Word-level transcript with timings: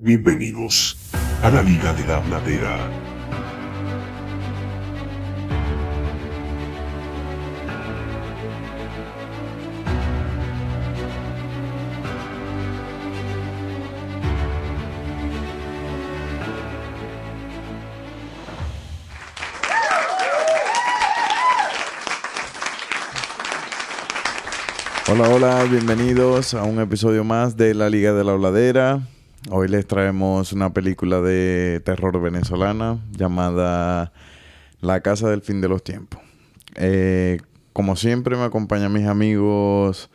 Bienvenidos 0.00 0.96
a 1.42 1.50
la 1.50 1.60
Liga 1.60 1.92
de 1.92 2.06
la 2.06 2.20
Bladera. 2.20 2.78
Hola, 25.10 25.28
hola, 25.28 25.64
bienvenidos 25.64 26.54
a 26.54 26.62
un 26.62 26.78
episodio 26.78 27.24
más 27.24 27.56
de 27.56 27.74
La 27.74 27.90
Liga 27.90 28.12
de 28.12 28.22
la 28.22 28.34
Bladera. 28.34 29.00
Hoy 29.50 29.68
les 29.68 29.86
traemos 29.86 30.52
una 30.52 30.74
película 30.74 31.20
de 31.20 31.80
terror 31.84 32.20
venezolana 32.20 32.98
llamada 33.12 34.12
La 34.80 35.00
Casa 35.00 35.30
del 35.30 35.42
Fin 35.42 35.60
de 35.60 35.68
los 35.68 35.82
Tiempos. 35.82 36.20
Eh, 36.74 37.38
como 37.72 37.96
siempre 37.96 38.36
me 38.36 38.42
acompañan 38.42 38.92
mis 38.92 39.06
amigos 39.06 40.10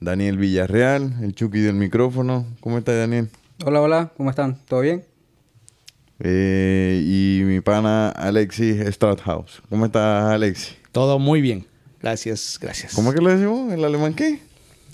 Daniel 0.00 0.38
Villarreal, 0.38 1.14
el 1.22 1.34
Chucky 1.34 1.60
del 1.60 1.74
micrófono. 1.74 2.46
¿Cómo 2.60 2.78
estás, 2.78 2.96
Daniel? 2.96 3.28
Hola, 3.64 3.80
hola, 3.82 4.12
¿cómo 4.16 4.30
están? 4.30 4.58
¿Todo 4.66 4.80
bien? 4.80 5.04
Eh, 6.20 7.02
y 7.04 7.42
mi 7.44 7.60
pana 7.60 8.08
Alexis 8.08 8.80
Strathaus. 8.86 9.62
¿Cómo 9.68 9.86
estás, 9.86 10.32
Alexis? 10.32 10.76
Todo 10.90 11.18
muy 11.18 11.42
bien. 11.42 11.66
Gracias, 12.00 12.58
gracias. 12.60 12.94
¿Cómo 12.94 13.10
es 13.10 13.14
que 13.14 13.22
le 13.22 13.36
decimos? 13.36 13.72
¿El 13.72 13.84
alemán 13.84 14.14
qué? 14.14 14.40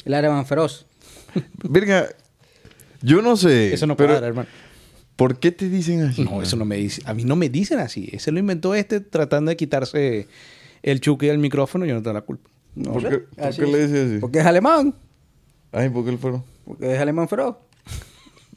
El 0.05 0.15
alemán 0.15 0.45
feroz. 0.45 0.87
Virga, 1.63 2.09
yo 3.03 3.23
no 3.23 3.37
sé. 3.37 3.73
Eso 3.75 3.87
no 3.87 3.97
pero 3.97 4.13
cuadra, 4.15 4.29
hermano. 4.29 4.49
¿Por 5.17 5.39
qué 5.39 5.53
te 5.53 5.69
dicen 5.69 6.03
así? 6.03 6.25
No, 6.25 6.41
eso 6.41 6.57
no 6.57 6.65
me 6.65 6.77
dice. 6.77 7.03
A 7.05 7.13
mí 7.13 7.25
no 7.25 7.37
me 7.37 7.49
dicen 7.51 7.79
así. 7.79 8.09
Ese 8.13 8.33
lo 8.33 8.39
inventó 8.39 8.75
este 8.75 9.01
tratando 9.01 9.51
de 9.51 9.57
quitarse 9.57 10.29
el 10.83 11.01
chuki 11.01 11.27
del 11.27 11.39
micrófono. 11.39 11.85
Yo 11.85 11.95
no 11.95 12.03
tengo 12.03 12.15
la 12.15 12.23
culpa. 12.23 12.49
No 12.75 12.93
¿Por 12.93 13.09
qué, 13.09 13.19
por 13.37 13.69
le 13.69 13.87
dices 13.87 14.09
así? 14.11 14.19
Porque 14.19 14.39
es 14.39 14.47
alemán. 14.47 14.95
Ay, 15.73 15.91
¿por 15.91 16.05
qué 16.05 16.11
el 16.11 16.19
fueron? 16.19 16.43
Porque 16.65 16.95
es 16.95 17.01
alemán 17.01 17.29
feroz. 17.29 17.57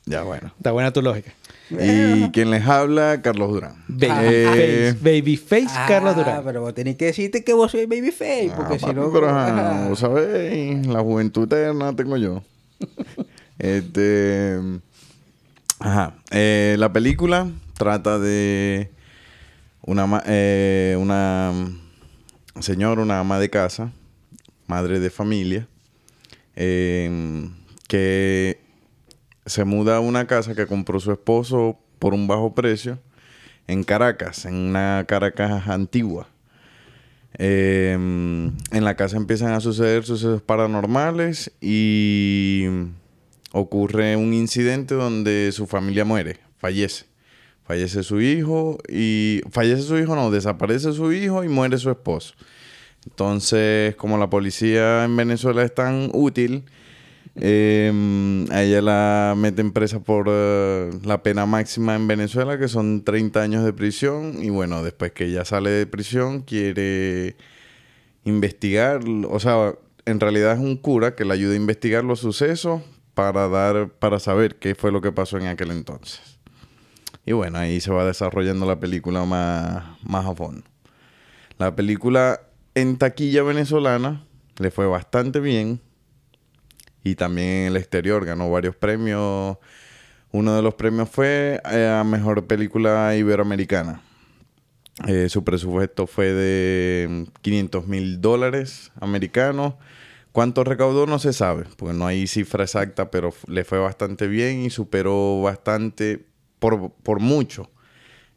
Ya, 0.06 0.24
bueno. 0.24 0.54
Está 0.58 0.72
buena 0.72 0.92
tu 0.94 1.02
lógica. 1.02 1.34
Y 1.70 2.30
quien 2.32 2.52
les 2.52 2.66
habla, 2.66 3.22
Carlos 3.22 3.52
Durán. 3.52 3.76
Babyface. 3.88 4.90
Eh, 4.90 4.94
Babyface 5.02 5.76
Carlos 5.88 6.14
Ah, 6.16 6.20
Durán. 6.20 6.42
pero 6.44 6.62
vos 6.62 6.74
tenés 6.74 6.96
que 6.98 7.06
decirte 7.06 7.44
que 7.44 7.54
vos 7.54 7.72
sois 7.72 7.88
babyface. 7.88 8.52
Porque 8.56 8.76
ah, 8.76 8.80
si 8.80 8.86
papi, 8.86 8.96
no... 8.96 9.12
pero, 9.12 9.30
ajá, 9.30 9.96
sabéis, 9.96 10.86
la 10.88 11.00
juventud 11.02 11.44
eterna 11.44 11.96
tengo 11.96 12.18
yo. 12.18 12.42
este. 13.64 14.60
Ajá. 15.80 16.16
Eh, 16.32 16.76
la 16.78 16.92
película 16.92 17.50
trata 17.78 18.20
de 18.20 18.92
una, 19.82 20.22
eh, 20.26 20.98
una 21.00 21.52
señora, 22.60 23.02
una 23.02 23.20
ama 23.20 23.40
de 23.40 23.50
casa, 23.50 23.92
madre 24.68 25.00
de 25.00 25.10
familia, 25.10 25.68
eh, 26.56 27.50
que 27.88 28.60
se 29.46 29.64
muda 29.64 29.98
a 29.98 30.00
una 30.00 30.28
casa 30.28 30.56
que 30.56 30.68
compró 30.68 31.00
su 31.00 31.12
esposo 31.12 31.80
por 32.00 32.14
un 32.14 32.28
bajo 32.28 32.54
precio 32.54 33.00
en 33.68 33.84
Caracas, 33.84 34.46
en 34.46 34.56
una 34.56 35.06
Caracas 35.08 35.68
antigua. 35.68 36.28
Eh, 37.38 37.94
en 37.94 38.84
la 38.84 38.96
casa 38.96 39.18
empiezan 39.18 39.54
a 39.54 39.60
suceder 39.60 40.04
sucesos 40.04 40.42
paranormales 40.42 41.52
y 41.62 42.68
ocurre 43.54 44.18
un 44.18 44.34
incidente 44.34 44.96
donde 44.96 45.52
su 45.54 45.68
familia 45.68 46.04
muere, 46.04 46.40
fallece. 46.58 47.06
Fallece 47.66 48.04
su 48.04 48.20
hijo 48.20 48.78
y... 48.90 49.42
Fallece 49.52 49.84
su 49.84 49.98
hijo, 49.98 50.16
no, 50.16 50.32
desaparece 50.32 50.92
su 50.92 51.14
hijo 51.14 51.46
y 51.46 51.48
muere 51.48 51.78
su 51.78 51.90
esposo. 51.90 52.34
Entonces, 53.06 53.96
como 53.96 54.18
la 54.18 54.30
policía 54.30 55.06
en 55.06 55.16
Venezuela 55.16 55.64
es 55.64 55.74
tan 55.74 56.10
útil, 56.14 56.66
eh, 57.36 57.92
a 58.52 58.64
ella 58.64 58.82
la 58.82 59.34
meten 59.38 59.72
presa 59.72 60.00
por 60.02 60.28
eh, 60.30 60.90
la 61.04 61.24
pena 61.24 61.46
máxima 61.46 61.96
en 61.96 62.08
Venezuela, 62.08 62.58
que 62.58 62.68
son 62.68 63.04
30 63.04 63.42
años 63.42 63.64
de 63.64 63.72
prisión. 63.72 64.44
Y 64.44 64.50
bueno, 64.50 64.84
después 64.84 65.12
que 65.12 65.26
ella 65.26 65.46
sale 65.46 65.70
de 65.70 65.86
prisión, 65.86 66.42
quiere 66.42 67.36
investigar, 68.26 69.02
o 69.30 69.40
sea, 69.40 69.76
en 70.06 70.20
realidad 70.20 70.54
es 70.54 70.60
un 70.60 70.76
cura 70.76 71.16
que 71.16 71.24
le 71.24 71.34
ayuda 71.34 71.54
a 71.54 71.58
investigar 71.58 72.04
los 72.04 72.20
sucesos 72.20 72.82
para 73.14 73.48
dar, 73.48 73.90
para 73.90 74.20
saber 74.20 74.56
qué 74.56 74.76
fue 74.76 74.92
lo 74.92 75.02
que 75.02 75.12
pasó 75.12 75.38
en 75.38 75.48
aquel 75.48 75.72
entonces. 75.72 76.40
Y 77.26 77.32
bueno, 77.32 77.58
ahí 77.58 77.80
se 77.80 77.92
va 77.92 78.06
desarrollando 78.06 78.66
la 78.66 78.80
película 78.80 79.24
más, 79.26 79.84
más 80.04 80.26
a 80.26 80.36
fondo. 80.36 80.64
La 81.58 81.76
película 81.76 82.42
en 82.76 82.98
taquilla 82.98 83.44
venezolana 83.44 84.26
le 84.58 84.72
fue 84.72 84.88
bastante 84.88 85.40
bien. 85.40 85.80
Y 87.04 87.16
también 87.16 87.48
en 87.48 87.68
el 87.68 87.78
exterior 87.78 88.26
ganó 88.26 88.50
varios 88.50 88.76
premios. 88.76 89.58
Uno 90.32 90.56
de 90.56 90.62
los 90.62 90.74
premios 90.74 91.10
fue 91.10 91.62
eh, 91.72 91.88
a 91.88 92.04
Mejor 92.04 92.46
Película 92.48 93.16
Iberoamericana. 93.16 94.02
Eh, 95.08 95.28
su 95.30 95.44
presupuesto 95.44 96.08
fue 96.08 96.34
de 96.34 97.26
500 97.42 97.88
mil 97.88 98.22
dólares 98.22 98.92
americanos. 99.00 99.76
¿Cuánto 100.34 100.64
recaudó? 100.64 101.06
No 101.06 101.20
se 101.20 101.32
sabe, 101.32 101.66
porque 101.78 101.96
no 101.96 102.08
hay 102.08 102.26
cifra 102.26 102.64
exacta, 102.64 103.12
pero 103.12 103.32
le 103.48 103.64
fue 103.64 103.78
bastante 103.78 104.28
bien 104.28 104.64
y 104.64 104.72
superó 104.72 105.44
bastante, 105.44 106.26
por, 106.58 106.92
por 106.92 107.20
mucho, 107.20 107.70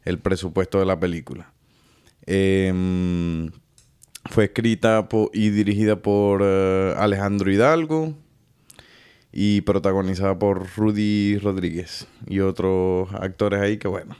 el 0.05 0.19
presupuesto 0.19 0.79
de 0.79 0.85
la 0.85 0.99
película. 0.99 1.51
Em, 2.27 3.49
fue 4.25 4.45
escrita 4.45 5.07
y 5.33 5.49
dirigida 5.49 5.95
por 5.99 6.41
eh, 6.43 6.93
Alejandro 6.97 7.51
Hidalgo 7.51 8.13
y 9.31 9.61
protagonizada 9.61 10.37
por 10.37 10.67
Rudy 10.75 11.39
Rodríguez 11.39 12.07
y 12.27 12.41
otros 12.41 13.11
actores 13.13 13.59
ahí 13.59 13.77
que 13.77 13.87
bueno. 13.87 14.15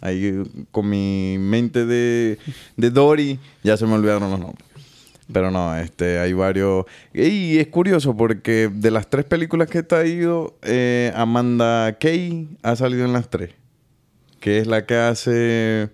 Ahí 0.00 0.42
con 0.70 0.88
mi 0.88 1.36
mente 1.38 1.84
de, 1.84 2.38
de 2.78 2.90
Dory 2.90 3.38
ya 3.62 3.76
se 3.76 3.84
me 3.84 3.92
olvidaron 3.92 4.30
los 4.30 4.40
nombres. 4.40 4.73
Pero 5.32 5.50
no, 5.50 5.76
este, 5.76 6.18
hay 6.18 6.32
varios. 6.32 6.84
Y 7.12 7.58
es 7.58 7.68
curioso 7.68 8.16
porque 8.16 8.70
de 8.72 8.90
las 8.90 9.08
tres 9.08 9.24
películas 9.24 9.68
que 9.68 9.78
he 9.78 9.82
traído, 9.82 10.58
eh, 10.62 11.12
Amanda 11.14 11.96
Kay 11.98 12.58
ha 12.62 12.76
salido 12.76 13.04
en 13.04 13.12
las 13.12 13.30
tres. 13.30 13.52
Que 14.40 14.58
es 14.58 14.66
la 14.66 14.84
que 14.84 14.96
hace 14.96 15.90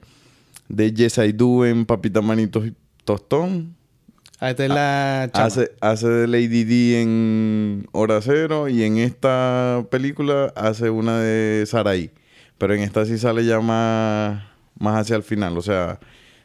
de 0.69 0.93
Yes 0.93 1.19
I 1.19 1.33
Do 1.33 1.65
en 1.65 1.87
Papita 1.87 2.21
Manitos 2.21 2.67
y 2.67 2.75
Tostón. 3.05 3.77
Ah, 4.41 4.51
esta 4.51 4.65
es 4.65 4.71
la 4.71 5.31
chama. 5.33 5.47
Hace, 5.47 5.73
hace 5.81 6.09
de 6.09 6.27
Lady 6.27 6.65
D 6.65 7.03
en 7.03 7.87
Hora 7.93 8.21
Cero 8.23 8.69
y 8.69 8.83
en 8.83 8.97
esta 8.97 9.85
película 9.91 10.53
hace 10.57 10.91
una 10.91 11.21
de 11.21 11.65
Saraí. 11.67 12.11
Pero 12.57 12.75
en 12.75 12.81
esta 12.81 13.05
sí 13.05 13.19
sale 13.19 13.45
ya 13.45 13.61
más, 13.61 14.43
más 14.79 15.01
hacia 15.01 15.17
el 15.17 15.23
final. 15.23 15.57
O 15.59 15.63
sea, 15.63 16.01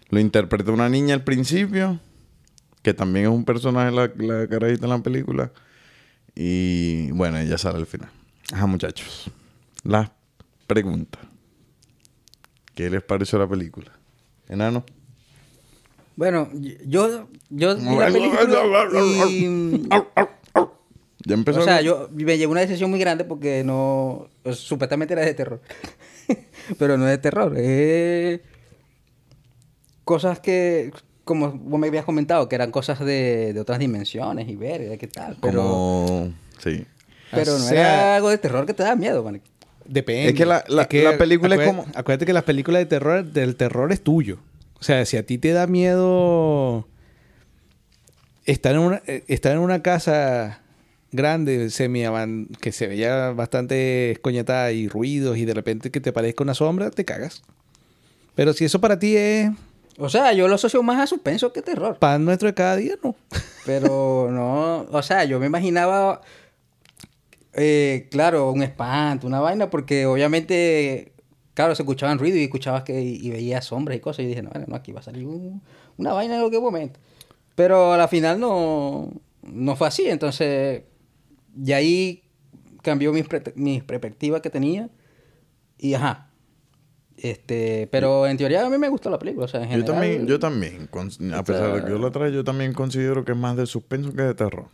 lo 0.09 0.19
interpreta 0.19 0.71
una 0.71 0.89
niña 0.89 1.13
al 1.15 1.23
principio, 1.23 1.99
que 2.85 2.93
también 2.93 3.25
es 3.25 3.31
un 3.31 3.43
personaje 3.43 3.89
la, 3.89 4.11
la 4.15 4.47
carajita 4.47 4.85
en 4.85 4.89
la 4.91 4.99
película. 4.99 5.51
Y 6.35 7.09
bueno, 7.13 7.39
ella 7.39 7.57
sale 7.57 7.79
al 7.79 7.87
final. 7.87 8.09
Ajá, 8.53 8.67
muchachos. 8.67 9.31
Las 9.83 10.11
preguntas. 10.67 11.19
¿Qué 12.75 12.87
les 12.91 13.01
pareció 13.01 13.39
la 13.39 13.47
película? 13.47 13.91
Enano. 14.47 14.85
Bueno, 16.15 16.47
yo... 16.85 17.27
Yo 17.49 17.75
vi 17.75 17.95
la 17.97 18.05
película 18.05 18.87
y... 19.01 19.89
Ya 21.25 21.33
empezó. 21.33 21.61
O 21.61 21.63
sea, 21.63 21.79
el- 21.79 21.85
yo 21.85 22.07
me 22.13 22.37
llevé 22.37 22.51
una 22.51 22.61
decisión 22.61 22.91
muy 22.91 22.99
grande 22.99 23.25
porque 23.25 23.63
no... 23.63 24.29
pues, 24.43 24.59
supuestamente 24.59 25.15
era 25.15 25.25
de 25.25 25.33
terror. 25.33 25.59
Pero 26.77 26.99
no 26.99 27.05
es 27.05 27.11
de 27.13 27.17
terror. 27.17 27.57
Es... 27.57 28.41
Cosas 30.03 30.39
que... 30.39 30.91
Como 31.25 31.51
vos 31.51 31.79
me 31.79 31.87
habías 31.87 32.05
comentado, 32.05 32.47
que 32.47 32.55
eran 32.55 32.71
cosas 32.71 32.99
de, 32.99 33.51
de 33.53 33.59
otras 33.59 33.79
dimensiones 33.79 34.47
y 34.47 34.55
ver 34.55 34.97
qué 34.97 35.07
tal. 35.07 35.37
Pero, 35.41 35.61
Como... 35.61 36.33
Sí. 36.63 36.85
pero 37.31 37.55
O 37.55 37.59
no 37.59 37.69
era 37.69 38.15
algo 38.15 38.29
de 38.29 38.37
terror 38.37 38.65
que 38.65 38.73
te 38.73 38.83
da 38.83 38.95
miedo, 38.95 39.23
man. 39.23 39.41
Depende. 39.85 40.29
Es 40.29 40.35
que 40.35 40.45
la- 40.45 40.63
la- 40.67 40.87
la 40.91 41.17
película 41.17 41.55
es 41.55 41.61
acuérdate- 41.61 41.65
como- 41.65 41.85
Acuérdate 41.95 42.25
que 42.25 42.33
la 42.33 42.41
película 42.43 42.77
de 42.79 42.85
terror, 42.85 43.25
del 43.25 43.55
terror 43.55 43.91
es 43.91 44.01
tuyo. 44.01 44.37
O 44.79 44.83
sea, 44.83 45.05
si 45.05 45.17
a 45.17 45.25
ti 45.25 45.37
te 45.37 45.51
da 45.51 45.67
miedo 45.67 46.87
estar 48.45 48.73
en 48.75 48.81
una, 48.81 49.01
estar 49.27 49.51
en 49.53 49.59
una 49.59 49.81
casa 49.81 50.61
grande, 51.11 51.69
semi 51.69 52.03
que 52.61 52.71
se 52.71 52.87
veía 52.87 53.31
bastante 53.31 54.11
escoñetada 54.11 54.71
y 54.71 54.87
ruidos 54.87 55.37
y 55.37 55.45
de 55.45 55.53
repente 55.53 55.89
que 55.91 56.01
te 56.01 56.11
parezca 56.13 56.43
una 56.43 56.53
sombra, 56.53 56.91
te 56.91 57.05
cagas. 57.05 57.41
Pero 58.35 58.53
si 58.53 58.65
eso 58.65 58.81
para 58.81 58.99
ti 58.99 59.15
es 59.15 59.49
O 59.97 60.09
sea, 60.09 60.33
yo 60.33 60.47
lo 60.47 60.55
asocio 60.55 60.83
más 60.83 60.99
a 61.01 61.07
suspenso 61.07 61.53
que 61.53 61.61
terror. 61.61 61.97
pan 61.99 62.25
nuestro 62.25 62.47
de 62.47 62.53
cada 62.53 62.75
día, 62.75 62.95
no. 63.03 63.15
Pero 63.65 64.29
no, 64.31 64.81
o 64.91 65.01
sea, 65.01 65.23
yo 65.23 65.39
me 65.39 65.45
imaginaba 65.45 66.21
eh, 67.53 68.07
claro, 68.11 68.51
un 68.51 68.61
espanto, 68.63 69.27
una 69.27 69.39
vaina, 69.39 69.69
porque 69.69 70.05
obviamente, 70.05 71.13
claro, 71.53 71.73
se 71.75 71.83
escuchaban 71.83 72.19
ruido 72.19 72.37
y 72.37 72.43
escuchabas 72.43 72.83
que 72.83 73.01
y 73.01 73.29
veías 73.29 73.65
sombras 73.65 73.97
y 73.97 74.01
cosas. 74.01 74.25
Y 74.25 74.27
dije, 74.27 74.41
no, 74.41 74.49
bueno, 74.49 74.65
no, 74.69 74.75
aquí 74.75 74.91
va 74.91 74.99
a 74.99 75.03
salir 75.03 75.25
un- 75.25 75.61
una 75.97 76.13
vaina 76.13 76.35
en 76.35 76.41
cualquier 76.41 76.61
momento. 76.61 76.99
Pero 77.55 77.93
a 77.93 77.97
la 77.97 78.07
final 78.09 78.39
no, 78.39 79.09
no 79.43 79.75
fue 79.77 79.87
así. 79.87 80.07
Entonces, 80.07 80.83
y 81.57 81.71
ahí 81.71 82.23
cambió 82.81 83.13
mis, 83.13 83.25
mis 83.55 83.81
perspectivas 83.83 84.41
que 84.41 84.49
tenía. 84.49 84.89
Y 85.77 85.93
ajá. 85.93 86.29
Este, 87.17 87.87
pero 87.91 88.27
en 88.27 88.35
teoría 88.37 88.65
a 88.65 88.69
mí 88.69 88.77
me 88.77 88.89
gustó 88.89 89.09
la 89.09 89.17
película. 89.17 89.45
O 89.45 89.47
sea, 89.47 89.61
en 89.61 89.67
Yo 89.67 89.71
general, 89.71 89.93
también, 89.93 90.27
yo 90.27 90.39
también, 90.39 90.87
con- 90.87 91.09
a 91.33 91.43
pesar 91.43 91.73
de 91.73 91.83
que 91.83 91.89
yo 91.89 91.97
la 91.97 92.11
traje, 92.11 92.33
yo 92.33 92.43
también 92.43 92.73
considero 92.73 93.23
que 93.23 93.31
es 93.31 93.37
más 93.37 93.55
de 93.55 93.65
suspenso 93.65 94.13
que 94.13 94.21
de 94.21 94.33
terror. 94.35 94.65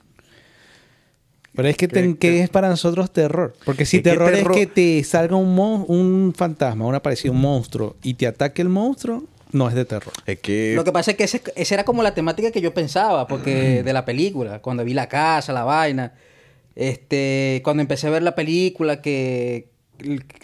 Pero 1.54 1.68
es 1.68 1.76
que, 1.76 1.88
¿Qué- 1.88 1.94
ten- 1.94 2.14
¿qué 2.16 2.30
qué? 2.30 2.44
es 2.44 2.50
para 2.50 2.70
nosotros 2.70 3.12
terror? 3.12 3.54
Porque 3.66 3.86
si 3.86 4.02
terror, 4.02 4.32
terror- 4.32 4.54
es 4.54 4.58
que 4.58 4.68
te 4.68 5.04
salga 5.04 5.36
un, 5.36 5.54
mon- 5.54 5.86
un 5.88 6.34
fantasma, 6.36 6.86
un 6.86 6.96
aparecido, 6.96 7.34
un 7.34 7.42
monstruo, 7.42 7.98
y 8.02 8.14
te 8.14 8.26
ataque 8.26 8.62
el 8.62 8.70
monstruo, 8.70 9.24
no 9.52 9.68
es 9.68 9.76
de 9.76 9.84
terror. 9.84 10.14
Es 10.26 10.40
que, 10.40 10.74
Lo 10.76 10.86
que 10.86 10.94
pasa 10.94 11.12
es 11.12 11.18
que 11.18 11.26
ese- 11.26 11.42
esa 11.58 11.74
era 11.76 11.84
como 11.84 12.04
la 12.04 12.14
temática 12.14 12.52
que 12.52 12.62
yo 12.62 12.74
pensaba, 12.74 13.28
porque 13.28 13.84
de 13.86 13.94
la 13.94 14.06
película, 14.06 14.62
cuando 14.62 14.86
vi 14.86 14.94
la 14.94 15.10
casa, 15.10 15.52
la 15.52 15.66
vaina, 15.66 16.14
este, 16.78 17.60
cuando 17.66 17.82
empecé 17.82 18.08
a 18.08 18.12
ver 18.12 18.24
la 18.24 18.34
película, 18.34 19.02
que 19.02 19.68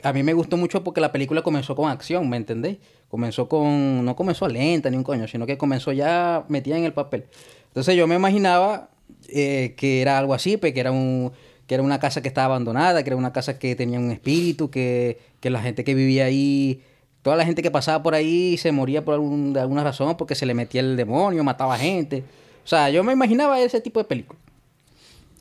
a 0.04 0.14
mí 0.14 0.24
me 0.24 0.34
gustó 0.34 0.58
mucho 0.58 0.84
porque 0.84 1.02
la 1.02 1.12
película 1.12 1.42
comenzó 1.42 1.76
con 1.76 1.90
acción, 1.90 2.30
¿me 2.30 2.38
entendéis? 2.38 2.78
Comenzó 3.10 3.48
con, 3.48 4.04
no 4.06 4.16
comenzó 4.16 4.48
lenta 4.48 4.90
ni 4.90 4.98
un 4.98 5.04
coño, 5.04 5.28
sino 5.28 5.46
que 5.46 5.58
comenzó 5.58 5.92
ya 5.92 6.44
metida 6.50 6.78
en 6.78 6.84
el 6.84 6.94
papel. 6.94 7.26
Entonces 7.68 7.96
yo 7.96 8.08
me 8.08 8.16
imaginaba 8.16 8.90
eh, 9.30 9.74
que 9.78 10.02
era 10.02 10.18
algo 10.18 10.34
así, 10.34 10.58
pues, 10.58 10.74
que 10.74 10.80
era 10.80 10.92
un 10.92 11.32
que 11.68 11.74
era 11.76 11.84
una 11.84 12.00
casa 12.00 12.22
que 12.22 12.30
estaba 12.30 12.46
abandonada, 12.46 13.04
que 13.04 13.10
era 13.10 13.18
una 13.18 13.34
casa 13.34 13.60
que 13.60 13.76
tenía 13.76 14.00
un 14.00 14.10
espíritu, 14.12 14.70
que, 14.70 15.20
que 15.42 15.50
la 15.50 15.62
gente 15.62 15.84
que 15.84 15.94
vivía 15.96 16.26
ahí 16.26 16.82
Toda 17.24 17.36
la 17.36 17.44
gente 17.44 17.62
que 17.62 17.72
pasaba 17.72 18.02
por 18.02 18.16
ahí 18.16 18.56
se 18.56 18.72
moría 18.72 19.04
por 19.04 19.16
algún- 19.16 19.52
de 19.52 19.60
alguna 19.60 19.84
razón 19.84 20.16
porque 20.16 20.34
se 20.34 20.46
le 20.46 20.54
metía 20.54 20.80
el 20.80 20.96
demonio, 20.96 21.44
mataba 21.44 21.78
gente. 21.78 22.24
O 22.64 22.68
sea, 22.68 22.90
yo 22.90 23.04
me 23.04 23.12
imaginaba 23.12 23.60
ese 23.60 23.82
tipo 23.82 24.00
de 24.00 24.06
película. 24.06 24.40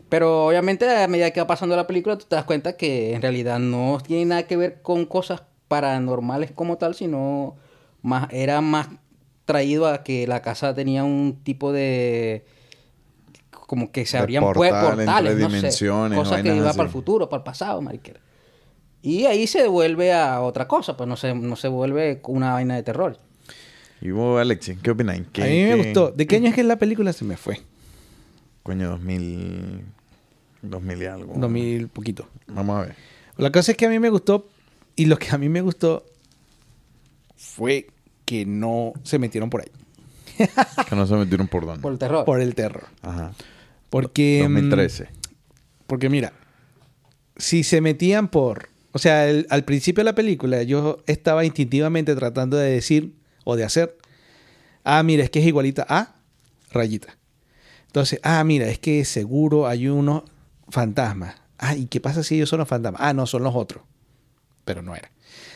Pero 0.09 0.47
obviamente 0.47 0.89
a 0.89 1.09
medida 1.09 1.31
que 1.33 1.41
va 1.41 1.47
pasando 1.47 1.75
la 1.77 1.87
película 1.87 2.17
tú 2.17 2.27
te 2.29 2.37
das 2.37 2.45
cuenta 2.45 2.77
que 2.77 3.15
en 3.15 3.23
realidad 3.23 3.59
no 3.59 3.99
tiene 4.07 4.25
nada 4.25 4.43
que 4.45 4.57
ver 4.57 4.81
con 4.83 5.05
cosas 5.05 5.43
paranormales 5.69 6.53
como 6.53 6.77
tal, 6.79 6.95
sino 6.95 7.57
más 8.03 8.29
era 8.33 8.61
más 8.61 8.89
traído 9.45 9.87
a 9.89 10.05
que 10.05 10.27
la 10.27 10.43
casa 10.43 10.75
tenía 10.75 11.03
un 11.05 11.41
tipo 11.43 11.73
de 11.73 12.45
como 13.51 13.91
que 13.91 14.07
se 14.07 14.17
abrían 14.17 14.45
portal 14.45 14.97
portales, 14.97 15.33
entre 15.33 15.43
no 15.43 15.51
sé, 15.51 15.57
dimensiones, 15.57 16.19
cosas 16.19 16.43
que 16.43 16.55
iba 16.55 16.69
así. 16.71 16.77
para 16.79 16.87
el 16.87 16.93
futuro, 16.93 17.29
para 17.29 17.41
el 17.41 17.45
pasado, 17.45 17.83
mariquera. 17.83 18.21
Y 19.03 19.27
ahí 19.27 19.47
se 19.49 19.67
vuelve 19.67 20.13
a 20.13 20.41
otra 20.41 20.69
cosa, 20.69 20.97
pues 20.97 21.09
no 21.09 21.17
se, 21.17 21.35
no 21.35 21.57
se 21.57 21.67
vuelve 21.69 22.21
una 22.29 22.53
vaina 22.53 22.77
de 22.77 22.83
terror. 22.85 23.19
¿Y 24.01 24.11
vos, 24.11 24.41
Alexi, 24.41 24.77
qué 24.77 24.91
opináis? 24.93 25.25
¿Qué- 25.33 25.43
A 25.43 25.47
mí 25.47 25.63
me 25.65 25.69
qué- 25.69 25.85
gustó. 25.85 26.11
¿De 26.13 26.27
qué 26.29 26.37
año 26.37 26.49
es 26.49 26.55
que 26.55 26.63
la 26.63 26.77
película 26.77 27.13
se 27.13 27.25
me 27.25 27.37
fue? 27.37 27.61
Coño, 28.63 28.89
2000... 28.91 29.85
2000 30.71 31.03
y 31.03 31.07
algo. 31.07 31.35
2000 31.37 31.89
poquito. 31.89 32.29
Vamos 32.49 32.79
a 32.79 32.87
ver. 32.87 32.95
La 33.37 33.51
cosa 33.53 33.73
es 33.73 33.77
que 33.79 33.87
a 33.87 33.91
mí 33.91 33.99
me 33.99 34.09
gustó, 34.11 34.49
y 34.97 35.07
lo 35.07 35.19
que 35.19 35.29
a 35.31 35.39
mí 35.39 35.49
me 35.49 35.61
gustó 35.61 36.05
fue 37.37 37.89
que 38.25 38.47
no 38.47 38.93
se 39.05 39.19
metieron 39.19 39.51
por 39.51 39.61
ahí, 39.63 39.71
Que 40.89 40.97
no 40.97 41.07
se 41.07 41.15
metieron 41.15 41.49
por 41.49 41.65
dónde. 41.67 41.83
Por 41.83 41.93
el 41.93 41.99
terror. 41.99 42.25
por 42.25 42.41
el 42.41 42.55
terror. 42.55 42.87
Ajá. 43.03 43.33
Porque... 43.91 44.41
mm, 44.49 44.53
2013. 44.53 45.09
Porque 45.87 46.09
mira, 46.09 46.33
si 47.37 47.63
se 47.63 47.81
metían 47.81 48.29
por... 48.29 48.69
O 48.93 48.99
sea, 48.99 49.29
el- 49.29 49.47
al 49.51 49.65
principio 49.65 50.01
de 50.01 50.07
la 50.07 50.15
película 50.15 50.63
yo 50.63 50.99
estaba 51.07 51.45
instintivamente 51.45 52.15
tratando 52.17 52.57
de 52.57 52.71
decir 52.71 53.15
o 53.45 53.55
de 53.57 53.65
hacer, 53.65 53.97
ah, 54.85 55.03
mira, 55.03 55.23
es 55.23 55.31
que 55.31 55.39
es 55.41 55.47
igualita 55.47 55.87
a 55.89 56.17
rayita. 56.73 57.17
Entonces, 57.87 58.19
ah, 58.23 58.43
mira, 58.45 58.67
es 58.69 58.79
que 58.79 59.05
seguro 59.05 59.67
hay 59.67 59.89
unos 59.89 60.25
fantasmas. 60.69 61.37
Ah, 61.59 61.75
¿y 61.75 61.87
qué 61.87 62.01
pasa 62.01 62.23
si 62.23 62.37
ellos 62.37 62.49
son 62.49 62.59
los 62.59 62.69
fantasmas? 62.69 63.01
Ah, 63.03 63.13
no, 63.13 63.27
son 63.27 63.43
los 63.43 63.55
otros. 63.55 63.83
Pero 64.65 64.83
no 64.83 64.95
era. 64.95 65.11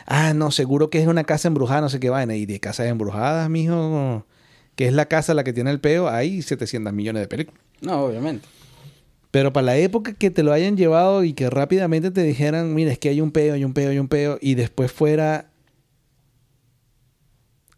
Ah, 0.07 0.35
no, 0.35 0.51
seguro 0.51 0.91
que 0.91 1.01
es 1.01 1.07
una 1.07 1.25
casa 1.25 1.49
embrujada, 1.49 1.81
no 1.81 1.89
sé 1.89 2.01
qué 2.01 2.11
vaina. 2.11 2.37
Y 2.37 2.47
de 2.47 2.61
casas 2.61 2.87
embrujadas, 2.87 3.49
mijo, 3.51 4.27
que 4.77 4.87
es 4.87 4.93
la 4.93 5.07
casa 5.07 5.35
la 5.35 5.45
que 5.45 5.53
tiene 5.53 5.71
el 5.71 5.81
peo, 5.81 6.09
hay 6.09 6.43
700 6.43 6.93
millones 6.93 7.23
de 7.23 7.29
películas. 7.29 7.61
No, 7.81 8.05
obviamente. 8.05 8.47
Pero 9.31 9.53
para 9.53 9.67
la 9.67 9.77
época 9.77 10.15
que 10.15 10.31
te 10.31 10.43
lo 10.43 10.53
hayan 10.53 10.77
llevado 10.77 11.23
y 11.23 11.35
que 11.35 11.51
rápidamente 11.51 12.11
te 12.11 12.23
dijeran, 12.23 12.75
mira, 12.75 12.91
es 12.91 12.99
que 12.99 13.09
hay 13.09 13.21
un 13.21 13.31
peo, 13.31 13.55
hay 13.55 13.65
un 13.65 13.75
peo, 13.75 13.91
hay 13.91 13.99
un 13.99 14.09
peo, 14.09 14.39
y 14.41 14.55
después 14.55 14.91
fuera. 14.91 15.51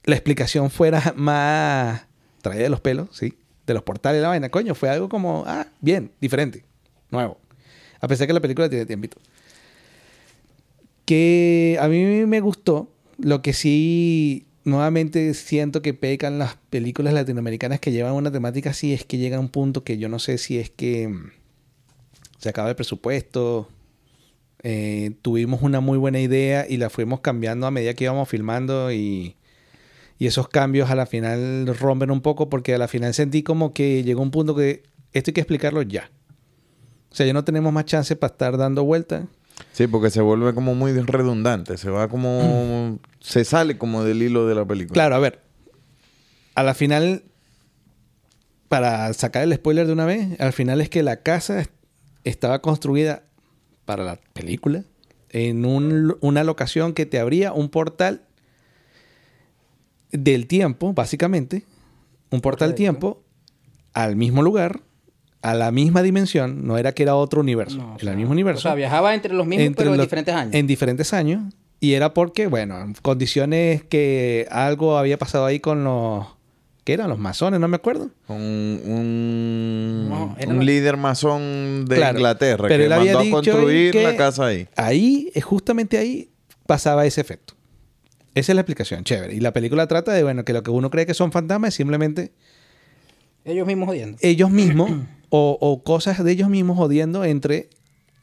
La 0.04 0.14
explicación 0.16 0.70
fuera 0.70 1.12
más. 1.16 2.06
traída 2.40 2.64
de 2.64 2.70
los 2.70 2.80
pelos, 2.80 3.08
sí. 3.12 3.34
De 3.66 3.74
los 3.74 3.82
portales 3.82 4.18
de 4.18 4.22
la 4.22 4.28
vaina. 4.28 4.48
Coño, 4.48 4.74
fue 4.74 4.88
algo 4.88 5.08
como, 5.08 5.44
ah, 5.46 5.66
bien, 5.80 6.10
diferente, 6.20 6.64
nuevo. 7.12 7.38
A 8.00 8.08
pesar 8.08 8.26
que 8.26 8.32
la 8.32 8.40
película 8.40 8.68
tiene 8.68 8.86
tiempito. 8.86 9.18
Que 11.04 11.78
a 11.80 11.88
mí 11.88 12.26
me 12.26 12.40
gustó. 12.40 12.88
Lo 13.18 13.42
que 13.42 13.52
sí, 13.52 14.46
nuevamente 14.64 15.34
siento 15.34 15.82
que 15.82 15.94
pecan 15.94 16.38
las 16.38 16.56
películas 16.70 17.14
latinoamericanas 17.14 17.78
que 17.80 17.92
llevan 17.92 18.14
una 18.14 18.32
temática 18.32 18.70
así 18.70 18.92
es 18.92 19.04
que 19.04 19.18
llega 19.18 19.36
a 19.36 19.40
un 19.40 19.48
punto 19.48 19.84
que 19.84 19.98
yo 19.98 20.08
no 20.08 20.18
sé 20.18 20.38
si 20.38 20.58
es 20.58 20.70
que 20.70 21.08
mm, 21.08 21.30
se 22.38 22.48
acaba 22.48 22.70
el 22.70 22.76
presupuesto. 22.76 23.68
eh, 24.62 25.12
tuvimos 25.22 25.62
una 25.62 25.80
muy 25.80 25.98
buena 25.98 26.20
idea 26.20 26.66
y 26.68 26.76
la 26.76 26.90
fuimos 26.90 27.20
cambiando 27.20 27.66
a 27.66 27.70
medida 27.70 27.94
que 27.94 28.04
íbamos 28.04 28.28
filmando 28.28 28.92
y, 28.92 29.36
y 30.18 30.26
esos 30.26 30.48
cambios 30.48 30.90
a 30.90 30.94
la 30.94 31.06
final 31.06 31.66
rompen 31.78 32.10
un 32.10 32.20
poco 32.22 32.48
porque 32.48 32.74
a 32.74 32.78
la 32.78 32.88
final 32.88 33.14
sentí 33.14 33.42
como 33.42 33.72
que 33.74 34.04
llegó 34.04 34.22
un 34.22 34.30
punto 34.30 34.54
que 34.54 34.82
esto 35.12 35.30
hay 35.30 35.34
que 35.34 35.40
explicarlo 35.40 35.82
ya. 35.82 36.10
O 37.12 37.14
sea, 37.14 37.26
ya 37.26 37.32
no 37.34 37.44
tenemos 37.44 37.72
más 37.72 37.84
chance 37.84 38.16
para 38.16 38.32
estar 38.32 38.56
dando 38.56 38.84
vueltas. 38.84 39.24
Sí, 39.72 39.86
porque 39.86 40.10
se 40.10 40.22
vuelve 40.22 40.54
como 40.54 40.74
muy 40.74 40.92
redundante. 40.92 41.76
Se 41.76 41.90
va 41.90 42.08
como... 42.08 42.98
se 43.20 43.44
sale 43.44 43.76
como 43.78 44.02
del 44.02 44.22
hilo 44.22 44.46
de 44.46 44.54
la 44.54 44.64
película. 44.64 44.94
Claro, 44.94 45.14
a 45.14 45.18
ver. 45.18 45.40
A 46.54 46.62
la 46.62 46.74
final, 46.74 47.22
para 48.68 49.12
sacar 49.12 49.42
el 49.44 49.54
spoiler 49.54 49.86
de 49.86 49.92
una 49.92 50.06
vez, 50.06 50.40
al 50.40 50.52
final 50.52 50.80
es 50.80 50.88
que 50.88 51.02
la 51.02 51.22
casa 51.22 51.60
est- 51.60 51.70
estaba 52.24 52.60
construida 52.62 53.24
para 53.84 54.04
la 54.04 54.16
película 54.32 54.84
en 55.28 55.64
un- 55.66 56.16
una 56.20 56.44
locación 56.44 56.92
que 56.94 57.04
te 57.06 57.18
abría 57.18 57.52
un 57.52 57.68
portal 57.68 58.22
del 60.10 60.46
tiempo, 60.46 60.92
básicamente. 60.92 61.64
Un 62.30 62.40
portal 62.40 62.68
Correcto. 62.68 62.76
tiempo 62.76 63.22
al 63.92 64.16
mismo 64.16 64.42
lugar, 64.42 64.80
a 65.42 65.54
la 65.54 65.70
misma 65.72 66.02
dimensión. 66.02 66.66
No 66.66 66.78
era 66.78 66.92
que 66.92 67.02
era 67.02 67.14
otro 67.16 67.40
universo, 67.40 67.76
No, 67.78 67.90
era 67.94 67.98
sea, 67.98 68.10
el 68.12 68.16
mismo 68.16 68.32
universo 68.32 68.58
O 68.60 68.62
sea, 68.62 68.74
viajaba 68.74 69.14
entre 69.14 69.34
los 69.34 69.46
mismos, 69.46 69.66
entre 69.66 69.82
pero 69.84 69.90
en 69.92 69.96
los- 69.98 70.06
diferentes 70.06 70.34
años. 70.34 70.54
En 70.54 70.66
diferentes 70.66 71.12
años. 71.12 71.52
Y 71.80 71.94
era 71.94 72.14
porque, 72.14 72.46
bueno, 72.46 72.80
en 72.80 72.94
condiciones 72.94 73.82
que 73.82 74.46
algo 74.50 74.96
había 74.98 75.18
pasado 75.18 75.44
ahí 75.46 75.58
con 75.60 75.82
los... 75.84 76.26
¿Qué 76.84 76.92
eran? 76.94 77.08
Los 77.10 77.18
masones, 77.18 77.60
no 77.60 77.68
me 77.68 77.76
acuerdo. 77.76 78.10
Con 78.26 78.36
un, 78.40 80.06
No, 80.08 80.36
un 80.48 80.56
lo- 80.56 80.62
líder 80.62 80.96
masón 80.96 81.84
de 81.86 81.96
Claro, 81.96 82.18
Inglaterra 82.18 82.66
pero 82.68 82.78
que 82.80 82.86
él 82.86 82.92
había 82.92 83.12
mandó 83.14 83.18
a 83.20 83.22
dicho 83.22 83.52
construir 83.52 83.92
que- 83.92 84.02
la 84.02 84.16
casa 84.16 84.46
ahí. 84.46 84.68
Ahí, 84.76 85.30
eh, 85.34 85.40
justamente 85.40 85.98
ahí, 85.98 86.30
pasaba 86.66 87.06
ese 87.06 87.20
efecto. 87.20 87.54
Esa 88.34 88.52
es 88.52 88.54
la 88.56 88.62
explicación, 88.62 89.04
chévere. 89.04 89.34
Y 89.34 89.40
la 89.40 89.52
película 89.52 89.86
trata 89.86 90.12
de, 90.12 90.22
bueno, 90.22 90.44
que 90.44 90.52
lo 90.52 90.62
que 90.62 90.70
uno 90.70 90.90
cree 90.90 91.06
que 91.06 91.14
son 91.14 91.30
fantasmas 91.32 91.68
es 91.68 91.74
simplemente 91.74 92.32
Ellos 93.44 93.66
mismos 93.66 93.88
jodiendo. 93.88 94.18
ellos 94.20 94.50
mismos 94.50 94.90
o, 95.34 95.56
o 95.60 95.82
cosas 95.82 96.22
de 96.22 96.30
ellos 96.30 96.50
mismos 96.50 96.76
jodiendo 96.76 97.24
entre 97.24 97.70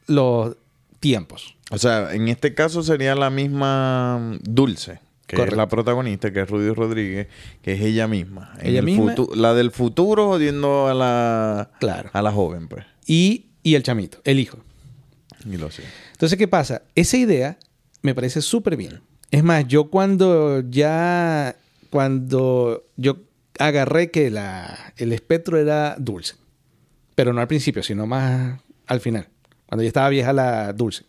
los 0.06 0.56
tiempos. 1.00 1.56
O 1.72 1.78
sea, 1.78 2.14
en 2.14 2.28
este 2.28 2.54
caso 2.54 2.84
sería 2.84 3.16
la 3.16 3.30
misma 3.30 4.38
Dulce, 4.42 5.00
que 5.26 5.34
Correcto. 5.36 5.54
es 5.54 5.56
la 5.56 5.68
protagonista, 5.68 6.32
que 6.32 6.40
es 6.42 6.48
Rudy 6.48 6.70
Rodríguez, 6.72 7.26
que 7.62 7.72
es 7.72 7.80
ella 7.80 8.06
misma. 8.06 8.54
Ella 8.62 8.78
el 8.78 8.84
misma. 8.84 9.14
la 9.34 9.54
del 9.54 9.72
futuro 9.72 10.28
jodiendo 10.28 10.86
a 10.86 10.94
la, 10.94 11.70
Claro. 11.80 12.10
a 12.12 12.22
la 12.22 12.30
joven, 12.30 12.68
pues. 12.68 12.84
Y, 13.06 13.46
y 13.64 13.74
el 13.74 13.82
chamito, 13.82 14.18
el 14.24 14.38
hijo. 14.38 14.58
Y 15.44 15.56
lo 15.56 15.70
sé. 15.70 15.82
Entonces, 16.12 16.38
¿qué 16.38 16.46
pasa? 16.46 16.82
Esa 16.94 17.16
idea 17.16 17.58
me 18.02 18.14
parece 18.14 18.40
súper 18.40 18.76
bien. 18.76 19.00
Es 19.32 19.42
más, 19.42 19.66
yo 19.66 19.90
cuando 19.90 20.60
ya, 20.70 21.56
cuando 21.90 22.84
yo 22.96 23.16
agarré 23.58 24.10
que 24.12 24.30
la, 24.30 24.92
el 24.96 25.12
espectro 25.12 25.58
era 25.58 25.96
dulce, 25.98 26.34
pero 27.20 27.34
no 27.34 27.42
al 27.42 27.48
principio, 27.48 27.82
sino 27.82 28.06
más 28.06 28.58
al 28.86 29.00
final, 29.00 29.28
cuando 29.66 29.82
ya 29.82 29.88
estaba 29.88 30.08
vieja 30.08 30.32
la 30.32 30.72
dulce. 30.72 31.04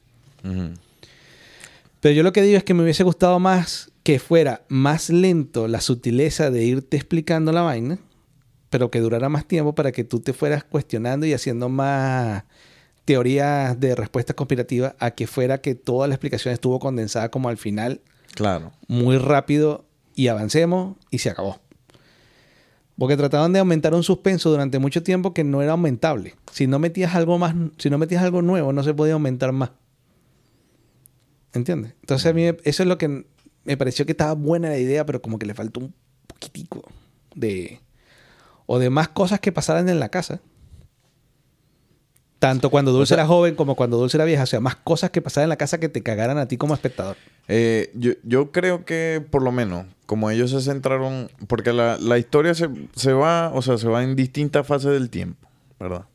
Pero 2.02 2.14
yo 2.14 2.22
lo 2.22 2.34
que 2.34 2.42
digo 2.42 2.58
es 2.58 2.66
que 2.66 2.74
me 2.74 2.84
hubiese 2.84 3.04
gustado 3.06 3.40
más 3.40 3.94
que 4.04 4.20
fuera 4.20 4.64
más 4.68 5.10
lento 5.10 5.70
la 5.70 5.80
sutileza 5.80 6.52
de 6.52 6.66
irte 6.66 6.98
explicando 6.98 7.54
la 7.54 7.62
vaina, 7.62 7.98
pero 8.70 8.92
que 8.92 9.00
durara 9.00 9.30
más 9.30 9.48
tiempo 9.48 9.74
para 9.74 9.94
que 9.94 10.04
tú 10.04 10.20
te 10.20 10.34
fueras 10.34 10.66
cuestionando 10.66 11.26
y 11.26 11.32
haciendo 11.32 11.70
más 11.70 12.44
teorías 13.06 13.80
de 13.80 13.96
respuestas 13.96 14.36
conspirativas 14.36 14.96
a 15.00 15.12
que 15.12 15.28
fuera 15.28 15.62
que 15.62 15.76
toda 15.76 16.10
la 16.10 16.16
explicación 16.16 16.54
estuvo 16.54 16.78
condensada 16.82 17.32
como 17.32 17.48
al 17.48 17.58
final, 17.58 18.02
Claro. 18.36 18.74
muy 18.90 19.18
rápido 19.18 19.86
y 20.14 20.28
avancemos 20.28 20.98
y 21.10 21.20
se 21.20 21.30
acabó. 21.30 21.62
Porque 22.98 23.18
trataban 23.18 23.52
de 23.54 23.60
aumentar 23.60 23.94
un 23.96 24.04
suspenso 24.04 24.50
durante 24.52 24.78
mucho 24.80 25.02
tiempo 25.02 25.34
que 25.34 25.44
no 25.44 25.62
era 25.62 25.72
aumentable. 25.72 26.36
Si 26.52 26.68
no 26.68 26.78
metías 26.78 27.16
algo 27.16 27.38
más, 27.40 27.56
si 27.78 27.90
no 27.90 27.98
metías 27.98 28.22
algo 28.24 28.42
nuevo, 28.42 28.74
no 28.74 28.84
se 28.84 28.94
podía 28.94 29.14
aumentar 29.14 29.52
más. 29.54 29.72
¿Entiendes? 31.54 31.94
Entonces 32.02 32.28
a 32.30 32.34
mí 32.34 32.44
eso 32.46 32.84
es 32.84 32.88
lo 32.88 32.98
que 32.98 33.26
me 33.64 33.78
pareció 33.78 34.06
que 34.06 34.12
estaba 34.14 34.34
buena 34.34 34.70
la 34.70 34.78
idea, 34.78 35.06
pero 35.06 35.22
como 35.22 35.38
que 35.40 35.46
le 35.46 35.54
faltó 35.54 35.80
un 35.82 35.94
poquitico 36.28 36.84
de 37.36 37.80
o 38.66 38.80
de 38.80 38.90
más 38.90 39.10
cosas 39.10 39.40
que 39.40 39.52
pasaran 39.52 39.90
en 39.90 40.00
la 40.00 40.10
casa. 40.10 40.40
Tanto 42.40 42.70
cuando 42.72 42.92
Dulce 42.92 43.10
sea- 43.16 43.24
era 43.24 43.28
joven 43.28 43.56
como 43.56 43.76
cuando 43.76 43.98
Dulce 43.98 44.18
era 44.18 44.26
vieja. 44.26 44.44
O 44.44 44.48
sea, 44.48 44.60
más 44.60 44.76
cosas 44.76 45.12
que 45.12 45.22
pasaran 45.22 45.46
en 45.46 45.50
la 45.50 45.58
casa 45.58 45.80
que 45.80 45.90
te 45.90 46.02
cagaran 46.02 46.38
a 46.38 46.48
ti 46.48 46.58
como 46.58 46.74
espectador. 46.74 47.18
Eh, 47.54 47.92
yo, 47.96 48.14
yo 48.24 48.54
creo 48.54 48.86
que 48.86 49.22
por 49.30 49.44
lo 49.44 49.52
menos, 49.52 49.86
como 50.06 50.30
ellos 50.30 50.52
se 50.52 50.62
centraron, 50.62 51.30
porque 51.50 51.74
la, 51.74 51.98
la 51.98 52.18
historia 52.18 52.54
se, 52.54 52.70
se 52.96 53.12
va, 53.12 53.52
o 53.54 53.62
sea, 53.62 53.78
se 53.78 53.90
va 53.90 54.04
en 54.04 54.16
distintas 54.16 54.66
fases 54.66 54.92
del 54.92 55.10
tiempo, 55.10 55.50
¿verdad? 55.78 56.06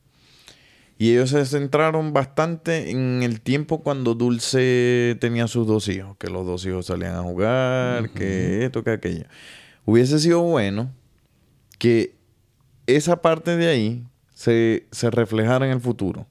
Y 0.96 1.12
ellos 1.12 1.28
se 1.28 1.44
centraron 1.44 2.14
bastante 2.14 2.90
en 2.90 3.22
el 3.22 3.42
tiempo 3.42 3.82
cuando 3.82 4.14
Dulce 4.14 5.18
tenía 5.20 5.46
sus 5.46 5.66
dos 5.66 5.88
hijos, 5.88 6.16
que 6.16 6.30
los 6.30 6.46
dos 6.46 6.64
hijos 6.64 6.86
salían 6.86 7.16
a 7.16 7.22
jugar, 7.22 8.08
que 8.14 8.64
esto, 8.64 8.82
que 8.82 8.92
aquello. 8.92 9.26
Hubiese 9.84 10.18
sido 10.18 10.40
bueno 10.40 10.90
que 11.78 12.14
esa 12.86 13.20
parte 13.20 13.58
de 13.58 13.68
ahí 13.68 14.06
se, 14.32 14.86
se 14.90 15.10
reflejara 15.10 15.66
en 15.66 15.72
el 15.72 15.80
futuro 15.82 16.26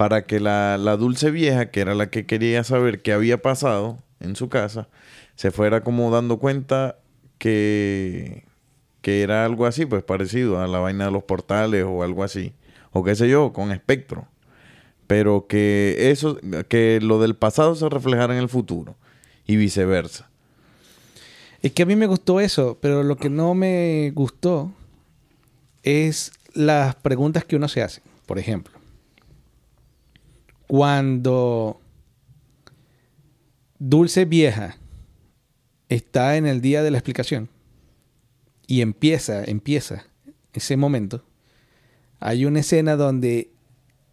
para 0.00 0.24
que 0.24 0.40
la, 0.40 0.78
la 0.78 0.96
dulce 0.96 1.30
vieja, 1.30 1.70
que 1.70 1.82
era 1.82 1.94
la 1.94 2.08
que 2.08 2.24
quería 2.24 2.64
saber 2.64 3.02
qué 3.02 3.12
había 3.12 3.42
pasado 3.42 3.98
en 4.18 4.34
su 4.34 4.48
casa, 4.48 4.88
se 5.34 5.50
fuera 5.50 5.84
como 5.84 6.10
dando 6.10 6.38
cuenta 6.38 6.96
que, 7.36 8.46
que 9.02 9.20
era 9.20 9.44
algo 9.44 9.66
así, 9.66 9.84
pues 9.84 10.02
parecido 10.02 10.58
a 10.58 10.66
la 10.68 10.78
vaina 10.78 11.04
de 11.04 11.10
los 11.10 11.24
portales 11.24 11.84
o 11.86 12.02
algo 12.02 12.24
así, 12.24 12.54
o 12.92 13.04
qué 13.04 13.14
sé 13.14 13.28
yo, 13.28 13.52
con 13.52 13.72
espectro. 13.72 14.26
Pero 15.06 15.46
que 15.46 16.10
eso, 16.10 16.38
que 16.68 16.98
lo 17.02 17.20
del 17.20 17.36
pasado 17.36 17.74
se 17.74 17.86
reflejara 17.90 18.32
en 18.32 18.40
el 18.40 18.48
futuro 18.48 18.96
y 19.46 19.56
viceversa. 19.56 20.30
Es 21.60 21.72
que 21.72 21.82
a 21.82 21.86
mí 21.86 21.94
me 21.94 22.06
gustó 22.06 22.40
eso, 22.40 22.78
pero 22.80 23.02
lo 23.02 23.16
que 23.16 23.28
no 23.28 23.52
me 23.52 24.12
gustó 24.14 24.72
es 25.82 26.32
las 26.54 26.94
preguntas 26.94 27.44
que 27.44 27.56
uno 27.56 27.68
se 27.68 27.82
hace. 27.82 28.00
Por 28.24 28.38
ejemplo, 28.38 28.79
cuando 30.70 31.80
Dulce 33.80 34.24
Vieja 34.24 34.76
está 35.88 36.36
en 36.36 36.46
el 36.46 36.60
día 36.60 36.84
de 36.84 36.92
la 36.92 36.98
explicación 36.98 37.48
y 38.68 38.80
empieza, 38.80 39.42
empieza 39.42 40.04
ese 40.52 40.76
momento, 40.76 41.24
hay 42.20 42.44
una 42.44 42.60
escena 42.60 42.94
donde 42.94 43.50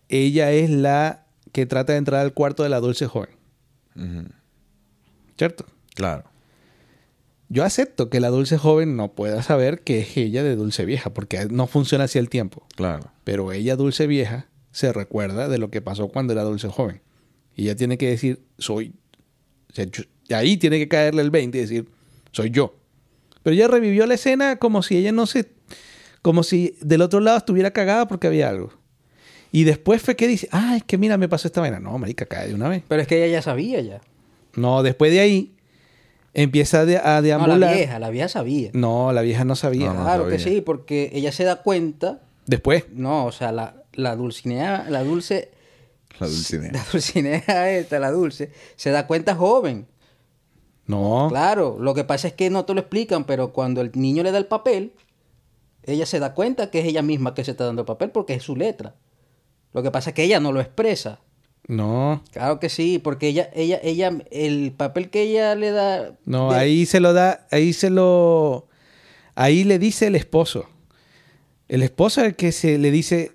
ella 0.10 0.52
es 0.52 0.72
la 0.72 1.28
que 1.52 1.68
trata 1.68 1.94
de 1.94 2.00
entrar 2.00 2.22
al 2.22 2.34
cuarto 2.34 2.64
de 2.64 2.70
la 2.70 2.80
dulce 2.80 3.06
joven. 3.06 4.32
¿Cierto? 5.38 5.64
Claro. 5.94 6.24
Yo 7.50 7.66
acepto 7.66 8.10
que 8.10 8.20
la 8.20 8.30
dulce 8.30 8.58
joven 8.58 8.96
no 8.96 9.12
pueda 9.12 9.44
saber 9.44 9.82
que 9.82 10.00
es 10.00 10.18
ella 10.18 10.42
de 10.42 10.56
dulce 10.56 10.86
vieja, 10.86 11.14
porque 11.14 11.50
no 11.52 11.68
funciona 11.68 12.06
así 12.06 12.18
el 12.18 12.30
tiempo. 12.30 12.66
Claro. 12.76 13.12
Pero 13.26 13.52
ella, 13.52 13.76
dulce 13.76 14.08
vieja, 14.08 14.48
se 14.72 14.94
recuerda 14.94 15.48
de 15.48 15.58
lo 15.58 15.70
que 15.70 15.82
pasó 15.82 16.08
cuando 16.10 16.34
era 16.34 16.44
dulce 16.44 16.68
joven. 16.68 17.02
Y 17.56 17.64
ella 17.64 17.76
tiene 17.76 17.98
que 17.98 18.10
decir, 18.10 18.42
soy. 18.58 18.94
o 19.72 19.74
sea, 19.74 19.86
yo- 19.86 20.04
y 20.28 20.34
ahí 20.34 20.58
tiene 20.58 20.78
que 20.80 20.88
caerle 20.88 21.22
el 21.22 21.32
20 21.32 21.58
y 21.58 21.62
decir, 21.62 21.90
soy 22.32 22.52
yo. 22.52 22.76
Pero 23.44 23.54
ella 23.56 23.68
revivió 23.68 24.06
la 24.06 24.16
escena 24.16 24.58
como 24.58 24.84
si 24.84 24.98
ella 24.98 25.12
no 25.12 25.26
se. 25.26 25.50
Como 26.22 26.44
si 26.44 26.76
del 26.82 27.02
otro 27.02 27.20
lado 27.20 27.38
estuviera 27.38 27.72
cagada 27.72 28.08
porque 28.08 28.28
había 28.28 28.50
algo. 28.50 28.72
Y 29.52 29.64
después 29.64 30.02
fue 30.02 30.16
que 30.16 30.28
dice, 30.28 30.50
ah, 30.52 30.76
es 30.76 30.84
que 30.84 30.98
mira, 30.98 31.18
me 31.18 31.30
pasó 31.30 31.48
esta 31.48 31.62
vaina. 31.62 31.80
No, 31.80 31.98
marica, 31.98 32.26
cae 32.26 32.50
de 32.50 32.54
una 32.56 32.68
vez. 32.68 32.84
Pero 32.88 33.02
es 33.02 33.08
que 33.08 33.24
ella 33.24 33.34
ya 33.38 33.42
sabía 33.42 33.80
ya. 33.82 34.02
No, 34.56 34.84
después 34.84 35.12
de 35.12 35.22
ahí 35.22 35.56
empieza 36.34 36.86
de- 36.86 36.98
a 36.98 37.16
No, 37.18 37.22
deambular. 37.22 37.58
la 37.60 37.74
vieja, 37.74 38.00
la 38.00 38.10
vieja 38.10 38.28
sabía. 38.28 38.70
No, 38.74 39.14
la 39.14 39.22
vieja 39.22 39.46
no 39.46 39.56
sabía. 39.56 39.88
No, 39.88 39.94
no. 39.94 40.04
claro 40.04 40.28
que 40.28 40.38
sabía. 40.40 40.56
sí, 40.58 40.62
porque 40.62 41.10
ella 41.14 41.32
se 41.32 41.44
da 41.46 41.62
cuenta. 41.64 42.22
Después. 42.46 42.86
No, 42.92 43.26
o 43.26 43.32
sea, 43.32 43.52
la, 43.52 43.84
la 43.98 44.16
dulcinea, 44.16 44.86
la 44.90 45.04
dulce, 45.04 45.52
La 46.20 46.28
dulcinea. 46.28 46.72
la 46.72 46.86
dulcinea 46.92 47.72
esta, 47.72 48.00
la 48.00 48.12
dulce, 48.12 48.52
se 48.78 48.92
da 48.92 49.06
cuenta 49.08 49.36
joven. 49.36 49.88
No. 50.86 51.28
Claro, 51.30 51.78
lo 51.80 51.94
que 51.94 52.06
pasa 52.06 52.30
es 52.30 52.34
que 52.34 52.50
no 52.50 52.64
te 52.64 52.74
lo 52.74 52.80
explican, 52.80 53.26
pero 53.26 53.52
cuando 53.52 53.82
el 53.82 53.92
niño 53.94 54.24
le 54.24 54.32
da 54.32 54.38
el 54.38 54.46
papel, 54.46 54.94
ella 55.84 56.06
se 56.06 56.20
da 56.20 56.34
cuenta 56.34 56.72
que 56.72 56.80
es 56.80 56.86
ella 56.86 57.02
misma 57.02 57.34
que 57.34 57.44
se 57.44 57.52
está 57.52 57.66
dando 57.66 57.82
el 57.82 57.86
papel 57.86 58.12
porque 58.12 58.34
es 58.36 58.44
su 58.44 58.56
letra. 58.56 58.96
Lo 59.74 59.84
que 59.84 59.92
pasa 59.92 60.12
es 60.12 60.14
que 60.14 60.24
ella 60.24 60.40
no 60.40 60.52
lo 60.54 60.62
expresa. 60.62 61.20
No. 61.68 62.24
Claro 62.32 62.62
que 62.62 62.70
sí, 62.70 63.00
porque 63.00 63.28
ella, 63.28 63.50
ella, 63.54 63.80
ella, 63.84 64.18
el 64.32 64.72
papel 64.72 65.10
que 65.10 65.24
ella 65.24 65.56
le 65.56 65.72
da. 65.72 66.14
No, 66.26 66.52
de- 66.54 66.58
ahí 66.60 66.86
se 66.86 67.02
lo 67.02 67.12
da, 67.12 67.46
ahí 67.52 67.74
se 67.74 67.90
lo, 67.90 68.68
ahí 69.36 69.66
le 69.66 69.78
dice 69.78 70.08
el 70.08 70.16
esposo. 70.16 70.70
El 71.68 71.84
esposo 71.84 72.22
es 72.22 72.28
el 72.28 72.36
que 72.38 72.54
se 72.54 72.78
le 72.78 72.92
dice, 72.92 73.34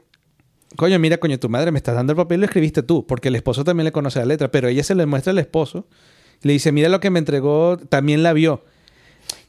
coño, 0.77 0.99
mira, 0.99 1.19
coño, 1.19 1.39
tu 1.39 1.49
madre 1.49 1.71
me 1.73 1.79
estás 1.79 1.95
dando 1.95 2.13
el 2.13 2.17
papel, 2.17 2.41
lo 2.41 2.47
escribiste 2.47 2.83
tú, 2.83 3.07
porque 3.07 3.29
el 3.29 3.35
esposo 3.37 3.65
también 3.65 3.85
le 3.85 3.93
conoce 3.93 4.19
la 4.19 4.27
letra, 4.27 4.51
pero 4.51 4.69
ella 4.69 4.83
se 4.83 4.95
le 4.95 5.07
muestra 5.07 5.31
al 5.31 5.39
esposo, 5.39 5.87
le 6.43 6.53
dice, 6.53 6.73
mira 6.73 6.89
lo 6.89 7.01
que 7.01 7.11
me 7.11 7.19
entregó, 7.19 7.79
también 7.89 8.23
la 8.23 8.33
vio. 8.33 8.65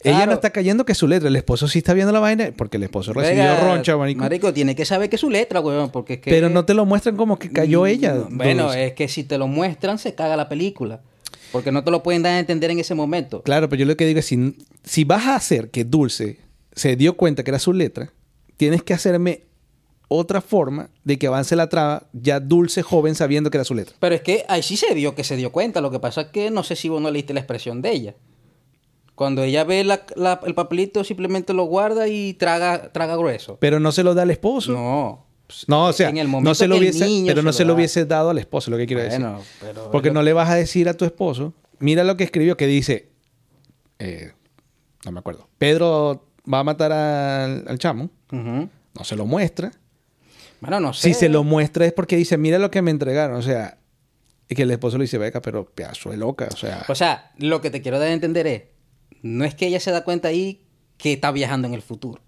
Ella 0.04 0.26
no 0.26 0.34
está 0.34 0.50
cayendo 0.52 0.86
que 0.86 0.92
es 0.92 0.98
su 0.98 1.08
letra, 1.08 1.30
el 1.30 1.36
esposo 1.36 1.68
sí 1.68 1.80
está 1.80 1.94
viendo 1.94 2.12
la 2.12 2.20
vaina, 2.20 2.52
porque 2.56 2.78
el 2.78 2.84
esposo 2.84 3.14
recibió 3.14 3.44
Venga, 3.44 3.60
roncha, 3.62 3.96
marico. 3.98 4.20
Marico, 4.22 4.54
tiene 4.54 4.76
que 4.76 4.86
saber 4.86 5.10
que 5.10 5.16
es 5.16 5.22
su 5.22 5.30
letra, 5.30 5.62
weón, 5.62 5.92
porque 5.92 6.14
es 6.16 6.20
que... 6.20 6.30
Pero 6.30 6.50
no 6.50 6.66
te 6.66 6.74
lo 6.74 6.86
muestran 6.86 7.16
como 7.16 7.40
que 7.40 7.50
cayó 7.52 7.86
ella. 7.86 8.16
Mm, 8.16 8.38
Bueno, 8.38 8.64
Dulce. 8.64 8.86
es 8.88 8.94
que 8.94 9.08
si 9.08 9.24
te 9.24 9.38
lo 9.38 9.48
muestran, 9.48 9.98
se 9.98 10.14
caga 10.14 10.36
la 10.36 10.50
película. 10.50 11.02
Porque 11.54 11.72
no 11.72 11.84
te 11.84 11.92
lo 11.92 12.04
pueden 12.04 12.24
dar 12.24 12.34
a 12.34 12.40
entender 12.40 12.72
en 12.72 12.80
ese 12.80 12.96
momento. 12.96 13.44
Claro, 13.44 13.70
pero 13.70 13.80
yo 13.82 13.86
lo 13.86 13.96
que 13.96 14.06
digo 14.06 14.20
es, 14.20 14.26
si, 14.26 14.58
si 14.84 15.04
vas 15.06 15.26
a 15.28 15.36
hacer 15.36 15.70
que 15.70 15.86
Dulce 15.86 16.40
se 16.74 16.96
dio 16.96 17.16
cuenta 17.16 17.44
que 17.44 17.52
era 17.52 17.60
su 17.60 17.74
letra, 17.74 18.12
tienes 18.58 18.84
que 18.84 18.94
hacerme 18.94 19.44
otra 20.16 20.42
forma 20.42 20.90
de 21.04 21.18
que 21.18 21.28
avance 21.28 21.56
la 21.56 21.68
trama 21.70 22.04
ya 22.14 22.40
Dulce 22.40 22.82
joven 22.84 23.16
sabiendo 23.16 23.50
que 23.50 23.58
era 23.58 23.64
su 23.66 23.74
letra. 23.76 23.96
Pero 24.00 24.16
es 24.16 24.22
que 24.22 24.46
ahí 24.48 24.62
sí 24.64 24.78
se 24.78 24.94
vio 24.94 25.16
que 25.16 25.24
se 25.24 25.36
dio 25.36 25.52
cuenta. 25.52 25.82
Lo 25.82 25.92
que 25.92 26.00
pasa 26.00 26.22
es 26.22 26.28
que 26.28 26.52
no 26.52 26.64
sé 26.64 26.76
si 26.76 26.90
vos 26.90 27.02
no 27.02 27.10
leíste 27.12 27.34
la 27.34 27.40
expresión 27.40 27.82
de 27.82 27.92
ella. 27.92 28.16
Cuando 29.16 29.44
ella 29.44 29.64
ve 29.64 29.84
la- 29.84 30.06
la- 30.16 30.40
el 30.46 30.56
papelito, 30.56 31.04
simplemente 31.04 31.54
lo 31.54 31.66
guarda 31.66 32.08
y 32.08 32.34
traga, 32.34 32.92
traga 32.92 33.16
grueso. 33.16 33.58
Pero 33.60 33.80
no 33.80 33.92
se 33.92 34.04
lo 34.04 34.14
da 34.16 34.24
al 34.24 34.32
esposo. 34.32 34.72
No. 34.74 35.26
No, 35.68 35.86
o 35.88 35.94
sea, 35.94 36.10
En 36.10 36.18
el 36.18 36.28
momento 36.28 36.50
no 36.50 36.56
se 36.56 36.68
lo 36.68 36.78
hubiese, 36.78 37.24
pero 37.28 37.44
no 37.44 37.54
se 37.54 37.64
lo 37.64 37.74
da. 37.74 37.76
hubiese 37.76 38.06
dado 38.06 38.32
al 38.32 38.40
esposo, 38.40 38.72
lo 38.72 38.78
que 38.78 38.88
quiero 38.88 39.04
decir. 39.04 39.24
Pero... 39.60 39.92
Porque 39.92 40.08
lo- 40.08 40.16
no 40.16 40.24
le 40.24 40.34
vas 40.34 40.50
a 40.50 40.56
decir 40.56 40.90
a 40.90 40.96
tu 40.96 41.06
esposo, 41.06 41.54
mira 41.80 42.04
lo 42.04 42.18
que 42.18 42.24
escribió, 42.24 42.58
que 42.58 42.66
dice, 42.66 43.10
eh, 44.00 44.32
no 45.06 45.12
me 45.12 45.20
acuerdo, 45.20 45.48
Pedro 45.60 46.26
va 46.52 46.60
a 46.60 46.64
matar 46.64 46.92
al, 46.92 47.66
al 47.68 47.78
chamo, 47.78 48.10
no 48.32 49.04
se 49.04 49.16
lo 49.16 49.26
muestra. 49.28 49.72
Bueno, 50.64 50.80
no 50.80 50.94
sé. 50.94 51.10
Si 51.10 51.14
se 51.14 51.30
lo 51.30 51.44
muestra 51.44 51.86
es 51.86 51.94
porque 51.94 52.16
dice, 52.16 52.38
mira 52.38 52.58
lo 52.60 52.72
que 52.72 52.82
me 52.82 52.90
entregaron, 52.92 53.36
o 53.38 53.42
sea, 53.42 53.78
y 54.50 54.56
que 54.56 54.64
el 54.64 54.72
esposo 54.72 54.98
le 54.98 55.04
dice, 55.04 55.18
beca, 55.18 55.42
pero 55.42 55.66
pedazo 55.66 56.10
de 56.10 56.18
loca, 56.18 56.48
o 56.52 56.56
sea, 56.56 56.86
O 56.90 56.96
sea, 56.96 57.32
lo 57.38 57.62
que 57.62 57.70
te 57.70 57.82
quiero 57.82 58.00
dar 58.00 58.08
a 58.08 58.14
entender 58.14 58.48
es, 58.48 58.64
no 59.22 59.46
es 59.46 59.56
que 59.56 59.68
ella 59.68 59.80
se 59.80 59.92
da 59.92 60.04
cuenta 60.04 60.30
ahí 60.30 60.66
que 60.98 61.14
está 61.14 61.32
viajando 61.32 61.68
en 61.68 61.74
el 61.74 61.82
futuro. 61.82 62.22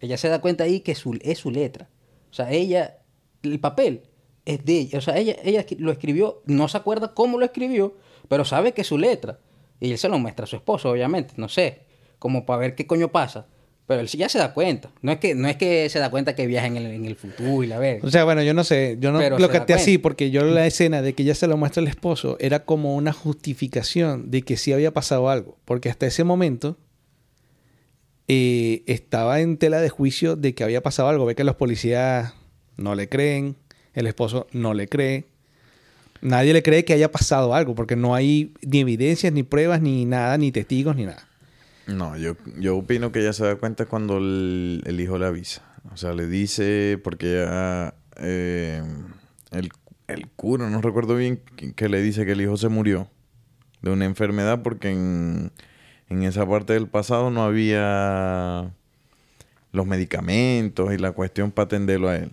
Ella 0.00 0.16
se 0.16 0.28
da 0.28 0.40
cuenta 0.40 0.64
ahí 0.64 0.80
que 0.80 0.94
su- 0.94 1.18
es 1.22 1.38
su 1.38 1.50
letra. 1.50 1.88
O 2.30 2.34
sea, 2.34 2.50
ella, 2.52 2.98
el 3.42 3.58
papel 3.60 4.02
es 4.44 4.64
de 4.64 4.78
ella. 4.78 4.98
O 4.98 5.00
sea, 5.02 5.16
ella, 5.18 5.36
ella 5.42 5.64
lo 5.78 5.90
escribió, 5.92 6.42
no 6.46 6.68
se 6.68 6.76
acuerda 6.76 7.12
cómo 7.14 7.38
lo 7.38 7.44
escribió, 7.44 7.96
pero 8.28 8.44
sabe 8.44 8.72
que 8.72 8.82
es 8.82 8.86
su 8.86 8.96
letra. 8.98 9.40
Y 9.80 9.90
él 9.92 9.98
se 9.98 10.08
lo 10.08 10.18
muestra 10.18 10.44
a 10.44 10.46
su 10.46 10.56
esposo, 10.56 10.90
obviamente, 10.90 11.34
no 11.36 11.48
sé, 11.48 11.80
como 12.18 12.44
para 12.46 12.60
ver 12.60 12.74
qué 12.74 12.86
coño 12.86 13.08
pasa. 13.08 13.46
Pero 13.88 14.02
él 14.02 14.08
sí 14.10 14.18
ya 14.18 14.28
se 14.28 14.38
da 14.38 14.52
cuenta. 14.52 14.90
No 15.00 15.12
es 15.12 15.18
que, 15.18 15.34
no 15.34 15.48
es 15.48 15.56
que 15.56 15.88
se 15.88 15.98
da 15.98 16.10
cuenta 16.10 16.34
que 16.34 16.46
viaja 16.46 16.66
en 16.66 16.76
el, 16.76 16.86
en 16.88 17.06
el 17.06 17.16
futuro 17.16 17.64
y 17.64 17.66
la 17.66 17.78
ve. 17.78 18.00
o 18.02 18.10
sea, 18.10 18.22
bueno, 18.24 18.42
yo 18.42 18.52
no 18.52 18.62
sé, 18.62 18.98
yo 19.00 19.12
no 19.12 19.18
Pero 19.18 19.38
lo 19.38 19.48
capté 19.48 19.72
así 19.72 19.96
porque 19.96 20.30
yo 20.30 20.44
la 20.44 20.66
escena 20.66 21.00
de 21.00 21.14
que 21.14 21.24
ya 21.24 21.34
se 21.34 21.46
lo 21.46 21.56
muestra 21.56 21.80
al 21.80 21.88
esposo 21.88 22.36
era 22.38 22.66
como 22.66 22.94
una 22.96 23.14
justificación 23.14 24.30
de 24.30 24.42
que 24.42 24.58
sí 24.58 24.74
había 24.74 24.92
pasado 24.92 25.30
algo, 25.30 25.56
porque 25.64 25.88
hasta 25.88 26.04
ese 26.06 26.22
momento 26.22 26.76
eh, 28.28 28.82
estaba 28.86 29.40
en 29.40 29.56
tela 29.56 29.80
de 29.80 29.88
juicio 29.88 30.36
de 30.36 30.54
que 30.54 30.64
había 30.64 30.82
pasado 30.82 31.08
algo, 31.08 31.24
ve 31.24 31.34
que 31.34 31.44
los 31.44 31.56
policías 31.56 32.34
no 32.76 32.94
le 32.94 33.08
creen, 33.08 33.56
el 33.94 34.06
esposo 34.06 34.48
no 34.52 34.74
le 34.74 34.86
cree. 34.86 35.24
Nadie 36.20 36.52
le 36.52 36.62
cree 36.62 36.84
que 36.84 36.92
haya 36.92 37.10
pasado 37.10 37.54
algo, 37.54 37.74
porque 37.74 37.96
no 37.96 38.14
hay 38.14 38.52
ni 38.60 38.80
evidencias, 38.80 39.32
ni 39.32 39.44
pruebas, 39.44 39.80
ni 39.80 40.04
nada, 40.04 40.36
ni 40.36 40.52
testigos, 40.52 40.94
ni 40.94 41.06
nada. 41.06 41.27
No, 41.88 42.18
yo, 42.18 42.36
yo 42.58 42.76
opino 42.76 43.12
que 43.12 43.20
ella 43.20 43.32
se 43.32 43.44
da 43.44 43.56
cuenta 43.56 43.86
cuando 43.86 44.18
el, 44.18 44.82
el 44.84 45.00
hijo 45.00 45.18
le 45.18 45.24
avisa. 45.24 45.62
O 45.90 45.96
sea, 45.96 46.12
le 46.12 46.26
dice, 46.26 47.00
porque 47.02 47.42
ella 47.42 47.94
eh, 48.16 48.82
el, 49.52 49.70
el 50.06 50.28
cura, 50.28 50.68
no 50.68 50.82
recuerdo 50.82 51.16
bien, 51.16 51.40
que, 51.56 51.72
que 51.72 51.88
le 51.88 52.02
dice 52.02 52.26
que 52.26 52.32
el 52.32 52.42
hijo 52.42 52.58
se 52.58 52.68
murió 52.68 53.08
de 53.80 53.90
una 53.90 54.04
enfermedad 54.04 54.62
porque 54.62 54.90
en, 54.90 55.50
en 56.10 56.22
esa 56.24 56.46
parte 56.46 56.74
del 56.74 56.88
pasado 56.88 57.30
no 57.30 57.42
había 57.42 58.70
los 59.72 59.86
medicamentos 59.86 60.92
y 60.92 60.98
la 60.98 61.12
cuestión 61.12 61.52
para 61.52 61.64
atenderlo 61.66 62.10
a 62.10 62.16
él. 62.16 62.32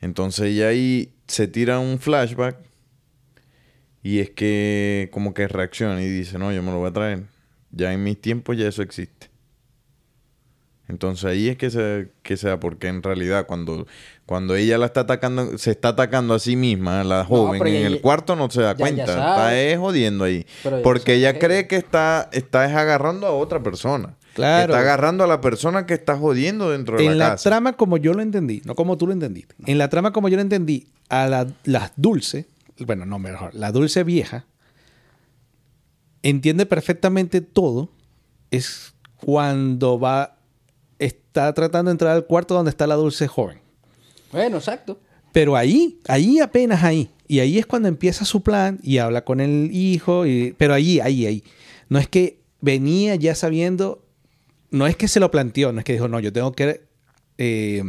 Entonces 0.00 0.46
ella 0.46 0.68
ahí 0.68 1.12
se 1.26 1.46
tira 1.46 1.78
un 1.78 1.98
flashback 1.98 2.56
y 4.02 4.20
es 4.20 4.30
que 4.30 5.10
como 5.12 5.34
que 5.34 5.46
reacciona 5.46 6.00
y 6.02 6.08
dice, 6.08 6.38
no, 6.38 6.52
yo 6.52 6.62
me 6.62 6.70
lo 6.70 6.78
voy 6.78 6.88
a 6.88 6.92
traer. 6.92 7.33
Ya 7.76 7.92
en 7.92 8.02
mis 8.04 8.20
tiempos 8.20 8.56
ya 8.56 8.68
eso 8.68 8.82
existe. 8.82 9.30
Entonces 10.86 11.24
ahí 11.24 11.48
es 11.48 11.56
que 11.56 11.70
se, 11.70 12.10
que 12.22 12.36
se 12.36 12.48
da, 12.48 12.60
porque 12.60 12.88
en 12.88 13.02
realidad 13.02 13.46
cuando, 13.46 13.86
cuando 14.26 14.54
ella 14.54 14.76
la 14.76 14.84
está 14.86 15.00
atacando, 15.00 15.56
se 15.56 15.70
está 15.70 15.88
atacando 15.88 16.34
a 16.34 16.38
sí 16.38 16.56
misma, 16.56 17.02
la 17.04 17.24
joven, 17.24 17.66
en 17.66 17.74
ella- 17.74 17.86
el 17.86 18.00
cuarto 18.02 18.36
no 18.36 18.50
se 18.50 18.60
da 18.60 18.72
ya- 18.72 18.78
cuenta. 18.78 19.02
está 19.04 19.58
es 19.58 19.78
jodiendo 19.78 20.24
ahí. 20.24 20.44
Pero 20.62 20.82
porque 20.82 21.14
ella 21.14 21.32
que- 21.32 21.38
cree 21.38 21.66
que 21.68 21.76
está, 21.76 22.28
está 22.32 22.66
es 22.66 22.76
agarrando 22.76 23.26
a 23.26 23.30
otra 23.32 23.62
persona. 23.62 24.14
Claro. 24.34 24.74
Está 24.74 24.80
agarrando 24.80 25.24
a 25.24 25.26
la 25.26 25.40
persona 25.40 25.86
que 25.86 25.94
está 25.94 26.18
jodiendo 26.18 26.70
dentro 26.70 26.98
de 26.98 27.06
En 27.06 27.18
la, 27.18 27.24
la 27.24 27.30
casa. 27.30 27.48
trama 27.48 27.72
como 27.74 27.96
yo 27.96 28.12
lo 28.12 28.20
entendí, 28.20 28.60
no 28.66 28.74
como 28.74 28.98
tú 28.98 29.06
lo 29.06 29.12
entendiste. 29.14 29.54
En 29.66 29.78
la 29.78 29.88
trama 29.88 30.12
como 30.12 30.28
yo 30.28 30.36
lo 30.36 30.42
entendí, 30.42 30.86
a 31.08 31.28
la, 31.28 31.46
las 31.64 31.92
dulce, 31.96 32.46
bueno, 32.80 33.06
no 33.06 33.18
mejor, 33.18 33.54
la 33.54 33.72
dulce 33.72 34.02
vieja 34.04 34.44
entiende 36.24 36.66
perfectamente 36.66 37.40
todo. 37.40 37.90
Es 38.50 38.94
cuando 39.16 40.00
va, 40.00 40.38
está 40.98 41.52
tratando 41.52 41.90
de 41.90 41.92
entrar 41.92 42.12
al 42.12 42.26
cuarto 42.26 42.54
donde 42.54 42.70
está 42.70 42.86
la 42.86 42.96
dulce 42.96 43.28
joven. 43.28 43.60
Bueno, 44.32 44.56
exacto. 44.56 44.98
Pero 45.32 45.54
ahí, 45.54 46.00
ahí 46.08 46.40
apenas 46.40 46.82
ahí. 46.82 47.10
Y 47.28 47.40
ahí 47.40 47.58
es 47.58 47.66
cuando 47.66 47.88
empieza 47.88 48.24
su 48.24 48.42
plan 48.42 48.80
y 48.82 48.98
habla 48.98 49.24
con 49.24 49.40
el 49.40 49.70
hijo. 49.72 50.26
Y, 50.26 50.54
pero 50.58 50.74
ahí, 50.74 50.98
ahí, 51.00 51.26
ahí. 51.26 51.44
No 51.88 51.98
es 51.98 52.08
que 52.08 52.40
venía 52.60 53.14
ya 53.16 53.34
sabiendo, 53.34 54.04
no 54.70 54.86
es 54.86 54.96
que 54.96 55.08
se 55.08 55.20
lo 55.20 55.30
planteó, 55.30 55.72
no 55.72 55.80
es 55.80 55.84
que 55.84 55.92
dijo, 55.92 56.08
no, 56.08 56.20
yo 56.20 56.32
tengo 56.32 56.52
que 56.52 56.82
eh, 57.36 57.82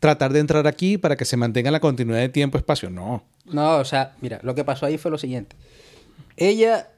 tratar 0.00 0.32
de 0.32 0.40
entrar 0.40 0.66
aquí 0.66 0.96
para 0.96 1.16
que 1.16 1.24
se 1.24 1.36
mantenga 1.36 1.70
la 1.70 1.80
continuidad 1.80 2.20
de 2.20 2.28
tiempo-espacio. 2.28 2.88
No. 2.88 3.24
No, 3.44 3.76
o 3.78 3.84
sea, 3.84 4.14
mira, 4.20 4.40
lo 4.42 4.54
que 4.54 4.64
pasó 4.64 4.86
ahí 4.86 4.96
fue 4.96 5.10
lo 5.10 5.18
siguiente. 5.18 5.56
Ella 6.36 6.88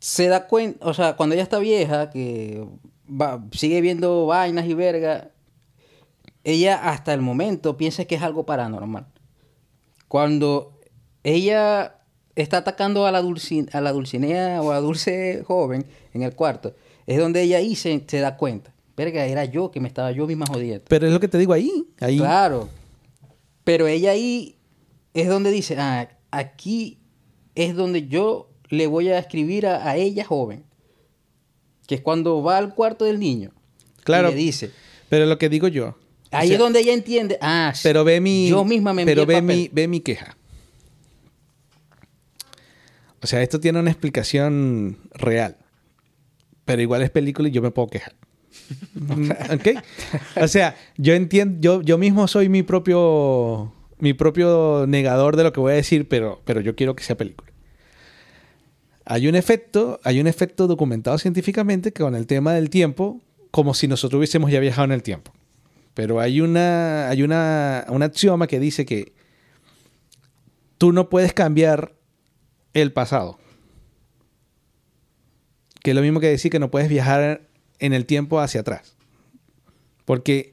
se 0.00 0.28
da 0.28 0.46
cuenta, 0.46 0.86
o 0.86 0.94
sea, 0.94 1.16
cuando 1.16 1.34
ella 1.34 1.42
está 1.42 1.58
vieja, 1.58 2.10
que 2.10 2.64
va- 3.08 3.44
sigue 3.52 3.80
viendo 3.80 4.26
vainas 4.26 4.66
y 4.66 4.74
verga, 4.74 5.30
ella 6.44 6.90
hasta 6.90 7.12
el 7.14 7.20
momento 7.22 7.76
piensa 7.76 8.04
que 8.04 8.14
es 8.14 8.22
algo 8.22 8.46
paranormal. 8.46 9.06
Cuando 10.08 10.78
ella 11.24 11.96
está 12.36 12.58
atacando 12.58 13.06
a 13.06 13.12
la, 13.12 13.18
a 13.18 13.80
la 13.80 13.92
dulcinea 13.92 14.62
o 14.62 14.70
a 14.70 14.74
la 14.74 14.80
dulce 14.80 15.42
joven 15.46 15.86
en 16.12 16.22
el 16.22 16.34
cuarto, 16.34 16.74
es 17.06 17.18
donde 17.18 17.42
ella 17.42 17.58
ahí 17.58 17.74
se, 17.74 18.04
se 18.06 18.20
da 18.20 18.36
cuenta. 18.36 18.72
Verga, 18.96 19.24
era 19.26 19.44
yo 19.44 19.70
que 19.70 19.80
me 19.80 19.88
estaba 19.88 20.10
yo 20.12 20.26
misma 20.26 20.46
jodiendo. 20.46 20.84
Pero 20.88 21.06
es 21.06 21.12
lo 21.12 21.20
que 21.20 21.28
te 21.28 21.38
digo 21.38 21.52
ahí. 21.52 21.70
ahí 22.00 22.16
Claro. 22.18 22.68
Pero 23.64 23.86
ella 23.86 24.12
ahí 24.12 24.56
es 25.12 25.28
donde 25.28 25.50
dice, 25.50 25.76
ah, 25.78 26.08
aquí 26.30 27.00
es 27.54 27.74
donde 27.74 28.06
yo 28.06 28.50
le 28.68 28.86
voy 28.86 29.08
a 29.08 29.18
escribir 29.18 29.66
a, 29.66 29.88
a 29.88 29.96
ella 29.96 30.24
joven. 30.24 30.64
Que 31.86 31.96
es 31.96 32.00
cuando 32.00 32.42
va 32.42 32.58
al 32.58 32.74
cuarto 32.74 33.04
del 33.04 33.18
niño. 33.20 33.52
Claro. 34.04 34.28
Y 34.28 34.32
le 34.32 34.36
dice. 34.38 34.70
Pero 35.08 35.26
lo 35.26 35.38
que 35.38 35.48
digo 35.48 35.68
yo. 35.68 35.88
o 35.88 35.96
Ahí 36.32 36.48
sea, 36.48 36.56
es 36.56 36.58
donde 36.60 36.80
ella 36.80 36.92
entiende, 36.92 37.38
ah, 37.40 37.72
sí, 37.74 37.80
Pero 37.84 38.02
ve 38.04 38.20
mi. 38.20 38.48
Yo 38.48 38.64
misma 38.64 38.92
me 38.92 39.04
Pero 39.04 39.24
ve 39.26 39.34
papel. 39.34 39.44
mi, 39.56 39.70
ve 39.72 39.86
mi 39.88 40.00
queja. 40.00 40.36
O 43.22 43.26
sea, 43.26 43.42
esto 43.42 43.60
tiene 43.60 43.78
una 43.80 43.90
explicación 43.90 44.98
real. 45.12 45.56
Pero 46.64 46.82
igual 46.82 47.02
es 47.02 47.10
película 47.10 47.48
y 47.48 47.52
yo 47.52 47.62
me 47.62 47.70
puedo 47.70 47.88
quejar. 47.88 48.14
¿Ok? 49.54 49.82
O 50.42 50.48
sea, 50.48 50.76
yo 50.96 51.14
entiendo, 51.14 51.58
yo, 51.60 51.82
yo 51.82 51.98
mismo 51.98 52.26
soy 52.28 52.48
mi 52.48 52.62
propio. 52.62 53.72
Mi 53.98 54.12
propio 54.12 54.84
negador 54.86 55.36
de 55.36 55.42
lo 55.44 55.52
que 55.54 55.60
voy 55.60 55.72
a 55.72 55.76
decir, 55.76 56.06
pero, 56.06 56.42
pero 56.44 56.60
yo 56.60 56.76
quiero 56.76 56.94
que 56.94 57.02
sea 57.02 57.16
película. 57.16 57.45
Hay 59.08 59.28
un 59.28 59.36
efecto, 59.36 60.00
hay 60.02 60.20
un 60.20 60.26
efecto 60.26 60.66
documentado 60.66 61.16
científicamente 61.18 61.92
que 61.92 62.02
con 62.02 62.16
el 62.16 62.26
tema 62.26 62.52
del 62.54 62.70
tiempo, 62.70 63.22
como 63.52 63.72
si 63.72 63.86
nosotros 63.86 64.18
hubiésemos 64.18 64.50
ya 64.50 64.58
viajado 64.58 64.86
en 64.86 64.92
el 64.92 65.04
tiempo. 65.04 65.32
Pero 65.94 66.20
hay 66.20 66.40
una, 66.40 67.08
hay 67.08 67.22
una, 67.22 67.86
un 67.88 68.02
axioma 68.02 68.48
que 68.48 68.58
dice 68.58 68.84
que 68.84 69.14
tú 70.76 70.92
no 70.92 71.08
puedes 71.08 71.32
cambiar 71.32 71.94
el 72.74 72.92
pasado. 72.92 73.38
Que 75.84 75.92
es 75.92 75.96
lo 75.96 76.02
mismo 76.02 76.18
que 76.18 76.26
decir 76.26 76.50
que 76.50 76.58
no 76.58 76.72
puedes 76.72 76.88
viajar 76.88 77.48
en 77.78 77.92
el 77.92 78.06
tiempo 78.06 78.40
hacia 78.40 78.62
atrás. 78.62 78.96
Porque 80.04 80.52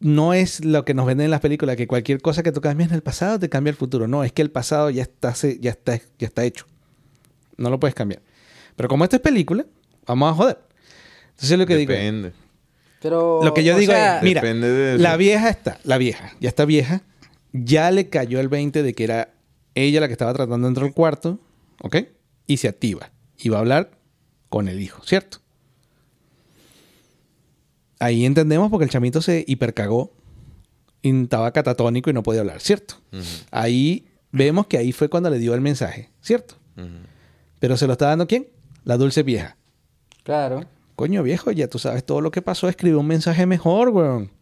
no 0.00 0.34
es 0.34 0.64
lo 0.66 0.84
que 0.84 0.92
nos 0.92 1.06
venden 1.06 1.24
en 1.24 1.30
las 1.30 1.40
películas, 1.40 1.76
que 1.76 1.86
cualquier 1.86 2.20
cosa 2.20 2.42
que 2.42 2.52
tú 2.52 2.60
cambies 2.60 2.90
en 2.90 2.96
el 2.96 3.02
pasado 3.02 3.38
te 3.38 3.48
cambia 3.48 3.70
el 3.70 3.76
futuro. 3.76 4.06
No, 4.06 4.22
es 4.22 4.32
que 4.32 4.42
el 4.42 4.50
pasado 4.50 4.90
ya 4.90 5.02
está, 5.02 5.32
ya 5.32 5.70
está, 5.70 5.96
ya 6.18 6.26
está 6.26 6.44
hecho. 6.44 6.66
No 7.62 7.70
lo 7.70 7.78
puedes 7.80 7.94
cambiar. 7.94 8.22
Pero 8.76 8.88
como 8.88 9.04
esto 9.04 9.16
es 9.16 9.22
película, 9.22 9.64
vamos 10.06 10.30
a 10.30 10.34
joder. 10.34 10.58
Entonces 11.30 11.58
lo 11.58 11.66
que 11.66 11.76
digo... 11.76 11.92
Depende. 11.92 12.32
Pero, 13.00 13.40
lo 13.42 13.52
que 13.52 13.64
yo 13.64 13.76
digo 13.76 13.92
sea, 13.92 14.18
es, 14.18 14.22
mira, 14.22 14.40
Depende 14.40 14.68
de 14.68 14.94
eso. 14.94 15.02
la 15.02 15.16
vieja 15.16 15.48
está, 15.50 15.78
la 15.82 15.98
vieja, 15.98 16.36
ya 16.38 16.48
está 16.48 16.64
vieja, 16.64 17.02
ya 17.52 17.90
le 17.90 18.08
cayó 18.08 18.38
el 18.38 18.48
20 18.48 18.84
de 18.84 18.94
que 18.94 19.02
era 19.02 19.34
ella 19.74 20.00
la 20.00 20.06
que 20.06 20.12
estaba 20.12 20.32
tratando 20.32 20.68
dentro 20.68 20.84
del 20.84 20.94
cuarto, 20.94 21.40
¿ok? 21.80 21.96
Y 22.46 22.58
se 22.58 22.68
activa 22.68 23.10
y 23.36 23.48
va 23.48 23.56
a 23.56 23.60
hablar 23.60 23.90
con 24.48 24.68
el 24.68 24.80
hijo, 24.80 25.02
¿cierto? 25.04 25.38
Ahí 27.98 28.24
entendemos 28.24 28.70
porque 28.70 28.84
el 28.84 28.90
chamito 28.90 29.20
se 29.20 29.44
hipercagó 29.48 30.12
y 31.02 31.22
estaba 31.22 31.52
catatónico 31.52 32.08
y 32.08 32.12
no 32.12 32.22
podía 32.22 32.40
hablar, 32.42 32.60
¿cierto? 32.60 32.96
Ahí 33.50 34.06
vemos 34.30 34.68
que 34.68 34.78
ahí 34.78 34.92
fue 34.92 35.08
cuando 35.08 35.28
le 35.28 35.38
dio 35.38 35.54
el 35.54 35.60
mensaje, 35.60 36.10
¿cierto? 36.20 36.54
Pero 37.62 37.76
se 37.76 37.86
lo 37.86 37.92
está 37.92 38.08
dando 38.08 38.26
quién? 38.26 38.48
La 38.82 38.96
dulce 38.96 39.22
vieja. 39.22 39.56
Claro. 40.24 40.64
Coño 40.96 41.22
viejo, 41.22 41.52
ya 41.52 41.68
tú 41.68 41.78
sabes 41.78 42.02
todo 42.02 42.20
lo 42.20 42.32
que 42.32 42.42
pasó. 42.42 42.68
Escribe 42.68 42.96
un 42.96 43.06
mensaje 43.06 43.46
mejor, 43.46 43.90
weón. 43.90 44.32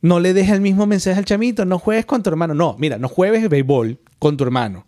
No 0.00 0.18
le 0.18 0.32
dejes 0.32 0.54
el 0.54 0.62
mismo 0.62 0.86
mensaje 0.86 1.18
al 1.18 1.26
chamito. 1.26 1.66
No 1.66 1.78
juegues 1.78 2.06
con 2.06 2.22
tu 2.22 2.30
hermano. 2.30 2.54
No, 2.54 2.76
mira, 2.78 2.96
no 2.96 3.10
juegues 3.10 3.46
béisbol 3.50 3.98
con 4.18 4.38
tu 4.38 4.44
hermano. 4.44 4.86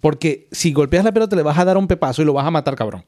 Porque 0.00 0.48
si 0.52 0.72
golpeas 0.72 1.04
la 1.04 1.12
pelota 1.12 1.36
le 1.36 1.42
vas 1.42 1.58
a 1.58 1.66
dar 1.66 1.76
un 1.76 1.86
pepazo 1.86 2.22
y 2.22 2.24
lo 2.24 2.32
vas 2.32 2.46
a 2.46 2.50
matar, 2.50 2.76
cabrón. 2.76 3.04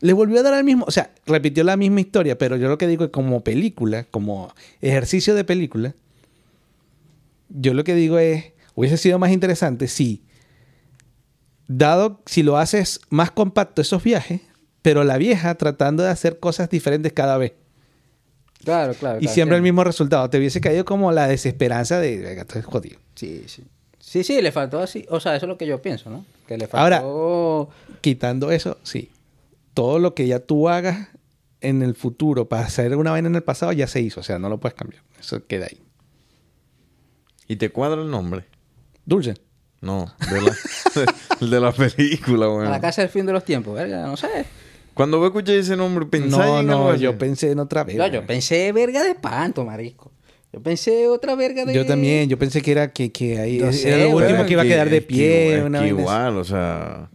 Le 0.00 0.12
volvió 0.12 0.40
a 0.40 0.42
dar 0.42 0.54
el 0.54 0.64
mismo, 0.64 0.86
o 0.88 0.90
sea, 0.90 1.14
repitió 1.26 1.62
la 1.62 1.76
misma 1.76 2.00
historia, 2.00 2.36
pero 2.36 2.56
yo 2.56 2.68
lo 2.68 2.76
que 2.76 2.88
digo 2.88 3.04
es 3.04 3.10
como 3.10 3.44
película, 3.44 4.02
como 4.10 4.52
ejercicio 4.80 5.36
de 5.36 5.44
película, 5.44 5.94
yo 7.50 7.72
lo 7.72 7.84
que 7.84 7.94
digo 7.94 8.18
es, 8.18 8.46
hubiese 8.74 8.96
sido 8.96 9.20
más 9.20 9.30
interesante 9.30 9.86
si, 9.86 10.24
dado, 11.78 12.20
si 12.26 12.42
lo 12.42 12.56
haces 12.58 13.00
más 13.10 13.30
compacto 13.30 13.80
esos 13.80 14.02
viajes, 14.02 14.40
pero 14.82 15.04
la 15.04 15.18
vieja 15.18 15.54
tratando 15.54 16.02
de 16.02 16.10
hacer 16.10 16.38
cosas 16.40 16.68
diferentes 16.70 17.12
cada 17.12 17.36
vez. 17.38 17.52
Claro, 18.64 18.92
claro. 18.94 19.18
Y 19.18 19.20
claro, 19.22 19.34
siempre 19.34 19.56
el 19.56 19.62
mismo 19.62 19.84
resultado. 19.84 20.28
Te 20.28 20.38
hubiese 20.38 20.60
caído 20.60 20.84
como 20.84 21.12
la 21.12 21.26
desesperanza 21.28 21.98
de, 22.00 22.18
"Verga, 22.18 22.42
estoy 22.42 22.62
jodido. 22.62 22.98
Sí, 23.14 23.44
sí. 23.46 23.64
Sí, 23.98 24.24
sí, 24.24 24.42
le 24.42 24.50
faltó 24.52 24.80
así. 24.80 25.06
O 25.08 25.20
sea, 25.20 25.36
eso 25.36 25.46
es 25.46 25.48
lo 25.48 25.56
que 25.56 25.66
yo 25.66 25.80
pienso, 25.80 26.10
¿no? 26.10 26.24
Que 26.46 26.58
le 26.58 26.68
Ahora- 26.72 26.96
faltó. 27.00 27.70
Quitando 28.00 28.50
eso, 28.50 28.78
sí. 28.82 29.10
Todo 29.74 29.98
lo 29.98 30.14
que 30.14 30.26
ya 30.26 30.40
tú 30.40 30.68
hagas 30.68 31.08
en 31.60 31.82
el 31.82 31.94
futuro 31.94 32.48
para 32.48 32.66
hacer 32.66 32.96
una 32.96 33.12
vaina 33.12 33.28
en 33.28 33.36
el 33.36 33.42
pasado 33.42 33.72
ya 33.72 33.86
se 33.86 34.00
hizo. 34.00 34.20
O 34.20 34.22
sea, 34.22 34.38
no 34.38 34.48
lo 34.48 34.58
puedes 34.58 34.74
cambiar. 34.74 35.02
Eso 35.20 35.46
queda 35.46 35.66
ahí. 35.66 35.80
¿Y 37.46 37.56
te 37.56 37.70
cuadra 37.70 38.00
el 38.02 38.10
nombre? 38.10 38.44
Dulce. 39.04 39.34
No, 39.80 40.12
de 40.30 40.42
la, 40.42 40.54
de 41.48 41.60
la 41.60 41.72
película, 41.72 42.46
A 42.46 42.50
weón. 42.50 42.70
la 42.70 42.80
casa 42.80 43.02
del 43.02 43.10
fin 43.10 43.24
de 43.26 43.32
los 43.32 43.44
tiempos, 43.44 43.74
verga, 43.74 44.06
no 44.06 44.16
sé. 44.16 44.28
Cuando 44.94 45.18
vos 45.18 45.28
escuché 45.28 45.58
ese 45.58 45.76
nombre, 45.76 46.04
pensáis 46.06 46.36
No, 46.52 46.60
en 46.60 46.66
no, 46.66 46.94
yo 46.96 47.16
pensé 47.16 47.52
en 47.52 47.60
otra 47.60 47.84
vez. 47.84 47.96
No, 47.96 48.06
yo 48.08 48.26
pensé 48.26 48.72
verga 48.72 49.02
de 49.02 49.10
espanto, 49.10 49.64
marisco. 49.64 50.10
Yo 50.52 50.60
pensé 50.60 51.06
otra 51.06 51.36
verga 51.36 51.64
de. 51.64 51.72
Yo 51.72 51.86
también, 51.86 52.28
yo 52.28 52.36
pensé 52.38 52.60
que 52.60 52.72
era 52.72 52.92
que, 52.92 53.12
que 53.12 53.38
ahí 53.38 53.58
No 53.60 53.70
era 53.70 54.04
lo 54.04 54.16
último 54.16 54.44
que 54.44 54.52
iba 54.52 54.62
a 54.62 54.64
es 54.64 54.70
quedar 54.70 54.90
de 54.90 54.96
es 54.96 55.02
que 55.04 55.06
pie. 55.08 55.46
igual- 55.54 55.66
una 55.66 55.78
es 55.78 55.84
que 55.94 56.00
igual, 56.00 56.36
o 56.38 56.44
sea... 56.44 57.08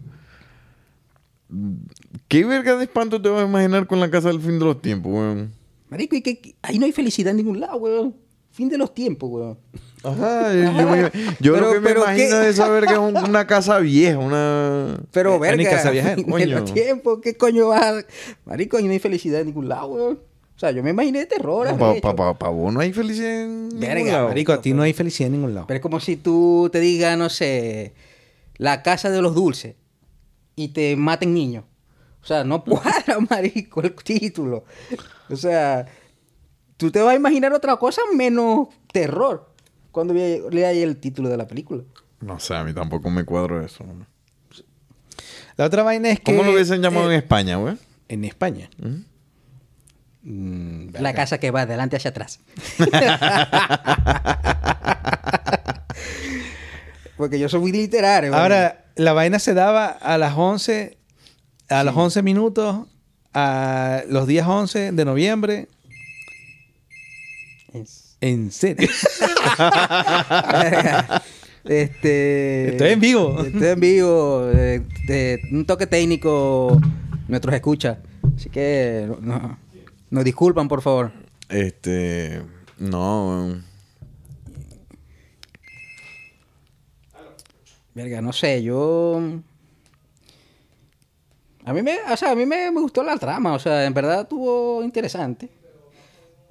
¿Qué 2.28 2.44
verga 2.46 2.76
de 2.76 2.86
espanto 2.86 3.22
te 3.22 3.30
vas 3.30 3.44
a 3.44 3.48
imaginar 3.48 3.88
con 3.88 4.00
la 4.00 4.10
casa 4.10 4.30
del 4.30 4.42
fin 4.42 4.58
de 4.58 4.66
los 4.66 4.82
tiempos, 4.82 5.12
weón? 5.14 5.52
Marico, 5.90 6.16
y 6.16 6.22
que 6.22 6.56
ahí 6.64 6.80
no 6.80 6.86
hay 6.86 6.92
felicidad 6.92 7.32
en 7.32 7.38
ningún 7.38 7.60
lado, 7.60 7.78
weón. 7.78 8.16
Fin 8.52 8.70
de 8.70 8.78
los 8.78 8.94
tiempos, 8.94 9.30
weón. 9.30 9.58
Ajá, 10.06 10.54
yo, 10.54 10.72
me- 10.90 11.12
yo 11.40 11.54
Pero- 11.54 11.68
lo 11.68 11.74
que 11.74 11.80
me 11.80 11.92
imagino 11.92 12.40
¿qué? 12.42 12.50
es 12.50 12.56
esa 12.56 12.68
verga 12.70 12.92
es 12.94 12.98
un- 13.00 13.18
una 13.18 13.48
casa 13.48 13.80
vieja, 13.80 14.18
una... 14.20 14.98
Pero, 15.12 15.36
Eh, 15.36 15.40
verga, 15.40 15.58
ni 15.58 15.66
casa 15.66 15.90
vieja, 15.92 16.16
coño. 16.30 16.60
los 16.60 16.74
tiempos, 16.74 17.20
¿qué 17.22 17.36
coño 17.36 17.70
vas 17.70 17.82
a...? 17.84 18.06
Marico, 18.46 18.78
ahí 18.78 18.84
no 18.86 18.92
hay 18.92 19.00
felicidad 19.00 19.42
en 19.42 19.48
ningún 19.48 19.68
lado, 19.70 19.88
weón. 19.88 20.20
O 20.56 20.60
sea, 20.60 20.72
yo 20.72 20.82
me 20.84 20.92
imaginé 20.92 21.20
de 21.20 21.26
terror. 21.26 21.68
Para 21.78 21.92
arrecho. 21.92 22.16
pa, 22.16 22.34
pa, 22.38 22.48
vos 22.50 22.74
no 22.74 22.80
hay 22.80 22.94
felicidad 22.94 23.42
en 23.44 23.64
ningún 23.68 23.80
Verga, 23.82 24.12
lado. 24.14 24.28
Marico, 24.30 24.54
a 24.54 24.62
ti 24.62 24.74
no 24.74 24.84
hay 24.84 24.94
felicidad 24.94 25.28
en 25.28 25.34
ningún 25.34 25.54
lado. 25.54 25.68
Pero 25.68 25.76
es 25.78 25.82
como 25.82 26.00
si 26.00 26.16
tú 26.16 26.70
te 26.72 26.80
digas, 26.80 27.18
no 27.18 27.28
sé, 27.30 27.94
la 28.58 28.82
casa 28.82 29.10
de 29.10 29.22
los 29.22 29.36
dulces 29.36 29.76
y 30.56 30.70
te 30.70 30.96
maten 30.96 31.34
niños. 31.34 31.66
O 32.24 32.26
sea, 32.26 32.46
no 32.46 32.64
cuadra, 32.64 33.18
marico, 33.30 33.82
el 33.82 33.94
título. 33.96 34.64
O 35.30 35.36
sea, 35.36 35.88
tú 36.78 36.90
te 36.90 37.02
vas 37.02 37.12
a 37.12 37.16
imaginar 37.18 37.52
otra 37.52 37.76
cosa 37.76 38.02
menos 38.16 38.70
terror 38.94 39.50
cuando 39.96 40.14
ve- 40.14 40.44
leas 40.52 40.76
el 40.76 40.98
título 40.98 41.30
de 41.30 41.38
la 41.38 41.48
película. 41.48 41.82
No 42.20 42.38
sé, 42.40 42.54
a 42.54 42.64
mí 42.66 42.74
tampoco 42.74 43.10
me 43.10 43.24
cuadro 43.24 43.66
eso. 43.66 43.86
La 45.56 45.66
otra 45.66 45.84
vaina 45.84 46.10
es 46.10 46.20
que... 46.20 46.26
¿Cómo 46.34 46.44
lo 46.44 46.52
hubiesen 46.52 46.82
llamado 46.82 47.10
eh, 47.10 47.14
en 47.16 47.20
España, 47.22 47.56
güey? 47.56 47.78
En 48.10 48.26
España. 48.26 48.70
¿Mm? 48.78 49.06
Mm, 50.24 50.90
La 51.00 51.14
casa 51.14 51.38
que 51.38 51.50
va 51.52 51.66
de 51.66 51.74
adelante 51.74 51.96
hacia 51.96 52.10
atrás. 52.10 52.40
Porque 57.18 57.40
yo 57.40 57.48
soy 57.48 57.62
muy 57.62 57.72
literario. 57.72 58.32
güey. 58.32 58.42
Ahora, 58.42 58.84
la 58.98 59.14
vaina 59.14 59.40
se 59.40 59.54
daba 59.54 59.88
a 59.88 60.18
las 60.18 60.34
11, 60.36 60.98
a 61.70 61.84
los 61.86 61.96
11 61.96 62.22
minutos, 62.22 62.86
a 63.34 64.04
los 64.10 64.28
días 64.28 64.46
11 64.48 64.92
de 64.92 65.06
noviembre. 65.06 65.70
Es- 67.74 68.05
En 68.22 68.52
serio. 68.52 68.90
este. 71.66 72.70
Estoy 72.72 72.90
en 72.92 73.00
vivo. 73.00 73.44
Estoy 73.44 73.68
en 73.68 73.80
vivo. 73.80 74.46
De, 74.46 74.80
de 75.08 75.40
un 75.52 75.66
toque 75.66 75.88
técnico. 75.88 76.80
Nuestros 77.28 77.54
escucha. 77.56 78.00
Así 78.36 78.50
que. 78.50 79.08
No, 79.22 79.40
no- 79.40 79.58
nos 80.12 80.24
disculpan, 80.24 80.68
por 80.68 80.82
favor. 80.82 81.12
Este. 81.50 82.42
No. 82.78 83.62
Verga, 87.94 88.22
no 88.22 88.34
sé, 88.34 88.62
yo. 88.64 89.22
A 91.64 91.74
mí 91.74 91.82
me, 91.82 91.98
o 92.12 92.18
sea, 92.18 92.32
a 92.32 92.36
mí 92.36 92.46
me, 92.46 92.70
me 92.72 92.82
gustó 92.82 93.04
la 93.04 93.18
trama, 93.18 93.54
o 93.54 93.60
sea, 93.60 93.86
en 93.86 93.94
verdad 93.94 94.22
estuvo 94.22 94.84
interesante. 94.84 95.50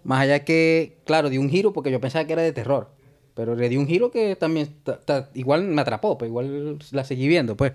Más 0.04 0.20
allá 0.20 0.44
que, 0.44 0.98
claro, 1.06 1.30
dio 1.30 1.40
un 1.40 1.48
giro 1.50 1.72
porque 1.72 1.90
yo 1.90 2.00
pensaba 2.00 2.26
que 2.26 2.34
era 2.34 2.42
de 2.42 2.52
terror. 2.52 2.90
Pero 3.34 3.56
le 3.56 3.68
di 3.68 3.76
un 3.76 3.86
giro 3.88 4.10
que 4.10 4.36
también 4.36 4.68
ta- 4.84 5.00
ta- 5.00 5.30
igual 5.34 5.64
me 5.64 5.80
atrapó, 5.82 6.16
pues 6.18 6.28
igual 6.28 6.78
la 6.92 7.04
seguí 7.04 7.26
viendo, 7.26 7.56
pues. 7.56 7.72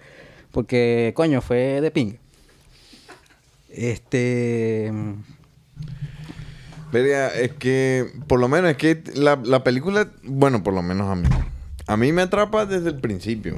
Porque, 0.51 1.11
coño, 1.15 1.41
fue 1.41 1.81
de 1.81 1.91
ping. 1.91 2.13
Este. 3.69 4.91
Verga, 6.91 7.27
es 7.35 7.51
que, 7.53 8.07
por 8.27 8.39
lo 8.39 8.47
menos, 8.47 8.71
es 8.71 8.77
que 8.77 9.03
la, 9.13 9.39
la 9.43 9.63
película, 9.63 10.09
bueno, 10.23 10.63
por 10.63 10.73
lo 10.73 10.81
menos 10.81 11.07
a 11.09 11.15
mí. 11.15 11.27
A 11.85 11.97
mí 11.97 12.11
me 12.11 12.23
atrapa 12.23 12.65
desde 12.65 12.89
el 12.89 12.99
principio. 12.99 13.57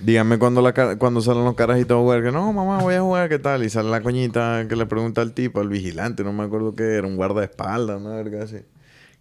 Dígame 0.00 0.38
cuando 0.38 0.62
la 0.62 0.96
cuando 0.96 1.20
salen 1.20 1.44
los 1.44 1.54
carajitos 1.56 1.96
a 1.96 2.00
jugar, 2.00 2.22
que 2.22 2.30
no, 2.30 2.52
mamá, 2.52 2.78
voy 2.82 2.94
a 2.94 3.00
jugar, 3.00 3.28
¿qué 3.28 3.38
tal? 3.40 3.64
Y 3.64 3.68
sale 3.70 3.90
la 3.90 4.00
coñita 4.00 4.64
que 4.68 4.76
le 4.76 4.86
pregunta 4.86 5.22
al 5.22 5.32
tipo, 5.32 5.60
al 5.60 5.68
vigilante, 5.68 6.22
no 6.22 6.32
me 6.32 6.44
acuerdo 6.44 6.74
qué 6.76 6.94
era, 6.94 7.06
un 7.06 7.16
guardaespaldas, 7.16 8.00
una 8.00 8.10
verga 8.14 8.44
así. 8.44 8.58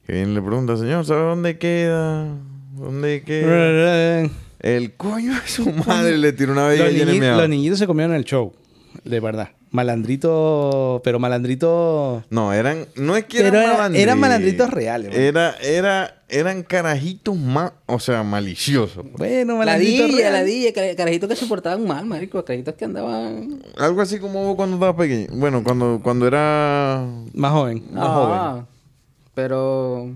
Que 0.05 0.13
viene 0.13 0.31
y 0.31 0.35
le 0.35 0.41
pregunta, 0.41 0.77
señor, 0.77 1.03
¿sabe 1.05 1.21
dónde 1.21 1.57
queda? 1.57 2.27
¿Dónde 2.75 3.23
queda? 3.23 4.29
El 4.59 4.93
coño 4.95 5.33
de 5.33 5.47
su 5.47 5.71
madre 5.71 6.17
le 6.17 6.31
tiró 6.33 6.51
una 6.53 6.67
vez 6.67 6.79
los, 6.79 6.93
niñi- 7.07 7.19
los 7.37 7.49
niñitos 7.49 7.79
se 7.79 7.87
comieron 7.87 8.15
el 8.15 8.23
show. 8.23 8.53
De 9.03 9.19
verdad. 9.19 9.49
Malandrito. 9.71 11.01
Pero 11.03 11.19
malandrito. 11.19 12.23
No, 12.29 12.53
eran, 12.53 12.85
no 12.95 13.15
es 13.17 13.25
que 13.25 13.37
Pero 13.39 13.49
eran 13.49 13.63
era- 13.63 13.73
malandritos. 13.73 14.03
eran 14.03 14.19
malandritos 14.19 14.69
reales, 14.71 15.11
man. 15.11 15.19
Era, 15.21 15.55
era, 15.61 16.21
eran 16.29 16.63
carajitos 16.63 17.35
más, 17.35 17.73
o 17.85 17.99
sea, 17.99 18.23
maliciosos. 18.23 19.05
Bueno, 19.17 19.53
La 19.53 19.59
malandrito. 19.59 20.07
dilla, 20.07 20.29
real. 20.31 20.45
la 20.75 20.95
carajitos 20.95 21.29
que 21.29 21.35
se 21.35 21.45
portaban 21.45 21.85
mal, 21.85 22.05
marico. 22.05 22.43
Carajitos 22.45 22.75
que 22.75 22.85
andaban. 22.85 23.61
Algo 23.77 24.01
así 24.01 24.19
como 24.19 24.43
vos 24.45 24.55
cuando 24.55 24.75
estabas 24.77 24.95
pequeño. 24.95 25.27
Bueno, 25.33 25.63
cuando, 25.63 25.99
cuando 26.03 26.27
era 26.27 27.05
Más 27.33 27.51
joven. 27.51 27.83
Más 27.91 28.03
Ah, 28.07 28.13
joven. 28.53 28.65
Pero 29.33 30.11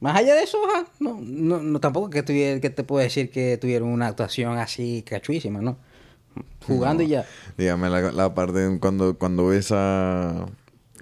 más 0.00 0.16
allá 0.16 0.34
de 0.34 0.44
eso, 0.44 0.56
no, 0.98 1.18
no 1.20 1.78
tampoco 1.80 2.08
que 2.08 2.22
tuviera, 2.22 2.58
que 2.60 2.70
te 2.70 2.84
puedo 2.84 3.02
decir 3.02 3.30
que 3.30 3.58
tuvieron 3.58 3.88
una 3.90 4.06
actuación 4.06 4.56
así 4.56 5.02
cachuísima, 5.06 5.60
¿no? 5.60 5.76
Jugando 6.66 7.02
y 7.02 7.08
ya. 7.08 7.26
Dígame 7.58 7.88
la, 7.90 8.12
la 8.12 8.34
parte 8.34 8.78
cuando, 8.80 9.16
cuando 9.18 9.46
ves 9.48 9.70
a... 9.72 10.46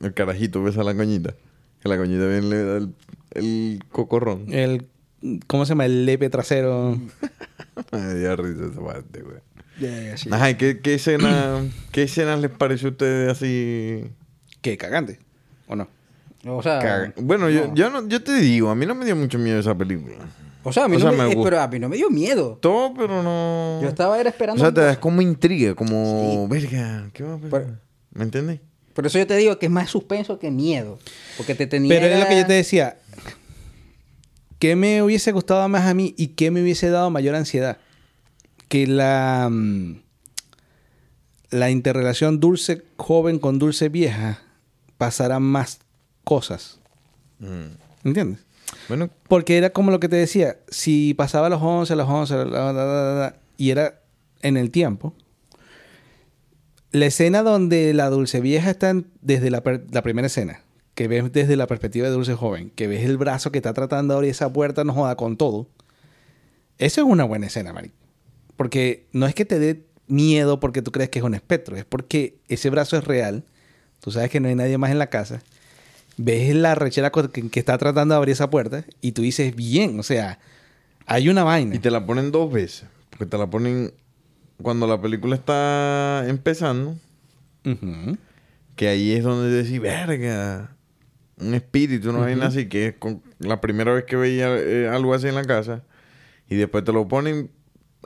El 0.01 0.15
carajito 0.15 0.63
ves 0.63 0.79
a 0.79 0.85
la 0.85 0.95
coñita. 0.95 1.35
Que 1.83 1.89
la 1.89 1.97
coñita 1.97 2.27
viene 2.27 2.47
y 2.47 2.51
le 2.51 2.65
da 2.65 2.77
el, 2.79 2.95
el 3.33 3.85
cocorrón. 3.91 4.47
El. 4.53 4.89
¿Cómo 5.49 5.65
se 5.67 5.71
llama? 5.71 5.85
El 5.87 6.07
lepe 6.07 6.31
trasero. 6.31 6.97
Me 7.93 8.15
dio 8.15 8.37
risa 8.37 8.67
esa 8.71 8.81
parte, 8.85 9.23
güey. 9.23 9.37
Ya, 9.81 10.17
sí. 10.17 10.29
Ajá, 10.33 10.51
¿y 10.51 10.55
qué, 10.57 10.81
qué 10.81 10.95
escena... 10.95 11.65
¿Qué 11.93 12.05
escenas 12.05 12.41
les 12.41 12.51
pareció 12.51 12.89
a 12.89 12.91
ustedes 12.93 13.31
así... 13.33 14.05
¿Qué? 14.61 14.77
¿Cagante? 14.77 15.19
¿O 15.67 15.77
no? 15.77 15.89
O 16.47 16.63
sea, 16.63 16.79
caga- 16.81 17.13
Bueno, 17.17 17.51
yo, 17.51 17.67
no. 17.69 17.75
yo, 17.75 17.91
no, 17.91 18.07
yo 18.09 18.23
te 18.23 18.33
digo, 18.41 18.71
a 18.71 18.75
mí 18.77 18.87
no 18.87 18.95
me 18.95 19.05
dio 19.05 19.15
mucho 19.17 19.39
miedo 19.39 19.59
esa 19.59 19.77
película. 19.77 20.15
O 20.69 20.73
sea, 20.73 20.85
a 20.85 20.89
mí, 20.89 20.97
o 20.97 20.99
no 21.01 21.11
sea, 21.11 21.13
me, 21.19 21.35
me 21.35 21.41
eh, 21.41 21.45
pero 21.45 21.61
a 21.61 21.69
mí 21.69 21.79
no 21.79 21.89
me 21.89 21.97
dio 21.97 22.11
miedo. 22.11 22.59
Todo, 22.61 22.95
pero 22.95 23.23
no... 23.23 23.81
Yo 23.83 23.89
estaba 23.89 24.19
era 24.21 24.29
O 24.29 24.33
esperando. 24.33 24.61
sea, 24.63 24.73
te 24.73 24.81
das 24.81 24.99
como 24.99 25.21
intriga, 25.23 25.75
como... 25.75 26.47
Verga, 26.49 27.11
¿qué 27.13 27.23
va 27.25 27.35
a 27.35 27.39
pasar? 27.39 27.51
Pero- 27.51 27.79
¿Me 28.13 28.25
entiendes? 28.25 28.61
Por 28.95 29.07
eso 29.07 29.19
yo 29.19 29.27
te 29.27 29.37
digo 29.37 29.59
que 29.59 29.67
es 29.67 29.73
más 29.73 29.91
suspenso 29.91 30.39
que 30.39 30.51
miedo. 30.51 30.99
Porque 31.37 31.55
te 31.55 31.67
tenía. 31.69 31.89
Pero 31.89 32.07
es 32.07 32.19
lo 32.21 32.27
que 32.27 32.37
yo 32.37 32.47
te 32.47 32.53
decía. 32.55 32.99
¿Qué 34.59 34.75
me 34.75 35.03
hubiese 35.03 35.31
gustado 35.31 35.69
más 35.69 35.87
a 35.87 35.95
mí 35.95 36.15
y 36.19 36.29
qué 36.29 36.51
me 36.51 36.63
hubiese 36.63 36.91
dado 36.91 37.09
mayor 37.11 37.37
ansiedad? 37.37 37.79
Que 38.67 38.89
la. 38.89 39.49
mm, 39.51 40.01
La 41.51 41.71
interrelación 41.71 42.41
dulce 42.41 42.83
joven 42.97 43.39
con 43.39 43.61
dulce 43.61 43.89
vieja 43.89 44.43
pasara 44.97 45.39
más 45.39 45.79
cosas. 46.25 46.81
Mm. 47.39 47.77
¿Entiendes? 48.09 48.41
Porque 49.29 49.59
era 49.59 49.71
como 49.71 49.91
lo 49.91 50.01
que 50.01 50.09
te 50.09 50.17
decía, 50.17 50.59
si 50.69 51.15
pasaba 51.15 51.47
a 51.47 51.51
los 51.51 51.63
11, 51.63 51.93
a 51.93 51.97
los 51.97 52.09
11, 52.09 52.35
la, 52.47 52.73
la, 52.73 53.37
y 53.57 53.71
era 53.71 54.01
en 54.43 54.57
el 54.57 54.71
tiempo, 54.71 55.15
la 56.91 57.07
escena 57.07 57.43
donde 57.43 57.93
la 57.93 58.09
dulce 58.09 58.41
vieja 58.41 58.71
está 58.71 58.95
desde 59.21 59.51
la 59.51 59.63
primera 59.63 60.27
escena, 60.27 60.63
que 60.95 61.07
ves 61.07 61.33
desde 61.33 61.57
la 61.57 61.67
perspectiva 61.67 62.07
de 62.07 62.13
dulce 62.13 62.35
joven, 62.35 62.71
que 62.71 62.87
ves 62.87 63.05
el 63.05 63.19
brazo 63.19 63.53
que 63.53 63.59
está 63.59 63.73
tratando 63.73 64.15
de 64.15 64.19
abrir 64.19 64.31
esa 64.31 64.53
puerta, 64.53 64.85
no 64.85 64.95
joda 64.95 65.17
con 65.17 65.37
todo. 65.37 65.69
Eso 66.79 67.01
es 67.03 67.07
una 67.07 67.25
buena 67.25 67.47
escena, 67.47 67.73
Mari. 67.73 67.93
Porque 68.57 69.07
no 69.13 69.27
es 69.27 69.35
que 69.35 69.45
te 69.45 69.59
dé 69.59 69.85
miedo 70.07 70.59
porque 70.59 70.83
tú 70.83 70.91
crees 70.91 71.11
que 71.11 71.19
es 71.19 71.25
un 71.25 71.35
espectro, 71.35 71.77
es 71.77 71.85
porque 71.85 72.39
ese 72.49 72.71
brazo 72.71 72.97
es 72.97 73.05
real, 73.05 73.45
tú 74.01 74.11
sabes 74.11 74.31
que 74.31 74.41
no 74.41 74.49
hay 74.49 74.55
nadie 74.55 74.79
más 74.79 74.91
en 74.91 74.99
la 74.99 75.11
casa, 75.11 75.41
ves 76.19 76.55
la 76.55 76.75
rechera 76.75 77.11
que, 77.11 77.49
que 77.49 77.59
está 77.61 77.79
tratando 77.79 78.15
de 78.15 78.19
abrir 78.19 78.33
esa 78.33 78.51
puerta 78.51 78.85
y 79.01 79.13
tú 79.13 79.23
dices, 79.23 79.55
bien, 79.57 79.99
o 79.99 80.03
sea, 80.03 80.39
hay 81.07 81.29
una 81.31 81.43
vaina. 81.45 81.75
y 81.75 81.79
te 81.79 81.91
la 81.91 82.05
ponen 82.05 82.31
dos 82.31 82.53
veces. 82.53 82.85
Porque 83.11 83.27
te 83.27 83.39
la 83.39 83.47
ponen 83.49 83.93
cuando 84.63 84.87
la 84.87 85.01
película 85.01 85.35
está 85.37 86.25
empezando, 86.29 86.97
que 88.77 88.89
ahí 88.89 89.13
es 89.13 89.25
donde 89.25 89.51
decís, 89.63 89.81
verga, 89.81 90.71
un 91.39 91.55
espíritu, 91.55 92.11
una 92.11 92.21
vaina 92.21 92.47
así, 92.47 92.69
que 92.69 92.87
es 92.89 92.95
con- 92.99 93.23
la 93.39 93.61
primera 93.61 93.93
vez 93.93 94.05
que 94.05 94.17
veía 94.17 94.49
eh, 94.57 94.89
algo 94.89 95.15
así 95.15 95.29
en 95.29 95.35
la 95.35 95.45
casa. 95.45 95.83
Y 96.49 96.57
después 96.57 96.83
te 96.85 96.93
lo 96.93 97.07
ponen 97.09 97.51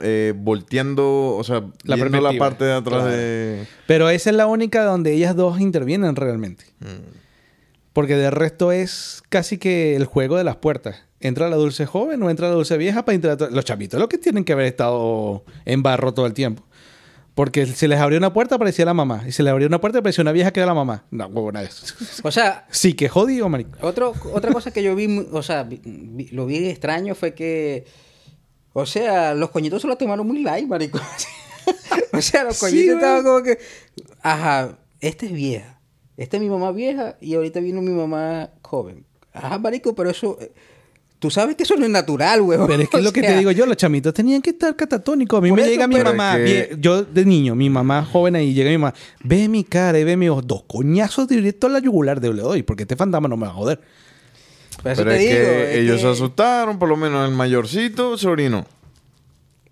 eh, 0.01 0.33
volteando, 0.35 1.35
o 1.35 1.43
sea, 1.43 1.63
La 1.83 1.95
viendo 1.95 2.19
la 2.21 2.33
parte 2.37 2.65
de 2.65 2.73
atrás 2.73 3.03
claro. 3.03 3.15
de... 3.17 3.67
Pero 3.87 4.09
esa 4.09 4.29
es 4.31 4.35
la 4.35 4.47
única 4.47 4.83
donde 4.83 5.13
ellas 5.13 5.35
dos 5.35 5.59
intervienen 5.59 6.15
realmente. 6.15 6.65
Mm. 6.79 7.22
Porque 7.93 8.15
de 8.15 8.31
resto 8.31 8.71
es 8.71 9.21
casi 9.29 9.57
que 9.57 9.95
el 9.95 10.05
juego 10.05 10.35
de 10.37 10.43
las 10.43 10.55
puertas. 10.57 11.03
Entra 11.19 11.47
la 11.49 11.55
dulce 11.55 11.85
joven 11.85 12.21
o 12.23 12.29
entra 12.29 12.47
la 12.49 12.55
dulce 12.55 12.75
vieja 12.77 13.05
para 13.05 13.15
interactuar. 13.15 13.51
Los 13.53 13.63
chavitos 13.65 13.99
lo 13.99 14.09
que 14.09 14.17
tienen 14.17 14.43
que 14.43 14.53
haber 14.53 14.65
estado 14.65 15.45
en 15.65 15.83
barro 15.83 16.13
todo 16.13 16.25
el 16.25 16.33
tiempo. 16.33 16.63
Porque 17.35 17.65
se 17.65 17.87
les 17.87 17.99
abrió 17.99 18.17
una 18.19 18.31
puerta, 18.33 18.55
aparecía 18.55 18.85
la 18.85 18.93
mamá. 18.93 19.23
Y 19.27 19.31
se 19.31 19.41
les 19.41 19.51
abrió 19.51 19.67
una 19.67 19.79
puerta, 19.81 19.99
aparecía 19.99 20.21
una 20.21 20.31
vieja 20.31 20.51
que 20.51 20.59
era 20.59 20.67
la 20.67 20.73
mamá. 20.75 21.05
No, 21.11 21.25
huevo, 21.27 21.51
nada. 21.51 21.67
O 22.23 22.31
sea, 22.31 22.67
Sí, 22.69 22.93
que 22.93 23.09
jodido, 23.09 23.47
marico. 23.49 23.71
Otro, 23.81 24.13
otra 24.33 24.51
cosa 24.51 24.71
que 24.71 24.83
yo 24.83 24.95
vi, 24.95 25.25
o 25.31 25.41
sea, 25.41 25.63
vi- 25.63 26.29
lo 26.31 26.45
vi 26.45 26.67
extraño 26.67 27.15
fue 27.15 27.33
que, 27.33 27.85
o 28.73 28.85
sea, 28.85 29.33
los 29.33 29.49
coñitos 29.49 29.81
se 29.81 29.87
lo 29.87 29.95
tomaron 29.97 30.27
muy 30.27 30.43
light, 30.43 30.67
marico. 30.67 30.99
o 32.13 32.21
sea, 32.21 32.43
los 32.43 32.59
coñitos 32.59 32.95
estaban 32.95 33.23
como 33.23 33.41
que, 33.41 33.57
ajá, 34.21 34.77
esta 34.99 35.25
es 35.25 35.31
vieja, 35.31 35.72
esta 36.17 36.37
es 36.37 36.43
mi 36.43 36.49
mamá 36.49 36.71
vieja 36.71 37.17
y 37.21 37.35
ahorita 37.35 37.59
vino 37.59 37.81
mi 37.81 37.91
mamá 37.91 38.49
joven. 38.61 39.05
Ajá, 39.33 39.57
marico, 39.59 39.95
pero 39.95 40.09
eso, 40.09 40.37
eh, 40.41 40.51
Tú 41.19 41.31
sabes 41.31 41.55
que 41.55 41.63
eso 41.63 41.77
no 41.77 41.85
es 41.85 41.89
natural, 41.89 42.41
weón. 42.41 42.67
Pero 42.67 42.83
es 42.83 42.89
que 42.89 42.97
es 42.97 43.03
lo 43.05 43.13
que 43.13 43.21
te 43.21 43.37
digo 43.37 43.49
yo, 43.51 43.65
los 43.65 43.77
chamitos 43.77 44.13
tenían 44.13 44.41
que 44.41 44.49
estar 44.49 44.75
catatónicos. 44.75 45.37
A 45.37 45.41
mí 45.41 45.49
Por 45.51 45.55
me 45.55 45.61
eso, 45.61 45.71
llega 45.71 45.87
mi 45.87 45.95
mamá, 45.95 46.35
que- 46.35 46.75
yo 46.81 47.05
de 47.05 47.23
niño, 47.23 47.55
mi 47.55 47.69
mamá 47.69 48.03
joven 48.03 48.35
ahí, 48.35 48.53
llega 48.53 48.69
mi 48.69 48.77
mamá, 48.77 48.93
ve 49.23 49.47
mi 49.47 49.63
cara 49.63 49.97
y 49.97 50.03
ve 50.03 50.17
mi 50.17 50.27
ojos, 50.27 50.45
dos 50.45 50.63
coñazos 50.67 51.29
directo 51.29 51.67
a 51.67 51.69
la 51.69 51.79
yugular 51.79 52.19
de 52.19 52.33
le 52.33 52.41
doy, 52.41 52.63
porque 52.63 52.83
este 52.83 52.97
fantasma 52.97 53.29
no 53.29 53.37
me 53.37 53.45
va 53.45 53.53
a 53.53 53.55
joder. 53.55 53.79
Eso 53.79 54.81
Pero 54.83 55.11
te 55.11 55.15
es 55.15 55.21
digo, 55.21 55.31
que 55.45 55.71
es 55.71 55.77
ellos 55.79 56.01
se 56.01 56.07
asustaron, 56.09 56.77
por 56.77 56.89
lo 56.89 56.97
menos 56.97 57.25
el 57.29 57.33
mayorcito 57.33 58.17
se 58.17 58.27
orinó. 58.27 58.65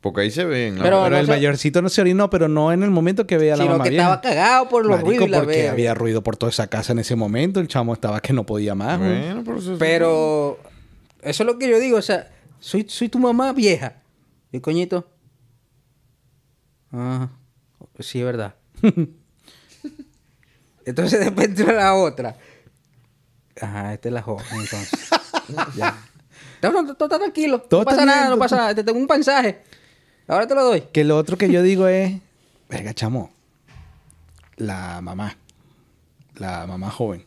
Porque 0.01 0.21
ahí 0.21 0.31
se 0.31 0.43
ven. 0.45 0.77
la 0.77 0.83
Pero 0.83 0.97
verdad. 1.03 1.17
Pero 1.17 1.27
no 1.27 1.33
el 1.33 1.39
mayorcito 1.39 1.81
no 1.83 1.89
se 1.89 2.01
orinó, 2.01 2.29
pero 2.31 2.47
no 2.47 2.71
en 2.73 2.81
el 2.81 2.89
momento 2.89 3.27
que 3.27 3.37
veía 3.37 3.53
a 3.53 3.57
la 3.57 3.63
Sino 3.63 3.73
mamá 3.73 3.83
que 3.83 3.91
vieja. 3.91 4.03
estaba 4.15 4.21
cagado 4.21 4.67
por 4.69 4.81
los 4.85 4.91
Marico, 4.97 5.07
ruidos 5.09 5.27
y 5.27 5.31
la 5.31 5.37
porque 5.39 5.69
había 5.69 5.93
ruido 5.93 6.23
por 6.23 6.37
toda 6.37 6.49
esa 6.49 6.65
casa 6.67 6.91
en 6.93 6.99
ese 6.99 7.15
momento. 7.15 7.59
El 7.59 7.67
chamo 7.67 7.93
estaba 7.93 8.19
que 8.19 8.33
no 8.33 8.43
podía 8.45 8.73
más. 8.73 8.97
güey. 8.97 9.19
Bueno, 9.21 9.43
pero 9.45 9.57
eso- 9.59 9.75
Pero 9.77 10.59
eso 11.21 11.43
es 11.43 11.47
lo 11.47 11.59
que 11.59 11.69
yo 11.69 11.79
digo, 11.79 11.97
o 11.97 12.01
sea, 12.01 12.31
soy, 12.59 12.85
soy 12.89 13.09
tu 13.09 13.19
mamá 13.19 13.53
vieja. 13.53 13.97
¿Y 14.51 14.59
coñito? 14.59 15.07
Ah, 16.91 17.29
sí, 17.99 18.19
es 18.19 18.25
verdad. 18.25 18.55
entonces 20.85 21.19
después 21.19 21.47
entra 21.47 21.73
la 21.73 21.93
otra. 21.95 22.37
Ajá, 23.61 23.93
esta 23.93 24.07
es 24.09 24.13
la 24.13 24.21
joven, 24.21 24.45
entonces. 24.51 25.09
ya. 25.75 25.95
No, 26.63 26.71
no, 26.71 26.93
todo 26.95 27.05
está 27.07 27.19
tranquilo. 27.19 27.59
Todo 27.61 27.81
no 27.81 27.85
pasa 27.85 28.01
está 28.01 28.05
nada, 28.05 28.17
bien, 28.21 28.29
no 28.29 28.35
todo 28.35 28.39
pasa 28.43 28.55
nada. 28.57 28.75
Te 28.75 28.83
tengo 28.83 28.99
un 28.99 29.07
mensaje. 29.07 29.63
Ahora 30.31 30.47
te 30.47 30.55
lo 30.55 30.63
doy. 30.63 30.83
Que 30.93 31.03
lo 31.03 31.17
otro 31.17 31.37
que 31.37 31.51
yo 31.51 31.61
digo 31.61 31.89
es, 31.89 32.13
verga, 32.69 32.93
chamo, 32.93 33.33
la 34.55 35.01
mamá, 35.01 35.35
la 36.37 36.65
mamá 36.65 36.89
joven. 36.89 37.25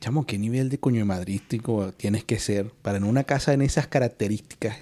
Chamo, 0.00 0.26
¿qué 0.26 0.36
nivel 0.36 0.68
de 0.68 0.80
coño 0.80 1.06
madrístico 1.06 1.92
tienes 1.92 2.24
que 2.24 2.40
ser 2.40 2.72
para 2.82 2.98
en 2.98 3.04
una 3.04 3.22
casa 3.22 3.52
en 3.52 3.62
esas 3.62 3.86
características? 3.86 4.78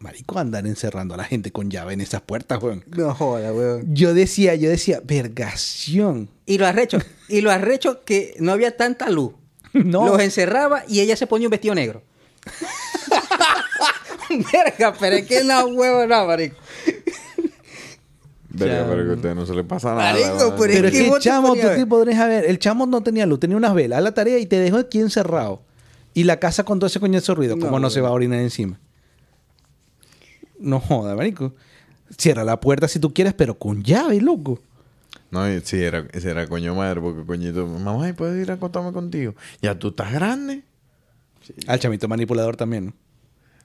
Marico, 0.00 0.38
andar 0.38 0.66
encerrando 0.66 1.14
a 1.14 1.16
la 1.16 1.24
gente 1.24 1.50
con 1.50 1.70
llave 1.70 1.94
en 1.94 2.02
esas 2.02 2.20
puertas, 2.20 2.62
weón. 2.62 2.84
No 2.94 3.14
joda, 3.14 3.54
weón. 3.54 3.94
Yo 3.94 4.12
decía, 4.12 4.54
yo 4.54 4.68
decía, 4.68 5.00
vergación. 5.02 6.28
Y 6.44 6.58
lo 6.58 6.66
arrecho. 6.66 6.98
y 7.30 7.40
lo 7.40 7.50
arrecho 7.50 8.04
que 8.04 8.34
no 8.38 8.52
había 8.52 8.76
tanta 8.76 9.08
luz. 9.08 9.32
No. 9.72 10.06
Los 10.06 10.20
encerraba 10.20 10.84
y 10.86 11.00
ella 11.00 11.16
se 11.16 11.26
ponía 11.26 11.48
un 11.48 11.52
vestido 11.52 11.74
negro. 11.74 12.02
Verga, 14.52 14.94
pero 14.98 15.16
es 15.16 15.26
que 15.26 15.44
no 15.44 15.66
huevo, 15.66 16.06
no, 16.06 16.26
marico. 16.26 16.56
Verga, 18.50 18.86
pero 18.88 19.04
que 19.04 19.10
a 19.10 19.14
usted 19.14 19.34
no 19.34 19.46
se 19.46 19.54
le 19.54 19.64
pasa 19.64 19.94
nada. 19.94 20.12
Marico, 20.12 20.54
pero 20.58 20.72
Pero 20.72 20.88
es 20.88 20.92
que 20.92 21.10
te 21.10 21.18
chamo, 21.20 21.54
tú 21.54 21.66
a 21.66 21.74
te 21.74 21.86
podrías 21.86 22.28
ver. 22.28 22.44
El 22.44 22.58
chamo 22.58 22.86
no 22.86 23.02
tenía 23.02 23.26
luz, 23.26 23.40
tenía 23.40 23.56
unas 23.56 23.74
velas. 23.74 23.98
Haz 23.98 24.04
la 24.04 24.14
tarea 24.14 24.38
y 24.38 24.46
te 24.46 24.58
dejó 24.58 24.76
aquí 24.76 25.00
encerrado. 25.00 25.62
Y 26.14 26.24
la 26.24 26.38
casa 26.38 26.64
con 26.64 26.78
todo 26.78 26.86
ese 26.86 27.00
coñazo 27.00 27.32
de 27.32 27.36
ruido. 27.36 27.54
¿Cómo 27.58 27.72
No, 27.72 27.80
no, 27.80 27.90
se 27.90 28.00
va 28.00 28.08
a 28.08 28.12
orinar 28.12 28.40
encima? 28.40 28.78
No 30.58 30.80
joda, 30.80 31.16
marico. 31.16 31.54
Cierra 32.18 32.44
la 32.44 32.60
puerta 32.60 32.88
si 32.88 32.98
tú 32.98 33.14
quieres, 33.14 33.32
pero 33.32 33.58
con 33.58 33.82
llave, 33.82 34.20
loco. 34.20 34.60
No, 35.30 35.46
sí, 35.64 35.82
era, 35.82 36.06
era 36.12 36.46
coño 36.46 36.74
madre, 36.74 37.00
porque 37.00 37.24
coñito, 37.24 37.66
mamá, 37.66 38.06
¿y 38.06 38.12
¿puedes 38.12 38.40
ir 38.42 38.50
a 38.50 38.54
acostarme 38.54 38.92
contigo? 38.92 39.34
Ya 39.62 39.78
tú 39.78 39.88
estás 39.88 40.12
grande. 40.12 40.62
Al 41.66 41.80
chamito 41.80 42.06
manipulador 42.06 42.54
también, 42.54 42.86
¿no? 42.86 42.92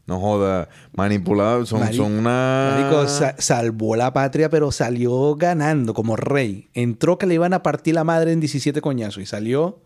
No 0.07 0.19
joda, 0.21 0.69
manipulados, 0.93 1.67
son, 1.69 1.93
son 1.93 2.13
una... 2.13 2.77
Marico, 2.79 3.07
sa- 3.09 3.35
salvó 3.39 3.95
la 3.97 4.13
patria, 4.13 4.49
pero 4.49 4.71
salió 4.71 5.35
ganando 5.35 5.93
como 5.93 6.15
rey. 6.15 6.69
Entró 6.73 7.17
que 7.17 7.25
le 7.25 7.33
iban 7.33 7.53
a 7.53 7.61
partir 7.61 7.93
la 7.95 8.05
madre 8.05 8.31
en 8.31 8.39
17 8.39 8.79
coñazos 8.79 9.21
y 9.21 9.25
salió, 9.25 9.79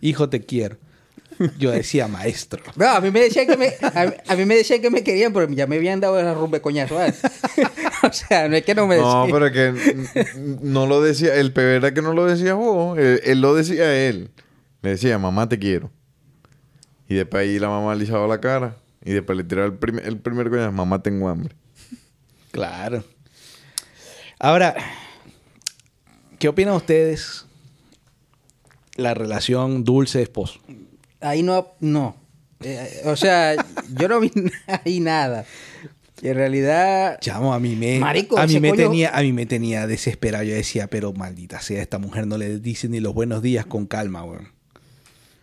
hijo, 0.00 0.30
te 0.30 0.40
quiero. 0.40 0.78
Yo 1.58 1.70
decía, 1.70 2.08
maestro. 2.08 2.62
No, 2.76 2.88
a 2.88 3.00
mí 3.02 3.10
me 3.10 3.20
decían 3.20 3.46
que 3.46 3.56
me, 3.58 3.72
a, 3.94 4.06
mí- 4.06 4.12
a 4.26 4.34
mí 4.36 4.44
me 4.46 4.56
decían 4.56 4.80
que 4.80 4.90
me 4.90 5.04
querían, 5.04 5.32
pero 5.34 5.48
ya 5.52 5.66
me 5.66 5.76
habían 5.76 6.00
dado 6.00 6.18
el 6.18 6.34
rumbe 6.34 6.60
coñazo. 6.62 6.94
¿vale? 6.96 7.14
o 8.02 8.12
sea, 8.12 8.48
no 8.48 8.56
es 8.56 8.64
que 8.64 8.74
no 8.74 8.86
me 8.86 8.96
No, 8.96 9.26
decían. 9.26 9.38
pero 9.38 9.46
es 9.46 9.52
que 9.52 10.58
no 10.62 10.86
lo 10.86 11.00
decía, 11.02 11.34
el 11.36 11.52
peor 11.52 11.68
era 11.74 11.92
que 11.94 12.00
no 12.02 12.14
lo 12.14 12.24
decía 12.24 12.54
vos, 12.54 12.98
él, 12.98 13.20
él 13.22 13.40
lo 13.42 13.54
decía 13.54 13.94
él. 14.08 14.30
Le 14.80 14.90
decía, 14.90 15.18
mamá, 15.18 15.48
te 15.48 15.58
quiero. 15.58 15.90
Y 17.06 17.16
después 17.16 17.42
ahí 17.42 17.58
la 17.58 17.68
mamá 17.68 17.94
le 17.94 18.04
echaba 18.04 18.26
la 18.26 18.40
cara. 18.40 18.76
Y 19.08 19.12
después 19.12 19.38
le 19.38 19.44
tiraba 19.44 19.66
el, 19.68 19.74
prim- 19.74 20.00
el 20.04 20.18
primer 20.18 20.50
coñazo, 20.50 20.72
mamá, 20.72 21.02
tengo 21.02 21.28
hambre. 21.28 21.54
Claro. 22.50 23.04
Ahora, 24.38 24.74
¿qué 26.38 26.48
opinan 26.48 26.74
ustedes 26.74 27.46
la 28.96 29.14
relación 29.14 29.84
dulce-esposo? 29.84 30.60
Ahí 31.20 31.42
no, 31.42 31.68
no. 31.80 32.16
Eh, 32.60 33.02
o 33.04 33.16
sea, 33.16 33.54
yo 33.96 34.08
no 34.08 34.20
vi 34.20 34.30
ahí 34.84 35.00
nada. 35.00 35.44
Y 36.20 36.28
en 36.28 36.34
realidad, 36.34 37.18
Chamo, 37.20 37.54
a 37.54 37.60
mí 37.60 37.76
me, 37.76 37.98
Marico, 38.00 38.38
a 38.38 38.46
mí 38.46 38.58
me 38.60 38.70
coño- 38.70 38.76
tenía, 38.88 39.10
a 39.16 39.20
mí 39.22 39.32
me 39.32 39.46
tenía 39.46 39.86
desesperado. 39.86 40.42
Yo 40.44 40.54
decía, 40.54 40.88
pero 40.88 41.12
maldita 41.12 41.60
sea, 41.60 41.80
esta 41.80 41.98
mujer 41.98 42.26
no 42.26 42.38
le 42.38 42.58
dice 42.58 42.88
ni 42.88 42.98
los 43.00 43.14
buenos 43.14 43.40
días 43.42 43.66
con 43.66 43.86
calma, 43.86 44.24
weón. 44.24 44.48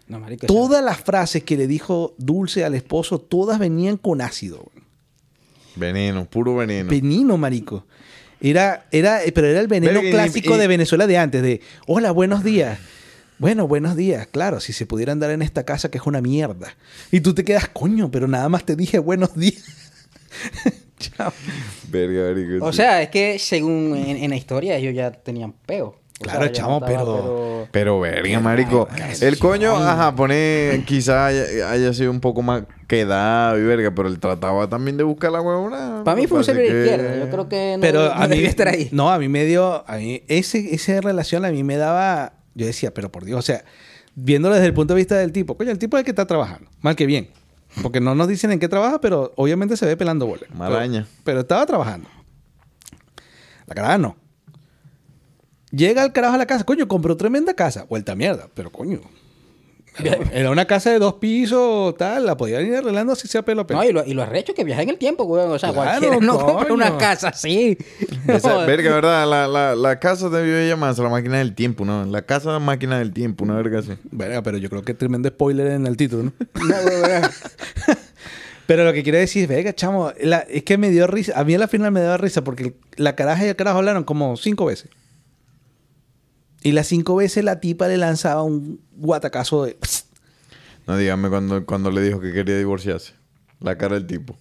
No, 0.07 0.19
marico, 0.19 0.47
Todas 0.47 0.83
las 0.83 0.99
frases 0.99 1.43
que 1.43 1.57
le 1.57 1.67
dijo 1.67 2.13
Dulce 2.17 2.63
al 2.63 2.75
esposo, 2.75 3.19
todas 3.19 3.57
venían 3.59 3.97
con 3.97 4.21
ácido. 4.21 4.71
Veneno, 5.75 6.25
puro 6.25 6.55
veneno. 6.55 6.89
Veneno, 6.89 7.37
marico. 7.37 7.85
Era, 8.41 8.85
era, 8.91 9.19
pero 9.33 9.47
era 9.47 9.59
el 9.59 9.67
veneno 9.67 9.99
clásico 10.01 10.55
y- 10.55 10.59
de 10.59 10.67
Venezuela 10.67 11.07
de 11.07 11.17
antes, 11.17 11.41
de 11.41 11.61
hola, 11.87 12.11
buenos 12.11 12.43
días. 12.43 12.79
Bueno, 13.37 13.67
buenos 13.67 13.95
días, 13.97 14.27
claro, 14.27 14.59
si 14.61 14.71
se 14.71 14.85
pudiera 14.85 15.11
andar 15.11 15.29
en 15.31 15.41
esta 15.41 15.65
casa 15.65 15.89
que 15.91 15.97
es 15.97 16.05
una 16.05 16.21
mierda. 16.21 16.75
Y 17.11 17.19
tú 17.19 17.33
te 17.33 17.43
quedas, 17.43 17.67
coño, 17.67 18.09
pero 18.11 18.27
nada 18.27 18.47
más 18.47 18.63
te 18.63 18.75
dije 18.77 18.99
buenos 18.99 19.35
días. 19.35 19.63
Chao. 20.99 21.33
Verga, 21.89 22.29
marico, 22.33 22.65
O 22.65 22.71
sea, 22.71 23.01
es 23.01 23.09
que 23.09 23.37
según 23.39 23.95
en, 23.97 24.17
en 24.17 24.29
la 24.29 24.37
historia 24.37 24.77
ellos 24.77 24.93
ya 24.93 25.11
tenían 25.11 25.51
peo. 25.51 25.99
O 26.17 26.23
Claro, 26.23 26.43
sea, 26.43 26.51
chamo, 26.53 26.79
no 26.79 26.85
estaba, 26.87 27.03
pero- 27.05 27.67
Pero 27.71 27.99
verga, 27.99 28.39
marico. 28.39 28.87
El 29.21 29.37
coño, 29.37 29.75
ajá, 29.75 30.15
pone, 30.15 30.83
quizá 30.87 31.25
haya, 31.27 31.69
haya 31.69 31.93
sido 31.93 32.09
un 32.09 32.21
poco 32.21 32.41
más 32.41 32.63
quedado 32.87 33.57
y 33.59 33.63
verga, 33.63 33.91
pero 33.93 34.07
él 34.07 34.17
trataba 34.19 34.69
también 34.69 34.95
de 34.95 35.03
buscar 35.03 35.31
la 35.33 35.41
huevona. 35.41 36.03
Para 36.05 36.15
mí 36.15 36.25
fue 36.25 36.37
un 36.37 36.43
servir 36.45 36.71
que- 36.71 36.79
izquierda. 36.83 37.17
Yo 37.17 37.29
creo 37.29 37.49
que 37.49 37.73
no, 37.75 37.81
pero 37.81 38.05
no 38.05 38.11
a 38.13 38.27
mí 38.27 38.35
debía 38.35 38.47
estar 38.49 38.67
ahí. 38.69 38.87
no 38.93 39.11
a 39.11 39.19
mí 39.19 39.27
me 39.27 39.43
dio 39.43 39.83
a 39.89 39.97
mí 39.97 40.23
ese 40.29 40.73
esa 40.73 41.01
relación 41.01 41.43
a 41.43 41.51
mí 41.51 41.63
me 41.65 41.75
daba 41.75 42.33
yo 42.53 42.65
decía 42.65 42.93
pero 42.93 43.11
por 43.11 43.25
Dios 43.25 43.39
o 43.39 43.41
sea 43.41 43.65
viéndolo 44.15 44.55
desde 44.55 44.67
el 44.67 44.73
punto 44.73 44.93
de 44.93 44.99
vista 44.99 45.17
del 45.17 45.33
tipo 45.33 45.57
coño 45.57 45.71
el 45.71 45.79
tipo 45.79 45.97
es 45.97 46.01
el 46.01 46.05
que 46.05 46.11
está 46.11 46.25
trabajando 46.25 46.69
mal 46.81 46.95
que 46.95 47.05
bien 47.05 47.29
porque 47.83 47.99
no 47.99 48.15
nos 48.15 48.27
dicen 48.29 48.51
en 48.51 48.59
qué 48.59 48.69
trabaja 48.69 49.01
pero 49.01 49.33
obviamente 49.35 49.75
se 49.75 49.85
ve 49.85 49.97
pelando 49.97 50.25
bolas 50.27 50.49
Maraña. 50.53 51.01
pero, 51.09 51.23
pero 51.25 51.39
estaba 51.41 51.65
trabajando 51.65 52.07
la 53.67 53.75
caraja 53.75 53.97
no 53.97 54.15
llega 55.75 56.03
el 56.03 56.11
carajo 56.13 56.35
a 56.35 56.37
la 56.37 56.45
casa 56.45 56.63
coño 56.63 56.87
compró 56.87 57.17
tremenda 57.17 57.53
casa 57.53 57.83
vuelta 57.89 58.13
a 58.13 58.15
mierda 58.15 58.47
pero 58.53 58.71
coño 58.71 59.01
era, 60.33 60.51
una 60.51 60.65
casa 60.65 60.91
de 60.91 60.99
dos 60.99 61.13
pisos 61.15 61.95
tal 61.95 62.25
la 62.25 62.35
podían 62.35 62.65
ir 62.65 62.75
arreglando 62.75 63.13
así 63.13 63.29
sea 63.29 63.43
pelo 63.45 63.61
a 63.61 63.67
pelo 63.67 63.79
No, 63.81 63.89
y 63.89 63.93
lo, 63.93 64.05
y 64.05 64.13
lo 64.13 64.23
arrecho 64.23 64.53
que 64.53 64.65
viaja 64.65 64.81
en 64.81 64.89
el 64.89 64.97
tiempo, 64.97 65.23
güey. 65.23 65.45
O 65.45 65.57
sea, 65.57 65.71
Claro, 65.71 65.89
cualquiera 66.01 66.17
no 66.17 66.37
compra 66.37 66.63
coño. 66.67 66.73
una 66.73 66.97
casa 66.97 67.29
así. 67.29 67.77
Esa, 68.27 68.59
No, 68.59 68.65
verga, 68.67 68.93
¿verdad? 68.93 69.25
La, 69.25 69.47
la, 69.47 69.73
la 69.73 69.97
casa 70.01 70.27
debió 70.27 70.67
llamarse 70.67 71.01
la 71.01 71.07
máquina 71.07 71.37
del 71.37 71.55
tiempo, 71.55 71.85
¿no? 71.85 72.03
La 72.03 72.23
casa 72.23 72.51
de 72.51 72.59
máquina 72.59 72.99
del 72.99 73.13
tiempo, 73.13 73.45
una 73.45 73.55
verga 73.55 73.79
así. 73.79 73.93
Verga, 74.11 74.41
pero 74.43 74.57
yo 74.57 74.69
creo 74.69 74.81
que 74.81 74.93
tremendo 74.95 75.29
spoiler 75.29 75.67
en 75.67 75.87
el 75.87 75.95
título, 75.95 76.23
¿no? 76.23 76.33
no, 76.55 76.75
güey, 76.81 76.99
güey. 76.99 77.21
Pero 78.67 78.83
lo 78.83 78.91
que 78.91 79.01
quiero 79.03 79.19
decir 79.19 79.43
es, 79.43 79.47
venga, 79.47 79.73
chamo, 79.73 80.11
la- 80.19 80.39
es 80.49 80.63
que 80.63 80.77
me 80.77 80.89
dio 80.89 81.07
risa. 81.07 81.39
A 81.39 81.45
mí 81.45 81.53
a 81.53 81.59
la 81.59 81.67
final 81.69 81.91
me 81.93 82.01
dio 82.01 82.17
risa 82.17 82.43
porque 82.43 82.73
la 82.97 83.15
caraja 83.15 83.45
y 83.45 83.49
el 83.49 83.55
carajo 83.55 83.77
hablaron 83.77 84.03
como 84.03 84.35
cinco 84.37 84.65
veces. 84.65 84.89
Y 86.65 86.71
las 86.71 86.87
cinco 86.87 87.15
veces 87.15 87.43
la 87.43 87.59
tipa 87.59 87.87
le 87.87 87.97
lanzaba 87.97 88.41
un 88.43 88.81
guatacazo 88.97 89.65
de... 89.65 89.77
No, 90.87 90.97
dígame 90.97 91.29
cuando, 91.29 91.65
cuando 91.65 91.91
le 91.91 92.01
dijo 92.01 92.19
que 92.19 92.33
quería 92.33 92.57
divorciarse. 92.57 93.13
La 93.59 93.77
cara 93.77 93.95
del 93.95 94.07
tipo. 94.07 94.35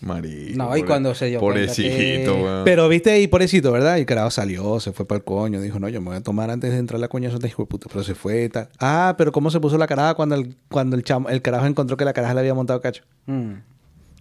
Marico. 0.00 0.58
No, 0.58 0.76
y 0.76 0.80
pobre- 0.80 0.86
cuando 0.86 1.14
se 1.14 1.26
dio 1.26 1.40
Pobrecito, 1.40 1.88
que- 2.34 2.42
weón. 2.42 2.64
Pero 2.64 2.88
viste 2.88 3.10
ahí, 3.10 3.26
pobrecito, 3.28 3.72
¿verdad? 3.72 3.96
Y 3.96 4.00
el 4.00 4.06
carajo 4.06 4.30
salió, 4.30 4.78
se 4.78 4.92
fue 4.92 5.06
para 5.08 5.18
el 5.18 5.24
coño. 5.24 5.60
Dijo, 5.60 5.78
no, 5.80 5.88
yo 5.88 6.00
me 6.00 6.08
voy 6.08 6.16
a 6.16 6.22
tomar 6.22 6.50
antes 6.50 6.70
de 6.70 6.78
entrar 6.78 6.96
a 6.96 7.00
la 7.00 7.08
coñazo 7.08 7.38
de 7.38 7.48
hijo 7.48 7.62
de 7.62 7.66
puta. 7.66 7.88
Pero 7.90 8.04
se 8.04 8.14
fue 8.14 8.44
y 8.44 8.48
tal. 8.50 8.68
Ah, 8.78 9.14
pero 9.16 9.32
¿cómo 9.32 9.50
se 9.50 9.58
puso 9.58 9.78
la 9.78 9.86
caraja 9.86 10.14
cuando 10.14 10.34
el, 10.34 10.54
cuando 10.68 10.96
el, 10.96 11.02
chamo, 11.02 11.28
el 11.30 11.40
carajo 11.40 11.64
encontró 11.66 11.96
que 11.96 12.04
la 12.04 12.12
caraja 12.12 12.34
le 12.34 12.40
había 12.40 12.54
montado 12.54 12.80
cacho? 12.82 13.04
Mm. 13.24 13.52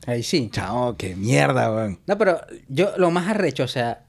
Ahí 0.07 0.23
sí. 0.23 0.49
Chamo, 0.51 0.95
qué 0.95 1.15
mierda, 1.15 1.69
weón. 1.71 1.99
No, 2.07 2.17
pero 2.17 2.39
yo 2.69 2.91
lo 2.97 3.11
más 3.11 3.27
arrecho, 3.27 3.63
o 3.63 3.67
sea, 3.67 4.05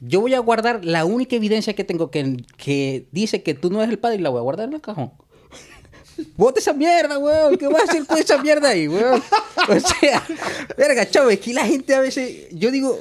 yo 0.00 0.20
voy 0.20 0.34
a 0.34 0.38
guardar 0.38 0.84
la 0.84 1.04
única 1.04 1.36
evidencia 1.36 1.74
que 1.74 1.84
tengo 1.84 2.10
que, 2.10 2.44
que 2.56 3.06
dice 3.12 3.42
que 3.42 3.54
tú 3.54 3.70
no 3.70 3.80
eres 3.82 3.90
el 3.90 3.98
padre 3.98 4.16
y 4.16 4.20
la 4.20 4.30
voy 4.30 4.38
a 4.38 4.42
guardar 4.42 4.68
en 4.68 4.74
el 4.74 4.80
cajón. 4.80 5.12
Bote 6.36 6.60
esa 6.60 6.72
mierda, 6.72 7.18
weón. 7.18 7.56
¿Qué 7.56 7.68
vas 7.68 7.82
a 7.82 7.84
hacer 7.84 8.06
con 8.06 8.18
esa 8.18 8.38
mierda 8.42 8.70
ahí, 8.70 8.88
weón? 8.88 9.22
O 9.68 9.80
sea, 9.80 10.26
verga, 10.76 11.08
chavo, 11.08 11.30
es 11.30 11.40
que 11.40 11.52
la 11.52 11.66
gente 11.66 11.94
a 11.94 12.00
veces. 12.00 12.48
Yo 12.52 12.70
digo, 12.70 12.98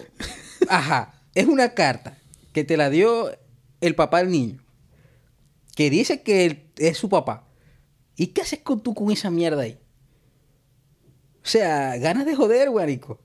ajá, 0.68 1.14
es 1.34 1.48
una 1.48 1.74
carta 1.74 2.18
que 2.52 2.64
te 2.64 2.78
la 2.78 2.90
dio 2.90 3.32
el 3.82 3.96
papá 3.96 4.20
del 4.20 4.32
niño, 4.32 4.64
que 5.76 5.90
dice 5.90 6.22
que 6.22 6.70
es 6.78 6.98
su 6.98 7.10
papá. 7.10 7.48
¿Y 8.16 8.28
qué 8.28 8.42
haces 8.42 8.60
con 8.60 8.82
tú 8.82 8.94
con 8.94 9.12
esa 9.12 9.30
mierda 9.30 9.64
ahí? 9.64 9.80
O 11.42 11.48
sea, 11.48 11.98
ganas 11.98 12.26
de 12.26 12.36
joder, 12.36 12.70
marico. 12.70 13.20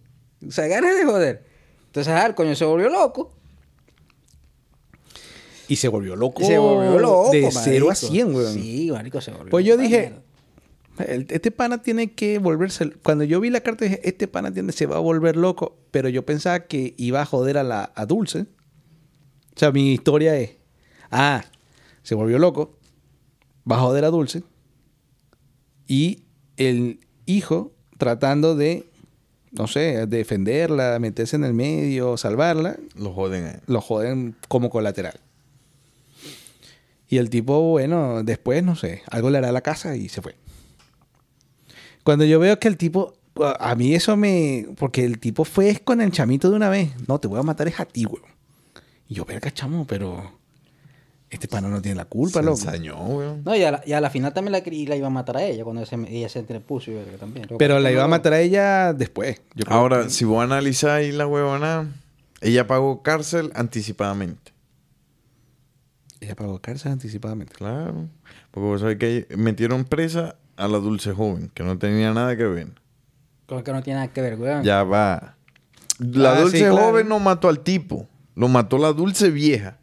O 0.46 0.52
sea, 0.52 0.68
ganas 0.68 0.96
de 0.96 1.04
joder. 1.04 1.44
Entonces, 1.87 2.14
el 2.24 2.34
coño 2.34 2.54
se 2.54 2.64
volvió 2.64 2.88
loco. 2.88 3.34
Y 5.68 5.77
se 5.77 5.88
volvió 5.88 6.16
loco. 6.16 6.44
Se 6.44 6.59
volvió 6.59 6.98
loco, 6.98 7.31
De 7.31 7.50
0 7.50 7.87
a 7.87 7.88
marico. 7.88 7.94
100, 7.94 8.35
weón. 8.35 8.55
Sí, 8.55 8.88
marico, 8.92 9.20
se 9.20 9.31
volvió 9.31 9.50
Pues 9.50 9.64
yo 9.64 9.77
dije, 9.77 10.12
este 10.98 11.50
pana 11.50 11.83
tiene 11.83 12.12
que 12.12 12.38
volverse... 12.38 12.90
Cuando 13.03 13.24
yo 13.24 13.40
vi 13.40 13.50
la 13.50 13.61
carta 13.61 13.85
dije, 13.85 14.00
este 14.05 14.29
pana 14.29 14.53
tiene, 14.53 14.72
se 14.72 14.87
va 14.87 14.96
a 14.96 15.00
volver 15.00 15.37
loco. 15.37 15.77
Pero 15.90 16.09
yo 16.09 16.24
pensaba 16.24 16.61
que 16.61 16.94
iba 16.96 17.22
a 17.22 17.27
joder 17.27 17.59
a 17.59 17.62
la 17.62 17.92
a 17.94 18.07
Dulce. 18.07 18.40
O 18.40 19.59
sea, 19.59 19.72
mi 19.72 19.92
historia 19.92 20.37
es... 20.37 20.57
Ah, 21.11 21.44
se 22.03 22.14
volvió 22.14 22.38
loco. 22.38 22.79
Va 23.70 23.77
a 23.77 23.81
joder 23.81 24.05
a 24.05 24.11
Dulce. 24.11 24.42
Y 25.87 26.24
el 26.57 27.00
hijo 27.27 27.72
tratando 27.98 28.57
de, 28.57 28.87
no 29.53 29.66
sé, 29.66 30.07
defenderla, 30.07 30.98
meterse 30.98 31.37
en 31.37 31.44
el 31.44 31.55
medio, 31.55 32.16
salvarla, 32.16 32.77
Lo 32.96 33.12
joden 33.12 33.46
él. 33.46 33.61
lo 33.66 33.81
joden 33.81 34.35
como 34.48 34.70
colateral. 34.70 35.20
Y 37.09 37.19
el 37.19 37.31
tipo, 37.31 37.61
bueno, 37.71 38.23
después, 38.23 38.62
no 38.64 38.77
sé, 38.77 39.03
algo 39.11 39.31
le 39.31 39.38
hará 39.38 39.51
a 39.51 39.53
la 39.53 39.61
casa 39.61 39.95
y 39.97 40.09
se 40.09 40.23
fue. 40.23 40.37
Cuando 42.03 42.25
yo 42.25 42.38
veo 42.38 42.59
que 42.59 42.69
el 42.69 42.77
tipo, 42.77 43.14
a 43.59 43.75
mí 43.75 43.95
eso 43.95 44.17
me... 44.17 44.67
Porque 44.77 45.05
el 45.05 45.19
tipo 45.19 45.45
fue 45.45 45.81
con 45.83 46.01
el 46.01 46.12
chamito 46.12 46.51
de 46.51 46.57
una 46.57 46.69
vez. 46.69 46.90
No, 47.09 47.19
te 47.19 47.29
voy 47.29 47.38
a 47.38 47.43
matar 47.43 47.69
es 47.69 47.81
a 47.81 47.85
ti, 47.85 48.05
weón. 48.07 48.25
Y 49.09 49.14
yo, 49.14 49.25
verga, 49.25 49.51
chamo, 49.53 49.87
pero... 49.87 50.38
Este 51.31 51.49
pana 51.49 51.69
no 51.69 51.83
tiene 51.83 51.97
la 51.97 52.05
culpa, 52.05 52.38
Se 52.40 52.45
loco. 52.45 52.59
ensañó, 52.59 52.97
weón. 53.07 53.43
No, 53.45 53.57
y 53.57 53.64
a, 53.64 53.73
la, 53.73 53.83
y 53.85 53.93
a 53.93 54.01
la 54.01 54.09
final 54.09 54.33
también 54.33 54.53
la, 54.53 54.61
la 54.64 54.97
iba 54.97 55.07
a 55.09 55.11
matar 55.11 55.38
a 55.38 55.43
ella 55.45 55.64
cuando 55.64 55.85
se- 55.85 55.97
ella 56.09 56.29
se 56.29 56.38
entrepuso 56.38 56.93
y 56.93 56.95
verga 56.95 57.17
también. 57.19 57.49
Pero 57.59 57.81
la 57.81 57.90
iba 57.90 58.05
a 58.05 58.09
matar 58.09 58.35
a 58.35 58.40
ella 58.40 58.93
después. 58.93 59.40
Yo 59.57 59.64
creo 59.64 59.77
Ahora, 59.77 60.05
que- 60.05 60.11
si 60.11 60.25
vos 60.25 60.45
analizáis 60.45 61.12
la 61.12 61.27
huevona, 61.27 61.93
ella 62.40 62.69
pagó 62.69 63.03
cárcel 63.03 63.51
anticipadamente. 63.57 64.53
Ella 66.24 66.34
pagó 66.37 66.58
cárcel 66.60 66.92
anticipadamente. 66.92 67.54
Claro. 67.54 68.08
Porque 68.50 68.66
vos 68.66 68.80
sabés 68.80 68.96
que 68.96 69.26
metieron 69.37 69.84
presa 69.84 70.37
a 70.56 70.68
la 70.68 70.78
dulce 70.78 71.12
joven, 71.12 71.50
que 71.52 71.62
no 71.64 71.78
tenía 71.78 72.12
nada 72.14 72.37
que 72.37 72.44
ver. 72.44 72.68
Con 73.46 73.62
que 73.62 73.72
no 73.72 73.82
tiene 73.82 74.00
nada 74.00 74.12
que 74.12 74.20
ver, 74.22 74.38
weón. 74.38 74.62
Ya 74.64 74.82
va. 74.84 75.37
La 75.98 76.32
Ah, 76.32 76.40
dulce 76.40 76.58
sí, 76.58 76.62
claro. 76.64 76.76
joven 76.76 77.08
no 77.08 77.20
mató 77.20 77.48
al 77.48 77.60
tipo. 77.60 78.08
Lo 78.34 78.48
mató 78.48 78.78
la 78.78 78.92
dulce 78.92 79.30
vieja. 79.30 79.78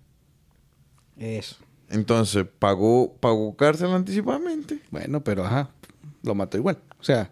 Eso. 1.18 1.58
Entonces, 1.90 2.46
pagó, 2.58 3.14
pagó 3.20 3.56
cárcel 3.56 3.92
anticipadamente. 3.92 4.80
Bueno, 4.90 5.22
pero 5.24 5.46
ajá, 5.46 5.70
lo 6.24 6.34
mató 6.36 6.58
igual. 6.58 6.80
O 7.00 7.04
sea, 7.04 7.30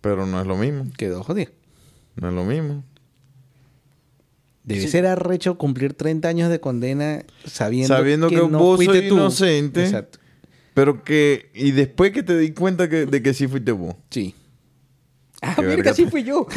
Pero 0.00 0.26
no 0.26 0.40
es 0.40 0.46
lo 0.46 0.56
mismo. 0.56 0.86
quedó 0.96 1.22
jodido. 1.22 1.52
No 2.16 2.28
es 2.28 2.34
lo 2.34 2.44
mismo. 2.44 2.82
Debe 4.74 4.88
ser 4.88 5.06
arrecho 5.06 5.56
cumplir 5.58 5.94
30 5.94 6.28
años 6.28 6.50
de 6.50 6.60
condena 6.60 7.22
sabiendo, 7.44 7.94
Sabiendo 7.96 8.28
que 8.28 8.36
no 8.36 8.58
vos 8.58 8.76
fuiste 8.76 9.02
tú. 9.08 9.14
inocente. 9.16 9.84
Exacto. 9.84 10.18
Pero 10.74 11.02
que... 11.04 11.50
Y 11.54 11.72
después 11.72 12.12
que 12.12 12.22
te 12.22 12.36
di 12.38 12.52
cuenta 12.52 12.88
que, 12.88 13.06
de 13.06 13.22
que 13.22 13.34
sí 13.34 13.46
fuiste 13.48 13.72
vos. 13.72 13.94
Sí. 14.10 14.34
Ah, 15.42 15.54
Qué 15.56 15.62
mira 15.62 15.76
verga 15.76 15.94
que 15.94 16.04
tú. 16.04 16.10
fui 16.10 16.22
yo. 16.24 16.46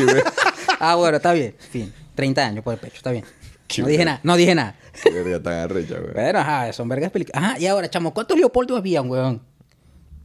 Ah, 0.80 0.96
bueno, 0.96 1.18
está 1.18 1.32
bien. 1.34 1.56
Fin. 1.72 1.94
30 2.16 2.46
años 2.46 2.64
por 2.64 2.74
el 2.74 2.80
pecho, 2.80 2.98
está 2.98 3.12
bien. 3.12 3.24
Qué 3.68 3.82
no 3.82 3.88
dije 3.88 4.04
nada, 4.04 4.20
no 4.24 4.36
dije 4.36 4.54
nada. 4.54 4.76
Qué 5.02 5.10
verga 5.12 5.42
tan 5.42 5.54
arrecha, 5.54 5.98
güey. 6.00 6.14
Bueno, 6.14 6.40
ajá, 6.40 6.74
son 6.74 6.90
vergas 6.90 7.10
películas. 7.12 7.42
Ajá, 7.42 7.60
y 7.60 7.66
ahora, 7.68 7.90
chamo, 7.90 8.14
¿cuántos 8.14 8.38
Leopoldo 8.38 8.76
habían, 8.76 9.10
weón? 9.10 9.42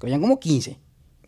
Que 0.00 0.06
habían 0.06 0.20
como 0.20 0.38
15. 0.40 0.76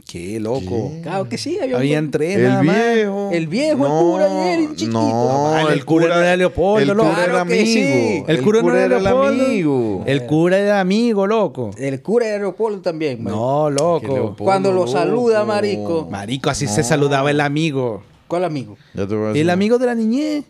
Qué 0.06 0.40
loco. 0.40 0.92
Claro 1.02 1.28
que 1.28 1.38
sí, 1.38 1.58
había 1.60 1.76
Habían 1.76 2.10
tres 2.10 2.36
El 2.36 2.42
nada 2.44 2.62
más. 2.62 2.76
viejo. 2.94 3.30
El 3.32 3.46
viejo, 3.48 3.84
el 3.86 3.92
cura 3.92 4.28
y 4.28 4.48
él, 4.48 4.60
el 4.70 4.76
chiquito. 4.76 4.92
No, 5.00 5.68
el 5.70 5.84
cura 5.84 6.08
no 6.08 6.20
era 6.20 6.36
Leopoldo, 6.36 6.92
El 6.92 6.96
loco. 6.98 7.10
cura 7.10 7.24
era 7.24 7.32
sí. 7.34 7.40
amigo. 7.40 8.24
El, 8.28 8.42
cura, 8.42 8.62
no 8.62 8.74
era 8.76 8.96
el 8.98 9.06
amigo. 9.06 10.02
El 10.06 10.26
cura 10.26 10.58
era 10.58 10.80
amigo, 10.80 11.26
loco. 11.26 11.70
El 11.76 12.02
cura 12.02 12.26
era 12.26 12.38
Leopoldo 12.38 12.80
también, 12.80 13.22
marico. 13.22 13.40
No, 13.40 13.70
loco. 13.70 14.06
Leopoldo, 14.14 14.44
Cuando 14.44 14.70
lo 14.70 14.80
loco. 14.80 14.92
saluda, 14.92 15.44
marico. 15.44 16.08
Marico, 16.10 16.50
así 16.50 16.66
se 16.66 16.82
saludaba 16.82 17.30
el 17.30 17.40
amigo. 17.40 18.02
¿Cuál 18.26 18.44
amigo? 18.44 18.76
El 18.94 19.50
amigo 19.50 19.78
de 19.78 19.86
la 19.86 19.94
niñez. 19.94 20.44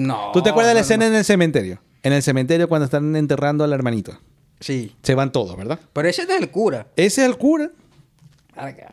No. 0.00 0.30
¿Tú 0.32 0.42
te 0.42 0.50
acuerdas 0.50 0.70
de 0.70 0.74
la 0.74 0.80
escena 0.80 1.06
no. 1.06 1.12
en 1.12 1.18
el 1.18 1.24
cementerio? 1.24 1.80
En 2.02 2.12
el 2.12 2.22
cementerio 2.22 2.68
cuando 2.68 2.84
están 2.84 3.16
enterrando 3.16 3.64
al 3.64 3.72
hermanito. 3.72 4.18
Sí. 4.60 4.94
Se 5.02 5.14
van 5.14 5.32
todos, 5.32 5.56
¿verdad? 5.56 5.78
Pero 5.92 6.08
ese 6.08 6.22
es 6.22 6.30
el 6.30 6.50
cura. 6.50 6.86
Ese 6.96 7.22
es 7.22 7.28
el 7.28 7.36
cura. 7.36 7.70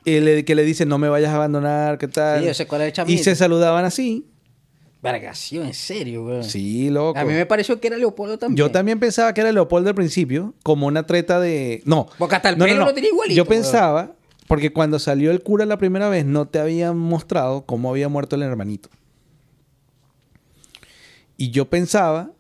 Le- 0.06 0.46
que 0.46 0.56
le 0.56 0.64
dice, 0.64 0.86
no 0.86 0.98
me 0.98 1.10
vayas 1.10 1.32
a 1.32 1.36
abandonar, 1.36 1.98
¿qué 1.98 2.08
tal? 2.08 2.42
Sí, 2.42 2.48
yo 2.48 2.54
sé 2.54 2.68
cuál 2.68 2.82
es 2.82 2.88
el 2.88 2.94
chamito. 2.94 3.20
y 3.20 3.24
se 3.24 3.36
saludaban 3.36 3.86
así. 3.86 4.28
Verga, 5.02 5.34
sí, 5.36 5.58
en 5.58 5.74
serio, 5.74 6.24
weón. 6.26 6.44
Sí, 6.46 6.90
loco. 6.90 7.20
A 7.20 7.26
mí 7.26 7.34
me 7.34 7.46
pareció 7.46 7.80
que 7.80 7.88
era 7.88 7.98
Leopoldo 7.98 8.38
también. 8.40 8.58
Yo 8.58 8.72
también 8.72 9.00
pensaba 9.00 9.34
que 9.34 9.42
era 9.42 9.52
Leopoldo 9.52 9.90
al 9.90 9.96
principio, 9.96 10.54
como 10.64 10.88
una 10.88 11.06
treta 11.06 11.42
de... 11.42 11.82
No. 11.86 12.08
Porque 12.18 12.36
hasta 12.36 12.50
el 12.50 12.58
no, 12.58 12.64
no, 12.66 12.70
pelo 12.70 12.80
no. 12.82 12.86
lo 12.88 12.94
tenía 12.94 13.10
igualito, 13.10 13.36
Yo 13.36 13.46
pensaba, 13.46 14.14
porque 14.48 14.72
cuando 14.72 15.00
salió 15.00 15.32
el 15.32 15.42
cura 15.44 15.66
la 15.66 15.78
primera 15.78 16.08
vez, 16.08 16.26
no 16.26 16.48
te 16.48 16.60
habían 16.60 16.98
mostrado 16.98 17.66
cómo 17.66 17.90
había 17.90 18.08
muerto 18.08 18.38
el 18.38 18.44
hermanito. 18.44 18.90
Y 21.36 21.52
yo 21.52 21.70
pensaba, 21.70 22.32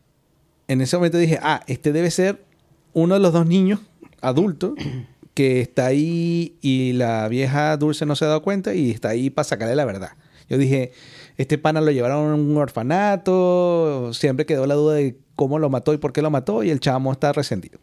en 0.69 0.79
ese 0.81 0.95
momento 0.95 1.17
dije, 1.17 1.39
ah, 1.41 1.63
este 1.67 1.91
debe 1.91 2.11
ser 2.11 2.45
uno 2.93 3.15
de 3.15 3.19
los 3.19 3.33
dos 3.33 3.45
niños 3.45 3.79
adultos 4.21 4.73
que 5.33 5.61
está 5.61 5.87
ahí 5.87 6.57
y 6.61 6.93
la 6.93 7.27
vieja 7.27 7.75
Dulce 7.77 8.05
no 8.05 8.15
se 8.15 8.25
ha 8.25 8.27
dado 8.27 8.41
cuenta 8.41 8.73
y 8.73 8.91
está 8.91 9.09
ahí 9.09 9.29
para 9.29 9.43
sacarle 9.43 9.75
la 9.75 9.85
verdad. 9.85 10.11
Yo 10.49 10.57
dije, 10.57 10.91
este 11.37 11.57
pana 11.57 11.81
lo 11.81 11.91
llevaron 11.91 12.31
a 12.31 12.35
un 12.35 12.57
orfanato, 12.57 14.11
siempre 14.13 14.45
quedó 14.45 14.67
la 14.67 14.75
duda 14.75 14.95
de 14.95 15.17
cómo 15.35 15.59
lo 15.59 15.69
mató 15.69 15.93
y 15.93 15.97
por 15.97 16.13
qué 16.13 16.21
lo 16.21 16.29
mató 16.29 16.63
y 16.63 16.69
el 16.69 16.79
chamo 16.79 17.11
está 17.11 17.31
resentido. 17.31 17.79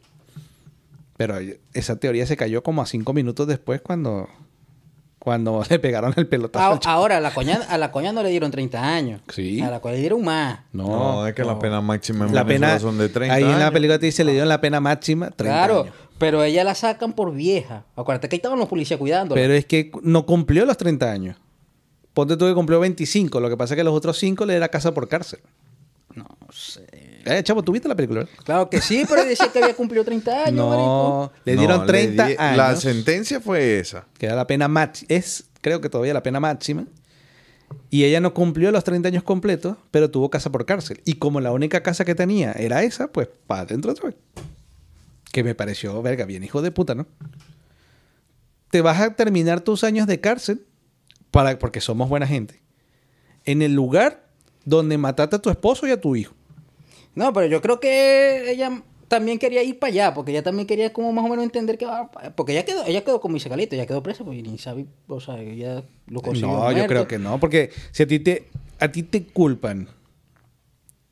Pero 1.17 1.37
esa 1.75 1.97
teoría 1.97 2.27
se 2.27 2.37
cayó 2.37 2.63
como 2.63 2.81
a 2.81 2.87
cinco 2.87 3.13
minutos 3.13 3.47
después 3.47 3.83
cuando, 3.83 4.29
cuando 5.19 5.63
le 5.69 5.79
pegaron 5.79 6.15
el 6.17 6.27
pelotazo. 6.27 6.81
Ah, 6.85 6.93
ahora, 6.93 7.19
a 7.19 7.21
la, 7.21 7.35
coña, 7.35 7.61
a 7.69 7.77
la 7.77 7.91
coña 7.93 8.13
no 8.13 8.23
le 8.23 8.31
dieron 8.31 8.51
30 8.51 8.83
años. 8.83 9.21
Sí. 9.29 9.61
A 9.61 9.71
la 9.71 9.81
coña 9.81 9.97
le 9.97 10.01
dieron 10.01 10.25
más. 10.25 10.61
No, 10.73 10.87
No, 10.87 11.27
es 11.27 11.35
que 11.35 11.45
la 11.45 11.59
pena 11.59 11.81
máxima 11.81 12.27
en 12.27 12.35
la 12.35 12.43
Venezuela 12.43 12.79
pena, 12.79 12.81
son 12.81 12.99
de 12.99 13.09
30 13.09 13.35
ahí 13.35 13.45
en 13.45 13.59
la 13.59 13.71
película 13.71 13.99
te 13.99 14.07
dice, 14.07 14.25
le 14.25 14.33
dieron 14.33 14.49
la 14.49 14.61
pena 14.61 14.81
máxima 14.81 15.31
30 15.31 15.43
claro, 15.45 15.83
años. 15.83 15.95
Pero 16.21 16.45
ella 16.45 16.63
la 16.63 16.77
sacan 16.77 17.15
por 17.15 17.33
vieja. 17.35 17.85
Acuérdate 17.97 18.29
que 18.29 18.37
ahí 18.37 18.39
estaban 18.39 18.59
los 18.61 18.69
policías 18.69 18.99
cuidándola. 19.01 19.41
Pero 19.41 19.55
es 19.55 19.65
que 19.67 19.91
no 20.03 20.25
cumplió 20.27 20.65
los 20.65 20.77
30 20.77 21.11
años. 21.11 21.37
Ponte 22.15 22.37
tú 22.37 22.47
que 22.47 22.55
cumplió 22.55 22.79
25. 22.79 23.41
Lo 23.41 23.49
que 23.49 23.57
pasa 23.57 23.75
es 23.75 23.77
que 23.79 23.85
los 23.85 23.95
otros 23.95 24.19
5 24.19 24.45
le 24.47 24.55
era 24.55 24.69
casa 24.69 24.93
por 24.95 25.09
cárcel. 25.09 25.41
No 26.15 26.27
sé. 26.53 26.87
Eh, 27.25 27.43
chavo, 27.45 27.63
¿tú 27.63 27.73
viste 27.73 27.89
la 27.89 27.95
película? 27.95 28.27
Claro 28.45 28.69
que 28.69 28.81
sí, 28.81 29.05
pero 29.09 29.25
decía 29.25 29.49
que 29.53 29.61
había 29.63 29.75
cumplido 29.75 30.05
30 30.05 30.45
años, 30.47 30.69
marico. 30.69 30.87
No, 30.87 31.33
le 31.45 31.55
No, 31.55 31.61
dieron 31.61 31.87
30 31.87 32.27
di- 32.27 32.35
años. 32.39 32.57
La 32.57 32.77
sentencia 32.77 33.41
fue 33.41 33.79
esa. 33.79 34.07
que 34.19 34.27
era 34.27 34.35
la 34.35 34.47
pena 34.47 34.69
máxima. 34.69 35.07
Es, 35.09 35.45
creo 35.61 35.81
que 35.81 35.89
todavía 35.89 36.15
la 36.15 36.23
pena 36.23 36.41
máxima. 36.41 36.85
Y 37.89 38.05
ella 38.05 38.21
no 38.21 38.35
cumplió 38.35 38.73
los 38.73 38.83
30 38.85 39.09
años 39.09 39.23
completos, 39.23 39.77
pero 39.93 40.11
tuvo 40.11 40.29
casa 40.31 40.51
por 40.51 40.67
cárcel. 40.67 41.01
Y 41.05 41.15
como 41.15 41.41
la 41.41 41.53
única 41.53 41.83
casa 41.83 42.05
que 42.05 42.15
tenía 42.17 42.53
era 42.53 42.83
esa, 42.83 43.09
pues 43.09 43.29
para 43.47 43.63
adentro 43.63 43.93
otra 43.93 44.07
vez. 44.07 44.17
Que 45.33 45.45
me 45.45 45.55
pareció, 45.55 46.01
verga, 46.03 46.25
bien 46.25 46.43
hijo 46.43 46.63
de 46.63 46.71
puta, 46.71 46.95
¿no? 46.95 47.07
Te 48.71 48.81
vas 48.83 49.01
a 49.01 49.15
terminar 49.15 49.61
tus 49.61 49.85
años 49.85 50.07
de 50.07 50.21
cárcel, 50.21 50.67
para, 51.31 51.59
porque 51.59 51.81
somos 51.81 52.09
buena 52.09 52.27
gente, 52.27 52.63
en 53.45 53.63
el 53.63 53.75
lugar 53.75 54.29
donde 54.65 54.99
mataste 54.99 55.37
a 55.37 55.39
tu 55.39 55.51
esposo 55.51 55.87
y 55.87 55.91
a 55.91 56.01
tu 56.01 56.17
hijo. 56.17 56.35
No, 57.15 57.33
pero 57.33 57.47
yo 57.47 57.61
creo 57.61 57.81
que 57.81 58.51
ella 58.51 58.83
también 59.09 59.41
quería 59.41 59.65
ir 59.65 59.79
para 59.79 59.93
allá, 59.93 60.15
porque 60.15 60.31
ella 60.31 60.45
también 60.45 60.69
quería 60.69 60.93
como 60.93 61.13
más 61.13 61.25
o 61.25 61.29
menos 61.29 61.45
entender 61.45 61.77
que 61.77 61.85
va 61.85 62.09
porque 62.37 62.53
ella 62.53 62.65
quedó, 62.65 62.85
ella 62.87 63.03
quedó 63.03 63.21
como 63.21 63.35
dice 63.35 63.49
Calito, 63.49 63.75
ella 63.75 63.87
quedó 63.87 64.05
presa, 64.05 64.25
porque 64.25 64.41
ni 64.41 64.57
sabe, 64.57 64.87
o 65.09 65.19
sea, 65.19 65.41
ella 65.41 65.83
lo 66.07 66.23
consiguió 66.23 66.57
No, 66.57 66.71
yo 66.71 66.87
creo 66.87 67.09
que 67.09 67.19
no, 67.19 67.41
porque 67.41 67.71
si 67.91 68.05
a 68.05 68.07
ti 68.07 68.21
te, 68.21 68.49
a 68.79 68.93
ti 68.93 69.03
te 69.03 69.27
culpan, 69.27 69.89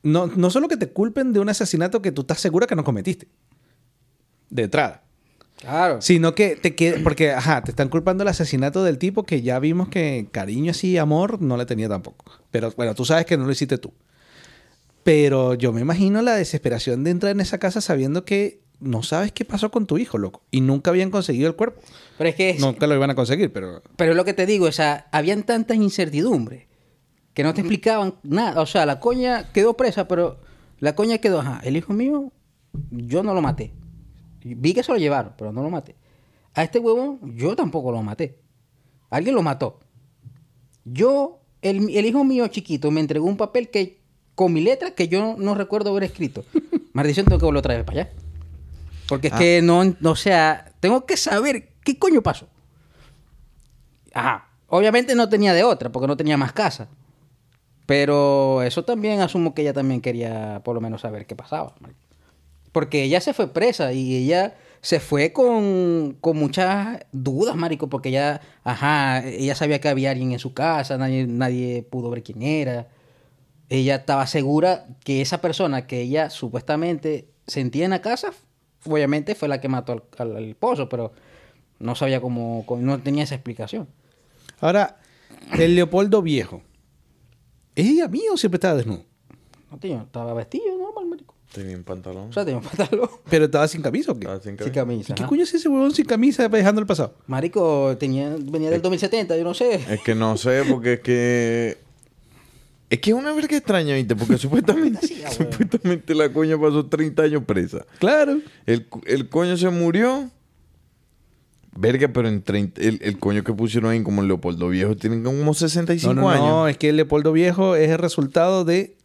no, 0.05 0.29
no 0.29 0.51
solo 0.51 0.69
que 0.69 0.77
te 0.77 0.91
culpen 0.91 1.33
de 1.33 1.41
un 1.41 1.49
asesinato 1.49 2.01
que 2.01 2.13
tú 2.13 2.21
estás 2.21 2.39
segura 2.39 2.69
que 2.69 2.77
no 2.77 2.85
cometiste, 2.85 3.27
de 4.51 4.63
entrada, 4.65 5.03
Claro. 5.61 6.01
sino 6.01 6.35
que 6.35 6.57
te 6.57 6.75
quede, 6.75 7.01
porque, 7.01 7.33
ajá, 7.33 7.63
te 7.63 7.71
están 7.73 7.89
culpando 7.89 8.23
el 8.23 8.29
asesinato 8.29 8.85
del 8.85 8.99
tipo 8.99 9.25
que 9.25 9.43
ya 9.43 9.59
vimos 9.59 9.89
que 9.89 10.29
cariño 10.31 10.71
así, 10.71 10.97
amor, 10.99 11.41
no 11.43 11.57
le 11.57 11.67
tenía 11.67 11.89
tampoco. 11.89 12.25
Pero 12.51 12.73
bueno, 12.77 12.95
tú 12.95 13.05
sabes 13.05 13.27
que 13.27 13.37
no 13.37 13.45
lo 13.45 13.53
hiciste 13.53 13.79
tú. 13.79 13.93
Pero 15.05 15.55
yo 15.55 15.73
me 15.73 15.81
imagino 15.81 16.21
la 16.23 16.35
desesperación 16.35 17.03
de 17.05 17.11
entrar 17.11 17.33
en 17.33 17.41
esa 17.41 17.59
casa 17.59 17.81
sabiendo 17.81 18.25
que 18.25 18.61
no 18.81 19.03
sabes 19.03 19.33
qué 19.33 19.45
pasó 19.45 19.71
con 19.71 19.87
tu 19.87 19.99
hijo, 19.99 20.19
loco. 20.19 20.43
Y 20.51 20.61
nunca 20.61 20.91
habían 20.91 21.11
conseguido 21.11 21.49
el 21.49 21.57
cuerpo. 21.57 21.81
Pero 22.19 22.31
es 22.31 22.37
que 22.37 22.51
es- 22.51 22.61
Nunca 22.61 22.87
lo 22.87 22.95
iban 22.95 23.11
a 23.11 23.15
conseguir, 23.15 23.53
pero... 23.53 23.83
Pero 23.97 24.13
es 24.13 24.17
lo 24.17 24.25
que 24.25 24.35
te 24.35 24.47
digo, 24.47 24.67
o 24.67 24.73
sea, 24.73 25.09
habían 25.13 25.43
tantas 25.45 25.77
incertidumbres 25.79 26.67
que 27.35 27.43
no 27.43 27.55
te 27.55 27.61
explicaban 27.63 28.15
nada. 28.23 28.61
O 28.61 28.67
sea, 28.67 28.85
la 28.87 29.01
coña 29.01 29.51
quedó 29.53 29.77
presa, 29.77 30.07
pero 30.09 30.39
la 30.79 30.95
coña 30.95 31.19
quedó, 31.19 31.41
ajá, 31.41 31.61
el 31.65 31.77
hijo 31.77 31.93
mío, 31.93 32.33
yo 32.91 33.23
no 33.23 33.35
lo 33.35 33.41
maté. 33.43 33.73
Vi 34.55 34.75
que 34.75 34.83
se 34.83 34.93
lo 34.93 34.99
llevaron, 34.99 35.35
pero 35.37 35.53
no 35.53 35.63
lo 35.63 35.71
maté. 35.71 35.95
A 36.55 36.63
este 36.63 36.79
huevón 36.79 37.21
yo 37.37 37.55
tampoco 37.57 37.93
lo 37.93 38.03
maté. 38.03 38.39
Alguien 39.11 39.35
lo 39.35 39.43
mató. 39.43 39.81
Yo, 40.85 41.41
el, 41.63 41.89
el 41.97 42.07
hijo 42.07 42.25
mío 42.25 42.47
chiquito 42.49 42.91
me 42.91 43.01
entregó 43.01 43.27
un 43.27 43.37
papel 43.37 43.71
que 43.71 44.01
con 44.35 44.53
mi 44.53 44.61
letra 44.61 44.93
que 44.93 45.09
yo 45.09 45.35
no 45.39 45.55
recuerdo 45.55 45.91
haber 45.91 46.05
escrito. 46.05 46.45
Maldición, 46.93 47.27
tengo 47.27 47.39
que 47.39 47.45
volver 47.47 47.59
otra 47.61 47.75
vez 47.75 47.85
para 47.85 48.01
allá. 48.03 48.13
Porque 49.09 49.29
es 49.29 49.33
Ah. 49.33 49.39
que 49.39 49.63
no, 49.63 49.83
no, 50.01 50.11
o 50.11 50.17
sea, 50.17 50.73
tengo 50.81 51.07
que 51.07 51.17
saber 51.17 51.71
qué 51.85 51.99
coño 51.99 52.23
pasó. 52.23 52.49
Ajá. 54.13 54.49
Obviamente 54.69 55.15
no 55.15 55.29
tenía 55.29 55.55
de 55.55 55.65
otra, 55.65 55.91
porque 55.91 56.07
no 56.07 56.17
tenía 56.17 56.37
más 56.37 56.53
casa. 56.53 56.89
Pero 57.87 58.63
eso 58.63 58.85
también 58.85 59.21
asumo 59.21 59.55
que 59.55 59.63
ella 59.63 59.73
también 59.73 60.01
quería 60.03 60.61
por 60.63 60.75
lo 60.75 60.81
menos 60.81 61.01
saber 61.01 61.27
qué 61.27 61.35
pasaba. 61.35 61.75
Porque 62.79 63.03
ella 63.03 63.21
se 63.21 63.35
fue 63.35 63.53
presa 63.53 63.93
y 63.93 64.15
ella 64.15 64.55
se 64.83 65.01
fue 65.01 65.33
con, 65.33 66.17
con 66.21 66.37
muchas 66.37 67.01
dudas, 67.11 67.57
marico, 67.57 67.89
porque 67.89 68.11
ella, 68.11 68.41
ajá, 68.63 69.27
ella 69.27 69.57
sabía 69.57 69.81
que 69.81 69.89
había 69.89 70.13
alguien 70.13 70.31
en 70.31 70.39
su 70.39 70.55
casa, 70.55 70.97
nadie, 70.97 71.27
nadie 71.27 71.83
pudo 71.83 72.09
ver 72.09 72.23
quién 72.23 72.41
era. 72.43 72.87
Ella 73.69 73.97
estaba 73.97 74.29
segura 74.29 74.87
que 75.03 75.21
esa 75.23 75.41
persona 75.41 75.89
que 75.89 76.03
ella 76.03 76.31
supuestamente 76.31 77.29
sentía 77.49 77.85
en 77.85 77.91
la 77.91 78.01
casa, 78.01 78.31
obviamente 78.87 79.35
fue 79.35 79.49
la 79.49 79.61
que 79.61 79.67
mató 79.69 79.91
al, 79.95 80.03
al- 80.19 80.37
al 80.37 80.45
esposo, 80.45 80.89
pero 80.89 81.11
no 81.81 81.97
sabía 81.97 82.21
cómo, 82.21 82.63
cómo- 82.65 82.81
no 82.81 83.01
tenía 83.01 83.25
esa 83.25 83.35
explicación. 83.35 83.89
Ahora, 84.61 84.99
el 85.59 85.75
Leopoldo 85.75 86.23
viejo. 86.23 86.63
¿Es 87.75 87.89
ella 87.89 88.07
mía 88.07 88.31
o 88.33 88.37
siempre 88.37 88.59
estaba 88.59 88.77
desnudo? 88.77 89.05
No 89.69 89.79
tenía, 89.81 90.03
estaba 90.03 90.33
vestido 90.33 90.79
normal, 90.79 91.07
marico. 91.07 91.35
Tenía 91.53 91.77
un 91.77 91.83
pantalón. 91.83 92.29
O 92.29 92.33
sea, 92.33 92.45
tenía 92.45 92.59
un 92.61 92.65
pantalón 92.65 93.09
¿Pero 93.31 93.47
estaba 93.47 93.67
sin 93.69 93.81
camisa 93.83 94.13
o 94.13 94.15
qué? 94.15 94.21
Estaba 94.27 94.41
sin 94.41 94.51
sin 94.51 94.57
cabeza. 94.57 94.75
camisa. 94.75 95.13
¿Y 95.13 95.15
¿Qué 95.15 95.23
ajá. 95.23 95.29
coño 95.29 95.43
es 95.45 95.55
ese 95.55 95.69
huevón 95.69 95.95
sin 95.95 96.05
camisa 96.05 96.49
dejando 96.49 96.81
el 96.81 96.87
pasado? 96.87 97.15
Marico, 97.27 97.97
tenía, 97.99 98.37
venía 98.39 98.71
del 98.71 98.83
2070, 98.83 99.37
yo 99.37 99.45
no 99.45 99.55
sé. 99.55 99.81
Es 99.91 100.01
que 100.03 100.15
no 100.15 100.37
sé, 100.37 100.63
porque 100.69 100.95
es 100.95 101.01
que. 101.01 101.79
Es 102.91 103.01
que 103.01 103.11
es 103.11 103.17
una 103.17 103.33
verga 103.33 103.57
extraña, 103.57 103.95
¿viste? 103.95 104.15
Porque 104.17 104.39
supuestamente, 104.39 105.07
supuestamente 105.31 106.15
la 106.15 106.33
coña 106.33 106.59
pasó 106.59 106.87
30 106.87 107.23
años 107.23 107.45
presa. 107.45 107.85
Claro. 107.99 108.39
El, 108.67 108.87
el 109.07 109.29
coño 109.29 109.57
se 109.57 109.69
murió. 109.71 110.31
Verga, 111.81 112.09
pero 112.09 112.29
en 112.29 112.43
30, 112.43 112.81
el, 112.81 112.99
el 113.03 113.19
coño 113.19 113.45
que 113.45 113.53
pusieron 113.53 113.91
ahí 113.93 114.03
como 114.03 114.23
Leopoldo 114.23 114.69
Viejo 114.69 114.97
tienen 114.97 115.23
como 115.23 115.55
65 115.55 116.13
No, 116.13 116.23
no, 116.23 116.31
años. 116.31 116.45
no, 116.47 116.69
es 116.69 116.77
que 116.77 116.89
el 116.89 116.97
Leopoldo 116.97 117.31
viejo 117.33 117.77
es 117.77 117.89
el 117.91 117.99
resultado 117.99 118.65
de. 118.65 118.97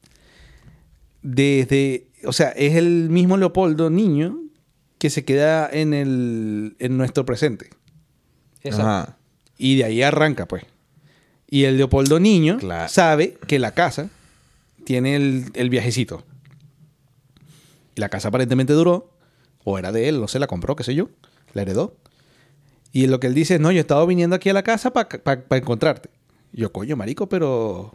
Desde. 1.21 2.07
O 2.25 2.33
sea, 2.33 2.49
es 2.49 2.75
el 2.75 3.09
mismo 3.09 3.37
Leopoldo 3.37 3.89
niño 3.89 4.39
que 4.97 5.09
se 5.09 5.25
queda 5.25 5.69
en, 5.71 5.93
el, 5.93 6.75
en 6.79 6.97
nuestro 6.97 7.25
presente. 7.25 7.69
Exacto. 8.61 8.87
Ajá. 8.87 9.17
Y 9.57 9.75
de 9.77 9.83
ahí 9.85 10.01
arranca, 10.01 10.47
pues. 10.47 10.63
Y 11.49 11.65
el 11.65 11.77
Leopoldo 11.77 12.19
niño 12.19 12.57
Claro. 12.57 12.89
sabe 12.89 13.37
que 13.47 13.59
la 13.59 13.71
casa 13.73 14.09
tiene 14.85 15.15
el, 15.15 15.45
el 15.53 15.69
viajecito. 15.69 16.23
Y 17.95 18.01
la 18.01 18.09
casa 18.09 18.29
aparentemente 18.29 18.73
duró, 18.73 19.11
o 19.63 19.77
era 19.77 19.91
de 19.91 20.09
él, 20.09 20.19
no 20.19 20.27
sé, 20.27 20.39
la 20.39 20.47
compró, 20.47 20.75
qué 20.75 20.83
sé 20.83 20.95
yo, 20.95 21.09
la 21.53 21.61
heredó. 21.61 21.95
Y 22.91 23.07
lo 23.07 23.19
que 23.19 23.27
él 23.27 23.33
dice 23.33 23.55
es, 23.55 23.59
no, 23.59 23.71
yo 23.71 23.77
he 23.77 23.81
estado 23.81 24.05
viniendo 24.07 24.35
aquí 24.35 24.49
a 24.49 24.53
la 24.53 24.63
casa 24.63 24.91
para 24.93 25.39
encontrarte. 25.51 26.09
Y 26.51 26.61
yo, 26.61 26.71
coño, 26.71 26.95
marico, 26.95 27.27
pero... 27.29 27.93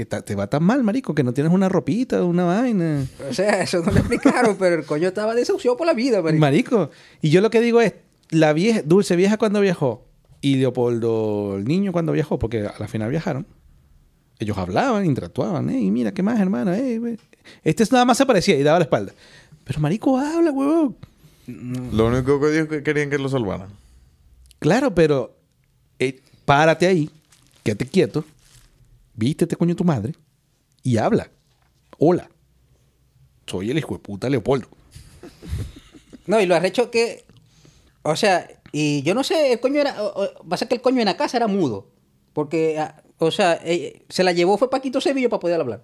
Que 0.00 0.06
te 0.06 0.34
va 0.34 0.46
tan 0.46 0.64
mal, 0.64 0.82
marico, 0.82 1.14
que 1.14 1.22
no 1.22 1.34
tienes 1.34 1.52
una 1.52 1.68
ropita, 1.68 2.24
una 2.24 2.44
vaina. 2.44 3.04
O 3.28 3.34
sea, 3.34 3.60
eso 3.60 3.82
no 3.82 3.92
le 3.92 3.98
explicaron, 3.98 4.56
pero 4.58 4.76
el 4.76 4.86
coño 4.86 5.08
estaba 5.08 5.34
desahuciado 5.34 5.76
por 5.76 5.86
la 5.86 5.92
vida, 5.92 6.22
marico. 6.22 6.40
Marico. 6.40 6.90
Y 7.20 7.28
yo 7.28 7.42
lo 7.42 7.50
que 7.50 7.60
digo 7.60 7.82
es, 7.82 7.92
la 8.30 8.54
vieja, 8.54 8.80
Dulce 8.82 9.14
Vieja 9.14 9.36
cuando 9.36 9.60
viajó 9.60 10.06
y 10.40 10.56
Leopoldo 10.56 11.56
el 11.58 11.66
niño 11.66 11.92
cuando 11.92 12.12
viajó, 12.12 12.38
porque 12.38 12.66
a 12.66 12.74
la 12.78 12.88
final 12.88 13.10
viajaron, 13.10 13.46
ellos 14.38 14.56
hablaban, 14.56 15.04
interactuaban, 15.04 15.68
y 15.68 15.90
mira, 15.90 16.14
¿qué 16.14 16.22
más, 16.22 16.40
hermano? 16.40 16.72
Ey, 16.72 16.96
güey". 16.96 17.18
este 17.62 17.82
es 17.82 17.92
nada 17.92 18.06
más 18.06 18.16
se 18.16 18.24
parecía 18.24 18.58
y 18.58 18.62
daba 18.62 18.78
la 18.78 18.84
espalda. 18.84 19.12
Pero 19.64 19.80
marico, 19.80 20.16
habla, 20.16 20.50
huevón. 20.50 20.96
Lo 21.46 22.06
único 22.06 22.40
que 22.40 22.46
dijo 22.46 22.62
es 22.62 22.68
que 22.70 22.82
querían 22.82 23.10
que 23.10 23.18
lo 23.18 23.28
salvaran. 23.28 23.68
Claro, 24.60 24.94
pero 24.94 25.36
eh, 25.98 26.22
párate 26.46 26.86
ahí, 26.86 27.10
quédate 27.62 27.84
quieto, 27.84 28.24
vístete, 29.14 29.56
coño, 29.56 29.74
tu 29.76 29.84
madre, 29.84 30.14
y 30.82 30.96
habla. 30.98 31.30
Hola. 31.98 32.30
Soy 33.46 33.70
el 33.70 33.78
hijo 33.78 33.94
de 33.94 34.00
puta 34.00 34.28
Leopoldo. 34.28 34.68
No, 36.26 36.40
y 36.40 36.46
lo 36.46 36.54
arrecho 36.54 36.90
que. 36.90 37.24
O 38.02 38.16
sea, 38.16 38.48
y 38.72 39.02
yo 39.02 39.14
no 39.14 39.24
sé, 39.24 39.52
el 39.52 39.60
coño 39.60 39.80
era. 39.80 40.02
o- 40.02 40.22
o- 40.24 40.48
Va 40.48 40.54
a 40.54 40.56
ser 40.56 40.68
que 40.68 40.74
el 40.76 40.80
coño 40.80 41.00
en 41.00 41.06
la 41.06 41.16
casa 41.16 41.36
era 41.36 41.46
mudo. 41.48 41.88
Porque, 42.32 42.78
ah, 42.78 43.02
o 43.18 43.30
sea, 43.30 43.60
eh, 43.64 44.04
se 44.08 44.22
la 44.22 44.32
llevó 44.32 44.56
fue 44.56 44.70
Paquito 44.70 45.00
Sevillo 45.00 45.28
para 45.28 45.40
poder 45.40 45.60
hablar. 45.60 45.82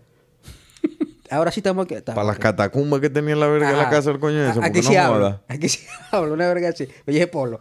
Ahora 1.28 1.50
sí 1.50 1.58
estamos. 1.60 1.86
que- 1.86 2.00
Para 2.02 2.22
las 2.24 2.38
catacumbas 2.38 3.00
que 3.00 3.10
tenía 3.10 3.32
en 3.32 3.40
la 3.40 3.48
verga 3.48 3.70
de 3.72 3.76
la 3.76 3.90
casa 3.90 4.10
del 4.10 4.20
coño 4.20 4.48
ese, 4.48 4.60
Aquí 4.62 4.80
no 4.80 4.88
sí 4.88 4.94
hablo. 4.96 5.18
joda. 5.18 5.42
Aquí 5.48 5.68
sí 5.68 5.80
hablo, 6.12 6.34
una 6.34 6.46
verga 6.46 6.68
así. 6.68 6.86
Oye, 7.06 7.26
Polo. 7.26 7.60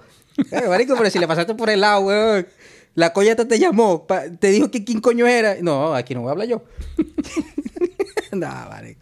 Eh, 0.51 0.67
marico, 0.67 0.95
pero 0.95 1.09
si 1.09 1.17
le 1.17 1.27
pasaste 1.27 1.55
por 1.55 1.69
el 1.71 1.81
lado, 1.81 2.01
weón. 2.01 2.47
La 2.95 3.11
collata 3.11 3.45
te 3.47 3.59
llamó, 3.59 4.07
te 4.39 4.47
dijo 4.51 4.71
que 4.71 4.83
quién 4.85 5.01
coño 5.01 5.27
era. 5.27 5.57
No, 5.61 5.93
aquí 5.93 6.15
no 6.15 6.21
voy 6.21 6.29
a 6.29 6.31
hablar 6.31 6.47
yo. 6.47 6.63
no, 8.31 8.47
marico. 8.47 9.01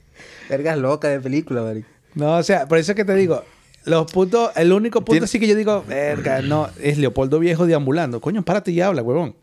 Vergas 0.49 0.77
locas 0.77 1.11
de 1.11 1.19
película, 1.19 1.61
marico. 1.61 1.87
No, 2.15 2.37
o 2.37 2.43
sea, 2.43 2.67
por 2.67 2.79
eso 2.79 2.91
es 2.91 2.95
que 2.95 3.05
te 3.05 3.13
digo, 3.13 3.43
los 3.85 4.11
puntos, 4.11 4.51
el 4.55 4.73
único 4.73 5.05
punto 5.05 5.27
sí 5.27 5.39
que 5.39 5.47
yo 5.47 5.55
digo, 5.55 5.83
verga, 5.87 6.41
no, 6.43 6.69
es 6.81 6.97
Leopoldo 6.97 7.39
Viejo 7.39 7.67
deambulando. 7.67 8.19
Coño, 8.19 8.43
párate 8.43 8.71
y 8.71 8.81
habla, 8.81 9.03
huevón. 9.03 9.35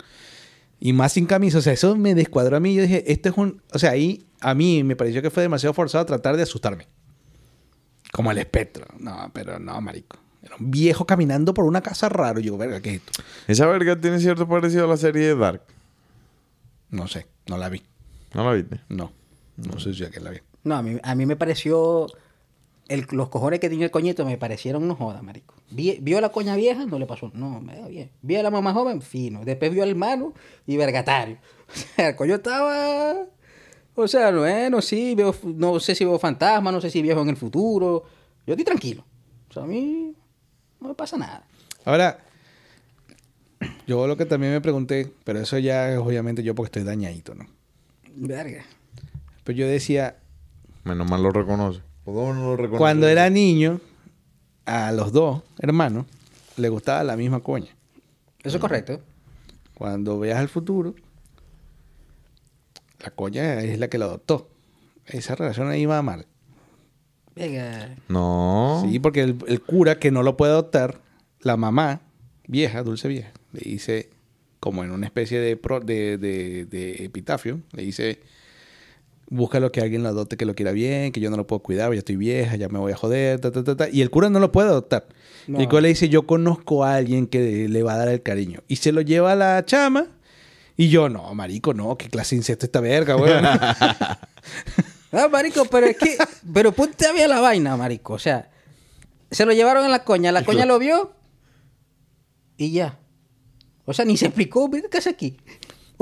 Y 0.80 0.94
más 0.94 1.12
sin 1.12 1.26
camisa, 1.26 1.58
o 1.58 1.60
sea, 1.60 1.72
eso 1.74 1.94
me 1.94 2.14
descuadró 2.14 2.56
a 2.56 2.60
mí. 2.60 2.74
Yo 2.74 2.82
dije, 2.82 3.04
esto 3.12 3.28
es 3.28 3.36
un, 3.36 3.62
o 3.72 3.78
sea, 3.78 3.90
ahí 3.90 4.26
a 4.40 4.54
mí 4.54 4.82
me 4.82 4.96
pareció 4.96 5.22
que 5.22 5.30
fue 5.30 5.42
demasiado 5.42 5.74
forzado 5.74 6.06
tratar 6.06 6.36
de 6.36 6.42
asustarme. 6.42 6.88
Como 8.12 8.32
el 8.32 8.38
espectro. 8.38 8.86
No, 8.98 9.30
pero 9.32 9.58
no, 9.58 9.80
marico. 9.80 10.18
Era 10.50 10.56
un 10.58 10.70
viejo 10.70 11.06
caminando 11.06 11.54
por 11.54 11.64
una 11.64 11.80
casa 11.80 12.08
raro. 12.08 12.40
Yo, 12.40 12.56
verga, 12.58 12.80
¿qué 12.80 12.90
es 12.90 12.96
esto? 12.96 13.22
Esa 13.46 13.66
verga 13.66 14.00
tiene 14.00 14.18
cierto 14.18 14.48
parecido 14.48 14.84
a 14.84 14.88
la 14.88 14.96
serie 14.96 15.26
de 15.28 15.36
Dark. 15.36 15.62
No 16.90 17.06
sé, 17.06 17.26
no 17.46 17.56
la 17.56 17.68
vi. 17.68 17.82
¿No 18.34 18.44
la 18.44 18.52
viste? 18.52 18.80
No, 18.88 19.12
no 19.56 19.78
sé 19.78 19.94
si 19.94 20.04
aquel 20.04 20.24
la 20.24 20.30
vi. 20.30 20.38
No, 20.64 20.76
a 20.76 20.82
mí, 20.82 20.98
a 21.02 21.14
mí 21.14 21.26
me 21.26 21.36
pareció. 21.36 22.06
el- 22.88 23.06
los 23.12 23.28
cojones 23.28 23.60
que 23.60 23.68
tenía 23.70 23.84
el 23.84 23.92
coñito 23.92 24.24
me 24.26 24.36
parecieron 24.36 24.88
no 24.88 24.96
joda, 24.96 25.22
marico. 25.22 25.54
Vi- 25.70 25.98
vio 26.02 26.18
a 26.18 26.20
la 26.20 26.30
coña 26.30 26.56
vieja, 26.56 26.86
no 26.86 26.98
le 26.98 27.06
pasó. 27.06 27.30
No, 27.34 27.60
me 27.60 27.76
da 27.78 27.86
bien. 27.86 28.10
Vio 28.20 28.40
a 28.40 28.42
la 28.42 28.50
mamá 28.50 28.72
joven, 28.72 29.00
fino. 29.00 29.44
Después 29.44 29.72
vio 29.72 29.84
al 29.84 29.90
hermano 29.90 30.34
y 30.66 30.76
vergatario. 30.76 31.38
O 31.70 31.72
sea, 31.96 32.08
el 32.08 32.16
coño 32.16 32.34
estaba. 32.34 33.14
O 33.94 34.08
sea, 34.08 34.32
bueno, 34.32 34.82
sí, 34.82 35.14
veo, 35.14 35.32
no 35.44 35.78
sé 35.78 35.94
si 35.94 36.04
veo 36.04 36.18
fantasmas, 36.18 36.72
no 36.72 36.80
sé 36.80 36.90
si 36.90 37.00
viejo 37.00 37.20
en 37.22 37.28
el 37.28 37.36
futuro. 37.36 38.02
Yo 38.44 38.54
estoy 38.54 38.64
tranquilo. 38.64 39.04
O 39.48 39.52
sea, 39.52 39.62
a 39.62 39.66
mí 39.66 40.12
no 40.80 40.88
me 40.88 40.94
pasa 40.94 41.16
nada. 41.16 41.44
Ahora, 41.84 42.18
yo 43.86 44.06
lo 44.06 44.16
que 44.16 44.26
también 44.26 44.52
me 44.52 44.60
pregunté, 44.60 45.12
pero 45.24 45.40
eso 45.40 45.58
ya 45.58 45.92
es 45.92 45.98
obviamente 45.98 46.42
yo 46.42 46.54
porque 46.54 46.68
estoy 46.68 46.84
dañadito, 46.84 47.34
¿no? 47.34 47.46
Verga. 48.14 48.64
Pero 49.44 49.58
yo 49.58 49.66
decía, 49.68 50.16
Menos 50.84 51.08
mal 51.08 51.22
lo 51.22 51.30
reconoce. 51.30 51.80
¿Por 52.04 52.14
qué 52.14 52.32
no 52.32 52.44
lo 52.50 52.56
reconoce? 52.56 52.78
cuando 52.78 53.08
era 53.08 53.28
niño, 53.30 53.80
a 54.64 54.92
los 54.92 55.12
dos 55.12 55.42
hermanos 55.58 56.06
le 56.56 56.68
gustaba 56.68 57.04
la 57.04 57.16
misma 57.16 57.40
coña. 57.40 57.68
Eso 58.42 58.56
es 58.56 58.60
correcto. 58.60 59.00
Cuando 59.74 60.18
veas 60.18 60.40
el 60.40 60.48
futuro, 60.48 60.94
la 63.00 63.10
coña 63.10 63.60
es 63.60 63.78
la 63.78 63.88
que 63.88 63.98
lo 63.98 64.06
adoptó. 64.06 64.48
Esa 65.06 65.34
relación 65.34 65.68
ahí 65.68 65.86
va 65.86 66.02
mal. 66.02 66.26
No. 68.08 68.86
Sí, 68.88 68.98
porque 68.98 69.22
el, 69.22 69.36
el 69.48 69.60
cura 69.60 69.98
que 69.98 70.10
no 70.10 70.22
lo 70.22 70.36
puede 70.36 70.52
adoptar, 70.52 71.00
la 71.40 71.56
mamá, 71.56 72.00
vieja, 72.46 72.82
dulce 72.82 73.08
vieja, 73.08 73.30
le 73.52 73.60
dice, 73.60 74.10
como 74.60 74.84
en 74.84 74.90
una 74.90 75.06
especie 75.06 75.40
de, 75.40 75.56
pro- 75.56 75.80
de, 75.80 76.18
de- 76.18 76.66
de 76.66 77.04
epitafio, 77.04 77.60
le 77.72 77.82
dice, 77.82 78.20
búscalo 79.28 79.70
que 79.72 79.80
alguien 79.80 80.02
lo 80.02 80.08
adopte 80.10 80.36
que 80.36 80.44
lo 80.44 80.54
quiera 80.54 80.72
bien, 80.72 81.12
que 81.12 81.20
yo 81.20 81.30
no 81.30 81.36
lo 81.36 81.46
puedo 81.46 81.60
cuidar, 81.60 81.92
ya 81.92 81.98
estoy 81.98 82.16
vieja, 82.16 82.56
ya 82.56 82.68
me 82.68 82.78
voy 82.78 82.92
a 82.92 82.96
joder, 82.96 83.40
ta, 83.40 83.50
ta, 83.50 83.62
ta, 83.64 83.76
ta. 83.76 83.88
Y 83.88 84.02
el 84.02 84.10
cura 84.10 84.28
no 84.28 84.40
lo 84.40 84.52
puede 84.52 84.68
adoptar. 84.68 85.06
No. 85.46 85.58
Y 85.58 85.62
el 85.62 85.68
cura 85.68 85.80
le 85.82 85.88
dice, 85.88 86.08
yo 86.08 86.26
conozco 86.26 86.84
a 86.84 86.96
alguien 86.96 87.26
que 87.26 87.68
le 87.68 87.82
va 87.82 87.94
a 87.94 87.98
dar 87.98 88.08
el 88.08 88.22
cariño. 88.22 88.60
Y 88.68 88.76
se 88.76 88.92
lo 88.92 89.00
lleva 89.00 89.32
a 89.32 89.36
la 89.36 89.64
chama. 89.64 90.06
Y 90.76 90.88
yo, 90.88 91.08
no, 91.08 91.34
marico, 91.34 91.74
no, 91.74 91.96
qué 91.98 92.08
clase 92.08 92.34
de 92.34 92.38
incesto 92.40 92.66
esta 92.66 92.80
verga, 92.80 93.16
weón. 93.16 93.44
No, 95.12 95.28
marico, 95.28 95.64
pero 95.64 95.86
es 95.86 95.96
que... 95.96 96.16
pero 96.54 96.72
ponte 96.72 97.06
a 97.06 97.12
ver 97.12 97.28
la 97.28 97.40
vaina, 97.40 97.76
marico. 97.76 98.14
O 98.14 98.18
sea, 98.18 98.48
se 99.30 99.44
lo 99.44 99.52
llevaron 99.52 99.84
en 99.84 99.90
la 99.90 100.04
coña. 100.04 100.32
La 100.32 100.44
coña 100.44 100.66
lo 100.66 100.78
vio 100.78 101.12
y 102.56 102.72
ya. 102.72 102.98
O 103.84 103.92
sea, 103.92 104.04
ni 104.04 104.16
se 104.16 104.26
explicó. 104.26 104.70
¿qué 104.70 104.98
hace 104.98 105.10
aquí? 105.10 105.36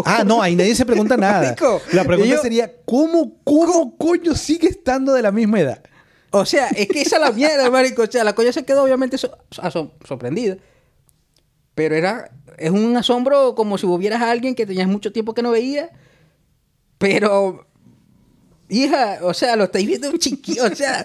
Ah, 0.04 0.22
no, 0.24 0.42
ahí 0.42 0.54
nadie 0.54 0.74
se 0.74 0.84
pregunta 0.86 1.16
nada. 1.18 1.42
Marico, 1.42 1.80
La 1.92 2.04
pregunta 2.04 2.34
yo- 2.34 2.42
sería, 2.42 2.72
¿cómo, 2.84 3.36
cómo 3.44 3.96
coño 3.96 4.34
sigue 4.34 4.68
estando 4.68 5.12
de 5.14 5.22
la 5.22 5.32
misma 5.32 5.60
edad? 5.60 5.82
O 6.30 6.44
sea, 6.44 6.68
es 6.68 6.86
que 6.88 7.00
esa 7.00 7.16
es 7.16 7.22
la 7.22 7.32
mierda, 7.32 7.70
marico. 7.70 8.02
O 8.02 8.06
sea, 8.06 8.24
la 8.24 8.34
coña 8.34 8.52
se 8.52 8.64
quedó 8.64 8.82
obviamente 8.84 9.16
so- 9.18 9.38
sorprendida. 10.06 10.56
Pero 11.74 11.94
era... 11.94 12.30
Es 12.58 12.70
un 12.70 12.96
asombro 12.96 13.54
como 13.54 13.78
si 13.78 13.86
hubieras 13.86 14.20
a 14.20 14.30
alguien 14.32 14.54
que 14.56 14.66
tenías 14.66 14.88
mucho 14.88 15.12
tiempo 15.12 15.32
que 15.32 15.42
no 15.42 15.52
veía. 15.52 15.90
Pero... 16.98 17.67
Hija, 18.68 19.18
o 19.22 19.32
sea, 19.34 19.56
lo 19.56 19.64
estáis 19.64 19.86
viendo 19.86 20.10
un 20.10 20.18
chiquillo. 20.18 20.64
O 20.64 20.74
sea, 20.74 21.04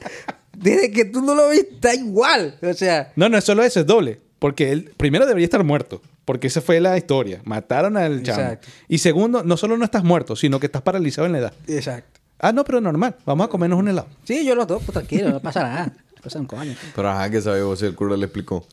desde 0.55 0.91
que 0.91 1.05
tú 1.05 1.22
no 1.22 1.36
lo 1.36 1.49
ves, 1.49 1.68
está 1.72 1.93
igual. 1.93 2.57
O 2.61 2.74
sea... 2.74 3.11
No, 3.16 3.30
no 3.30 3.38
es 3.38 3.43
solo 3.43 3.64
eso, 3.64 3.80
es 3.80 3.86
doble. 3.86 4.20
Porque 4.39 4.72
él 4.72 4.91
primero 4.97 5.26
debería 5.26 5.45
estar 5.45 5.64
muerto. 5.64 6.01
Porque 6.26 6.47
esa 6.47 6.61
fue 6.61 6.80
la 6.80 6.97
historia. 6.97 7.41
Mataron 7.45 7.97
al 7.97 8.24
chamo. 8.24 8.41
Exacto. 8.41 8.68
Y 8.88 8.97
segundo, 8.97 9.43
no 9.43 9.57
solo 9.57 9.78
no 9.78 9.86
estás 9.86 10.03
muerto, 10.03 10.36
sino 10.36 10.59
que 10.59 10.68
estás 10.68 10.82
paralizado 10.82 11.26
en 11.26 11.34
la 11.34 11.38
edad. 11.39 11.53
Exacto. 11.68 12.20
Ah, 12.39 12.51
no, 12.51 12.64
pero 12.66 12.82
normal. 12.82 13.16
Vamos 13.26 13.45
a 13.45 13.49
comernos 13.49 13.80
un 13.80 13.88
helado. 13.88 14.07
Sí, 14.26 14.45
yo 14.45 14.55
los 14.55 14.68
dos, 14.68 14.82
pues 14.84 14.93
tranquilo, 14.93 15.30
no 15.30 15.39
pasa 15.39 15.64
nada. 15.64 15.93
Pasa 16.24 16.39
un 16.39 16.45
coño. 16.45 16.74
Pero 16.95 17.09
ajá, 17.09 17.30
que 17.30 17.41
sabe 17.41 17.64
vos 17.64 17.80
si 17.80 17.86
el 17.86 17.95
cura 17.95 18.16
le 18.16 18.26
explicó. 18.26 18.66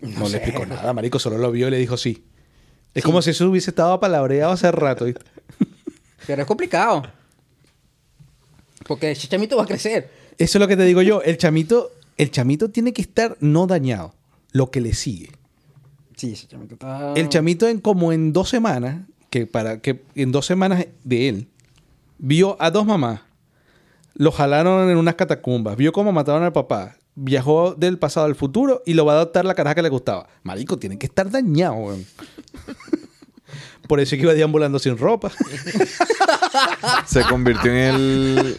No, 0.00 0.28
le 0.28 0.36
explicó 0.36 0.66
nada, 0.66 0.92
marico. 0.92 1.18
Solo 1.18 1.38
lo 1.38 1.50
vio 1.50 1.68
y 1.68 1.70
le 1.70 1.78
dijo 1.78 1.96
sí. 1.96 2.24
Es 2.94 3.02
como 3.02 3.22
si 3.22 3.30
eso 3.30 3.48
hubiese 3.48 3.70
estado 3.70 3.98
palabreado 3.98 4.52
hace 4.52 4.70
rato. 4.70 5.06
Pero 6.26 6.42
es 6.42 6.46
complicado. 6.46 7.02
Porque 8.86 9.10
ese 9.10 9.28
chamito 9.28 9.56
va 9.56 9.64
a 9.64 9.66
crecer. 9.66 10.10
Eso 10.38 10.58
es 10.58 10.60
lo 10.60 10.68
que 10.68 10.76
te 10.76 10.84
digo 10.84 11.02
yo. 11.02 11.22
El 11.22 11.36
chamito, 11.36 11.90
el 12.16 12.30
chamito 12.30 12.70
tiene 12.70 12.92
que 12.92 13.02
estar 13.02 13.36
no 13.40 13.66
dañado. 13.66 14.14
Lo 14.52 14.70
que 14.70 14.80
le 14.80 14.94
sigue. 14.94 15.30
Sí, 16.16 16.32
ese 16.32 16.46
chamito 16.46 16.74
está... 16.74 17.12
El 17.14 17.28
chamito 17.28 17.68
en 17.68 17.80
como 17.80 18.12
en 18.12 18.32
dos 18.32 18.48
semanas, 18.48 19.06
que 19.30 19.46
para 19.46 19.80
que 19.80 20.02
en 20.14 20.32
dos 20.32 20.46
semanas 20.46 20.86
de 21.04 21.28
él, 21.28 21.48
vio 22.18 22.56
a 22.60 22.70
dos 22.70 22.86
mamás. 22.86 23.20
Lo 24.14 24.32
jalaron 24.32 24.90
en 24.90 24.96
unas 24.96 25.14
catacumbas. 25.14 25.76
Vio 25.76 25.92
cómo 25.92 26.12
mataron 26.12 26.42
al 26.42 26.52
papá. 26.52 26.96
Viajó 27.14 27.74
del 27.74 27.98
pasado 27.98 28.26
al 28.26 28.34
futuro 28.34 28.82
y 28.86 28.94
lo 28.94 29.04
va 29.04 29.12
a 29.12 29.16
adoptar 29.16 29.44
la 29.44 29.54
caraja 29.54 29.76
que 29.76 29.82
le 29.82 29.88
gustaba. 29.88 30.28
Marico, 30.42 30.76
tiene 30.78 30.98
que 30.98 31.06
estar 31.06 31.30
dañado, 31.30 31.74
weón. 31.74 32.06
Por 33.88 33.98
eso 34.00 34.14
es 34.14 34.20
que 34.20 34.24
iba 34.26 34.34
deambulando 34.34 34.78
sin 34.78 34.96
ropa. 34.96 35.32
Se 37.06 37.22
convirtió 37.22 37.70
en 37.72 37.76
el. 37.78 38.56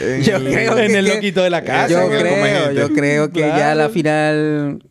en 0.00 0.22
Yo 0.22 0.36
el- 0.36 0.44
creo 0.44 0.78
en 0.78 0.86
que- 0.92 0.98
el 0.98 1.04
loquito 1.08 1.42
de 1.42 1.50
la 1.50 1.62
casa. 1.64 1.88
yo 1.88 2.08
creo, 2.08 2.72
yo 2.72 2.88
creo 2.94 3.30
que 3.32 3.40
ya 3.40 3.72
a 3.72 3.74
la 3.74 3.88
final 3.90 4.82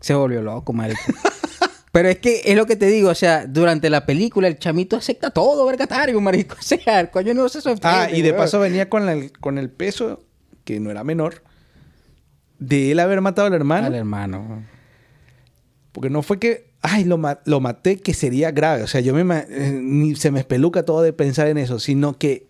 se 0.00 0.14
volvió 0.14 0.40
loco, 0.42 0.72
marico. 0.72 1.00
Pero 1.92 2.08
es 2.08 2.18
que 2.18 2.42
es 2.44 2.56
lo 2.56 2.66
que 2.66 2.74
te 2.76 2.86
digo, 2.86 3.08
o 3.10 3.14
sea, 3.14 3.46
durante 3.46 3.88
la 3.88 4.04
película 4.04 4.48
el 4.48 4.58
chamito 4.58 4.96
acepta 4.96 5.30
todo, 5.30 5.64
vergatario, 5.66 6.20
marico. 6.20 6.56
O 6.58 6.62
sea, 6.62 7.00
el 7.00 7.10
coño 7.10 7.34
no 7.34 7.48
se 7.48 7.60
sorprende. 7.60 7.88
Ah, 7.88 8.10
y 8.10 8.22
de 8.22 8.32
paso 8.34 8.58
venía 8.60 8.88
con 8.88 9.08
el, 9.08 9.32
con 9.32 9.58
el 9.58 9.70
peso, 9.70 10.24
que 10.64 10.80
no 10.80 10.90
era 10.90 11.04
menor, 11.04 11.42
de 12.58 12.92
él 12.92 13.00
haber 13.00 13.20
matado 13.20 13.46
al 13.48 13.54
hermano. 13.54 13.86
Al 13.86 13.94
hermano. 13.94 14.64
Porque 15.92 16.10
no 16.10 16.22
fue 16.22 16.38
que, 16.40 16.72
ay, 16.84 17.04
lo, 17.04 17.16
ma- 17.18 17.40
lo 17.46 17.60
maté, 17.60 17.96
que 17.98 18.12
sería 18.14 18.50
grave. 18.50 18.82
O 18.82 18.86
sea, 18.86 19.00
yo 19.00 19.14
me, 19.14 19.22
eh, 19.48 19.78
ni 19.82 20.14
se 20.16 20.30
me 20.30 20.38
espeluca 20.40 20.84
todo 20.84 21.00
de 21.02 21.12
pensar 21.14 21.48
en 21.48 21.56
eso, 21.58 21.78
sino 21.80 22.18
que 22.18 22.46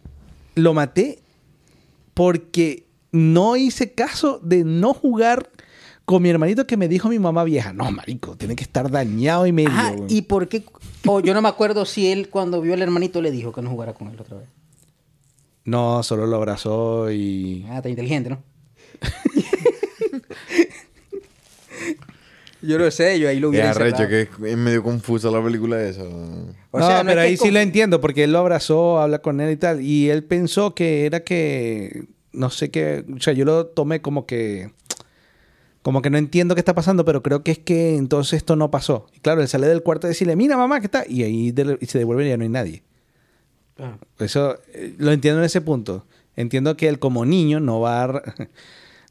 lo 0.56 0.74
maté 0.74 1.20
porque 2.14 2.84
no 3.12 3.56
hice 3.56 3.92
caso 3.92 4.40
de 4.42 4.64
no 4.64 4.92
jugar 4.92 5.50
con 6.04 6.22
mi 6.22 6.28
hermanito 6.30 6.66
que 6.66 6.76
me 6.76 6.88
dijo 6.88 7.08
mi 7.08 7.18
mamá 7.18 7.44
vieja. 7.44 7.72
No, 7.72 7.90
marico, 7.90 8.36
tiene 8.36 8.56
que 8.56 8.64
estar 8.64 8.90
dañado 8.90 9.46
y 9.46 9.52
medio. 9.52 9.70
Ah, 9.72 9.92
güey". 9.96 10.12
¿y 10.12 10.22
por 10.22 10.48
qué? 10.48 10.64
O 11.06 11.20
yo 11.20 11.32
no 11.32 11.40
me 11.40 11.48
acuerdo 11.48 11.84
si 11.86 12.08
él 12.08 12.28
cuando 12.28 12.60
vio 12.60 12.74
al 12.74 12.82
hermanito 12.82 13.22
le 13.22 13.30
dijo 13.30 13.52
que 13.52 13.62
no 13.62 13.70
jugara 13.70 13.94
con 13.94 14.08
él 14.08 14.20
otra 14.20 14.38
vez. 14.38 14.48
No, 15.64 16.02
solo 16.02 16.26
lo 16.26 16.36
abrazó 16.36 17.10
y... 17.10 17.64
Ah, 17.70 17.76
está 17.76 17.88
inteligente, 17.88 18.30
¿no? 18.30 18.42
yo 22.66 22.78
lo 22.78 22.90
sé, 22.90 23.18
yo 23.20 23.28
ahí 23.28 23.40
lo 23.40 23.48
hubiera 23.50 23.70
arrecho, 23.70 24.02
encerrado. 24.02 24.08
que 24.40 24.50
es- 24.50 24.56
medio 24.56 24.82
confusa 24.82 25.30
la 25.30 25.42
película 25.42 25.82
esa. 25.82 26.02
O 26.04 26.78
no, 26.78 26.86
sea, 26.86 27.02
no 27.02 27.08
pero 27.10 27.20
es 27.20 27.24
que 27.26 27.30
ahí 27.30 27.36
sí 27.36 27.50
lo 27.50 27.60
entiendo, 27.60 28.00
porque 28.00 28.24
él 28.24 28.32
lo 28.32 28.38
abrazó, 28.38 28.98
habla 29.00 29.20
con 29.20 29.40
él 29.40 29.50
y 29.52 29.56
tal. 29.56 29.80
Y 29.80 30.10
él 30.10 30.24
pensó 30.24 30.74
que 30.74 31.06
era 31.06 31.20
que. 31.20 32.04
No 32.32 32.50
sé 32.50 32.70
qué. 32.70 33.04
O 33.16 33.20
sea, 33.20 33.32
yo 33.32 33.44
lo 33.44 33.66
tomé 33.66 34.00
como 34.02 34.26
que. 34.26 34.70
Como 35.82 36.00
que 36.00 36.08
no 36.10 36.16
entiendo 36.18 36.54
qué 36.54 36.60
está 36.62 36.74
pasando, 36.74 37.04
pero 37.04 37.22
creo 37.22 37.42
que 37.42 37.50
es 37.52 37.58
que 37.58 37.96
entonces 37.96 38.38
esto 38.38 38.56
no 38.56 38.70
pasó. 38.70 39.06
Y 39.14 39.20
claro, 39.20 39.42
él 39.42 39.48
sale 39.48 39.66
del 39.68 39.82
cuarto 39.82 40.06
a 40.06 40.08
decirle, 40.08 40.34
mira 40.34 40.56
mamá, 40.56 40.80
¿qué 40.80 40.86
está? 40.86 41.04
Y 41.06 41.22
ahí 41.24 41.52
de- 41.52 41.76
y 41.80 41.86
se 41.86 41.98
devuelve 41.98 42.24
y 42.24 42.30
ya 42.30 42.36
no 42.38 42.42
hay 42.44 42.48
nadie. 42.48 42.82
Ah. 43.78 43.98
Eso 44.18 44.58
eh, 44.72 44.94
lo 44.98 45.12
entiendo 45.12 45.40
en 45.40 45.44
ese 45.44 45.60
punto. 45.60 46.06
Entiendo 46.36 46.76
que 46.76 46.88
él 46.88 46.98
como 46.98 47.26
niño 47.26 47.60
no 47.60 47.80
va 47.80 48.04
a, 48.04 48.22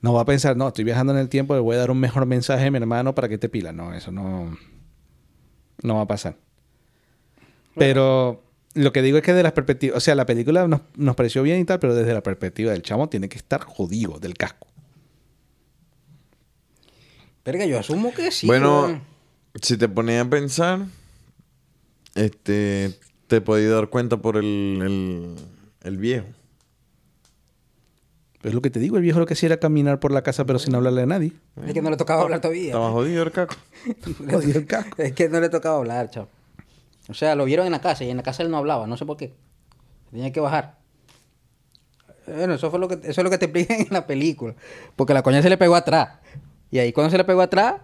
no 0.04 0.12
va 0.12 0.22
a 0.22 0.26
pensar, 0.26 0.58
no, 0.58 0.68
estoy 0.68 0.84
viajando 0.84 1.14
en 1.14 1.20
el 1.20 1.30
tiempo, 1.30 1.56
le 1.56 1.62
voy 1.62 1.78
a 1.78 1.80
dar 1.80 1.90
un 1.90 1.98
mejor 1.98 2.26
mensaje 2.26 2.66
a 2.66 2.72
mi 2.72 2.78
hermano 2.78 3.16
para 3.16 3.30
que 3.30 3.38
te 3.38 3.48
pila. 3.48 3.72
No, 3.72 3.94
eso 3.94 4.12
no, 4.12 4.58
no 5.82 5.96
va 5.96 6.02
a 6.02 6.08
pasar. 6.08 6.36
Pero 7.76 8.44
lo 8.74 8.92
que 8.92 9.02
digo 9.02 9.18
es 9.18 9.24
que 9.24 9.34
de 9.34 9.44
las 9.44 9.54
perspectivas, 9.54 9.96
o 9.96 10.00
sea, 10.02 10.14
la 10.16 10.26
película 10.26 10.68
nos, 10.68 10.82
nos 10.98 11.16
pareció 11.16 11.42
bien 11.42 11.62
y 11.62 11.64
tal, 11.64 11.80
pero 11.80 11.96
desde 11.96 12.14
la 12.14 12.22
perspectiva 12.22 12.74
del 12.74 12.82
chamo 12.82 13.08
tiene 13.08 13.30
que 13.30 13.38
estar 13.38 13.62
jodido 13.64 14.20
del 14.20 14.34
casco. 14.34 14.68
Verga, 17.46 17.66
yo 17.66 17.80
asumo 17.80 18.14
que 18.14 18.30
sí. 18.32 18.46
bueno, 18.46 19.02
si 19.62 19.78
te 19.78 19.88
ponías 19.88 20.28
a 20.28 20.30
pensar, 20.30 20.86
este, 22.14 23.00
te 23.28 23.40
podías 23.40 23.72
dar 23.72 23.88
cuenta 23.88 24.18
por 24.18 24.36
el, 24.36 24.80
el, 24.84 25.36
el 25.82 25.98
viejo. 25.98 26.28
Es 28.44 28.54
lo 28.54 28.62
que 28.62 28.70
te 28.70 28.80
digo, 28.80 28.98
el 28.98 29.04
viejo 29.04 29.20
lo 29.20 29.26
que 29.26 29.34
hacía 29.34 29.48
era 29.48 29.58
caminar 29.58 30.00
por 30.00 30.12
la 30.12 30.22
casa 30.22 30.46
pero 30.46 30.60
sin 30.60 30.76
hablarle 30.76 31.04
a 31.04 31.06
nadie. 31.06 31.32
Es 31.66 31.74
que 31.74 31.82
no 31.82 31.90
le 31.90 31.96
tocaba 31.96 32.24
hablar 32.24 32.42
todavía. 32.42 32.68
Estaba 32.68 32.92
jodido 32.92 33.24
el 33.24 33.32
caco. 33.32 33.56
Jodido 34.30 34.60
el 34.60 34.66
casco. 34.66 35.02
Es 35.02 35.14
que 35.14 35.30
no 35.30 35.40
le 35.40 35.50
tocaba 35.50 35.78
hablar, 35.78 36.10
chavo. 36.10 36.28
O 37.10 37.14
sea, 37.14 37.36
lo 37.36 37.46
vieron 37.46 37.66
en 37.66 37.72
la 37.72 37.82
casa 37.82 38.04
y 38.04 38.10
en 38.10 38.18
la 38.18 38.24
casa 38.24 38.44
él 38.44 38.52
no 38.52 38.58
hablaba, 38.58 38.86
no 38.86 38.98
sé 38.98 39.06
por 39.06 39.18
qué. 39.18 39.34
Tenía 40.12 40.32
que 40.32 40.40
bajar. 40.40 40.78
Bueno, 42.28 42.54
eso 42.54 42.70
fue 42.70 42.80
lo 42.80 42.88
que 42.88 42.96
eso 42.96 43.22
es 43.22 43.24
lo 43.24 43.30
que 43.30 43.38
te 43.38 43.46
explican 43.46 43.82
en 43.82 43.88
la 43.92 44.08
película, 44.08 44.56
porque 44.96 45.14
la 45.14 45.24
coña 45.24 45.42
se 45.42 45.50
le 45.50 45.58
pegó 45.58 45.76
atrás. 45.76 46.20
Y 46.72 46.80
ahí 46.80 46.94
cuando 46.94 47.12
se 47.12 47.18
le 47.18 47.24
pegó 47.24 47.42
atrás 47.42 47.76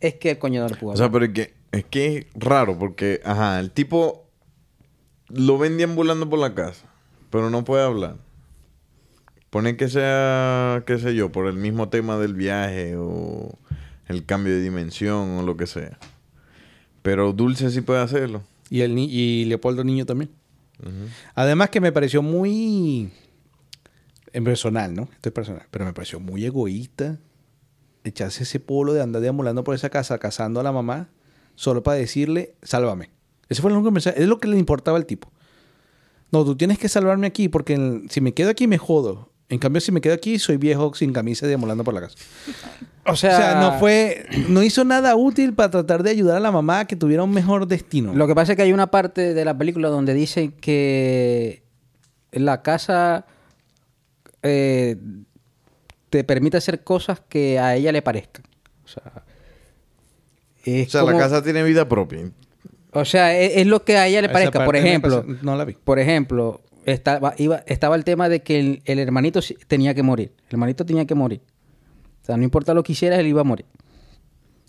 es 0.00 0.14
que 0.14 0.32
el 0.32 0.38
coño 0.38 0.62
no 0.62 0.68
le 0.68 0.76
pudo 0.76 0.92
O 0.92 0.96
sea, 0.96 1.10
pero 1.10 1.24
es 1.24 1.32
que, 1.32 1.54
es 1.72 1.84
que 1.84 2.18
es 2.18 2.26
raro 2.34 2.78
porque, 2.78 3.20
ajá, 3.24 3.58
el 3.60 3.70
tipo 3.70 4.26
lo 5.28 5.58
ven 5.58 5.76
deambulando 5.76 6.28
por 6.28 6.38
la 6.38 6.54
casa, 6.54 6.86
pero 7.30 7.50
no 7.50 7.64
puede 7.64 7.84
hablar. 7.84 8.16
Pone 9.50 9.76
que 9.76 9.88
sea, 9.88 10.82
qué 10.86 10.98
sé 10.98 11.14
yo, 11.14 11.32
por 11.32 11.46
el 11.46 11.56
mismo 11.56 11.88
tema 11.88 12.18
del 12.18 12.34
viaje 12.34 12.96
o 12.96 13.58
el 14.06 14.24
cambio 14.26 14.52
de 14.54 14.60
dimensión 14.62 15.38
o 15.38 15.42
lo 15.42 15.56
que 15.56 15.66
sea. 15.66 15.98
Pero 17.02 17.32
Dulce 17.32 17.70
sí 17.70 17.80
puede 17.80 18.00
hacerlo. 18.00 18.42
Y, 18.68 18.82
el 18.82 18.94
ni- 18.94 19.08
y 19.10 19.44
Leopoldo 19.46 19.84
Niño 19.84 20.04
también. 20.04 20.30
Además 21.34 21.70
que 21.70 21.80
me 21.80 21.90
pareció 21.92 22.22
muy... 22.22 23.10
En 24.32 24.44
personal, 24.44 24.94
¿no? 24.94 25.04
Esto 25.14 25.30
es 25.30 25.32
personal. 25.32 25.66
Pero 25.70 25.86
me 25.86 25.94
pareció 25.94 26.20
muy 26.20 26.44
egoísta 26.44 27.18
echarse 28.04 28.42
ese 28.42 28.60
polo 28.60 28.92
de 28.92 29.00
andar 29.02 29.22
deambulando 29.22 29.64
por 29.64 29.74
esa 29.74 29.88
casa 29.90 30.18
cazando 30.18 30.60
a 30.60 30.62
la 30.62 30.70
mamá 30.72 31.08
solo 31.54 31.82
para 31.82 31.96
decirle, 31.96 32.54
sálvame. 32.62 33.10
Ese 33.48 33.62
fue 33.62 33.70
el 33.70 33.76
único 33.78 33.90
mensaje. 33.90 34.20
Es 34.22 34.28
lo 34.28 34.38
que 34.38 34.46
le 34.48 34.58
importaba 34.58 34.98
al 34.98 35.06
tipo. 35.06 35.32
No, 36.30 36.44
tú 36.44 36.54
tienes 36.56 36.78
que 36.78 36.90
salvarme 36.90 37.26
aquí 37.26 37.48
porque 37.48 38.02
si 38.10 38.20
me 38.20 38.34
quedo 38.34 38.50
aquí 38.50 38.66
me 38.66 38.76
jodo. 38.76 39.30
En 39.50 39.58
cambio, 39.58 39.80
si 39.80 39.90
me 39.92 40.00
quedo 40.02 40.14
aquí, 40.14 40.38
soy 40.38 40.58
viejo 40.58 40.92
sin 40.94 41.12
camisa 41.12 41.46
deambulando 41.46 41.82
por 41.82 41.94
la 41.94 42.02
casa. 42.02 42.18
o 43.06 43.12
O 43.12 43.16
sea, 43.16 43.54
no 43.60 43.78
fue... 43.78 44.26
No 44.48 44.62
hizo 44.62 44.84
nada 44.84 45.16
útil 45.16 45.54
para 45.54 45.70
tratar 45.70 46.02
de 46.02 46.10
ayudar 46.10 46.36
a 46.36 46.40
la 46.40 46.52
mamá 46.52 46.80
a 46.80 46.84
que 46.86 46.96
tuviera 46.96 47.22
un 47.22 47.30
mejor 47.32 47.66
destino. 47.66 48.12
Lo 48.14 48.26
que 48.26 48.34
pasa 48.34 48.52
es 48.52 48.56
que 48.56 48.62
hay 48.62 48.72
una 48.74 48.88
parte 48.90 49.32
de 49.32 49.44
la 49.46 49.56
película 49.56 49.88
donde 49.88 50.12
dicen 50.12 50.52
que 50.52 51.62
la 52.30 52.60
casa 52.60 53.24
eh, 54.42 54.96
te 56.10 56.24
permite 56.24 56.58
hacer 56.58 56.84
cosas 56.84 57.20
que 57.26 57.58
a 57.58 57.74
ella 57.74 57.90
le 57.90 58.02
parezcan. 58.02 58.44
O 58.84 58.88
sea, 58.88 59.24
es 60.64 60.88
O 60.88 60.90
sea, 60.90 61.00
como- 61.00 61.12
la 61.12 61.18
casa 61.18 61.42
tiene 61.42 61.62
vida 61.62 61.88
propia. 61.88 62.30
O 62.92 63.04
sea, 63.06 63.34
es, 63.38 63.52
es 63.56 63.66
lo 63.66 63.82
que 63.84 63.96
a 63.96 64.06
ella 64.06 64.20
le 64.22 64.28
parezca. 64.28 64.64
Por 64.64 64.76
ejemplo, 64.76 65.24
no 65.42 65.56
la 65.56 65.64
vi. 65.64 65.72
por 65.72 65.98
ejemplo, 65.98 66.60
estaba, 66.92 67.34
iba, 67.38 67.62
estaba 67.66 67.96
el 67.96 68.04
tema 68.04 68.28
de 68.28 68.42
que 68.42 68.80
el, 68.84 68.98
hermanito 68.98 69.40
tenía 69.66 69.94
que 69.94 70.02
morir. 70.02 70.32
El 70.48 70.54
hermanito 70.54 70.86
tenía 70.86 71.06
que 71.06 71.14
morir. 71.14 71.40
O 72.22 72.26
sea, 72.26 72.36
no 72.36 72.44
importa 72.44 72.74
lo 72.74 72.82
que 72.82 72.92
hiciera, 72.92 73.18
él 73.18 73.26
iba 73.26 73.40
a 73.40 73.44
morir. 73.44 73.66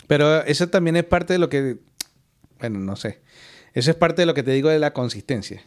Pero 0.08 0.44
eso 0.44 0.70
también 0.70 0.96
es 0.96 1.04
parte 1.04 1.34
de 1.34 1.40
lo 1.40 1.50
que. 1.50 1.78
Bueno, 2.60 2.80
no 2.80 2.96
sé. 2.96 3.22
Eso 3.74 3.92
es 3.92 3.98
parte 3.98 4.22
de 4.22 4.26
lo 4.26 4.34
que 4.34 4.44
te 4.44 4.52
digo 4.52 4.70
de 4.70 4.80
la 4.80 4.94
consistencia. 4.94 5.62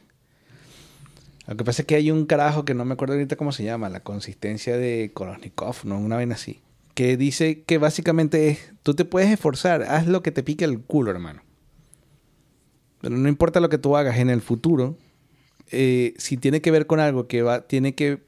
Lo 1.46 1.56
que 1.56 1.64
pasa 1.64 1.82
es 1.82 1.86
que 1.86 1.94
hay 1.94 2.10
un 2.10 2.26
carajo 2.26 2.64
que 2.64 2.74
no 2.74 2.84
me 2.84 2.94
acuerdo 2.94 3.14
ahorita 3.14 3.36
cómo 3.36 3.52
se 3.52 3.64
llama, 3.64 3.88
la 3.88 4.00
consistencia 4.00 4.76
de 4.76 5.10
Kolosnikov, 5.14 5.76
¿no? 5.84 5.98
Una 5.98 6.16
vez 6.16 6.30
así. 6.30 6.60
Que 6.94 7.16
dice 7.16 7.62
que 7.62 7.78
básicamente 7.78 8.48
es: 8.48 8.72
tú 8.82 8.94
te 8.94 9.04
puedes 9.04 9.30
esforzar, 9.30 9.82
haz 9.82 10.06
lo 10.06 10.22
que 10.22 10.32
te 10.32 10.42
pique 10.42 10.64
el 10.64 10.80
culo, 10.80 11.10
hermano. 11.10 11.42
Pero 13.00 13.16
no 13.16 13.28
importa 13.28 13.60
lo 13.60 13.68
que 13.68 13.78
tú 13.78 13.96
hagas 13.96 14.18
en 14.18 14.30
el 14.30 14.40
futuro, 14.40 14.96
eh, 15.72 16.14
si 16.18 16.36
tiene 16.36 16.60
que 16.60 16.70
ver 16.70 16.86
con 16.86 17.00
algo 17.00 17.26
que 17.26 17.42
va, 17.42 17.66
tiene 17.66 17.94
que. 17.94 18.22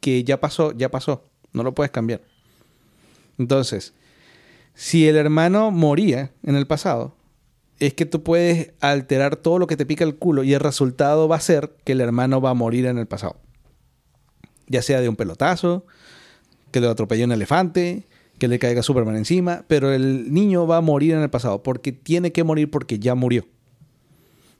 que 0.00 0.24
ya 0.24 0.40
pasó, 0.40 0.72
ya 0.72 0.90
pasó. 0.90 1.24
No 1.52 1.62
lo 1.62 1.74
puedes 1.74 1.90
cambiar. 1.90 2.22
Entonces, 3.38 3.94
si 4.74 5.08
el 5.08 5.16
hermano 5.16 5.70
moría 5.70 6.32
en 6.42 6.56
el 6.56 6.66
pasado, 6.66 7.16
es 7.78 7.94
que 7.94 8.06
tú 8.06 8.22
puedes 8.22 8.72
alterar 8.80 9.36
todo 9.36 9.58
lo 9.58 9.66
que 9.66 9.76
te 9.76 9.86
pica 9.86 10.04
el 10.04 10.16
culo 10.16 10.42
y 10.42 10.54
el 10.54 10.60
resultado 10.60 11.28
va 11.28 11.36
a 11.36 11.40
ser 11.40 11.76
que 11.84 11.92
el 11.92 12.00
hermano 12.00 12.40
va 12.40 12.50
a 12.50 12.54
morir 12.54 12.86
en 12.86 12.98
el 12.98 13.06
pasado. 13.06 13.36
Ya 14.66 14.82
sea 14.82 15.00
de 15.00 15.08
un 15.08 15.16
pelotazo, 15.16 15.86
que 16.70 16.80
le 16.80 16.88
atropelle 16.88 17.24
un 17.24 17.32
elefante, 17.32 18.06
que 18.38 18.48
le 18.48 18.58
caiga 18.58 18.82
Superman 18.82 19.16
encima, 19.16 19.64
pero 19.68 19.92
el 19.92 20.32
niño 20.32 20.66
va 20.66 20.78
a 20.78 20.82
morir 20.82 21.14
en 21.14 21.22
el 21.22 21.30
pasado 21.30 21.62
porque 21.62 21.92
tiene 21.92 22.32
que 22.32 22.44
morir 22.44 22.70
porque 22.70 22.98
ya 22.98 23.14
murió. 23.14 23.46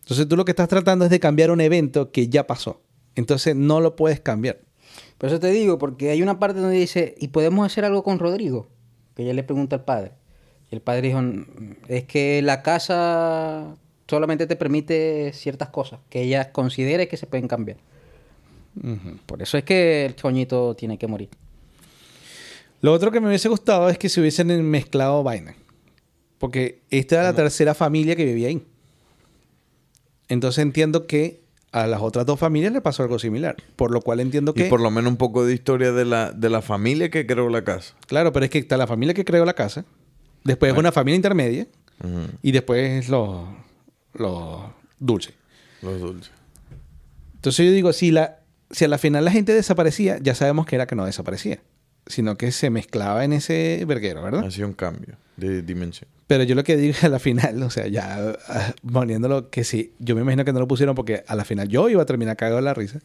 Entonces 0.07 0.29
tú 0.29 0.37
lo 0.37 0.45
que 0.45 0.53
estás 0.53 0.69
tratando 0.69 1.05
es 1.05 1.11
de 1.11 1.19
cambiar 1.19 1.51
un 1.51 1.61
evento 1.61 2.13
que 2.13 2.29
ya 2.29 2.47
pasó. 2.47 2.81
Entonces 3.17 3.57
no 3.57 3.81
lo 3.81 3.97
puedes 3.97 4.21
cambiar. 4.21 4.61
Por 5.19 5.29
eso 5.29 5.41
te 5.41 5.51
digo, 5.51 5.79
porque 5.79 6.11
hay 6.11 6.23
una 6.23 6.39
parte 6.39 6.61
donde 6.61 6.77
dice, 6.77 7.17
¿y 7.19 7.29
podemos 7.29 7.67
hacer 7.67 7.85
algo 7.85 8.05
con 8.05 8.21
Rodrigo? 8.21 8.69
Que 9.17 9.25
ella 9.25 9.35
le 9.35 9.43
pregunta 9.43 9.75
al 9.75 9.85
padre. 9.85 10.13
Y 10.71 10.77
el 10.77 10.81
padre 10.81 11.09
dijo, 11.09 11.21
"Mm, 11.21 11.47
es 11.89 12.05
que 12.05 12.41
la 12.41 12.63
casa 12.63 13.75
solamente 14.07 14.47
te 14.47 14.55
permite 14.55 15.33
ciertas 15.33 15.71
cosas 15.71 15.99
que 16.09 16.23
ella 16.23 16.53
considere 16.53 17.09
que 17.09 17.17
se 17.17 17.27
pueden 17.27 17.49
cambiar. 17.49 17.79
Por 19.27 19.43
eso 19.43 19.59
es 19.59 19.65
que 19.65 20.07
el 20.07 20.15
coñito 20.15 20.77
tiene 20.77 20.99
que 20.99 21.09
morir. 21.09 21.31
Lo 22.81 22.93
otro 22.93 23.11
que 23.11 23.21
me 23.21 23.27
hubiese 23.27 23.49
gustado 23.49 23.89
es 23.89 23.99
que 23.99 24.09
se 24.09 24.21
hubiesen 24.21 24.49
mezclado 24.71 25.25
vainas. 25.25 25.57
Porque 26.39 26.83
esta 26.91 27.17
era 27.17 27.25
la 27.25 27.33
tercera 27.35 27.75
familia 27.75 28.15
que 28.15 28.25
vivía 28.25 28.49
ahí. 28.49 28.63
Entonces 30.29 30.63
entiendo 30.63 31.07
que 31.07 31.41
a 31.73 31.87
las 31.87 32.01
otras 32.01 32.25
dos 32.25 32.39
familias 32.39 32.73
le 32.73 32.81
pasó 32.81 33.03
algo 33.03 33.19
similar. 33.19 33.57
Por 33.77 33.91
lo 33.91 34.01
cual 34.01 34.21
entiendo 34.21 34.55
que... 34.55 34.67
Y 34.67 34.71
por 34.71 34.81
lo 34.81 34.91
menos 34.91 35.11
un 35.11 35.17
poco 35.17 35.45
de 35.45 35.53
historia 35.53 35.93
de 35.93 36.05
la, 36.05 36.33
de 36.33 36.49
la 36.49 36.63
familia 36.63 37.11
que 37.11 37.27
creó 37.27 37.49
la 37.51 37.65
casa. 37.65 37.95
Claro, 38.07 38.33
pero 38.33 38.45
es 38.45 38.51
que 38.51 38.59
está 38.59 38.77
la 38.77 38.87
familia 38.87 39.15
que 39.15 39.25
creó 39.25 39.45
la 39.45 39.55
casa. 39.55 39.85
Después 40.45 40.73
es 40.73 40.79
una 40.79 40.93
familia 40.93 41.17
intermedia. 41.17 41.67
Y 42.43 42.53
después 42.53 43.09
los, 43.09 43.47
los 44.15 44.61
dulces. 44.99 45.35
Los 45.83 46.01
dulces. 46.01 46.31
Entonces 47.35 47.67
yo 47.67 47.73
digo, 47.73 47.93
si, 47.93 48.11
la, 48.11 48.39
si 48.71 48.85
a 48.85 48.89
la 48.89 48.99
final 48.99 49.25
la 49.25 49.31
gente 49.31 49.53
desaparecía, 49.53 50.19
ya 50.21 50.35
sabemos 50.35 50.67
que 50.67 50.77
era 50.77 50.87
que 50.87 50.95
no 50.95 51.05
desaparecía. 51.05 51.61
Sino 52.07 52.37
que 52.37 52.53
se 52.53 52.71
mezclaba 52.71 53.25
en 53.25 53.33
ese 53.33 53.85
verguero, 53.87 54.23
¿verdad? 54.23 54.45
Hacía 54.45 54.67
un 54.67 54.75
cambio 54.75 55.17
de 55.37 55.63
dimensión. 55.63 56.09
Pero 56.27 56.43
yo 56.45 56.55
lo 56.55 56.65
que 56.65 56.77
digo 56.77 56.95
a 57.03 57.09
la 57.09 57.19
final, 57.19 57.63
o 57.63 57.71
sea, 57.71 57.87
ya 57.87 58.37
ah, 58.49 58.75
poniéndolo 58.91 59.51
que 59.51 59.65
sí, 59.65 59.93
yo 59.99 60.15
me 60.15 60.23
imagino 60.23 60.45
que 60.45 60.53
no 60.53 60.61
lo 60.61 60.69
pusieron 60.69 60.95
porque 60.95 61.25
a 61.27 61.35
la 61.37 61.45
final 61.45 61.69
yo 61.69 61.89
iba 61.89 62.03
a 62.03 62.07
terminar 62.07 62.37
cagado 62.37 62.57
de 62.57 62.63
la 62.63 62.75
risa. 62.75 63.01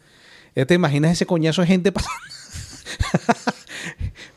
Ya 0.56 0.66
¿Te 0.66 0.74
imaginas 0.74 1.14
ese 1.14 1.26
coñazo 1.26 1.62
de 1.62 1.68
gente 1.68 1.92
pasando? 1.94 2.20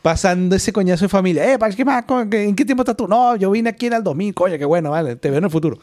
pasando 0.01 0.55
ese 0.55 0.71
coñazo 0.71 1.05
de 1.05 1.09
familia. 1.09 1.51
Eh, 1.51 1.57
¿para 1.57 1.73
qué 1.73 1.83
más? 1.83 2.05
¿En 2.31 2.55
qué 2.55 2.63
tiempo 2.63 2.83
estás 2.83 2.95
tú? 2.95 3.07
No, 3.07 3.35
yo 3.35 3.49
vine 3.51 3.71
aquí 3.71 3.87
en 3.87 3.93
el 3.93 4.03
2000, 4.03 4.33
coño, 4.35 4.57
qué 4.57 4.65
bueno, 4.65 4.91
vale, 4.91 5.15
te 5.15 5.29
veo 5.29 5.39
en 5.39 5.45
el 5.45 5.49
futuro. 5.49 5.79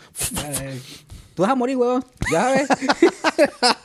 Tú 1.34 1.42
vas 1.42 1.50
a 1.50 1.54
morir, 1.54 1.76
huevón. 1.76 2.04
Ya 2.30 2.42
sabes. 2.42 2.68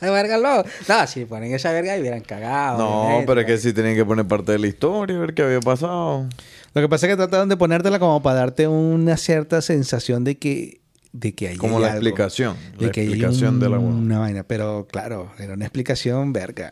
verga, 0.00 0.36
no. 0.38 0.62
No, 0.88 1.06
si 1.06 1.24
ponen 1.24 1.54
esa 1.54 1.72
verga 1.72 1.96
y 1.96 2.00
hubieran 2.00 2.20
cagado. 2.20 2.78
No, 2.78 3.24
pero 3.26 3.40
es 3.40 3.46
que 3.46 3.58
sí 3.58 3.72
tenían 3.72 3.94
que 3.94 4.04
poner 4.04 4.26
parte 4.26 4.52
de 4.52 4.58
la 4.58 4.66
historia, 4.66 5.18
ver 5.18 5.32
qué 5.34 5.42
había 5.42 5.60
pasado. 5.60 6.28
Lo 6.74 6.82
que 6.82 6.88
pasa 6.88 7.06
es 7.06 7.12
que 7.12 7.16
trataron 7.16 7.48
de 7.48 7.56
ponértela 7.56 7.98
como 7.98 8.22
para 8.22 8.40
darte 8.40 8.68
una 8.68 9.16
cierta 9.16 9.62
sensación 9.62 10.24
de 10.24 10.36
que, 10.36 10.80
de 11.12 11.34
que 11.34 11.48
hay 11.48 11.56
Como 11.56 11.76
hay 11.76 11.82
la 11.82 11.86
algo. 11.92 11.98
explicación. 12.06 12.56
De 12.78 12.86
La 12.86 12.92
que 12.92 13.00
hay 13.00 13.06
explicación 13.08 13.58
de 13.60 13.68
la 13.70 13.78
hueá. 13.78 13.88
Una 13.88 14.18
vaina, 14.18 14.42
pero 14.42 14.86
claro, 14.90 15.32
era 15.38 15.54
una 15.54 15.64
explicación 15.64 16.32
verga. 16.34 16.70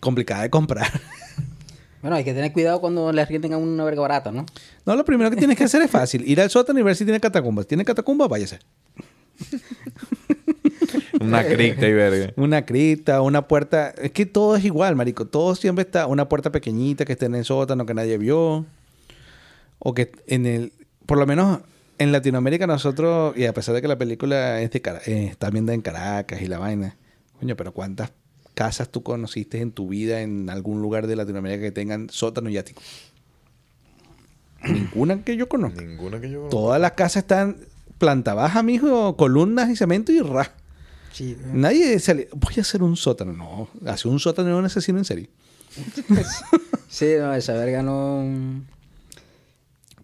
Complicada 0.00 0.42
de 0.42 0.50
comprar. 0.50 0.90
Bueno, 2.04 2.18
hay 2.18 2.24
que 2.24 2.34
tener 2.34 2.52
cuidado 2.52 2.82
cuando 2.82 3.10
le 3.12 3.22
arrienden 3.22 3.54
a 3.54 3.56
una 3.56 3.82
verga 3.82 4.02
barata, 4.02 4.30
¿no? 4.30 4.44
No, 4.84 4.94
lo 4.94 5.06
primero 5.06 5.30
que 5.30 5.36
tienes 5.36 5.56
que 5.56 5.64
hacer 5.64 5.80
es 5.80 5.90
fácil. 5.90 6.22
Ir 6.28 6.38
al 6.38 6.50
sótano 6.50 6.78
y 6.78 6.82
ver 6.82 6.94
si 6.96 7.04
tiene 7.06 7.18
catacumbas. 7.18 7.66
¿Tiene 7.66 7.82
catacumbas? 7.82 8.28
Váyase. 8.28 8.58
Una 11.18 11.42
cripta 11.42 11.88
y 11.88 11.94
verga. 11.94 12.34
Una 12.36 12.66
cripta, 12.66 13.22
una 13.22 13.48
puerta. 13.48 13.94
Es 13.96 14.12
que 14.12 14.26
todo 14.26 14.54
es 14.54 14.66
igual, 14.66 14.96
marico. 14.96 15.24
Todo 15.24 15.54
siempre 15.54 15.86
está. 15.86 16.06
Una 16.06 16.28
puerta 16.28 16.52
pequeñita 16.52 17.06
que 17.06 17.14
esté 17.14 17.24
en 17.24 17.36
el 17.36 17.46
sótano 17.46 17.86
que 17.86 17.94
nadie 17.94 18.18
vio. 18.18 18.66
O 19.78 19.94
que 19.94 20.12
en 20.26 20.44
el. 20.44 20.74
Por 21.06 21.16
lo 21.16 21.24
menos 21.26 21.60
en 21.96 22.12
Latinoamérica 22.12 22.66
nosotros, 22.66 23.34
y 23.34 23.46
a 23.46 23.54
pesar 23.54 23.74
de 23.74 23.80
que 23.80 23.88
la 23.88 23.96
película 23.96 24.60
es 24.60 24.70
de 24.70 24.82
eh, 25.06 25.28
está 25.30 25.46
ambientada 25.46 25.74
en 25.74 25.80
Caracas 25.80 26.42
y 26.42 26.48
la 26.48 26.58
vaina. 26.58 26.98
Coño, 27.40 27.56
pero 27.56 27.72
¿cuántas 27.72 28.12
casas 28.54 28.88
tú 28.88 29.02
conociste 29.02 29.60
en 29.60 29.72
tu 29.72 29.88
vida 29.88 30.22
en 30.22 30.48
algún 30.50 30.80
lugar 30.80 31.06
de 31.06 31.16
Latinoamérica 31.16 31.62
que 31.62 31.72
tengan 31.72 32.08
sótano 32.10 32.48
y 32.48 32.56
ático? 32.56 32.80
Ninguna 34.62 35.22
que 35.22 35.36
yo 35.36 35.48
conozca. 35.48 35.82
Ninguna 35.82 36.20
que 36.20 36.30
yo 36.30 36.38
conozca. 36.38 36.56
Todas 36.56 36.80
las 36.80 36.92
casas 36.92 37.24
están 37.24 37.56
planta 37.98 38.34
baja, 38.34 38.62
mijo, 38.62 39.16
columnas 39.16 39.70
y 39.70 39.76
cemento 39.76 40.12
y 40.12 40.20
ra. 40.20 40.52
Sí. 41.12 41.36
Nadie 41.52 41.98
sale, 42.00 42.28
voy 42.32 42.54
a 42.56 42.60
hacer 42.62 42.82
un 42.82 42.96
sótano. 42.96 43.32
No, 43.32 43.68
hacer 43.90 44.10
un 44.10 44.18
sótano 44.18 44.50
es 44.50 44.56
un 44.56 44.64
asesino 44.64 44.98
en 44.98 45.04
serie. 45.04 45.30
Sí, 46.88 47.06
no, 47.18 47.34
esa 47.34 47.54
verga 47.54 47.82
no. 47.82 48.62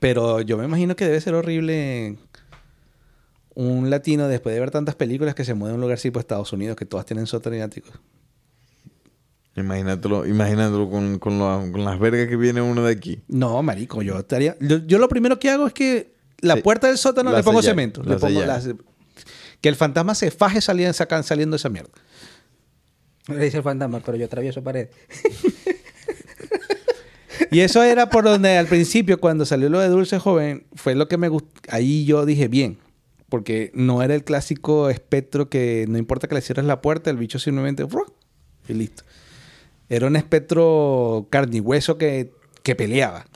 Pero 0.01 0.40
yo 0.40 0.59
me 0.59 0.64
imagino 0.64 0.96
que 0.96 1.05
debe 1.05 1.20
ser 1.20 1.34
horrible 1.34 2.16
un 3.55 3.90
latino 3.90 4.26
después 4.26 4.55
de 4.55 4.61
ver 4.61 4.72
tantas 4.72 4.96
películas 4.96 5.36
que 5.36 5.44
se 5.44 5.55
mueve 5.55 5.72
a 5.72 5.74
un 5.76 5.82
lugar 5.82 6.01
tipo 6.01 6.18
Estados 6.18 6.53
Unidos 6.53 6.76
que 6.76 6.86
todas 6.86 7.07
tienen 7.07 7.28
sótano 7.28 7.55
y 7.55 7.61
ático. 7.61 7.90
Imagínatelo, 9.57 10.26
imagínatelo 10.26 10.88
con, 10.88 11.18
con, 11.18 11.38
la- 11.38 11.68
con 11.72 11.84
las 11.84 11.98
vergas 11.98 12.28
que 12.28 12.36
viene 12.36 12.61
uno 12.62 12.84
de 12.84 12.92
aquí. 12.92 13.20
No, 13.28 13.62
marico, 13.62 14.01
yo 14.03 14.18
estaría... 14.18 14.57
Yo, 14.61 14.78
yo 14.86 14.98
lo 14.98 15.09
primero 15.09 15.38
que 15.38 15.51
hago 15.51 15.66
es 15.66 15.72
que 15.72 16.14
la 16.40 16.55
Sí. 16.57 16.62
puerta 16.62 16.86
del 16.86 16.98
sótano 16.98 17.30
La 17.32 17.38
le 17.38 17.42
pongo 17.44 17.61
sellar, 17.61 17.72
cemento. 17.72 18.03
la 18.03 18.14
Le 18.14 18.20
pongo 18.20 18.40
las- 18.44 18.68
que 19.61 19.68
el 19.68 19.76
fantasma 19.76 20.14
se 20.14 20.30
faje 20.30 20.61
saliendo, 20.61 20.92
sacan, 20.94 21.22
saliendo 21.24 21.55
de 21.55 21.59
esa 21.59 21.68
mierda. 21.68 21.90
Le 23.28 23.44
dice 23.44 23.59
el 23.59 23.62
fantasma, 23.62 24.01
pero 24.01 24.16
yo 24.16 24.24
atravieso 24.26 24.62
pared. 24.62 24.88
Y 27.53 27.61
eso 27.61 27.82
era 27.82 28.11
por 28.11 28.24
donde 28.24 28.59
al 28.59 28.66
principio, 28.66 29.18
cuando 29.18 29.44
salió 29.44 29.68
lo 29.70 29.80
de 29.80 29.88
Dulce 29.88 30.18
Joven, 30.20 30.66
fue 30.74 30.94
lo 30.94 31.09
que 31.09 31.16
me 31.16 31.28
gustó. 31.28 31.48
Ahí 31.68 32.05
yo 32.05 32.24
dije 32.24 32.46
bien. 32.48 32.78
Porque 33.28 33.70
no 33.74 34.03
era 34.03 34.14
el 34.14 34.22
clásico 34.24 34.88
espectro 34.90 35.48
que 35.48 35.86
no 35.88 35.98
importa 35.98 36.28
que 36.28 36.34
le 36.34 36.42
cierres 36.42 36.64
la 36.66 36.80
puerta, 36.80 37.11
el 37.11 37.16
bicho 37.16 37.38
simplemente... 37.38 37.84
Y 38.68 38.74
listo. 38.74 39.03
Era 39.91 40.07
un 40.07 40.16
espectro 40.16 41.26
carne 41.30 41.59
y 41.59 41.61
hueso 41.61 41.99
que, 41.99 42.30
que 42.62 42.74
peleaba. 42.74 43.26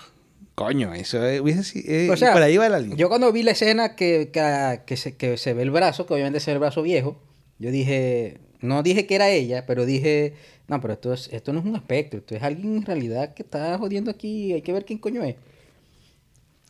Coño, 0.55 0.95
eso 0.95 1.19
hubiese 1.43 1.65
sido... 1.65 1.85
eh, 1.93 2.09
O 2.11 2.17
sea, 2.17 2.33
por 2.33 2.41
ahí 2.43 2.57
va 2.57 2.69
la 2.69 2.79
línea. 2.79 2.97
Yo 2.97 3.09
cuando 3.09 3.31
vi 3.33 3.43
la 3.43 3.51
escena 3.51 3.97
que, 3.97 4.31
que, 4.33 4.81
que 4.87 4.97
se, 4.97 5.17
que 5.17 5.37
se 5.37 5.53
ve 5.53 5.63
el 5.65 5.71
brazo, 5.73 6.07
que 6.07 6.15
obviamente 6.15 6.39
se 6.41 6.53
ve 6.53 6.55
el 6.55 6.61
brazo 6.61 6.81
viejo, 6.83 7.21
yo 7.59 7.71
dije, 7.73 8.39
no 8.61 8.83
dije 8.85 9.05
que 9.07 9.17
era 9.17 9.31
ella, 9.31 9.67
pero 9.67 9.85
dije, 9.85 10.35
no, 10.69 10.81
pero 10.81 10.95
esto, 10.95 11.13
es, 11.13 11.29
esto 11.33 11.53
no 11.53 11.59
es 11.59 11.67
un 11.67 11.75
espectro, 11.75 12.21
esto 12.21 12.37
es 12.37 12.43
alguien 12.45 12.77
en 12.77 12.87
realidad 12.87 13.35
que 13.35 13.43
está 13.43 13.77
jodiendo 13.79 14.13
aquí, 14.13 14.53
hay 14.53 14.63
que 14.63 14.73
ver 14.73 14.85
quién 14.85 15.01
coño 15.01 15.25
es. 15.25 15.35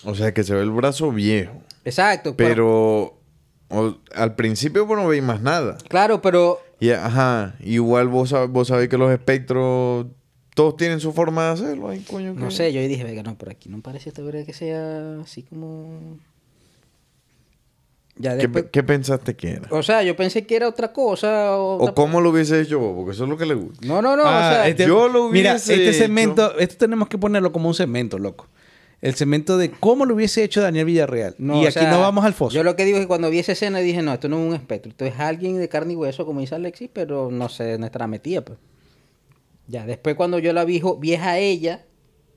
O 0.05 0.15
sea, 0.15 0.33
que 0.33 0.45
se 0.45 0.55
ve 0.55 0.63
el 0.63 0.71
brazo 0.71 1.11
viejo. 1.13 1.53
Exacto, 1.85 2.35
Pero 2.37 3.19
o- 3.69 3.97
al 4.15 4.35
principio 4.35 4.87
vos 4.87 4.97
no 4.97 5.09
veis 5.09 5.23
más 5.23 5.43
nada. 5.43 5.77
claro, 5.89 6.23
pero 6.23 6.59
Y 6.81 6.91
ajá, 6.91 7.55
igual 7.61 8.09
vos, 8.09 8.33
sab- 8.33 8.49
vos 8.51 8.69
sabés 8.69 8.89
que 8.89 8.99
los 8.99 9.11
espectros 9.13 10.07
todos 10.55 10.77
tienen 10.77 11.01
su 11.01 11.13
forma 11.13 11.47
de 11.47 11.51
hacerlo. 11.53 11.89
Ay, 11.89 12.01
coño, 12.09 12.35
no 12.35 12.49
que- 12.49 12.55
sé, 12.55 12.73
yo 12.73 12.81
dije, 12.81 13.05
venga, 13.05 13.23
no, 13.23 13.37
por 13.37 13.51
aquí 13.51 13.69
no 13.69 13.81
parece 13.81 14.09
esta 14.11 14.23
verdad 14.23 14.45
que 14.45 14.53
sea 14.53 15.21
así 15.21 15.43
como... 15.43 15.99
Ya 18.17 18.33
¿Qué, 18.33 18.43
después... 18.43 18.65
qué 18.71 18.83
pensaste 18.85 19.35
que 19.35 19.51
era? 19.55 19.69
O 19.71 19.83
sea, 19.83 20.05
yo 20.05 20.15
pensé 20.15 20.47
que 20.47 20.55
era 20.55 20.69
otra 20.69 20.93
cosa. 20.93 21.57
O, 21.59 21.79
¿O 21.85 21.95
cómo 21.95 22.21
lo 22.21 22.31
hubiese 22.31 22.61
hecho 22.61 22.79
vos? 22.79 22.95
Porque 22.95 23.11
eso 23.11 23.25
es 23.25 23.31
lo 23.31 23.37
que 23.37 23.45
le 23.47 23.55
gusta. 23.55 23.85
No, 23.87 24.01
no, 24.01 24.17
no. 24.17 24.23
Ah, 24.25 24.29
o 24.51 24.53
sea, 24.55 24.69
este- 24.69 24.87
yo 24.87 25.09
lo 25.09 25.29
Mira, 25.31 25.51
hubiese 25.51 25.73
este 25.75 25.89
hecho. 25.89 25.99
segmento, 25.99 26.57
esto 26.59 26.77
tenemos 26.77 27.09
que 27.09 27.19
ponerlo 27.19 27.51
como 27.51 27.67
un 27.69 27.75
segmento, 27.75 28.19
loco. 28.19 28.47
El 29.05 29.15
segmento 29.15 29.59
de 29.59 29.71
cómo 29.71 30.07
lo 30.07 30.15
hubiese 30.15 30.43
hecho 30.43 30.63
Daniel 30.63 30.87
Villarreal. 30.87 31.35
No, 31.39 31.61
y 31.63 31.67
aquí 31.67 31.75
sea, 31.75 31.91
no 31.91 32.01
vamos 32.01 32.25
al 32.25 32.33
foso. 32.33 32.57
Yo 32.57 32.65
lo 32.65 32.75
que 32.75 32.85
digo 32.87 32.97
es 32.97 33.03
que 33.05 33.09
cuando 33.09 33.29
vi 33.29 33.39
esa 33.39 33.53
escena 33.53 33.79
dije, 33.81 34.01
no, 34.01 34.15
esto 34.15 34.29
no 34.29 34.41
es 34.43 34.49
un 34.49 34.55
espectro. 34.55 34.91
Esto 34.91 35.05
es 35.05 35.19
alguien 35.21 35.59
de 35.59 35.69
carne 35.69 35.93
y 35.93 35.97
hueso, 35.97 36.25
como 36.25 36.41
dice 36.41 36.55
Alexis, 36.55 36.89
pero 36.93 37.31
no 37.31 37.49
sé 37.51 37.75
estará 37.75 38.07
metida, 38.07 38.43
pues. 38.43 38.59
Ya, 39.67 39.85
después 39.87 40.15
cuando 40.17 40.39
yo 40.39 40.53
la 40.55 40.65
vi 40.65 40.81
jo- 40.81 40.97
vieja 40.97 41.33
a 41.33 41.39
ella, 41.39 41.85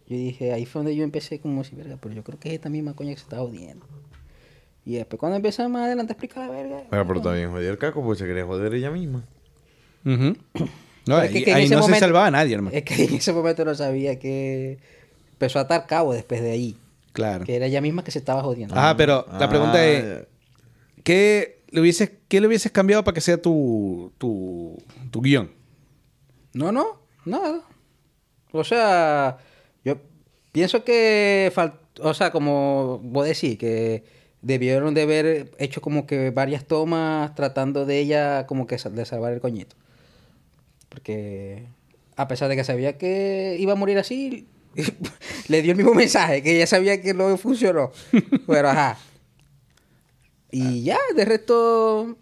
yo 0.07 0.15
dije, 0.17 0.51
ahí 0.53 0.65
fue 0.65 0.79
donde 0.79 0.95
yo 0.95 1.03
empecé 1.03 1.39
como 1.39 1.63
si, 1.63 1.75
verga, 1.75 1.97
pero 2.01 2.13
yo 2.13 2.23
creo 2.23 2.37
que 2.39 2.49
es 2.49 2.55
esta 2.55 2.69
misma 2.69 2.93
coña 2.95 3.11
que 3.11 3.17
se 3.17 3.23
está 3.23 3.37
jodiendo. 3.37 3.85
Y 4.85 4.95
después 4.95 5.19
cuando 5.19 5.35
empecé 5.37 5.67
más 5.69 5.85
adelante 5.85 6.11
a 6.11 6.15
explicar 6.15 6.47
la 6.47 6.51
verga. 6.53 6.83
Bueno, 6.89 7.07
pero 7.07 7.21
también 7.21 7.51
jodía 7.51 7.69
el 7.69 7.77
caco 7.77 8.03
porque 8.03 8.19
se 8.19 8.25
quería 8.27 8.45
joder 8.45 8.73
ella 8.73 8.91
misma. 8.91 9.23
No, 10.03 11.21
es 11.21 11.33
ahí, 11.33 11.43
que 11.43 11.51
en 11.51 11.55
ahí 11.57 11.63
ese 11.65 11.75
no 11.75 11.81
se 11.81 11.87
momento- 11.87 12.05
salvaba 12.05 12.27
a 12.27 12.31
nadie, 12.31 12.55
hermano. 12.55 12.75
Es 12.75 12.83
que 12.83 13.05
en 13.05 13.13
ese 13.15 13.31
momento 13.33 13.63
no 13.65 13.73
sabía 13.75 14.19
que 14.19 14.79
empezó 15.37 15.59
a 15.59 15.63
atar 15.63 15.85
cabo 15.87 16.13
después 16.13 16.41
de 16.41 16.51
ahí. 16.51 16.77
Claro. 17.13 17.45
Que 17.45 17.55
era 17.55 17.65
ella 17.67 17.81
misma 17.81 18.03
que 18.03 18.11
se 18.11 18.19
estaba 18.19 18.41
jodiendo. 18.43 18.75
Ajá, 18.75 18.97
pero 18.97 19.25
la 19.39 19.47
pregunta 19.49 19.77
Ah, 19.77 19.85
es, 19.87 20.27
¿qué 21.03 21.61
le 21.69 21.81
hubieses, 21.81 22.11
qué 22.27 22.41
le 22.41 22.47
hubieses 22.47 22.71
cambiado 22.71 23.03
para 23.03 23.13
que 23.15 23.21
sea 23.21 23.41
tu, 23.41 24.11
tu, 24.17 24.77
tu 25.11 25.21
guion? 25.21 25.51
No, 26.53 26.71
no, 26.71 26.99
nada. 27.25 27.61
O 28.51 28.63
sea, 28.63 29.37
yo 29.83 29.97
pienso 30.51 30.83
que 30.83 31.51
o 32.01 32.13
sea, 32.13 32.31
como 32.31 32.99
vos 33.03 33.25
decís, 33.27 33.57
que 33.57 34.03
debieron 34.41 34.93
de 34.93 35.01
haber 35.01 35.51
hecho 35.57 35.81
como 35.81 36.05
que 36.05 36.29
varias 36.29 36.65
tomas 36.65 37.33
tratando 37.35 37.85
de 37.85 37.99
ella 37.99 38.45
como 38.47 38.67
que 38.67 38.77
sal- 38.77 38.95
de 38.95 39.05
salvar 39.05 39.33
el 39.33 39.41
coñito. 39.41 39.75
Porque 40.89 41.65
a 42.15 42.27
pesar 42.27 42.49
de 42.49 42.55
que 42.55 42.63
sabía 42.63 42.97
que 42.97 43.57
iba 43.59 43.73
a 43.73 43.75
morir 43.75 43.97
así, 43.97 44.47
le 45.47 45.61
dio 45.61 45.71
el 45.71 45.77
mismo 45.77 45.93
mensaje, 45.93 46.41
que 46.43 46.55
ella 46.55 46.67
sabía 46.67 47.01
que 47.01 47.13
no 47.13 47.37
funcionó. 47.37 47.91
Pero 48.47 48.69
ajá. 48.69 48.97
Y 50.51 50.83
ya, 50.83 50.97
de 51.15 51.25
resto, 51.25 52.15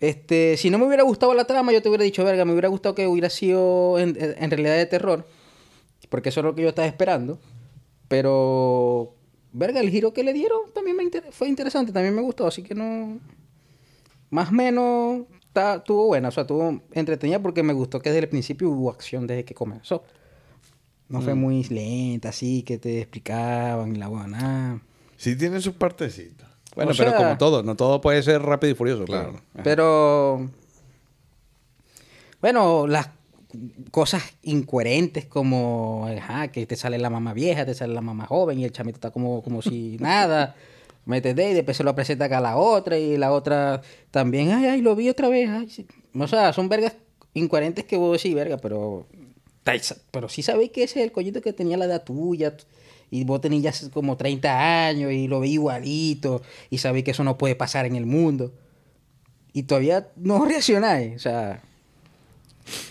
este, 0.00 0.56
si 0.56 0.68
no 0.70 0.78
me 0.78 0.86
hubiera 0.86 1.02
gustado 1.04 1.32
la 1.34 1.44
trama, 1.46 1.72
yo 1.72 1.80
te 1.82 1.88
hubiera 1.88 2.04
dicho, 2.04 2.24
verga, 2.24 2.44
me 2.44 2.52
hubiera 2.52 2.68
gustado 2.68 2.94
que 2.94 3.06
hubiera 3.06 3.30
sido 3.30 3.98
en, 3.98 4.16
en 4.18 4.50
realidad 4.50 4.76
de 4.76 4.86
terror. 4.86 5.26
Porque 6.08 6.28
eso 6.28 6.40
es 6.40 6.44
lo 6.44 6.54
que 6.54 6.62
yo 6.62 6.68
estaba 6.68 6.86
esperando. 6.86 7.38
Pero, 8.08 9.14
verga, 9.52 9.80
el 9.80 9.90
giro 9.90 10.12
que 10.12 10.22
le 10.22 10.32
dieron 10.32 10.60
también 10.74 10.96
me 10.96 11.02
inter- 11.02 11.32
fue 11.32 11.48
interesante, 11.48 11.92
también 11.92 12.14
me 12.14 12.22
gustó. 12.22 12.46
Así 12.46 12.62
que 12.62 12.74
no. 12.74 13.18
Más 14.30 14.50
o 14.50 14.52
menos 14.52 15.22
estuvo 15.54 16.06
buena, 16.08 16.28
o 16.28 16.30
sea, 16.32 16.42
estuvo 16.42 16.82
entretenida 16.92 17.40
porque 17.40 17.62
me 17.62 17.72
gustó 17.72 18.00
que 18.00 18.10
desde 18.10 18.24
el 18.24 18.28
principio 18.28 18.68
hubo 18.68 18.90
acción 18.90 19.26
desde 19.26 19.44
que 19.44 19.54
comenzó. 19.54 20.04
No 21.08 21.20
fue 21.20 21.34
muy 21.34 21.62
lenta, 21.64 22.30
así, 22.30 22.62
que 22.62 22.78
te 22.78 23.00
explicaban 23.00 23.94
y 23.94 23.98
la 23.98 24.08
buena. 24.08 24.80
Sí 25.16 25.36
tiene 25.36 25.60
sus 25.60 25.74
partecitas. 25.74 26.48
Bueno, 26.74 26.90
O 26.90 26.94
pero 26.96 27.10
sea- 27.10 27.18
como 27.18 27.38
todo, 27.38 27.62
no 27.62 27.74
todo 27.76 28.00
puede 28.00 28.22
ser 28.22 28.42
rápido 28.42 28.72
y 28.72 28.74
furioso, 28.74 29.04
Claro. 29.04 29.40
Pero. 29.62 30.50
Bueno, 32.40 32.86
las 32.86 33.08
cosas 33.90 34.22
incoherentes 34.42 35.24
como 35.24 36.06
ajá, 36.16 36.48
que 36.48 36.66
te 36.66 36.76
sale 36.76 36.98
la 36.98 37.08
mamá 37.10 37.32
vieja, 37.32 37.64
te 37.64 37.74
sale 37.74 37.94
la 37.94 38.02
mamá 38.02 38.26
joven 38.26 38.58
y 38.58 38.64
el 38.64 38.72
chamito 38.72 38.96
está 38.96 39.10
como, 39.10 39.42
como 39.42 39.62
si 39.62 39.96
nada. 40.00 40.54
¿Me 41.06 41.18
entendés? 41.18 41.52
Y 41.52 41.54
después 41.54 41.76
se 41.76 41.84
lo 41.84 41.94
presenta 41.94 42.24
acá 42.24 42.38
a 42.38 42.42
la 42.42 42.56
otra 42.56 42.98
y 42.98 43.16
la 43.16 43.30
otra 43.32 43.80
también, 44.10 44.50
ay, 44.50 44.66
ay, 44.66 44.80
lo 44.82 44.96
vi 44.96 45.08
otra 45.08 45.28
vez. 45.28 45.48
ay, 45.48 45.70
sí". 45.70 45.86
O 46.18 46.26
sea, 46.26 46.52
son 46.52 46.68
vergas 46.68 46.94
incoherentes 47.32 47.84
que 47.84 47.96
vos 47.96 48.20
decís, 48.20 48.34
verga, 48.34 48.56
pero. 48.58 49.06
Pero 50.10 50.28
sí 50.28 50.42
sabéis 50.42 50.70
que 50.70 50.84
ese 50.84 51.00
es 51.00 51.06
el 51.06 51.12
coñito 51.12 51.40
que 51.40 51.52
tenía 51.52 51.76
la 51.76 51.86
edad 51.86 52.04
tuya. 52.04 52.56
Y 53.10 53.24
vos 53.24 53.40
tenías 53.40 53.80
ya 53.80 53.90
como 53.90 54.16
30 54.16 54.86
años 54.88 55.12
y 55.12 55.28
lo 55.28 55.40
vi 55.40 55.52
igualito. 55.52 56.42
Y 56.70 56.78
sabéis 56.78 57.04
que 57.04 57.12
eso 57.12 57.24
no 57.24 57.38
puede 57.38 57.54
pasar 57.54 57.86
en 57.86 57.96
el 57.96 58.06
mundo 58.06 58.52
y 59.56 59.62
todavía 59.62 60.08
no 60.16 60.44
reaccionáis. 60.46 61.16
O 61.16 61.18
sea, 61.18 61.62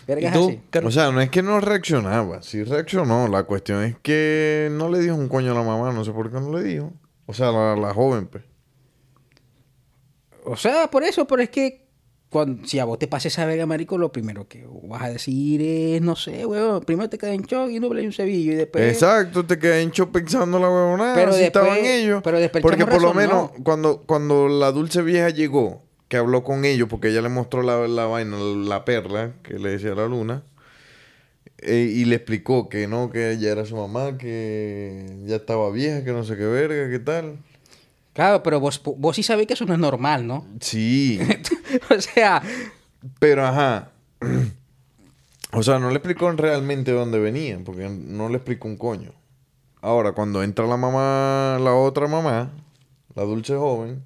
¿Y 0.07 0.32
tú? 0.32 0.59
O 0.84 0.89
sea, 0.91 1.11
no 1.11 1.21
es 1.21 1.30
que 1.30 1.43
no 1.43 1.59
reaccionaba, 1.59 2.41
sí 2.41 2.63
reaccionó. 2.63 3.28
La 3.28 3.43
cuestión 3.43 3.84
es 3.84 3.95
que 4.01 4.69
no 4.71 4.89
le 4.89 4.99
dijo 4.99 5.13
un 5.13 5.30
coño 5.30 5.51
a 5.51 5.53
la 5.53 5.61
mamá, 5.61 5.93
no 5.93 6.03
sé 6.03 6.11
por 6.11 6.32
qué 6.32 6.39
no 6.39 6.57
le 6.57 6.63
dijo. 6.63 6.91
O 7.28 7.36
sea, 7.36 7.51
la, 7.51 7.76
la 7.76 7.93
joven, 7.93 8.26
pues. 8.26 8.43
O 10.43 10.55
sea, 10.55 10.89
por 10.89 11.03
eso, 11.03 11.28
pero 11.28 11.43
es 11.43 11.49
que 11.49 11.84
cuando, 12.36 12.67
si 12.67 12.79
a 12.79 12.83
vos 12.83 12.99
te 12.99 13.07
pasa 13.07 13.29
esa 13.29 13.45
verga, 13.45 13.65
marico, 13.65 13.97
lo 13.97 14.11
primero 14.11 14.45
que 14.49 14.67
vas 14.83 15.03
a 15.03 15.09
decir 15.09 15.61
es, 15.61 16.01
no 16.01 16.17
sé, 16.17 16.45
weón, 16.45 16.81
primero 16.83 17.09
te 17.09 17.17
quedas 17.17 17.33
en 17.33 17.43
shock 17.43 17.69
y 17.71 17.79
no 17.79 17.88
un 17.88 18.11
cebillo 18.11 18.51
y 18.51 18.55
después... 18.55 18.91
Exacto, 18.91 19.45
te 19.45 19.57
quedé 19.57 19.81
en 19.81 19.91
shock 19.91 20.11
pensando 20.11 20.59
la 20.59 20.69
huevonada. 20.69 21.15
Pero 21.15 21.31
Así 21.31 21.39
después- 21.43 21.63
estaban 21.65 21.86
ellos. 21.86 22.21
pero 22.25 22.38
después 22.41 22.61
porque 22.61 22.86
por 22.86 23.01
lo 23.01 23.13
menos 23.13 23.51
cuando, 23.63 24.01
cuando 24.05 24.49
la 24.49 24.73
dulce 24.73 25.01
vieja 25.01 25.29
llegó, 25.29 25.83
que 26.09 26.17
habló 26.17 26.43
con 26.43 26.65
ellos, 26.65 26.89
porque 26.89 27.07
ella 27.07 27.21
le 27.21 27.29
mostró 27.29 27.61
la, 27.61 27.88
la 27.88 28.05
vaina, 28.05 28.36
la 28.38 28.83
perla, 28.83 29.31
que 29.41 29.53
le 29.57 29.69
decía 29.69 29.95
la 29.95 30.05
luna, 30.05 30.43
eh, 31.59 31.89
y 31.89 32.03
le 32.03 32.17
explicó 32.17 32.67
que 32.67 32.89
no, 32.89 33.11
que 33.11 33.31
ella 33.31 33.49
era 33.49 33.63
su 33.65 33.77
mamá, 33.77 34.17
que 34.17 35.05
ya 35.25 35.38
estaba 35.38 35.71
vieja, 35.71 36.03
que 36.03 36.11
no 36.11 36.25
sé 36.25 36.36
qué 36.36 36.43
verga, 36.43 36.89
qué 36.89 36.99
tal. 36.99 37.38
Claro, 38.11 38.43
pero 38.43 38.59
vos, 38.61 38.81
vos 38.97 39.15
sí 39.15 39.23
sabés 39.23 39.45
que 39.47 39.53
eso 39.53 39.65
no 39.65 39.73
es 39.73 39.79
normal, 39.79 40.25
¿no? 40.25 40.45
Sí, 40.61 41.19
o 41.89 42.01
sea, 42.01 42.41
pero 43.19 43.45
ajá. 43.45 43.91
O 45.51 45.63
sea, 45.63 45.80
no 45.80 45.88
le 45.89 45.95
explicó 45.95 46.30
realmente 46.34 46.91
dónde 46.91 47.17
venían, 47.17 47.63
porque 47.63 47.88
no 47.88 48.28
le 48.28 48.36
explicó 48.36 48.67
un 48.67 48.76
coño. 48.76 49.11
Ahora, 49.82 50.11
cuando 50.11 50.43
entra 50.43 50.67
la 50.67 50.76
mamá, 50.76 51.57
la 51.61 51.73
otra 51.73 52.07
mamá, 52.07 52.51
la 53.15 53.23
dulce 53.23 53.55
joven, 53.55 54.03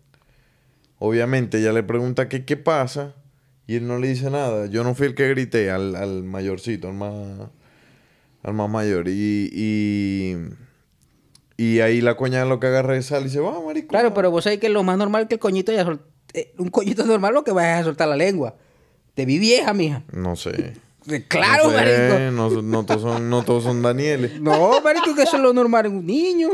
obviamente 1.00 1.58
ella 1.60 1.74
le 1.74 1.82
pregunta 1.82 2.30
que 2.30 2.46
qué 2.46 2.56
pasa 2.56 3.16
y 3.66 3.78
él 3.78 3.88
no 3.88 3.98
le 3.98 4.10
dice 4.10 4.30
nada. 4.30 4.68
Yo 4.68 4.84
no 4.84 4.94
fui 4.94 5.08
el 5.08 5.16
que 5.16 5.28
grité 5.30 5.72
al, 5.72 5.96
al 5.96 6.24
mayorcito, 6.24 6.88
al 6.90 6.94
más, 6.94 7.14
al 8.44 8.54
más 8.54 8.70
mayor. 8.70 9.08
Y, 9.08 9.50
y, 9.52 10.36
y 11.58 11.80
ahí 11.80 12.02
la 12.02 12.16
coña 12.16 12.46
lo 12.46 12.60
que 12.60 12.68
agarra 12.68 12.96
es 12.96 13.08
sal 13.08 13.26
y 13.26 13.30
se 13.30 13.40
va, 13.40 13.60
marico. 13.66 13.88
claro, 13.88 14.14
pero 14.14 14.30
vos 14.30 14.44
sabés 14.44 14.60
que 14.60 14.70
lo 14.70 14.84
más 14.84 15.00
normal 15.00 15.28
que 15.28 15.36
el 15.36 15.40
coñito 15.40 15.72
ya 15.72 15.84
sol- 15.84 16.02
eh, 16.34 16.54
un 16.58 16.70
coñito 16.70 17.06
normal 17.06 17.34
lo 17.34 17.44
que 17.44 17.52
vas 17.52 17.82
a 17.82 17.84
soltar 17.84 18.08
la 18.08 18.16
lengua. 18.16 18.56
Te 19.16 19.26
vi 19.26 19.38
vieja, 19.40 19.74
mija. 19.74 20.04
No 20.12 20.36
sé. 20.36 20.74
Claro, 21.28 21.66
no 21.66 21.70
sé, 21.72 21.76
marico. 21.78 22.32
No, 22.32 22.62
no 22.62 22.86
todos 22.86 23.02
son, 23.02 23.30
no 23.30 23.44
todos 23.44 23.64
son 23.64 23.82
Danieles. 23.82 24.40
No, 24.42 24.80
marico, 24.82 25.16
que 25.16 25.24
eso 25.24 25.38
es 25.38 25.42
lo 25.42 25.54
normal 25.54 25.88
en 25.88 25.96
un 25.98 26.06
niño. 26.06 26.50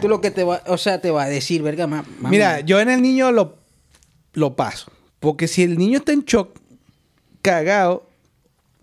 Tú 0.00 0.08
lo 0.08 0.20
que 0.20 0.30
te 0.32 0.42
va, 0.42 0.62
o 0.66 0.78
sea, 0.78 1.00
te 1.00 1.10
va 1.12 1.24
a 1.24 1.28
decir, 1.28 1.62
verga, 1.62 1.86
ma- 1.86 2.04
mami. 2.20 2.36
Mira, 2.36 2.60
yo 2.60 2.80
en 2.80 2.88
el 2.90 3.00
niño 3.02 3.30
lo, 3.32 3.56
lo 4.32 4.56
paso. 4.56 4.90
Porque 5.20 5.46
si 5.48 5.62
el 5.62 5.78
niño 5.78 5.98
está 5.98 6.12
en 6.12 6.24
shock, 6.24 6.58
cagado, 7.42 8.08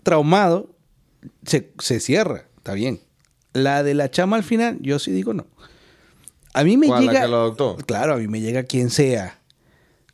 traumado, 0.03 0.69
se, 1.45 1.71
se 1.79 1.99
cierra. 1.99 2.45
Está 2.57 2.73
bien. 2.73 2.99
La 3.53 3.83
de 3.83 3.93
la 3.93 4.09
chama 4.09 4.37
al 4.37 4.43
final, 4.43 4.77
yo 4.81 4.97
sí 4.99 5.11
digo 5.11 5.33
no. 5.33 5.45
A 6.53 6.63
mí 6.63 6.77
me 6.77 6.87
¿Cuál, 6.87 7.05
la 7.05 7.11
llega. 7.11 7.25
que 7.25 7.31
lo 7.31 7.37
adoptó? 7.37 7.77
Claro, 7.85 8.13
a 8.13 8.17
mí 8.17 8.27
me 8.27 8.39
llega 8.41 8.63
quien 8.63 8.89
sea 8.89 9.39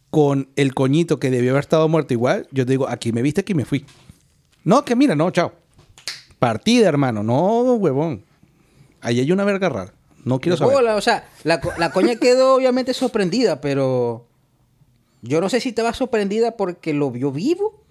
con 0.10 0.50
el 0.56 0.74
coñito 0.74 1.20
que 1.20 1.30
debió 1.30 1.52
haber 1.52 1.62
estado 1.62 1.88
muerto 1.88 2.14
igual. 2.14 2.48
Yo 2.52 2.66
digo, 2.66 2.88
aquí 2.88 3.12
me 3.12 3.22
viste, 3.22 3.42
aquí 3.42 3.54
me 3.54 3.66
fui. 3.66 3.86
No, 4.64 4.84
que 4.86 4.96
mira, 4.96 5.16
no, 5.16 5.30
chao. 5.32 5.54
Partida, 6.40 6.88
hermano. 6.88 7.24
No, 7.24 7.74
huevón. 7.74 8.24
Ahí 9.02 9.20
hay 9.20 9.32
una 9.32 9.44
verga 9.44 9.70
rara. 9.70 9.94
No 10.26 10.40
quiero 10.40 10.58
saber. 10.58 10.74
bola, 10.74 10.96
o 10.96 11.02
sea, 11.02 11.30
la, 11.44 11.62
la 11.78 11.92
coña 11.92 12.16
quedó 12.18 12.56
obviamente 12.58 12.94
sorprendida, 12.94 13.62
pero 13.62 14.28
yo 15.22 15.42
no 15.42 15.50
sé 15.50 15.60
si 15.60 15.70
estaba 15.70 15.94
sorprendida 15.94 16.58
porque 16.58 16.94
lo 16.94 17.12
vio 17.12 17.32
vivo 17.32 17.84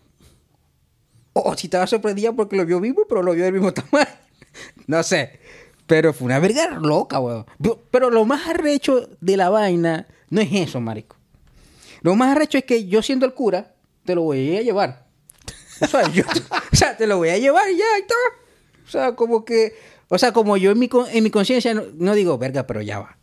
o 1.32 1.56
si 1.56 1.66
estaba 1.68 1.86
sorprendida 1.86 2.32
porque 2.32 2.56
lo 2.56 2.66
vio 2.66 2.80
vivo, 2.80 3.04
pero 3.08 3.22
lo 3.22 3.32
vio 3.32 3.44
del 3.44 3.54
mismo 3.54 3.72
tamaño. 3.72 4.06
No 4.86 5.02
sé. 5.02 5.40
Pero 5.86 6.12
fue 6.12 6.26
una 6.26 6.38
verga 6.38 6.68
loca, 6.70 7.18
weón. 7.18 7.46
Pero 7.90 8.10
lo 8.10 8.24
más 8.26 8.46
arrecho 8.46 9.08
de 9.20 9.36
la 9.36 9.48
vaina 9.48 10.06
no 10.28 10.40
es 10.40 10.52
eso, 10.52 10.80
marico. 10.80 11.16
Lo 12.02 12.14
más 12.14 12.34
arrecho 12.34 12.58
es 12.58 12.64
que 12.64 12.86
yo 12.86 13.02
siendo 13.02 13.26
el 13.26 13.34
cura, 13.34 13.74
te 14.04 14.14
lo 14.14 14.22
voy 14.22 14.56
a 14.56 14.62
llevar. 14.62 15.06
O 15.80 15.86
sea, 15.86 16.10
yo, 16.10 16.24
o 16.72 16.76
sea, 16.76 16.96
te 16.96 17.06
lo 17.06 17.18
voy 17.18 17.28
a 17.28 17.38
llevar 17.38 17.68
y 17.70 17.76
ya, 17.76 17.84
y 17.98 18.06
todo. 18.06 18.18
O 18.86 18.90
sea, 18.90 19.14
como 19.14 19.44
que, 19.44 19.74
o 20.08 20.18
sea, 20.18 20.32
como 20.32 20.56
yo 20.56 20.70
en 20.70 20.78
mi, 20.78 20.88
en 21.12 21.24
mi 21.24 21.30
conciencia 21.30 21.74
no, 21.74 22.14
digo, 22.14 22.38
verga, 22.38 22.66
pero 22.66 22.80
ya 22.80 22.98
va. 23.00 23.18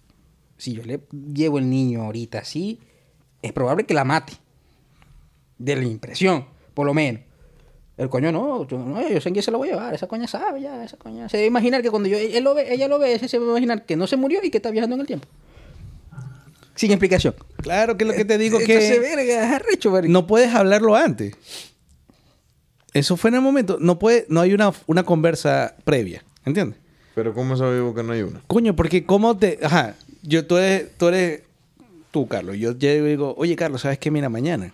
Si 0.58 0.74
yo 0.74 0.84
le 0.84 1.02
llevo 1.12 1.58
el 1.58 1.70
niño 1.70 2.04
ahorita 2.04 2.40
así, 2.40 2.80
es 3.42 3.52
probable 3.52 3.86
que 3.86 3.94
la 3.94 4.04
mate. 4.04 4.34
De 5.58 5.76
la 5.76 5.84
impresión, 5.84 6.46
por 6.74 6.86
lo 6.86 6.94
menos. 6.94 7.22
El 7.98 8.10
coño 8.10 8.32
no, 8.32 8.68
yo, 8.68 8.78
no, 8.78 9.08
yo 9.08 9.22
sé 9.22 9.32
quién 9.32 9.42
se 9.42 9.52
lo 9.52 9.58
voy 9.58 9.70
a 9.70 9.74
llevar. 9.74 9.94
Esa 9.94 10.08
coña 10.08 10.28
sabe 10.28 10.62
ya, 10.62 10.84
esa 10.84 10.98
coña. 10.98 11.30
Se 11.30 11.38
debe 11.38 11.48
imaginar 11.48 11.82
que 11.82 11.90
cuando 11.90 12.10
yo, 12.10 12.18
él 12.18 12.44
lo 12.44 12.54
ve, 12.54 12.74
ella 12.74 12.88
lo 12.88 13.00
ve, 13.00 13.14
ese 13.14 13.28
se 13.30 13.40
va 13.40 13.46
a 13.46 13.50
imaginar 13.52 13.86
que 13.86 13.96
no 13.96 14.06
se 14.06 14.18
murió 14.18 14.42
y 14.44 14.52
que 14.52 14.58
está 14.58 14.70
viajando 14.70 14.96
en 14.96 15.02
el 15.02 15.08
tiempo. 15.08 15.28
Sin 16.76 16.92
explicación. 16.92 17.36
Claro 17.62 17.98
que 17.98 18.04
es 18.04 18.08
lo 18.10 18.14
que 18.14 18.26
te 18.26 18.38
digo 18.38 18.60
Entonces, 18.60 18.94
que 18.94 19.00
verga, 19.00 19.56
arrecho, 19.56 20.02
no 20.04 20.28
puedes 20.28 20.54
hablarlo 20.54 20.96
antes. 20.96 21.34
Eso 22.94 23.18
fue 23.18 23.30
en 23.30 23.36
el 23.36 23.42
momento. 23.42 23.78
No 23.80 24.00
puede, 24.00 24.26
no 24.30 24.42
hay 24.42 24.54
una, 24.54 24.72
una 24.88 25.04
conversa 25.04 25.76
previa. 25.84 26.24
¿Entiendes? 26.46 26.80
Pero 27.14 27.34
¿cómo 27.34 27.58
sabemos 27.58 27.96
que 27.96 28.04
no 28.04 28.14
hay 28.14 28.22
una? 28.22 28.42
Coño, 28.48 28.76
porque 28.76 29.06
cómo 29.06 29.38
te. 29.38 29.60
Ajá. 29.62 29.96
Yo, 30.22 30.46
tú 30.46 30.58
eres, 30.58 30.98
tú 30.98 31.08
eres. 31.08 31.44
Tú, 32.12 32.28
Carlos. 32.28 32.58
Yo 32.58 32.78
llego 32.78 33.08
y 33.08 33.10
digo, 33.10 33.36
oye, 33.38 33.56
Carlos, 33.56 33.82
¿sabes 33.82 34.00
qué? 34.00 34.12
Mira, 34.12 34.30
mañana. 34.30 34.74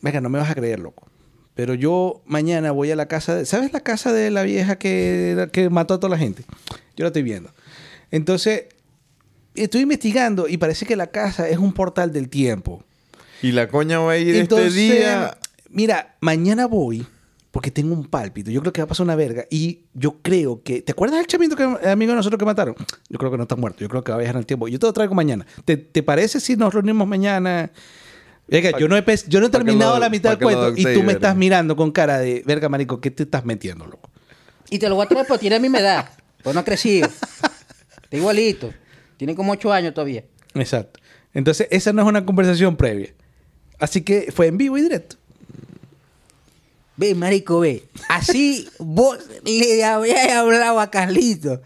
Venga, 0.00 0.20
no 0.20 0.28
me 0.28 0.38
vas 0.38 0.50
a 0.50 0.54
creer, 0.54 0.80
loco. 0.80 1.08
Pero 1.54 1.74
yo 1.74 2.22
mañana 2.26 2.72
voy 2.72 2.90
a 2.90 2.96
la 2.96 3.06
casa 3.06 3.34
de. 3.34 3.46
¿Sabes 3.46 3.72
la 3.72 3.80
casa 3.80 4.12
de 4.12 4.30
la 4.30 4.42
vieja 4.42 4.76
que, 4.76 5.48
que 5.52 5.70
mató 5.70 5.94
a 5.94 6.00
toda 6.00 6.10
la 6.10 6.18
gente? 6.18 6.44
Yo 6.96 7.04
la 7.04 7.08
estoy 7.08 7.22
viendo. 7.22 7.50
Entonces, 8.10 8.64
estoy 9.54 9.82
investigando 9.82 10.48
y 10.48 10.56
parece 10.56 10.86
que 10.86 10.96
la 10.96 11.08
casa 11.08 11.48
es 11.48 11.58
un 11.58 11.72
portal 11.72 12.12
del 12.12 12.28
tiempo. 12.28 12.84
Y 13.42 13.52
la 13.52 13.68
coña 13.68 13.98
va 13.98 14.12
a 14.12 14.18
ir 14.18 14.34
Entonces, 14.36 14.68
este 14.76 14.98
día. 14.98 15.36
Mira, 15.70 16.16
mañana 16.20 16.66
voy 16.66 17.06
porque 17.50 17.70
tengo 17.70 17.92
un 17.92 18.06
pálpito. 18.06 18.50
Yo 18.50 18.60
creo 18.60 18.72
que 18.72 18.80
va 18.80 18.84
a 18.84 18.88
pasar 18.88 19.04
una 19.04 19.16
verga. 19.16 19.44
Y 19.50 19.80
yo 19.94 20.16
creo 20.22 20.62
que. 20.62 20.80
¿Te 20.82 20.92
acuerdas 20.92 21.18
del 21.18 21.26
chamito 21.26 21.56
que 21.56 21.64
el 21.64 21.88
amigo 21.88 22.12
de 22.12 22.16
nosotros 22.16 22.38
que 22.38 22.44
mataron? 22.44 22.74
Yo 23.08 23.18
creo 23.18 23.30
que 23.30 23.36
no 23.36 23.42
está 23.44 23.56
muerto. 23.56 23.80
Yo 23.80 23.88
creo 23.88 24.02
que 24.04 24.12
va 24.12 24.16
a 24.16 24.20
viajar 24.20 24.36
en 24.36 24.40
el 24.40 24.46
tiempo. 24.46 24.68
Yo 24.68 24.78
te 24.78 24.86
lo 24.86 24.92
traigo 24.92 25.14
mañana. 25.14 25.44
¿Te, 25.64 25.76
te 25.76 26.02
parece 26.02 26.40
si 26.40 26.56
nos 26.56 26.72
reunimos 26.72 27.06
mañana? 27.08 27.70
Venga, 28.48 28.78
yo 28.78 28.86
no 28.88 28.96
he, 28.96 29.04
yo 29.28 29.40
no 29.40 29.50
terminado 29.50 29.94
lo- 29.94 30.00
la 30.00 30.10
mitad 30.10 30.30
del 30.30 30.38
cuento 30.40 30.74
y 30.76 30.82
tú 30.94 31.02
me 31.02 31.12
estás 31.12 31.36
mirando 31.36 31.74
con 31.76 31.90
cara 31.90 32.18
de, 32.18 32.42
verga, 32.44 32.68
marico, 32.68 33.00
¿qué 33.00 33.10
te 33.10 33.22
estás 33.22 33.44
metiendo, 33.44 33.86
loco? 33.86 34.10
Y 34.68 34.78
te 34.78 34.88
lo 34.88 34.94
voy 34.96 35.04
a 35.04 35.08
traer, 35.08 35.26
pero 35.26 35.38
tiene 35.38 35.58
mi 35.60 35.68
edad. 35.78 36.10
Pues 36.42 36.54
no 36.54 36.60
ha 36.60 36.64
crecido. 36.64 37.08
Está 37.08 38.16
igualito. 38.16 38.72
Tiene 39.22 39.36
como 39.36 39.52
ocho 39.52 39.72
años 39.72 39.94
todavía. 39.94 40.24
Exacto. 40.52 40.98
Entonces, 41.32 41.68
esa 41.70 41.92
no 41.92 42.02
es 42.02 42.08
una 42.08 42.26
conversación 42.26 42.76
previa. 42.76 43.14
Así 43.78 44.00
que 44.00 44.32
fue 44.34 44.48
en 44.48 44.58
vivo 44.58 44.76
y 44.76 44.82
directo. 44.82 45.14
Ve, 46.96 47.14
marico, 47.14 47.60
ve. 47.60 47.84
Así 48.08 48.68
vos 48.80 49.20
le 49.44 49.84
habías 49.84 50.28
hablado 50.32 50.80
a 50.80 50.90
Carlito. 50.90 51.62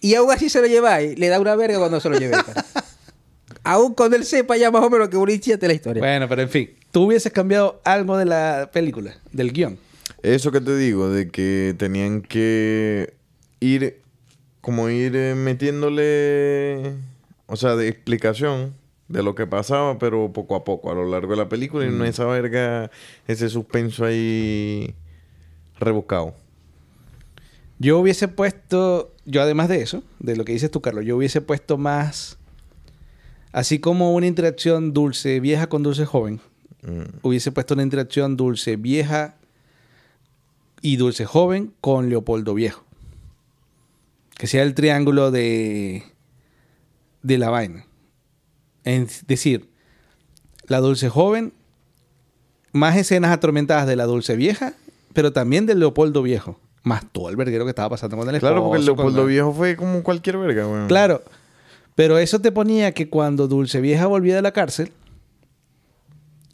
Y 0.00 0.14
aún 0.14 0.32
así 0.32 0.48
se 0.48 0.62
lo 0.62 0.66
lleváis. 0.66 1.18
Le 1.18 1.28
da 1.28 1.38
una 1.38 1.54
verga 1.54 1.78
cuando 1.78 2.00
se 2.00 2.08
lo 2.08 2.18
llevé. 2.18 2.32
cara. 2.32 2.64
aún 3.62 3.92
cuando 3.92 4.16
él 4.16 4.24
sepa 4.24 4.56
ya 4.56 4.70
más 4.70 4.84
o 4.84 4.88
menos 4.88 5.10
que 5.10 5.56
de 5.58 5.68
la 5.68 5.74
historia. 5.74 6.00
Bueno, 6.00 6.26
pero 6.30 6.40
en 6.40 6.48
fin, 6.48 6.70
tú 6.92 7.02
hubieses 7.02 7.30
cambiado 7.30 7.82
algo 7.84 8.16
de 8.16 8.24
la 8.24 8.70
película, 8.72 9.14
del 9.32 9.52
guion. 9.52 9.78
Eso 10.22 10.50
que 10.50 10.62
te 10.62 10.74
digo, 10.78 11.10
de 11.10 11.28
que 11.28 11.74
tenían 11.76 12.22
que 12.22 13.12
ir, 13.60 14.00
como 14.64 14.88
ir 14.88 15.14
eh, 15.14 15.34
metiéndole, 15.34 16.94
o 17.46 17.54
sea, 17.56 17.76
de 17.76 17.86
explicación 17.88 18.72
de 19.08 19.22
lo 19.22 19.34
que 19.34 19.46
pasaba, 19.46 19.98
pero 19.98 20.32
poco 20.32 20.56
a 20.56 20.64
poco, 20.64 20.90
a 20.90 20.94
lo 20.94 21.04
largo 21.06 21.32
de 21.32 21.36
la 21.36 21.50
película, 21.50 21.84
y 21.84 21.90
no 21.90 22.06
esa 22.06 22.24
verga, 22.24 22.90
ese 23.28 23.50
suspenso 23.50 24.06
ahí 24.06 24.94
rebuscado. 25.78 26.34
Yo 27.78 27.98
hubiese 27.98 28.26
puesto, 28.26 29.12
yo 29.26 29.42
además 29.42 29.68
de 29.68 29.82
eso, 29.82 30.02
de 30.18 30.34
lo 30.34 30.46
que 30.46 30.52
dices 30.52 30.70
tú, 30.70 30.80
Carlos, 30.80 31.04
yo 31.04 31.18
hubiese 31.18 31.42
puesto 31.42 31.76
más, 31.76 32.38
así 33.52 33.80
como 33.80 34.14
una 34.14 34.26
interacción 34.26 34.94
dulce 34.94 35.40
vieja 35.40 35.66
con 35.66 35.82
dulce 35.82 36.06
joven, 36.06 36.40
Mm. 36.86 37.18
hubiese 37.20 37.52
puesto 37.52 37.74
una 37.74 37.82
interacción 37.82 38.36
dulce 38.36 38.76
vieja 38.76 39.36
y 40.80 40.96
dulce 40.96 41.24
joven 41.26 41.72
con 41.80 42.08
Leopoldo 42.08 42.52
Viejo. 42.54 42.83
Que 44.36 44.46
sea 44.46 44.62
el 44.62 44.74
triángulo 44.74 45.30
de, 45.30 46.04
de 47.22 47.38
la 47.38 47.50
vaina. 47.50 47.86
Es 48.84 49.26
decir, 49.26 49.70
la 50.66 50.80
dulce 50.80 51.08
joven, 51.08 51.52
más 52.72 52.96
escenas 52.96 53.32
atormentadas 53.32 53.86
de 53.86 53.96
la 53.96 54.04
dulce 54.04 54.36
vieja, 54.36 54.74
pero 55.12 55.32
también 55.32 55.66
del 55.66 55.78
Leopoldo 55.78 56.22
Viejo. 56.22 56.60
Más 56.82 57.10
todo 57.12 57.30
el 57.30 57.36
verguero 57.36 57.64
que 57.64 57.70
estaba 57.70 57.88
pasando 57.88 58.16
con 58.16 58.28
el 58.28 58.38
Claro, 58.40 58.62
porque 58.62 58.76
el 58.76 58.82
esposo, 58.82 58.96
con 58.96 59.06
Leopoldo 59.06 59.26
Viejo 59.26 59.52
fue 59.52 59.76
como 59.76 60.02
cualquier 60.02 60.36
verga, 60.36 60.66
weón. 60.66 60.86
Claro. 60.86 61.22
Pero 61.94 62.18
eso 62.18 62.40
te 62.40 62.52
ponía 62.52 62.92
que 62.92 63.08
cuando 63.08 63.48
Dulce 63.48 63.80
Vieja 63.80 64.06
volvía 64.06 64.34
de 64.34 64.42
la 64.42 64.52
cárcel 64.52 64.92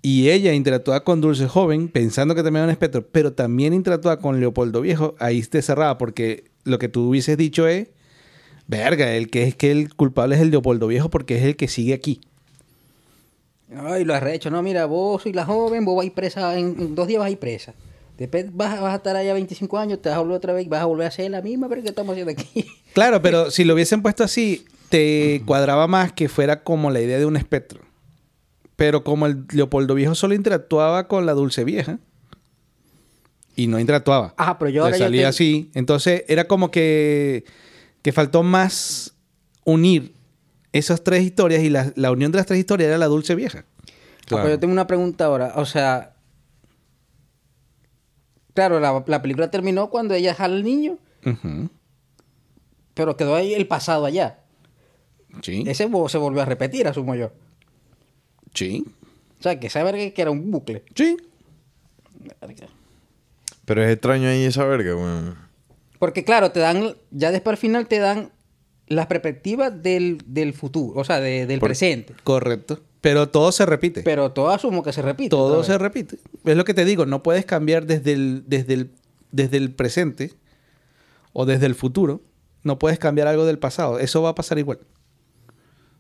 y 0.03 0.31
ella 0.31 0.53
interactuaba 0.53 1.03
con 1.03 1.21
Dulce 1.21 1.49
Joven 1.49 1.89
pensando 1.89 2.35
que 2.35 2.43
también 2.43 2.63
era 2.63 2.67
un 2.67 2.71
espectro, 2.71 3.07
pero 3.07 3.33
también 3.33 3.73
interactuaba 3.73 4.21
con 4.21 4.39
Leopoldo 4.39 4.83
Viejo, 4.83 5.15
ahí 5.19 5.43
te 5.43 5.63
cerraba 5.63 5.99
porque 5.99 6.50
lo 6.65 6.79
que 6.79 6.89
tú 6.89 7.09
hubieses 7.09 7.37
dicho 7.37 7.67
es, 7.67 7.89
verga, 8.67 9.15
el 9.15 9.31
que 9.31 9.45
es 9.45 9.55
que 9.55 9.71
el 9.73 9.95
culpable 9.95 10.37
es 10.37 10.41
el 10.43 10.51
Leopoldo 10.51 10.87
Viejo 10.87 11.09
porque 11.11 11.37
es 11.39 11.45
el 11.45 11.57
que 11.57 11.69
sigue 11.69 11.95
aquí. 11.95 12.21
Ay, 13.77 14.05
lo 14.05 14.15
arrecho. 14.15 14.51
No, 14.51 14.63
mira, 14.63 14.87
vos 14.87 15.23
sois 15.23 15.35
la 15.35 15.45
joven, 15.45 15.85
vos 15.85 15.97
vas 15.97 16.03
a 16.05 16.07
ir 16.07 16.13
presa, 16.15 16.59
en, 16.59 16.77
en 16.79 16.95
dos 16.95 17.07
días 17.07 17.21
vas 17.21 17.29
a 17.29 17.31
ir 17.31 17.39
presa. 17.39 17.75
Después 18.19 18.47
vas, 18.55 18.79
a- 18.79 18.81
vas 18.83 18.93
a 18.93 18.97
estar 18.97 19.17
allá 19.17 19.33
25 19.33 19.79
años, 19.79 20.03
te 20.03 20.09
vas 20.09 20.19
a 20.19 20.21
volver 20.21 20.37
otra 20.37 20.53
vez, 20.53 20.69
vas 20.69 20.83
a 20.83 20.87
volver 20.87 21.05
a 21.07 21.09
hacer 21.09 21.31
la 21.31 21.41
misma, 21.41 21.69
pero 21.69 21.83
¿qué 21.83 21.89
estamos 21.89 22.13
haciendo 22.13 22.33
aquí? 22.33 22.67
Claro, 22.93 23.23
pero 23.23 23.53
si 23.53 23.63
lo 23.65 23.75
hubiesen 23.75 24.03
puesto 24.03 24.25
así, 24.25 24.65
te 24.89 25.43
cuadraba 25.47 25.87
más 25.87 26.13
que 26.13 26.29
fuera 26.29 26.65
como 26.65 26.91
la 26.91 27.01
idea 27.01 27.19
de 27.19 27.25
un 27.27 27.37
espectro. 27.37 27.81
Pero 28.75 29.05
como 29.05 29.27
el 29.27 29.45
Leopoldo 29.53 29.95
Viejo 29.95 30.17
solo 30.17 30.35
interactuaba 30.35 31.07
con 31.07 31.25
la 31.25 31.35
Dulce 31.35 31.63
Vieja 31.63 32.01
y 33.63 33.67
no 33.67 33.79
interactuaba. 33.81 34.35
Ajá, 34.37 34.59
pero 34.59 34.71
yo 34.71 34.83
ahora 34.85 34.97
Le 34.97 35.05
salía 35.05 35.23
te- 35.23 35.27
así. 35.27 35.71
Entonces 35.75 36.25
era 36.29 36.47
como 36.49 36.71
que, 36.71 37.45
que 38.03 38.13
faltó 38.13 38.43
más 38.43 39.15
unir 39.65 40.15
esas 40.73 41.03
tres 41.05 41.23
historias 41.23 41.63
y 41.63 41.71
la, 41.71 41.93
la 41.97 42.11
unión 42.13 42.31
de 42.33 42.39
las 42.39 42.47
tres 42.47 42.59
historias 42.61 42.89
era 42.89 42.99
la 42.99 43.07
Dulce 43.07 43.35
Vieja. 43.35 43.65
Ah, 43.67 43.93
Claro. 44.27 44.45
pero 44.45 44.55
yo 44.55 44.61
tengo 44.61 44.73
una 44.73 44.87
pregunta 44.87 45.25
ahora. 45.25 45.53
O 45.57 45.65
sea, 45.67 46.15
claro, 48.55 48.79
la, 48.81 49.03
la 49.07 49.23
película 49.23 49.51
terminó 49.51 49.91
cuando 49.91 50.15
ella 50.15 50.35
jala 50.35 50.55
al 50.57 50.63
niño, 50.65 50.99
pero 52.95 53.17
quedó 53.17 53.35
ahí 53.35 53.55
el 53.55 53.67
pasado 53.67 54.05
allá. 54.07 54.39
Sí. 55.43 55.63
Ese 55.67 55.89
se 56.09 56.19
volvió 56.19 56.43
a 56.43 56.45
repetir, 56.45 56.87
asumo 56.87 57.15
yo. 57.15 57.33
Sí. 58.55 58.85
O 59.39 59.43
sea, 59.43 59.59
que 59.59 59.71
saber 59.71 60.13
que 60.13 60.23
era 60.23 60.31
un 60.31 60.51
bucle. 60.51 60.85
Sí. 60.95 61.17
Pero 63.71 63.85
es 63.85 63.93
extraño 63.93 64.29
ahí 64.29 64.43
esa 64.43 64.65
verga, 64.65 64.97
weón. 64.97 65.37
Porque 66.01 66.25
claro, 66.25 66.51
te 66.51 66.59
dan, 66.59 66.97
ya 67.13 67.31
después 67.31 67.53
al 67.55 67.57
final 67.57 67.87
te 67.87 68.01
dan 68.01 68.33
las 68.89 69.07
perspectivas 69.07 69.81
del, 69.81 70.19
del 70.27 70.55
futuro, 70.55 70.99
o 70.99 71.05
sea, 71.05 71.21
de- 71.21 71.47
del 71.47 71.61
Por- 71.61 71.69
presente. 71.69 72.13
Correcto. 72.25 72.81
Pero 73.01 73.29
todo 73.29 73.53
se 73.53 73.65
repite. 73.67 74.03
Pero 74.03 74.33
todo 74.33 74.51
asumo 74.51 74.83
que 74.83 74.93
se 74.93 75.03
repite. 75.03 75.31
Todo 75.31 75.63
se 75.63 75.79
repite. 75.79 76.19
Es 76.45 76.57
lo 76.57 76.65
que 76.65 76.75
te 76.75 76.85
digo, 76.85 77.07
no 77.07 77.23
puedes 77.23 77.45
cambiar 77.47 77.87
desde 77.87 78.13
el, 78.15 78.43
desde 78.49 78.75
el, 78.75 78.91
desde 79.31 79.57
el 79.59 79.73
presente 79.73 80.33
o 81.33 81.47
desde 81.47 81.67
el 81.67 81.77
futuro. 81.77 82.23
No 82.65 82.77
puedes 82.81 82.99
cambiar 82.99 83.29
algo 83.29 83.47
del 83.47 83.61
pasado. 83.61 84.01
Eso 84.01 84.21
va 84.21 84.31
a 84.31 84.35
pasar 84.35 84.59
igual. 84.59 84.81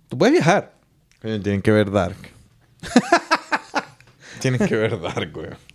Tú 0.08 0.18
puedes 0.18 0.32
viajar. 0.32 0.74
Coño, 1.22 1.40
tienen 1.40 1.62
que 1.62 1.70
ver 1.70 1.92
Dark. 1.92 2.16
tienen 4.40 4.66
que 4.66 4.74
ver 4.74 5.00
Dark, 5.00 5.30
weón. 5.36 5.69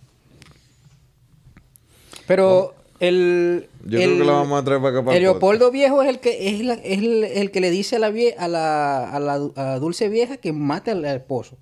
Pero 2.26 2.74
el. 3.00 3.68
Yo 3.84 3.98
el- 3.98 4.04
creo 4.04 4.18
que 4.18 4.24
la 4.24 4.32
vamos 4.32 4.60
a 4.60 4.64
traer 4.64 4.80
para 4.82 4.96
acá 4.96 5.04
para 5.04 5.16
El 5.16 5.24
el 5.24 5.30
Leopoldo 5.30 5.70
viejo 5.70 6.02
es 6.02 6.08
el 6.08 6.18
que 6.20 6.48
es, 6.48 6.60
la- 6.64 6.74
es 6.74 6.98
el, 6.98 7.24
el 7.24 7.50
que 7.50 7.60
le 7.60 7.70
dice 7.70 7.96
a 7.96 7.98
la, 7.98 8.10
vie- 8.10 8.34
a 8.38 8.48
la, 8.48 9.08
a 9.10 9.20
la, 9.20 9.34
a 9.34 9.62
la 9.62 9.78
dulce 9.78 10.08
vieja 10.08 10.36
que 10.38 10.52
mate 10.52 10.90
al, 10.90 11.04
al 11.04 11.16
esposo. 11.16 11.56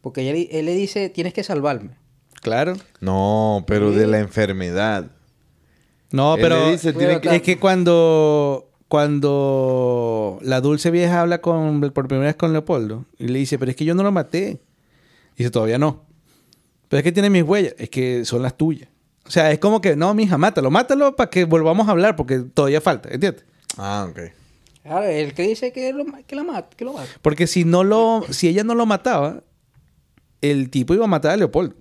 Porque 0.00 0.28
él, 0.30 0.48
él 0.50 0.64
le 0.66 0.74
dice, 0.74 1.08
tienes 1.10 1.32
que 1.34 1.44
salvarme. 1.44 1.96
Claro. 2.40 2.74
No, 3.00 3.64
pero 3.68 3.90
de 3.92 4.06
la 4.06 4.18
enfermedad. 4.18 5.10
No, 6.10 6.34
Él 6.34 6.40
pero 6.42 6.64
le 6.66 6.72
dice, 6.72 6.92
tiene 6.92 7.20
que- 7.20 7.36
es 7.36 7.42
que 7.42 7.58
cuando, 7.58 8.68
cuando 8.88 10.38
la 10.42 10.60
dulce 10.60 10.90
vieja 10.90 11.20
habla 11.20 11.40
con, 11.40 11.80
por 11.92 12.08
primera 12.08 12.26
vez 12.28 12.36
con 12.36 12.52
Leopoldo 12.52 13.04
y 13.18 13.28
le 13.28 13.38
dice, 13.38 13.58
pero 13.58 13.70
es 13.70 13.76
que 13.76 13.84
yo 13.84 13.94
no 13.94 14.02
lo 14.02 14.12
maté. 14.12 14.60
Dice, 15.36 15.50
todavía 15.50 15.78
no. 15.78 16.04
Pero 16.88 16.98
es 16.98 17.04
que 17.04 17.12
tiene 17.12 17.30
mis 17.30 17.42
huellas. 17.42 17.74
Es 17.78 17.88
que 17.90 18.24
son 18.24 18.42
las 18.42 18.56
tuyas. 18.56 18.88
O 19.26 19.30
sea, 19.30 19.50
es 19.52 19.58
como 19.58 19.80
que, 19.80 19.96
no, 19.96 20.12
mija, 20.14 20.36
mátalo. 20.38 20.70
Mátalo 20.70 21.16
para 21.16 21.30
que 21.30 21.44
volvamos 21.44 21.88
a 21.88 21.92
hablar 21.92 22.16
porque 22.16 22.40
todavía 22.40 22.80
falta. 22.80 23.08
¿Entiendes? 23.10 23.44
Ah, 23.78 24.06
ok. 24.10 24.18
Claro, 24.82 25.04
el 25.06 25.32
que 25.32 25.42
dice 25.42 25.72
que 25.72 25.92
lo, 25.92 26.04
que 26.26 26.36
la 26.36 26.42
mate, 26.42 26.76
que 26.76 26.84
lo 26.84 26.92
mate. 26.92 27.08
Porque 27.22 27.46
si 27.46 27.64
no 27.64 27.84
lo, 27.84 28.24
si 28.30 28.48
ella 28.48 28.64
no 28.64 28.74
lo 28.74 28.84
mataba, 28.84 29.42
el 30.40 30.70
tipo 30.70 30.92
iba 30.92 31.04
a 31.04 31.08
matar 31.08 31.32
a 31.32 31.36
Leopoldo. 31.36 31.76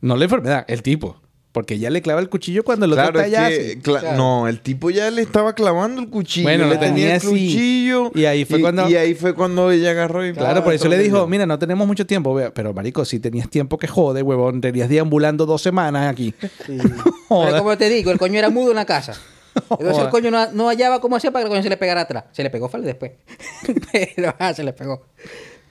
No 0.00 0.16
la 0.16 0.24
enfermedad, 0.24 0.64
el 0.66 0.82
tipo. 0.82 1.21
Porque 1.52 1.74
ella 1.74 1.90
le 1.90 2.00
clava 2.00 2.20
el 2.22 2.30
cuchillo 2.30 2.64
cuando 2.64 2.86
lo 2.86 2.94
Claro, 2.96 3.12
trata 3.12 3.26
es 3.26 3.32
ya. 3.32 3.48
que, 3.50 3.54
así. 3.54 3.80
cla- 3.82 4.00
Claro. 4.00 4.16
no, 4.16 4.48
el 4.48 4.60
tipo 4.60 4.88
ya 4.88 5.10
le 5.10 5.20
estaba 5.20 5.54
clavando 5.54 6.00
el 6.00 6.08
cuchillo. 6.08 6.46
Bueno, 6.46 6.64
le 6.66 6.74
lo 6.74 6.80
tenía 6.80 7.10
el 7.10 7.16
así. 7.18 7.26
cuchillo. 7.26 8.10
Y 8.14 8.24
ahí 8.24 8.46
fue 8.46 8.60
cuando- 8.62 8.88
Y 8.88 8.96
ahí 8.96 9.14
fue 9.14 9.34
cuando 9.34 9.70
ella 9.70 9.90
agarró 9.90 10.26
y... 10.26 10.32
Claro, 10.32 10.64
por 10.64 10.72
eso 10.72 10.88
le 10.88 10.96
dijo, 10.98 11.26
mira, 11.26 11.44
no 11.44 11.58
tenemos 11.58 11.86
mucho 11.86 12.06
tiempo, 12.06 12.32
vea. 12.32 12.54
Pero, 12.54 12.72
marico, 12.72 13.04
si 13.04 13.20
tenías 13.20 13.50
tiempo 13.50 13.76
que 13.78 13.86
jode, 13.86 14.22
huevón, 14.22 14.62
tenías 14.62 14.88
deambulando 14.88 15.44
dos 15.44 15.60
semanas 15.60 16.10
aquí. 16.10 16.34
Joda. 17.28 17.46
Pero 17.50 17.58
como 17.58 17.76
te 17.76 17.88
digo, 17.90 18.10
el 18.10 18.18
coño 18.18 18.38
era 18.38 18.48
mudo 18.48 18.70
en 18.70 18.76
la 18.76 18.86
casa. 18.86 19.12
Entonces 19.70 19.98
el 20.04 20.08
coño 20.08 20.30
no, 20.30 20.50
no 20.52 20.68
hallaba 20.68 21.02
cómo 21.02 21.16
hacer 21.16 21.32
para 21.32 21.42
que 21.42 21.48
el 21.48 21.50
coño 21.50 21.62
se 21.62 21.68
le 21.68 21.76
pegara 21.76 22.00
atrás. 22.00 22.24
Se 22.32 22.42
le 22.42 22.48
pegó 22.48 22.70
fue 22.70 22.80
después. 22.80 23.12
pero 23.92 24.34
ah, 24.38 24.54
se 24.54 24.64
le 24.64 24.72
pegó. 24.72 25.04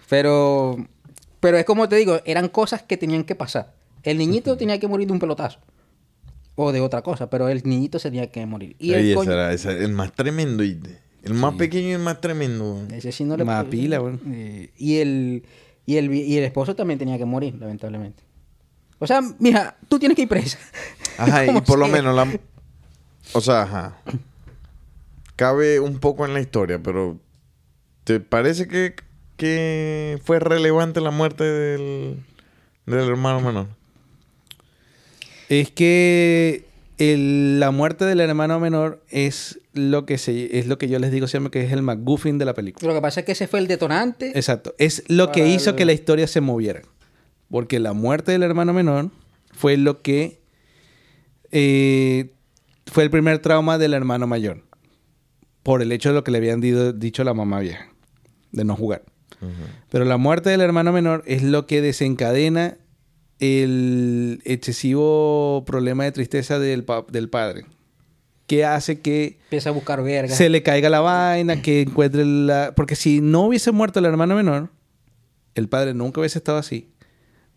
Pero, 0.10 0.78
pero 1.40 1.58
es 1.58 1.66
como 1.66 1.90
te 1.90 1.96
digo, 1.96 2.20
eran 2.26 2.50
cosas 2.50 2.84
que 2.84 2.98
tenían 2.98 3.24
que 3.24 3.34
pasar. 3.34 3.74
El 4.04 4.18
niñito 4.18 4.58
tenía 4.58 4.80
que 4.80 4.88
morir 4.88 5.08
de 5.08 5.14
un 5.14 5.20
pelotazo. 5.20 5.60
O 6.64 6.72
de 6.72 6.80
otra 6.80 7.02
cosa, 7.02 7.28
pero 7.28 7.50
el 7.50 7.64
niñito 7.66 7.98
se 7.98 8.12
tenía 8.12 8.30
que 8.30 8.46
morir. 8.46 8.76
Y 8.78 8.94
el 8.94 9.16
coño... 9.16 9.32
era, 9.32 9.52
el 9.52 9.92
más 9.94 10.14
tremendo. 10.14 10.62
El 10.62 11.34
más 11.34 11.56
pequeño 11.56 11.88
y 11.88 11.92
el 11.94 12.00
más 12.00 12.22
tremendo. 12.22 12.84
Ese 12.92 13.12
sí 13.12 13.24
no 13.24 13.36
le 13.36 13.44
Más 13.44 13.66
pila, 13.66 14.00
weón. 14.00 14.22
Y, 14.78 14.98
el, 14.98 15.44
y, 15.88 15.98
el, 15.98 16.14
y 16.14 16.38
el 16.38 16.44
esposo 16.44 16.76
también 16.76 17.00
tenía 17.00 17.18
que 17.18 17.26
morir, 17.26 17.56
lamentablemente. 17.60 18.22
O 19.00 19.08
sea, 19.08 19.22
mija, 19.40 19.76
tú 19.90 19.98
tienes 19.98 20.16
que 20.16 20.22
ir 20.22 20.28
presa. 20.28 20.60
Ajá, 21.18 21.48
y 21.48 21.62
por 21.62 21.80
lo 21.80 21.88
menos 21.88 22.16
la... 22.16 22.32
O 23.34 23.42
sea, 23.42 23.64
ajá. 23.64 23.98
Cabe 25.36 25.80
un 25.80 25.98
poco 25.98 26.26
en 26.26 26.36
la 26.36 26.42
historia, 26.42 26.80
pero... 26.82 27.18
¿Te 28.04 28.20
parece 28.20 28.68
que, 28.68 28.94
que 29.36 30.20
fue 30.24 30.40
relevante 30.40 31.02
la 31.02 31.10
muerte 31.10 31.44
del, 31.44 32.24
del 32.86 33.10
hermano 33.10 33.42
menor? 33.42 33.68
Es 35.52 35.70
que 35.72 36.66
el- 36.98 37.60
la 37.60 37.72
muerte 37.72 38.06
del 38.06 38.20
hermano 38.22 38.60
menor 38.60 39.04
es 39.10 39.60
lo 39.74 40.06
que 40.06 40.18
se, 40.18 40.60
es 40.60 40.68
lo 40.68 40.78
que 40.78 40.88
yo 40.88 40.98
les 41.00 41.12
digo 41.12 41.28
siempre 41.28 41.52
que 41.52 41.66
es 41.66 41.72
el 41.74 41.82
McGuffin 41.82 42.38
de 42.38 42.46
la 42.46 42.54
película. 42.54 42.88
Lo 42.88 42.94
que 42.94 43.02
pasa 43.02 43.20
es 43.22 43.26
que 43.26 43.34
ese 43.34 43.48
fue 43.48 43.60
el 43.60 43.68
detonante. 43.68 44.32
Exacto. 44.36 44.74
Es 44.78 45.04
lo 45.10 45.32
que 45.32 45.48
hizo 45.48 45.72
el- 45.72 45.76
que 45.76 45.86
la 45.86 45.94
historia 45.94 46.28
se 46.28 46.40
moviera. 46.42 46.82
Porque 47.50 47.80
la 47.80 47.92
muerte 47.94 48.32
del 48.32 48.44
hermano 48.44 48.72
menor 48.74 49.10
fue 49.54 49.76
lo 49.78 50.02
que 50.02 50.40
eh, 51.52 52.32
fue 52.86 53.04
el 53.04 53.10
primer 53.10 53.40
trauma 53.40 53.78
del 53.78 53.94
hermano 53.94 54.26
mayor. 54.28 54.64
Por 55.64 55.82
el 55.82 55.92
hecho 55.92 56.10
de 56.10 56.16
lo 56.16 56.24
que 56.24 56.32
le 56.32 56.38
habían 56.38 56.62
dido- 56.62 56.94
dicho 56.94 57.24
la 57.26 57.34
mamá 57.34 57.60
vieja, 57.60 57.90
de 58.54 58.64
no 58.64 58.76
jugar. 58.76 59.04
Pero 59.90 60.06
la 60.06 60.18
muerte 60.18 60.50
del 60.52 60.62
hermano 60.62 60.94
menor 60.94 61.24
es 61.26 61.42
lo 61.44 61.66
que 61.66 61.82
desencadena 61.82 62.78
el 63.42 64.42
excesivo 64.46 65.64
problema 65.66 66.04
de 66.06 66.12
tristeza 66.14 66.60
del, 66.60 66.84
pa- 66.86 67.06
del 67.12 67.28
padre. 67.30 67.66
Que 68.48 68.66
hace 68.66 69.00
que 69.02 69.40
Empieza 69.46 69.70
a 69.70 69.74
buscar 69.74 70.04
verga. 70.04 70.36
se 70.36 70.50
le 70.50 70.62
caiga 70.64 70.90
la 70.90 71.00
vaina, 71.02 71.62
que 71.62 71.82
encuentre 71.82 72.24
la... 72.26 72.74
Porque 72.76 72.96
si 72.96 73.20
no 73.22 73.42
hubiese 73.46 73.72
muerto 73.72 74.00
el 74.00 74.06
hermano 74.06 74.36
menor, 74.36 74.70
el 75.56 75.68
padre 75.70 75.94
nunca 75.94 76.20
hubiese 76.22 76.38
estado 76.40 76.58
así. 76.58 76.90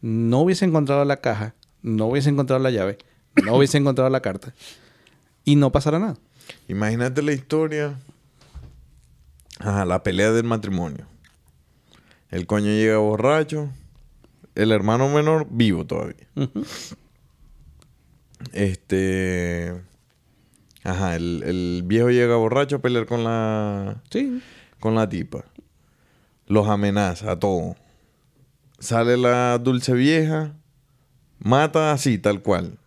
No 0.00 0.40
hubiese 0.40 0.64
encontrado 0.64 1.04
la 1.04 1.16
caja, 1.18 1.54
no 1.82 2.06
hubiese 2.06 2.28
encontrado 2.30 2.62
la 2.62 2.70
llave, 2.70 2.98
no 3.44 3.54
hubiese 3.56 3.76
encontrado 3.78 4.08
la 4.10 4.20
carta. 4.20 4.54
Y 5.44 5.56
no 5.56 5.70
pasará 5.72 5.98
nada. 5.98 6.16
Imagínate 6.68 7.22
la 7.22 7.32
historia. 7.32 7.98
Ajá, 9.58 9.84
la 9.84 10.02
pelea 10.02 10.32
del 10.32 10.44
matrimonio. 10.44 11.06
El 12.30 12.46
coño 12.46 12.66
llega 12.66 12.98
borracho. 12.98 13.68
El 14.54 14.72
hermano 14.72 15.08
menor 15.08 15.46
vivo 15.50 15.84
todavía. 15.84 16.28
Este. 18.52 19.74
Ajá, 20.82 21.16
el, 21.16 21.42
el 21.44 21.82
viejo 21.84 22.10
llega 22.10 22.36
borracho 22.36 22.76
a 22.76 22.78
pelear 22.80 23.06
con 23.06 23.24
la. 23.24 24.02
Sí. 24.10 24.42
con 24.80 24.94
la 24.94 25.08
tipa. 25.08 25.44
Los 26.46 26.68
amenaza 26.68 27.32
a 27.32 27.38
todos. 27.38 27.76
Sale 28.78 29.16
la 29.16 29.58
dulce 29.58 29.94
vieja. 29.94 30.54
Mata 31.38 31.92
así, 31.92 32.18
tal 32.18 32.42
cual. 32.42 32.78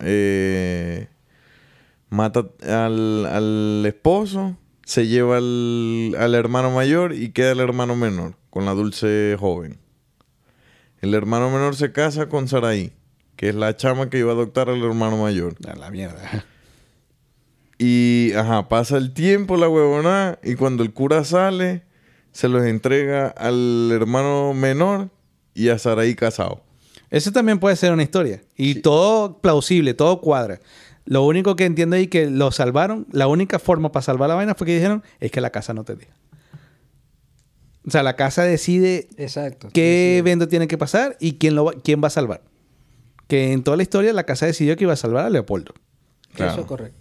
Eh, 0.00 1.08
mata 2.10 2.46
al, 2.62 3.26
al 3.26 3.84
esposo. 3.86 4.56
Se 4.84 5.06
lleva 5.06 5.38
al, 5.38 6.14
al 6.18 6.34
hermano 6.34 6.70
mayor 6.70 7.12
y 7.12 7.30
queda 7.30 7.52
el 7.52 7.60
hermano 7.60 7.96
menor 7.96 8.34
con 8.50 8.64
la 8.64 8.72
dulce 8.72 9.36
joven. 9.38 9.78
El 11.00 11.14
hermano 11.14 11.50
menor 11.50 11.76
se 11.76 11.92
casa 11.92 12.28
con 12.28 12.48
Saraí, 12.48 12.92
que 13.36 13.50
es 13.50 13.54
la 13.54 13.76
chama 13.76 14.10
que 14.10 14.18
iba 14.18 14.30
a 14.30 14.34
adoptar 14.34 14.70
al 14.70 14.82
hermano 14.82 15.16
mayor. 15.18 15.54
A 15.68 15.76
la 15.76 15.90
mierda. 15.90 16.44
Y, 17.78 18.32
ajá, 18.34 18.68
pasa 18.68 18.96
el 18.96 19.12
tiempo, 19.12 19.56
la 19.56 19.68
huevona, 19.68 20.38
y 20.42 20.54
cuando 20.54 20.82
el 20.82 20.94
cura 20.94 21.24
sale, 21.24 21.82
se 22.32 22.48
los 22.48 22.64
entrega 22.64 23.28
al 23.28 23.90
hermano 23.92 24.54
menor 24.54 25.10
y 25.54 25.68
a 25.68 25.78
Saraí 25.78 26.14
casado. 26.14 26.62
Eso 27.10 27.32
también 27.32 27.58
puede 27.58 27.76
ser 27.76 27.92
una 27.92 28.02
historia. 28.02 28.42
Y 28.56 28.76
todo 28.76 29.38
plausible, 29.38 29.94
todo 29.94 30.20
cuadra. 30.20 30.60
Lo 31.04 31.22
único 31.22 31.54
que 31.54 31.64
entiendo 31.64 31.96
ahí 31.96 32.08
que 32.08 32.28
lo 32.28 32.50
salvaron, 32.50 33.06
la 33.12 33.28
única 33.28 33.58
forma 33.58 33.92
para 33.92 34.02
salvar 34.02 34.28
la 34.28 34.34
vaina 34.34 34.54
fue 34.54 34.66
que 34.66 34.74
dijeron, 34.74 35.02
es 35.20 35.30
que 35.30 35.40
la 35.40 35.50
casa 35.50 35.72
no 35.72 35.84
te 35.84 35.94
deja. 35.94 36.12
O 37.86 37.90
sea, 37.90 38.02
la 38.02 38.16
casa 38.16 38.42
decide 38.42 39.08
Exacto. 39.16 39.68
qué 39.72 40.12
sí. 40.14 40.18
evento 40.18 40.48
tiene 40.48 40.66
que 40.66 40.76
pasar 40.76 41.16
y 41.20 41.34
quién, 41.34 41.54
lo 41.54 41.66
va, 41.66 41.72
quién 41.84 42.02
va 42.02 42.08
a 42.08 42.10
salvar. 42.10 42.42
Que 43.28 43.52
en 43.52 43.62
toda 43.62 43.76
la 43.76 43.82
historia 43.84 44.12
la 44.12 44.24
casa 44.24 44.46
decidió 44.46 44.76
que 44.76 44.84
iba 44.84 44.92
a 44.92 44.96
salvar 44.96 45.24
a 45.24 45.30
Leopoldo. 45.30 45.74
Claro. 46.34 46.52
Eso 46.52 46.60
es 46.62 46.66
correcto. 46.66 46.98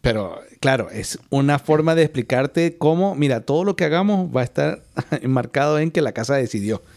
Pero, 0.00 0.38
claro, 0.60 0.90
es 0.90 1.18
una 1.30 1.58
forma 1.58 1.94
de 1.94 2.02
explicarte 2.02 2.76
cómo, 2.76 3.14
mira, 3.14 3.40
todo 3.40 3.64
lo 3.64 3.74
que 3.76 3.84
hagamos 3.84 4.34
va 4.34 4.42
a 4.42 4.44
estar 4.44 4.82
enmarcado 5.22 5.78
en 5.78 5.90
que 5.90 6.02
la 6.02 6.12
casa 6.12 6.34
decidió. 6.36 6.82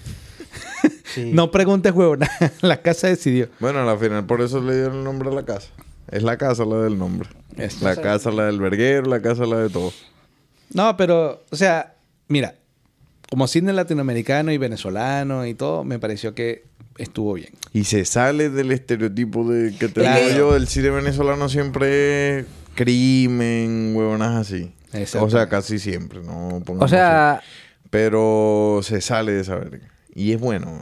Sí. 1.13 1.31
No 1.33 1.51
preguntes, 1.51 1.93
huevón, 1.93 2.19
la 2.61 2.81
casa 2.81 3.07
decidió. 3.07 3.47
Bueno, 3.59 3.89
al 3.89 3.97
final 3.97 4.25
por 4.25 4.41
eso 4.41 4.61
le 4.61 4.75
dieron 4.75 4.97
el 4.97 5.03
nombre 5.05 5.29
a 5.29 5.33
la 5.33 5.45
casa. 5.45 5.69
Es 6.11 6.21
la 6.21 6.37
casa 6.37 6.65
la 6.65 6.77
del 6.81 6.97
nombre. 6.97 7.29
Es- 7.55 7.81
la 7.81 7.95
casa 7.95 8.29
la 8.29 8.45
del 8.45 8.59
verguero, 8.59 9.03
la 9.09 9.21
casa 9.21 9.45
la 9.45 9.57
de 9.57 9.69
todo. 9.69 9.91
No, 10.73 10.95
pero, 10.97 11.43
o 11.49 11.55
sea, 11.55 11.95
mira, 12.27 12.55
como 13.29 13.47
cine 13.47 13.73
latinoamericano 13.73 14.51
y 14.51 14.57
venezolano 14.57 15.45
y 15.45 15.53
todo, 15.53 15.83
me 15.83 15.99
pareció 15.99 16.33
que 16.35 16.63
estuvo 16.97 17.33
bien. 17.33 17.49
Y 17.73 17.83
se 17.83 18.05
sale 18.05 18.49
del 18.49 18.71
estereotipo 18.71 19.47
de 19.49 19.71
que 19.77 19.87
te 19.87 20.01
Claro. 20.01 20.25
digo 20.25 20.37
yo, 20.37 20.53
del 20.53 20.67
cine 20.67 20.89
venezolano 20.89 21.49
siempre 21.49 22.39
es 22.39 22.45
crimen, 22.75 23.93
huevonas 23.95 24.35
así. 24.35 24.71
Exacto. 24.93 25.25
O 25.27 25.29
sea, 25.29 25.49
casi 25.49 25.79
siempre, 25.79 26.21
no 26.23 26.61
O 26.79 26.87
sea, 26.87 27.33
así. 27.35 27.45
Pero 27.89 28.79
se 28.83 29.01
sale 29.01 29.31
de 29.33 29.41
esa 29.41 29.55
verga. 29.55 29.87
Y 30.15 30.31
es 30.31 30.39
bueno. 30.39 30.81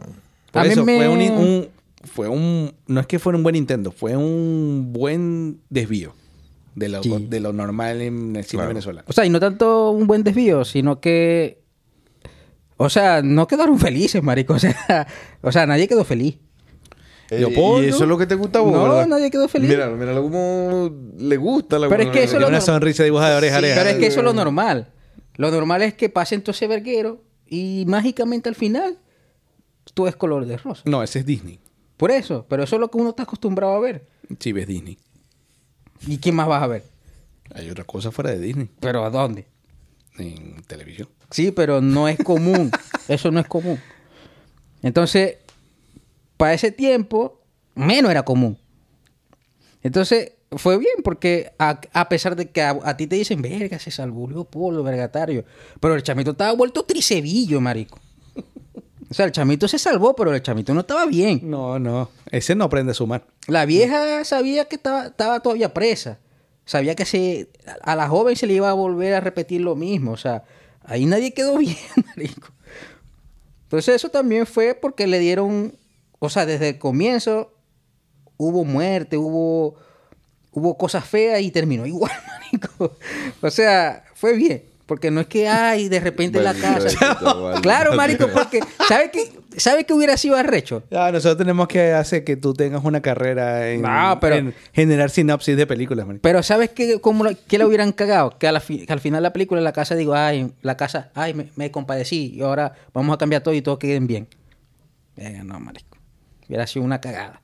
Por 0.52 0.62
A 0.62 0.66
mí 0.66 0.72
eso 0.72 0.86
me- 0.86 0.96
fue 0.98 1.08
un, 1.10 1.20
un- 1.22 1.68
fue 2.04 2.28
un, 2.30 2.74
no 2.88 3.00
es 3.02 3.08
que 3.08 3.20
fuera 3.20 3.36
un 3.38 3.44
buen 3.44 3.56
intento, 3.56 3.92
fue 3.92 4.16
un 4.16 4.92
buen 4.94 5.60
desvío 5.70 6.14
de 6.76 6.90
lo, 6.90 7.04
Sí. 7.04 7.28
de 7.30 7.40
lo 7.40 7.52
normal 7.54 8.02
en 8.02 8.36
el 8.36 8.44
cine 8.44 8.60
Claro. 8.62 8.68
venezolano. 8.70 9.06
o 9.08 9.14
sea, 9.14 9.26
y 9.26 9.30
no 9.30 9.40
tanto 9.40 9.92
un 9.92 10.08
buen 10.08 10.24
desvío, 10.24 10.64
sino 10.66 11.00
que. 11.00 11.60
O 12.78 12.90
sea, 12.90 13.22
no 13.22 13.48
quedaron 13.48 13.80
felices, 13.80 14.22
marico. 14.22 14.54
O 14.54 14.60
sea, 14.60 15.08
o 15.42 15.52
sea 15.52 15.66
nadie 15.66 15.88
quedó 15.88 16.04
feliz. 16.04 16.38
Leopoldo. 17.30 17.84
Y 17.84 17.90
eso 17.90 18.04
es 18.04 18.10
lo 18.10 18.18
que 18.18 18.28
te 18.28 18.36
gusta 18.36 18.60
a 18.60 18.62
vos, 18.62 18.72
No, 18.72 18.84
¿verdad? 18.84 19.08
nadie 19.08 19.32
quedó 19.32 19.48
feliz. 19.48 19.68
Míralo, 19.70 19.96
míralo 19.96 20.22
cómo 20.22 20.92
le 21.18 21.38
gusta 21.38 21.80
la 21.80 21.90
Pero 21.90 22.04
es 22.04 22.10
que 22.10 22.24
eso 22.24 22.40
lo 22.40 22.48
una 22.48 22.58
no- 22.60 22.64
sonrisa 22.66 23.04
dibujada 23.04 23.32
de 23.32 23.38
oreja 23.38 23.58
Sí, 23.60 23.66
pero 23.76 23.90
es 23.90 23.96
que 23.98 24.08
eso 24.08 24.20
es 24.20 24.24
lo 24.26 24.34
normal. 24.34 24.92
Lo 25.38 25.50
normal 25.52 25.82
es 25.82 25.94
que 25.96 26.10
pasen 26.10 26.42
todo 26.42 26.52
ese 26.52 26.68
verguero 26.68 27.24
y 27.48 27.84
mágicamente 27.88 28.48
al 28.50 28.56
final 28.56 29.00
todo 29.96 30.08
es 30.08 30.16
color 30.16 30.46
de 30.46 30.58
rosa. 30.58 30.84
No, 30.86 31.02
ese 31.02 31.20
es 31.20 31.26
Disney. 31.26 31.60
Por 31.98 32.12
eso, 32.12 32.46
pero 32.48 32.64
eso 32.64 32.76
es 32.76 32.80
lo 32.80 32.92
que 32.92 32.98
uno 32.98 33.10
está 33.10 33.24
acostumbrado 33.24 33.74
a 33.74 33.80
ver. 33.80 34.06
Sí, 34.40 34.52
ves 34.52 34.68
Disney. 34.68 34.98
¿Y 36.08 36.18
quién 36.20 36.36
más 36.36 36.48
vas 36.48 36.62
a 36.62 36.68
ver? 36.68 36.84
Hay 37.56 37.70
otra 37.70 37.86
cosa 37.86 38.12
fuera 38.12 38.30
de 38.32 38.40
Disney. 38.40 38.70
¿Pero 38.80 39.04
a 39.04 39.10
dónde? 39.10 39.48
En 40.18 40.62
televisión. 40.64 41.10
Sí, 41.30 41.52
pero 41.52 41.82
no 41.82 42.08
es 42.08 42.18
común. 42.18 42.72
Eso 43.08 43.32
no 43.32 43.40
es 43.40 43.48
común. 43.48 43.80
Entonces, 44.82 45.38
para 46.38 46.54
ese 46.54 46.72
tiempo, 46.72 47.42
menos 47.76 48.12
era 48.12 48.24
común. 48.24 48.58
Entonces, 49.84 50.34
fue 50.52 50.78
bien 50.78 50.96
porque 51.04 51.52
a, 51.60 51.80
a 51.94 52.10
pesar 52.10 52.36
de 52.36 52.50
que 52.50 52.62
a, 52.62 52.78
a 52.84 52.98
ti 52.98 53.08
te 53.08 53.16
dicen, 53.16 53.42
verga, 53.42 53.80
se 53.80 53.92
salvó 53.92 54.30
Leopoldo, 54.30 54.84
vergatario. 54.84 55.46
Pero 55.80 55.96
el 55.96 56.04
chamito 56.04 56.32
estaba 56.32 56.54
vuelto 56.54 56.84
tricebillo, 56.84 57.60
marico. 57.62 58.00
O 59.10 59.14
sea, 59.14 59.26
el 59.26 59.32
chamito 59.32 59.68
se 59.68 59.78
salvó, 59.78 60.16
pero 60.16 60.34
el 60.34 60.42
chamito 60.42 60.74
no 60.74 60.82
estaba 60.82 61.06
bien. 61.06 61.42
No, 61.44 61.78
no. 61.78 62.10
Ese 62.32 62.56
no 62.56 62.66
aprende 62.66 62.92
a 62.92 62.96
sumar. 62.96 63.26
La 63.48 63.66
vieja 63.66 64.24
sabía 64.26 64.66
que 64.66 64.76
estaba, 64.76 65.06
estaba 65.08 65.40
todavía 65.42 65.74
presa. 65.74 66.20
Sabía 66.66 66.96
que 66.96 67.06
se, 67.06 67.50
a 67.84 67.96
la 67.96 68.10
joven 68.10 68.36
se 68.36 68.48
le 68.48 68.54
iba 68.54 68.70
a 68.70 68.74
volver 68.74 69.14
a 69.14 69.20
repetir 69.20 69.62
lo 69.62 69.76
mismo. 69.76 70.12
O 70.12 70.18
sea, 70.18 70.44
ahí 70.84 71.06
nadie 71.06 71.34
quedó 71.34 71.58
bien, 71.60 71.78
marico. 72.08 72.50
Entonces 73.64 73.96
eso 73.96 74.10
también 74.10 74.46
fue 74.46 74.76
porque 74.76 75.08
le 75.08 75.20
dieron, 75.20 75.78
o 76.20 76.30
sea, 76.30 76.46
desde 76.46 76.70
el 76.70 76.80
comienzo 76.80 77.52
hubo 78.38 78.66
muerte, 78.66 79.18
hubo, 79.18 79.76
hubo 80.52 80.78
cosas 80.78 81.06
feas 81.06 81.42
y 81.42 81.52
terminó 81.52 81.86
igual, 81.86 82.12
marico. 82.28 82.96
O 83.42 83.50
sea, 83.50 84.04
fue 84.14 84.34
bien. 84.34 84.75
Porque 84.86 85.10
no 85.10 85.20
es 85.22 85.26
que, 85.28 85.48
ay, 85.48 85.90
de 85.90 86.00
repente 86.00 86.40
la 86.42 86.54
casa... 86.54 86.90
Claro, 87.62 87.96
marico, 87.96 88.28
porque 88.32 88.60
¿sabe 88.88 89.10
qué, 89.10 89.32
¿sabe 89.58 89.84
qué 89.84 89.94
hubiera 89.94 90.16
sido 90.16 90.36
arrecho? 90.36 90.84
Ah, 90.92 91.10
nosotros 91.12 91.38
tenemos 91.40 91.68
que 91.68 91.92
hacer 91.92 92.24
que 92.24 92.36
tú 92.38 92.54
tengas 92.54 92.84
una 92.84 93.02
carrera 93.02 93.72
en, 93.72 93.82
No, 93.82 94.20
pero- 94.22 94.36
en 94.36 94.54
generar 94.74 95.10
sinopsis 95.10 95.58
de 95.58 95.66
películas, 95.66 96.06
man. 96.06 96.20
Pero 96.22 96.44
¿sabes 96.44 96.70
qué, 96.70 97.02
cómo 97.02 97.24
la- 97.24 97.34
qué 97.34 97.58
la 97.58 97.66
hubieran 97.66 97.94
cagado? 97.94 98.38
Que, 98.38 98.48
a 98.48 98.52
la 98.52 98.60
fi- 98.60 98.86
que 98.86 98.94
al 98.94 99.00
final 99.00 99.22
de 99.24 99.30
la 99.30 99.34
película 99.34 99.60
la 99.60 99.74
casa 99.74 99.96
digo, 99.96 100.14
ay, 100.14 100.52
la 100.62 100.78
casa, 100.78 101.10
ay, 101.16 101.34
me, 101.34 101.50
me 101.56 101.72
compadecí 101.72 102.34
y 102.36 102.42
ahora 102.42 102.74
vamos 102.94 103.16
a 103.16 103.18
cambiar 103.18 103.42
todo 103.42 103.56
y 103.56 103.64
todos 103.64 103.80
queden 103.80 104.06
bien. 104.06 104.28
Venga, 105.16 105.44
no, 105.44 105.60
marico. 105.60 105.98
Hubiera 106.48 106.68
sido 106.68 106.86
una 106.86 107.02
cagada. 107.02 107.42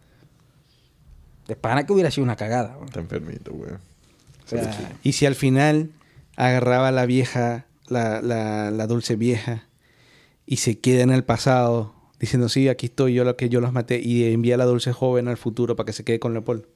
De 1.47 1.55
pana 1.55 1.87
que 1.87 1.93
hubiera 1.93 2.11
sido 2.11 2.23
una 2.23 2.35
cagada. 2.35 2.77
Está 2.85 2.99
enfermito, 2.99 3.51
güey. 3.51 3.71
O 3.71 4.47
sea, 4.47 4.91
Y 5.01 5.13
si 5.13 5.25
al 5.25 5.33
final 5.35 5.89
agarraba 6.35 6.89
a 6.89 6.91
la 6.91 7.05
vieja, 7.05 7.65
la, 7.87 8.21
la, 8.21 8.71
la 8.71 8.87
dulce 8.87 9.15
vieja, 9.15 9.67
y 10.45 10.57
se 10.57 10.79
queda 10.79 11.03
en 11.03 11.11
el 11.11 11.23
pasado, 11.23 11.93
diciendo, 12.19 12.49
sí, 12.49 12.67
aquí 12.69 12.87
estoy, 12.87 13.13
yo 13.13 13.23
lo 13.23 13.35
que 13.37 13.49
yo 13.49 13.61
los 13.61 13.73
maté, 13.73 13.99
y 14.03 14.31
envía 14.33 14.55
a 14.55 14.57
la 14.57 14.65
dulce 14.65 14.91
joven 14.93 15.27
al 15.27 15.37
futuro 15.37 15.75
para 15.75 15.85
que 15.85 15.93
se 15.93 16.03
quede 16.03 16.19
con 16.19 16.33
Leopoldo. 16.33 16.67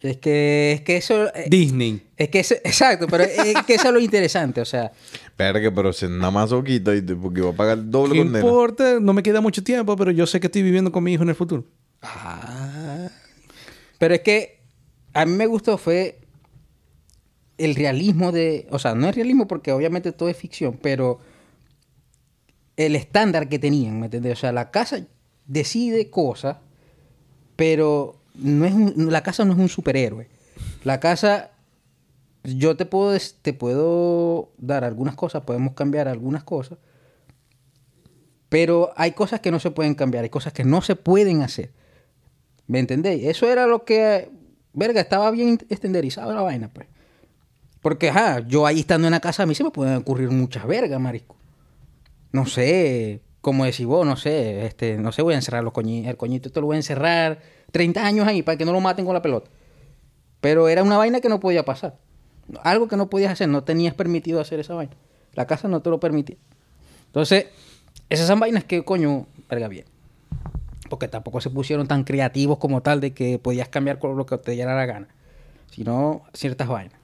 es 0.00 0.16
que, 0.18 0.72
es 0.72 0.80
que 0.82 0.96
eso... 0.96 1.26
eh, 1.34 1.46
Disney. 1.48 2.02
es 2.16 2.28
que 2.28 2.40
eso- 2.40 2.54
exacto, 2.64 3.06
pero 3.08 3.24
es 3.24 3.62
que 3.66 3.74
eso 3.74 3.88
es 3.88 3.94
lo 3.94 4.00
interesante, 4.00 4.60
o 4.60 4.64
sea... 4.64 4.90
Verga, 5.38 5.70
pero 5.74 5.92
se 5.92 6.08
nada 6.08 6.30
más 6.30 6.52
oquita 6.52 6.94
y 6.94 7.02
porque 7.02 7.40
va 7.40 7.50
a 7.50 7.54
pagar 7.54 7.78
el 7.78 7.90
doble 7.90 8.14
¿Qué 8.14 8.18
condena. 8.20 8.38
importa? 8.44 9.00
No 9.00 9.12
me 9.12 9.22
queda 9.22 9.40
mucho 9.40 9.62
tiempo, 9.62 9.96
pero 9.96 10.10
yo 10.10 10.26
sé 10.26 10.40
que 10.40 10.46
estoy 10.48 10.62
viviendo 10.62 10.90
con 10.92 11.02
mi 11.04 11.12
hijo 11.12 11.22
en 11.22 11.28
el 11.30 11.34
futuro. 11.34 11.64
Pero 13.98 14.14
es 14.14 14.20
que 14.22 14.60
a 15.14 15.24
mí 15.24 15.32
me 15.32 15.46
gustó 15.46 15.78
fue 15.78 16.18
el 17.58 17.74
realismo 17.74 18.32
de... 18.32 18.66
O 18.70 18.78
sea, 18.78 18.94
no 18.94 19.08
es 19.08 19.14
realismo 19.14 19.46
porque 19.46 19.72
obviamente 19.72 20.12
todo 20.12 20.28
es 20.28 20.36
ficción, 20.36 20.78
pero 20.80 21.20
el 22.76 22.96
estándar 22.96 23.48
que 23.48 23.58
tenían, 23.58 24.00
¿me 24.00 24.06
entiendes? 24.06 24.32
O 24.38 24.40
sea, 24.40 24.52
la 24.52 24.70
casa 24.70 25.06
decide 25.46 26.10
cosas, 26.10 26.58
pero 27.56 28.16
no 28.34 28.64
es 28.64 28.96
la 28.96 29.22
casa 29.22 29.44
no 29.44 29.52
es 29.52 29.58
un 29.58 29.68
superhéroe. 29.68 30.28
La 30.84 31.00
casa, 31.00 31.50
yo 32.44 32.76
te 32.76 32.86
puedo, 32.86 33.16
te 33.42 33.52
puedo 33.52 34.50
dar 34.58 34.84
algunas 34.84 35.14
cosas, 35.14 35.42
podemos 35.42 35.74
cambiar 35.74 36.08
algunas 36.08 36.44
cosas, 36.44 36.78
pero 38.48 38.92
hay 38.96 39.12
cosas 39.12 39.40
que 39.40 39.50
no 39.50 39.60
se 39.60 39.70
pueden 39.70 39.94
cambiar, 39.94 40.24
hay 40.24 40.30
cosas 40.30 40.52
que 40.52 40.64
no 40.64 40.82
se 40.82 40.96
pueden 40.96 41.42
hacer. 41.42 41.70
¿Me 42.66 42.78
entendéis? 42.78 43.24
Eso 43.24 43.50
era 43.50 43.66
lo 43.66 43.84
que, 43.84 44.30
verga, 44.72 45.00
estaba 45.00 45.30
bien 45.30 45.58
estandarizado 45.68 46.34
la 46.34 46.42
vaina, 46.42 46.68
pues. 46.72 46.86
Porque, 47.82 48.10
ajá, 48.10 48.40
yo 48.46 48.64
ahí 48.66 48.80
estando 48.80 49.08
en 49.08 49.10
la 49.12 49.20
casa, 49.20 49.42
a 49.42 49.46
mí 49.46 49.54
se 49.54 49.64
me 49.64 49.70
pueden 49.70 49.96
ocurrir 49.96 50.30
muchas 50.30 50.66
vergas, 50.66 51.00
marisco. 51.00 51.36
No 52.30 52.46
sé, 52.46 53.20
como 53.40 53.64
decís 53.64 53.84
vos, 53.86 54.06
no 54.06 54.16
sé, 54.16 54.64
este, 54.66 54.96
no 54.96 55.10
sé, 55.12 55.20
voy 55.22 55.34
a 55.34 55.36
encerrar 55.36 55.64
los 55.64 55.72
coñi- 55.72 56.06
el 56.06 56.16
coñito, 56.16 56.48
esto 56.48 56.60
lo 56.60 56.68
voy 56.68 56.76
a 56.76 56.78
encerrar 56.78 57.40
30 57.72 58.06
años 58.06 58.26
ahí 58.26 58.42
para 58.42 58.56
que 58.56 58.64
no 58.64 58.72
lo 58.72 58.80
maten 58.80 59.04
con 59.04 59.14
la 59.14 59.20
pelota. 59.20 59.50
Pero 60.40 60.68
era 60.68 60.82
una 60.82 60.96
vaina 60.96 61.20
que 61.20 61.28
no 61.28 61.40
podía 61.40 61.64
pasar. 61.64 61.98
Algo 62.62 62.88
que 62.88 62.96
no 62.96 63.10
podías 63.10 63.32
hacer, 63.32 63.48
no 63.48 63.64
tenías 63.64 63.94
permitido 63.94 64.40
hacer 64.40 64.60
esa 64.60 64.74
vaina. 64.74 64.92
La 65.34 65.46
casa 65.46 65.68
no 65.68 65.80
te 65.82 65.90
lo 65.90 65.98
permitía. 66.00 66.36
Entonces, 67.06 67.46
esas 68.08 68.26
son 68.26 68.40
vainas 68.40 68.64
que, 68.64 68.84
coño, 68.84 69.26
verga 69.50 69.68
bien. 69.68 69.86
Porque 70.88 71.08
tampoco 71.08 71.40
se 71.40 71.50
pusieron 71.50 71.86
tan 71.88 72.04
creativos 72.04 72.58
como 72.58 72.80
tal 72.82 73.00
de 73.00 73.12
que 73.12 73.38
podías 73.38 73.68
cambiar 73.68 73.98
con 73.98 74.16
lo 74.16 74.26
que 74.26 74.36
te 74.38 74.52
diera 74.52 74.74
la 74.76 74.86
gana. 74.86 75.08
Sino 75.70 76.22
ciertas 76.34 76.68
vainas. 76.68 77.01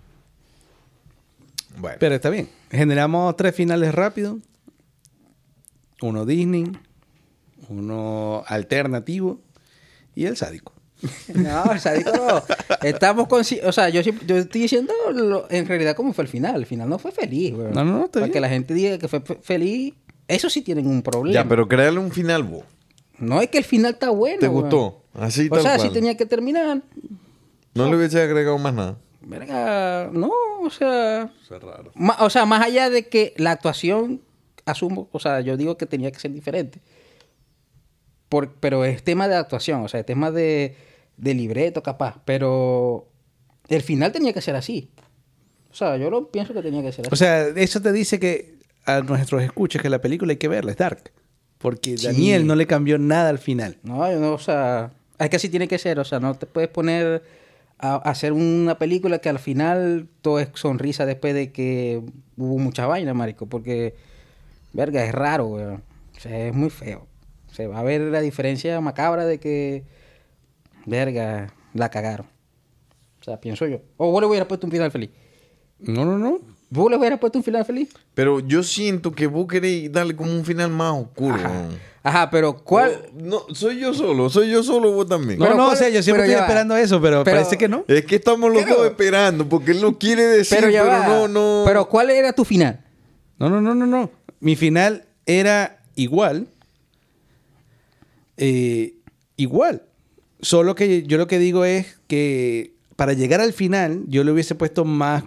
Bueno. 1.80 1.96
Pero 2.00 2.14
está 2.14 2.30
bien. 2.30 2.48
Generamos 2.70 3.36
tres 3.36 3.54
finales 3.54 3.94
rápidos. 3.94 4.36
Uno 6.02 6.24
Disney, 6.24 6.70
uno 7.68 8.44
alternativo 8.46 9.40
y 10.14 10.26
el 10.26 10.36
sádico. 10.36 10.72
No, 11.34 11.72
el 11.72 11.80
sádico 11.80 12.10
no. 12.12 12.42
Estamos 12.82 13.28
con... 13.28 13.40
O 13.64 13.72
sea, 13.72 13.88
yo, 13.88 14.02
siempre- 14.02 14.26
yo 14.26 14.36
estoy 14.36 14.62
diciendo 14.62 14.92
lo- 15.12 15.50
en 15.50 15.66
realidad 15.66 15.94
cómo 15.96 16.12
fue 16.12 16.24
el 16.24 16.28
final. 16.28 16.56
El 16.56 16.66
final 16.66 16.88
no 16.88 16.98
fue 16.98 17.12
feliz. 17.12 17.52
No, 17.54 17.84
no, 17.84 18.08
Para 18.10 18.26
bien. 18.26 18.32
que 18.32 18.40
la 18.40 18.48
gente 18.48 18.74
diga 18.74 18.98
que 18.98 19.08
fue 19.08 19.20
fe- 19.20 19.38
feliz, 19.42 19.94
eso 20.26 20.50
sí 20.50 20.62
tienen 20.62 20.86
un 20.86 21.02
problema. 21.02 21.34
ya, 21.42 21.48
pero 21.48 21.68
créale 21.68 21.98
un 21.98 22.10
final 22.10 22.42
vos. 22.44 22.64
No 23.18 23.40
es 23.40 23.48
que 23.48 23.58
el 23.58 23.64
final 23.64 23.92
está 23.94 24.10
bueno. 24.10 24.38
¿Te 24.40 24.48
gustó? 24.48 25.02
Así 25.14 25.46
O 25.50 25.54
tal 25.54 25.62
sea, 25.62 25.76
cual. 25.76 25.88
si 25.88 25.94
tenía 25.94 26.16
que 26.16 26.26
terminar. 26.26 26.82
No 27.74 27.88
le 27.90 27.96
hubiese 27.96 28.20
agregado 28.22 28.58
más 28.58 28.74
nada. 28.74 28.98
Verga, 29.20 30.10
no, 30.12 30.30
o 30.62 30.70
sea... 30.70 31.32
Eso 31.42 31.56
es 31.56 31.62
raro. 31.62 31.90
Ma- 31.94 32.16
o 32.20 32.30
sea, 32.30 32.46
más 32.46 32.64
allá 32.64 32.88
de 32.88 33.08
que 33.08 33.34
la 33.36 33.50
actuación, 33.52 34.22
asumo, 34.64 35.08
o 35.12 35.18
sea, 35.18 35.40
yo 35.40 35.56
digo 35.56 35.76
que 35.76 35.86
tenía 35.86 36.10
que 36.12 36.20
ser 36.20 36.32
diferente. 36.32 36.80
Por- 38.28 38.52
pero 38.54 38.84
es 38.84 39.02
tema 39.02 39.26
de 39.28 39.36
actuación, 39.36 39.82
o 39.82 39.88
sea, 39.88 40.00
es 40.00 40.06
tema 40.06 40.30
de, 40.30 40.76
de 41.16 41.34
libreto 41.34 41.82
capaz. 41.82 42.20
Pero 42.24 43.08
el 43.68 43.82
final 43.82 44.12
tenía 44.12 44.32
que 44.32 44.40
ser 44.42 44.54
así. 44.54 44.90
O 45.70 45.74
sea, 45.74 45.96
yo 45.96 46.10
lo 46.10 46.30
pienso 46.30 46.52
que 46.54 46.62
tenía 46.62 46.82
que 46.82 46.92
ser 46.92 47.06
así. 47.06 47.12
O 47.12 47.16
sea, 47.16 47.48
eso 47.48 47.80
te 47.80 47.92
dice 47.92 48.18
que 48.20 48.56
a 48.84 49.00
nuestros 49.00 49.42
escuchas 49.42 49.82
que 49.82 49.90
la 49.90 50.00
película 50.00 50.32
hay 50.32 50.36
que 50.38 50.48
verla, 50.48 50.70
es 50.72 50.76
dark. 50.76 51.10
Porque 51.58 51.96
Sí. 51.98 52.06
Daniel 52.06 52.46
no 52.46 52.54
le 52.54 52.66
cambió 52.66 52.98
nada 52.98 53.30
al 53.30 53.38
final. 53.38 53.78
no, 53.82 54.10
yo 54.10 54.20
no, 54.20 54.32
o 54.34 54.38
sea, 54.38 54.92
es 55.18 55.28
que 55.30 55.36
así 55.36 55.48
tiene 55.48 55.66
que 55.66 55.78
ser. 55.78 55.98
O 55.98 56.04
sea, 56.04 56.20
no 56.20 56.34
te 56.34 56.46
puedes 56.46 56.70
poner 56.70 57.22
a, 57.78 57.96
hacer 57.96 58.32
una 58.32 58.78
película 58.78 59.18
que 59.18 59.28
al 59.28 59.38
final 59.38 60.08
todo 60.22 60.40
es 60.40 60.50
sonrisa 60.54 61.06
después 61.06 61.34
de 61.34 61.52
que 61.52 62.02
hubo 62.36 62.58
mucha 62.58 62.86
vaina, 62.86 63.14
marico. 63.14 63.46
Porque, 63.46 63.94
verga, 64.72 65.04
es 65.04 65.12
raro, 65.12 65.46
weón. 65.46 65.82
O 66.16 66.20
sea, 66.20 66.48
es 66.48 66.54
muy 66.54 66.70
feo. 66.70 67.06
Se 67.52 67.66
va 67.66 67.80
a 67.80 67.82
ver 67.82 68.00
la 68.00 68.20
diferencia 68.20 68.80
macabra 68.80 69.24
de 69.24 69.38
que, 69.38 69.84
verga, 70.86 71.54
la 71.74 71.90
cagaron. 71.90 72.26
O 73.20 73.24
sea, 73.24 73.40
pienso 73.40 73.66
yo. 73.66 73.80
O 73.96 74.10
vos 74.10 74.20
le 74.20 74.26
hubieras 74.28 74.48
puesto 74.48 74.66
un 74.66 74.72
final 74.72 74.90
feliz. 74.90 75.10
No, 75.78 76.04
no, 76.04 76.18
no. 76.18 76.40
¿Vos 76.70 76.90
le 76.90 76.96
hubieras 76.98 77.18
puesto 77.18 77.38
un 77.38 77.44
final 77.44 77.64
feliz? 77.64 77.88
Pero 78.14 78.40
yo 78.40 78.62
siento 78.62 79.12
que 79.12 79.26
vos 79.26 79.46
queréis 79.48 79.90
darle 79.90 80.14
como 80.14 80.30
un 80.32 80.44
final 80.44 80.70
más 80.70 80.92
oscuro. 80.94 81.34
Ajá. 81.36 81.64
Ajá, 82.02 82.30
pero 82.30 82.56
¿cuál? 82.56 83.02
Oh, 83.06 83.20
No, 83.22 83.54
soy 83.54 83.80
yo 83.80 83.92
solo, 83.92 84.30
soy 84.30 84.50
yo 84.50 84.62
solo 84.62 84.92
vos 84.92 85.06
también. 85.08 85.38
No, 85.38 85.44
Pero 85.46 85.56
no, 85.56 85.64
¿cuál- 85.64 85.76
o 85.76 85.78
sea, 85.78 85.88
yo 85.88 86.02
siempre 86.02 86.24
estoy 86.24 86.36
va. 86.36 86.42
esperando 86.42 86.76
eso, 86.76 87.00
pero, 87.00 87.24
Pero- 87.24 87.36
parece 87.38 87.56
que 87.58 87.68
no. 87.68 87.84
Es 87.88 88.04
que 88.04 88.16
estamos 88.16 88.52
los 88.52 88.66
dos 88.66 88.86
esperando, 88.86 89.48
porque 89.48 89.72
él 89.72 89.80
no 89.80 89.98
quiere 89.98 90.22
decir, 90.24 90.58
pero 90.58 90.70
pero, 90.72 90.84
ya 90.84 90.98
va. 90.98 91.06
no, 91.08 91.28
no. 91.28 91.62
Pero 91.66 91.88
¿cuál 91.88 92.10
era 92.10 92.32
tu 92.32 92.44
final? 92.44 92.80
No, 93.38 93.48
no, 93.50 93.60
no, 93.60 93.74
no, 93.74 93.86
no. 93.86 94.10
Mi 94.40 94.54
final 94.56 95.04
era 95.26 95.80
igual. 95.96 96.46
Eh, 98.36 98.94
igual. 99.36 99.82
Solo 100.40 100.74
que 100.74 101.02
yo 101.02 101.18
lo 101.18 101.26
que 101.26 101.38
digo 101.38 101.64
es 101.64 101.98
que 102.06 102.74
para 102.96 103.12
llegar 103.12 103.40
al 103.40 103.52
final, 103.52 104.04
yo 104.06 104.22
le 104.24 104.32
hubiese 104.32 104.54
puesto 104.54 104.84
más 104.84 105.24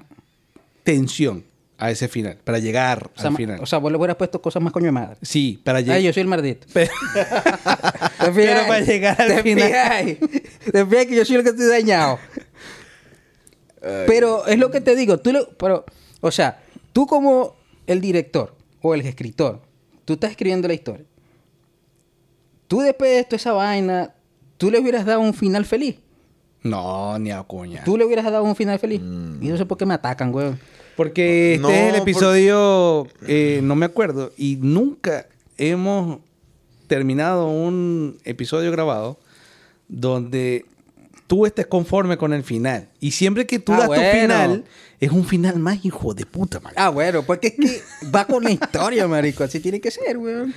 tensión 0.84 1.46
a 1.78 1.90
ese 1.90 2.08
final. 2.08 2.38
Para 2.44 2.60
llegar 2.60 3.10
O 3.16 3.20
sea, 3.20 3.30
al 3.32 3.36
final. 3.36 3.60
o 3.62 3.66
sea, 3.66 3.80
vos 3.80 3.92
le 3.92 3.98
hubieras 3.98 4.16
puesto 4.18 4.42
cosas 4.42 4.62
más 4.62 4.72
coño 4.72 4.86
de 4.86 4.92
madre. 4.92 5.18
sí, 5.22 5.60
para 5.64 5.82
llegar. 5.82 5.98
Ay, 5.98 6.04
yo 6.04 6.14
soy 6.14 6.22
el 6.22 6.28
maldito. 6.28 6.68
Pero, 6.74 6.92
¿Te 7.14 8.32
Pero 8.32 8.34
fijas? 8.34 8.66
para 8.68 8.80
llegar 8.82 9.22
al 9.22 9.28
¿Te 9.36 9.44
final. 9.44 10.18
¿Te 10.72 10.86
fijas 10.86 11.06
que 11.08 11.16
yo 11.16 11.26
soy 11.26 11.36
el 11.38 11.44
que 11.44 11.50
estoy 11.50 11.68
dañado? 11.68 12.20
pero 14.08 14.46
es 14.46 14.60
lo 14.60 14.70
que 14.72 14.82
te 14.82 14.96
digo. 14.96 15.18
Tú 15.20 15.32
lo- 15.34 15.50
pero, 15.58 15.86
o 16.22 16.32
sea, 16.32 16.62
tú 16.94 17.08
como 17.08 17.56
el 17.88 18.00
director 18.00 18.56
o 18.82 18.94
el 18.94 19.02
escritor, 19.02 19.62
tú 20.06 20.14
estás 20.14 20.32
escribiendo 20.32 20.68
la 20.68 20.74
historia. 20.76 21.06
Tú 22.68 22.80
después 22.82 23.12
de 23.16 23.24
toda 23.24 23.38
esa 23.38 23.54
vaina, 23.54 24.14
tú 24.58 24.70
le 24.72 24.80
hubieras 24.80 25.06
dado 25.06 25.20
un 25.22 25.34
final 25.34 25.66
feliz. 25.66 25.96
No, 26.64 27.18
ni 27.20 27.32
a 27.32 27.44
coña. 27.44 27.84
Tú 27.84 27.98
le 27.98 28.06
hubieras 28.06 28.26
dado 28.26 28.44
un 28.44 28.56
final 28.56 28.78
feliz. 28.80 29.02
Mm. 29.02 29.44
Y 29.44 29.48
no 29.50 29.58
sé 29.58 29.66
por 29.66 29.78
qué 29.78 29.86
me 29.86 29.94
atacan, 29.94 30.32
güey. 30.32 30.54
Porque 30.96 31.54
este 31.56 31.62
No, 31.62 31.70
es 31.70 31.80
el 31.86 31.92
por- 31.92 32.02
episodio, 32.02 33.08
eh, 33.28 33.62
no 33.64 33.76
me 33.76 33.86
acuerdo, 33.86 34.32
y 34.38 34.58
nunca 34.62 35.26
hemos 35.58 36.20
terminado 36.88 37.48
un 37.48 38.18
episodio 38.26 38.72
grabado 38.72 39.18
donde 39.88 40.66
tú 41.28 41.46
estés 41.46 41.66
conforme 41.68 42.18
con 42.18 42.34
el 42.34 42.44
final. 42.44 42.90
Y 43.00 43.12
siempre 43.12 43.46
que 43.48 43.60
tú 43.60 43.74
Ah, 43.74 43.78
das 43.80 43.88
bueno. 43.88 44.04
tu 44.04 44.18
final, 44.20 44.66
es 45.00 45.12
un 45.12 45.26
final 45.26 45.60
más 45.60 45.84
hijo 45.86 46.14
de 46.14 46.26
puta, 46.26 46.60
man. 46.60 46.74
Ah, 46.76 46.90
bueno, 46.90 47.24
porque 47.24 47.48
es 47.48 47.54
que 47.56 47.82
va 48.14 48.26
con 48.26 48.44
la 48.44 48.52
historia, 48.52 49.08
marico. 49.08 49.44
Así 49.44 49.60
tiene 49.60 49.80
que 49.80 49.92
ser, 49.92 50.18
weón. 50.18 50.54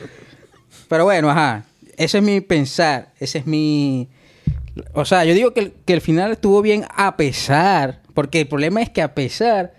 Pero 0.88 1.05
bueno, 1.05 1.30
ajá. 1.30 1.64
Ese 1.96 2.18
es 2.18 2.24
mi 2.24 2.40
pensar. 2.40 3.12
Ese 3.20 3.38
es 3.38 3.46
mi... 3.46 4.09
O 4.92 5.04
sea, 5.04 5.24
yo 5.24 5.34
digo 5.34 5.52
que 5.52 5.60
el, 5.60 5.72
que 5.84 5.92
el 5.92 6.00
final 6.00 6.32
estuvo 6.32 6.62
bien 6.62 6.84
a 6.94 7.16
pesar. 7.16 8.02
Porque 8.14 8.40
el 8.42 8.48
problema 8.48 8.82
es 8.82 8.90
que 8.90 9.02
a 9.02 9.14
pesar 9.14 9.74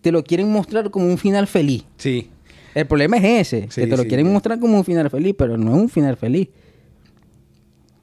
te 0.00 0.12
lo 0.12 0.24
quieren 0.24 0.50
mostrar 0.50 0.90
como 0.90 1.06
un 1.06 1.18
final 1.18 1.46
feliz. 1.46 1.84
Sí. 1.96 2.30
El 2.74 2.86
problema 2.86 3.16
es 3.16 3.24
ese. 3.24 3.62
Sí, 3.70 3.80
que 3.82 3.86
te 3.86 3.96
lo 3.96 4.02
sí, 4.02 4.08
quieren 4.08 4.26
sí. 4.26 4.32
mostrar 4.32 4.58
como 4.58 4.76
un 4.76 4.84
final 4.84 5.10
feliz, 5.10 5.34
pero 5.36 5.56
no 5.56 5.74
es 5.74 5.82
un 5.82 5.88
final 5.88 6.16
feliz. 6.16 6.48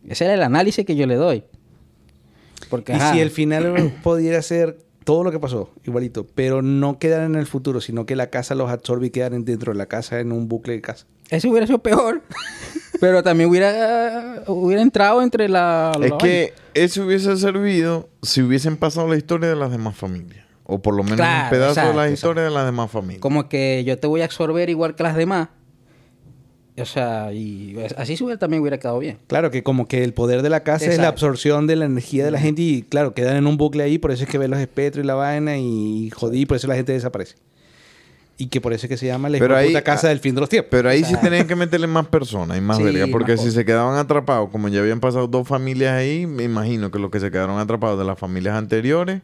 Ese 0.08 0.26
era 0.26 0.34
el 0.34 0.44
análisis 0.44 0.86
que 0.86 0.96
yo 0.96 1.08
le 1.08 1.16
doy. 1.16 1.44
Porque, 2.70 2.94
Y 2.94 2.96
ajá, 2.96 3.14
si 3.14 3.20
el 3.20 3.32
final 3.32 3.94
pudiera 4.04 4.42
ser 4.42 4.78
todo 5.04 5.24
lo 5.24 5.32
que 5.32 5.40
pasó, 5.40 5.70
igualito, 5.86 6.26
pero 6.36 6.62
no 6.62 6.98
quedar 7.00 7.24
en 7.24 7.36
el 7.36 7.46
futuro, 7.46 7.80
sino 7.80 8.06
que 8.06 8.16
la 8.16 8.30
casa 8.30 8.56
los 8.56 8.70
absorbe 8.72 9.08
y 9.08 9.10
quedan 9.12 9.46
dentro 9.46 9.72
de 9.72 9.78
la 9.78 9.86
casa 9.86 10.20
en 10.20 10.32
un 10.32 10.48
bucle 10.48 10.74
de 10.74 10.82
casa. 10.82 11.06
Ese 11.30 11.48
hubiera 11.48 11.68
sido 11.68 11.80
peor. 11.80 12.22
pero 13.00 13.24
también 13.24 13.50
hubiera, 13.50 14.44
hubiera 14.48 14.82
entrado 14.82 15.22
entre 15.22 15.50
la... 15.50 15.92
Es 16.02 16.12
la 16.12 16.18
que 16.18 16.54
eso 16.74 17.06
hubiese 17.06 17.36
servido 17.38 18.10
si 18.22 18.42
hubiesen 18.42 18.78
pasado 18.78 19.08
la 19.08 19.18
historia 19.18 19.50
de 19.50 19.56
las 19.56 19.72
demás 19.72 19.96
familias. 19.96 20.46
O 20.64 20.80
por 20.82 20.96
lo 20.96 21.04
menos 21.04 21.18
Claro, 21.18 21.44
un 21.46 21.50
pedazo 21.52 21.70
exacto, 21.72 21.90
de 21.92 21.96
la 21.96 22.02
exacto. 22.04 22.14
historia 22.14 22.44
de 22.44 22.50
las 22.52 22.66
demás 22.66 22.90
familias. 22.90 23.22
Como 23.22 23.48
que 23.48 23.84
yo 23.86 24.00
te 24.00 24.08
voy 24.08 24.22
a 24.22 24.26
absorber 24.26 24.70
igual 24.70 24.96
que 24.96 25.04
las 25.04 25.16
demás. 25.16 25.50
O 26.78 26.86
sea, 26.86 27.32
y 27.32 27.78
así 27.98 28.18
se 28.18 28.24
hubiera, 28.24 28.38
también 28.38 28.62
hubiera 28.62 28.78
quedado 28.78 29.00
bien. 29.00 29.18
Claro, 29.28 29.50
que 29.50 29.64
como 29.64 29.88
que 29.88 30.04
el 30.04 30.14
poder 30.14 30.42
de 30.42 30.50
la 30.50 30.64
casa 30.64 30.86
es 30.86 30.98
la 30.98 31.04
Exacto. 31.06 31.10
absorción 31.28 31.68
de 31.68 31.78
la 31.78 31.86
energía 31.86 32.26
de 32.26 32.32
la 32.32 32.40
gente 32.40 32.62
y 32.64 32.82
claro, 32.82 33.14
quedan 33.14 33.38
en 33.38 33.48
un 33.48 33.56
bucle 33.56 33.84
ahí, 33.84 33.98
por 33.98 34.12
eso 34.12 34.24
es 34.24 34.30
que 34.30 34.38
ven 34.38 34.52
los 34.52 34.60
espectros 34.60 35.04
y 35.04 35.08
la 35.08 35.14
vaina 35.16 35.58
y 35.58 36.10
jodí, 36.10 36.46
por 36.46 36.58
eso 36.58 36.68
la 36.68 36.76
gente 36.76 36.92
desaparece. 36.92 37.36
Y 38.38 38.48
que 38.48 38.60
por 38.60 38.74
eso 38.74 38.86
es 38.86 38.90
que 38.90 38.98
se 38.98 39.06
llama 39.06 39.30
la 39.30 39.40
Pero 39.40 39.56
ahí- 39.56 39.68
puta 39.70 39.82
casa 39.82 40.08
ah, 40.08 40.10
del 40.10 40.20
fin 40.20 40.36
de 40.36 40.42
los 40.42 40.50
tiempos. 40.50 40.68
Pero 40.70 40.90
ahí 40.90 41.06
sí 41.06 41.16
tenían 41.22 41.48
que 41.48 41.56
meterle 41.56 41.88
más 41.88 42.08
personas 42.08 42.58
y 42.58 42.62
más 42.62 42.76
Sí, 42.78 42.84
verga. 42.84 43.08
Porque 43.10 43.32
más 43.34 43.40
si 43.40 43.46
cosas. 43.48 43.54
se 43.54 43.66
quedaban 43.66 43.98
atrapados, 43.98 44.50
como 44.50 44.68
ya 44.68 44.82
habían 44.82 45.00
pasado 45.00 45.28
dos 45.28 45.48
familias 45.48 45.94
ahí, 45.94 46.26
me 46.28 46.44
imagino 46.44 46.92
que 46.92 47.00
los 47.00 47.10
que 47.12 47.22
se 47.22 47.32
quedaron 47.32 47.58
atrapados 47.60 47.98
de 47.98 48.04
las 48.04 48.20
familias 48.20 48.56
anteriores 48.56 49.22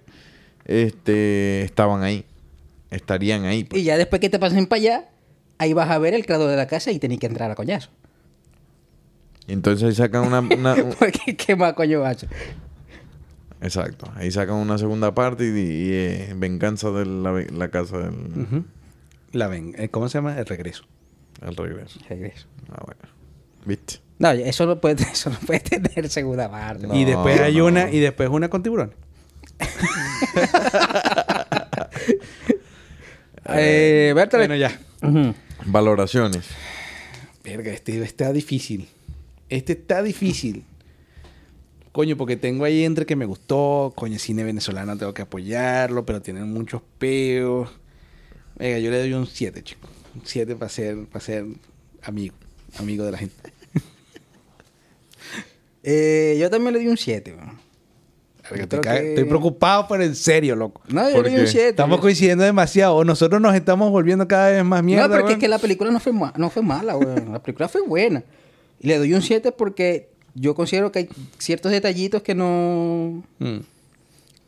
este, 0.65 1.63
estaban 1.63 2.03
ahí. 2.03 2.23
Estarían 2.89 3.43
ahí. 3.45 3.63
pues. 3.65 3.81
Y 3.81 3.85
ya 3.85 3.97
después 3.97 4.19
que 4.21 4.29
te 4.29 4.39
pasen 4.39 4.65
para 4.65 4.79
allá, 4.81 5.09
ahí 5.57 5.73
vas 5.73 5.89
a 5.89 5.97
ver 5.97 6.13
el 6.13 6.25
creador 6.25 6.49
de 6.49 6.55
la 6.55 6.67
casa 6.67 6.91
y 6.91 6.99
tenés 6.99 7.19
que 7.19 7.25
entrar 7.27 7.51
a 7.51 7.55
coñazo. 7.55 7.89
Y 9.47 9.53
entonces 9.53 9.89
ahí 9.89 9.95
sacan 9.95 10.25
una... 10.25 10.39
una- 10.39 10.73
un- 10.83 10.93
Porque 10.97 11.35
qué 11.35 11.55
más 11.57 11.73
coño 11.73 11.99
bacho. 11.99 12.27
exacto. 13.61 14.09
Ahí 14.15 14.31
sacan 14.31 14.55
una 14.55 14.77
segunda 14.77 15.13
parte 15.13 15.43
y, 15.45 15.47
y, 15.49 15.89
eh, 15.91 16.33
venganza 16.38 16.91
de 16.91 17.05
la, 17.05 17.33
la 17.51 17.67
casa 17.69 17.97
del. 17.97 18.63
La 19.31 19.47
ven, 19.47 19.73
eh, 19.77 19.89
¿cómo 19.89 20.09
se 20.09 20.17
llama? 20.17 20.37
El 20.37 20.45
regreso. 20.45 20.83
el 21.41 21.55
regreso. 21.55 21.99
Regreso. 22.09 22.47
Ah, 22.71 22.83
bueno. 22.85 23.01
¿Viste? 23.65 23.99
No, 24.19 24.31
eso 24.31 24.65
no 24.65 24.79
puede, 24.79 25.03
eso 25.11 25.29
no 25.29 25.37
puede 25.39 25.59
tener 25.61 26.09
segunda 26.09 26.49
parte. 26.49 26.87
No. 26.87 26.95
y 26.95 27.05
después 27.05 27.39
hay 27.39 27.57
no. 27.57 27.65
una, 27.65 27.89
y 27.89 27.99
después 27.99 28.29
una 28.29 28.49
con 28.49 28.63
tiburón. 28.63 28.93
Eh, 33.53 34.13
Bertale. 34.15 34.47
Bueno, 34.47 34.55
ya. 34.55 34.79
Valoraciones. 35.65 36.45
Verga, 37.43 37.71
este 37.71 38.01
está 38.01 38.31
difícil. 38.31 38.87
Este 39.49 39.73
está 39.73 40.03
difícil. 40.03 40.63
Coño, 41.91 42.15
porque 42.15 42.37
tengo 42.37 42.63
ahí 42.63 42.85
entre 42.85 43.05
que 43.05 43.17
me 43.17 43.25
gustó, 43.25 43.91
coño, 43.95 44.17
cine 44.19 44.43
venezolano 44.43 44.97
tengo 44.97 45.13
que 45.13 45.23
apoyarlo, 45.23 46.05
pero 46.05 46.21
tienen 46.21 46.53
muchos 46.53 46.81
peos. 46.97 47.69
Venga, 48.61 48.77
yo 48.79 48.91
le 48.91 48.99
doy 48.99 49.13
un 49.13 49.25
7, 49.27 49.61
chico. 49.63 49.88
Un 50.15 50.21
7 50.23 50.55
para 50.55 50.69
ser, 50.69 51.05
para 51.07 51.19
ser 51.25 51.45
amigo, 52.03 52.35
amigo 52.77 53.03
de 53.03 53.11
la 53.11 53.17
gente. 53.17 53.35
Eh, 55.83 56.38
yo 56.39 56.49
también 56.49 56.73
le 56.73 56.79
di 56.79 56.88
un 56.88 56.97
7. 56.97 57.31
Verga, 57.31 57.53
Yo 58.51 58.67
te 58.67 58.67
creo 58.67 58.81
caga- 58.81 58.99
que- 59.01 59.09
Estoy 59.09 59.23
preocupado, 59.23 59.88
pero 59.89 60.03
en 60.03 60.13
serio, 60.15 60.55
loco. 60.55 60.81
No, 60.89 61.09
yo 61.09 61.15
¿Por 61.15 61.23
le 61.25 61.29
di 61.31 61.35
un 61.38 61.41
qué? 61.45 61.47
7. 61.51 61.69
Estamos 61.69 61.99
coincidiendo 61.99 62.43
demasiado. 62.43 63.03
Nosotros 63.03 63.41
nos 63.41 63.55
estamos 63.55 63.89
volviendo 63.89 64.27
cada 64.27 64.49
vez 64.51 64.63
más 64.63 64.83
mierda. 64.83 65.07
no, 65.07 65.13
pero 65.15 65.29
es 65.29 65.38
que, 65.38 65.47
la 65.47 65.57
película 65.57 65.89
no 65.89 65.99
fue, 65.99 66.13
ma- 66.13 66.33
no 66.38 66.49
fue 66.51 66.61
mala, 66.61 66.95
weón. 66.97 67.31
La 67.31 67.41
película 67.41 67.67
fue 67.67 67.81
buena. 67.81 68.23
Y 68.79 68.88
le 68.88 68.97
doy 68.99 69.13
un 69.15 69.23
7 69.23 69.51
porque 69.53 70.09
yo 70.35 70.53
considero 70.53 70.91
que 70.91 70.99
hay 70.99 71.09
ciertos 71.39 71.71
detallitos 71.71 72.21
que 72.21 72.35
no... 72.35 73.23
Mm. 73.39 73.57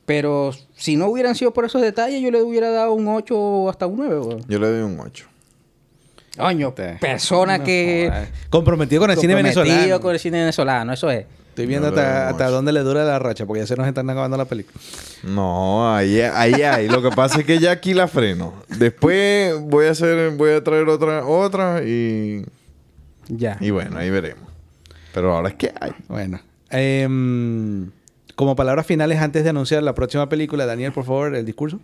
Pero 0.05 0.51
si 0.75 0.95
no 0.97 1.07
hubieran 1.07 1.33
sido 1.35 1.51
por 1.53 1.63
esos 1.65 1.81
detalles, 1.81 2.21
yo 2.21 2.29
le 2.29 2.41
hubiera 2.43 2.69
dado 2.71 2.93
un 2.93 3.07
8 3.07 3.35
o 3.37 3.69
hasta 3.69 3.87
un 3.87 3.97
9, 3.97 4.19
weón. 4.19 4.43
Yo 4.47 4.59
le 4.59 4.67
doy 4.67 4.81
un 4.81 4.99
8. 4.99 5.25
Coño, 6.37 6.73
Te- 6.73 6.95
persona 6.95 7.59
No 7.59 7.63
que... 7.63 8.11
Comprometido 8.49 8.99
con 9.01 9.11
el 9.11 9.17
cine 9.17 9.33
comprometido 9.33 9.63
venezolano. 9.65 10.01
con 10.01 10.13
el 10.13 10.19
cine 10.19 10.39
venezolano, 10.39 10.93
eso 10.93 11.09
es. 11.11 11.25
Estoy 11.49 11.67
viendo 11.67 11.91
No 11.91 12.01
hasta, 12.01 12.47
dónde 12.49 12.73
le 12.73 12.79
dura 12.79 13.03
la 13.05 13.19
racha, 13.19 13.45
porque 13.45 13.59
ya 13.61 13.67
se 13.67 13.75
nos 13.75 13.87
están 13.87 14.09
acabando 14.09 14.35
la 14.35 14.45
película. 14.45 14.77
No, 15.21 15.95
ahí, 15.95 16.19
ahí 16.19 16.53
hay. 16.63 16.87
Lo 16.89 17.03
que 17.03 17.11
pasa 17.11 17.41
es 17.41 17.45
que 17.45 17.59
ya 17.59 17.69
aquí 17.71 17.93
la 17.93 18.07
freno. 18.07 18.55
Después 18.69 19.53
voy 19.61 19.85
a 19.85 19.91
hacer, 19.91 20.31
voy 20.31 20.51
a 20.53 20.63
traer 20.63 20.89
otra, 20.89 21.23
otra 21.27 21.83
y, 21.85 22.43
Ya. 23.27 23.57
y 23.61 23.69
bueno, 23.69 23.99
ahí 23.99 24.09
veremos. 24.09 24.49
Pero 25.13 25.35
ahora 25.35 25.49
es 25.49 25.55
que 25.55 25.71
hay. 25.79 25.91
Bueno. 26.07 26.39
em, 26.71 27.91
como 28.35 28.55
palabras 28.55 28.85
finales 28.85 29.19
antes 29.19 29.43
de 29.43 29.49
anunciar 29.49 29.83
la 29.83 29.95
próxima 29.95 30.29
película, 30.29 30.65
Daniel, 30.65 30.91
por 30.91 31.05
favor, 31.05 31.35
el 31.35 31.45
discurso. 31.45 31.79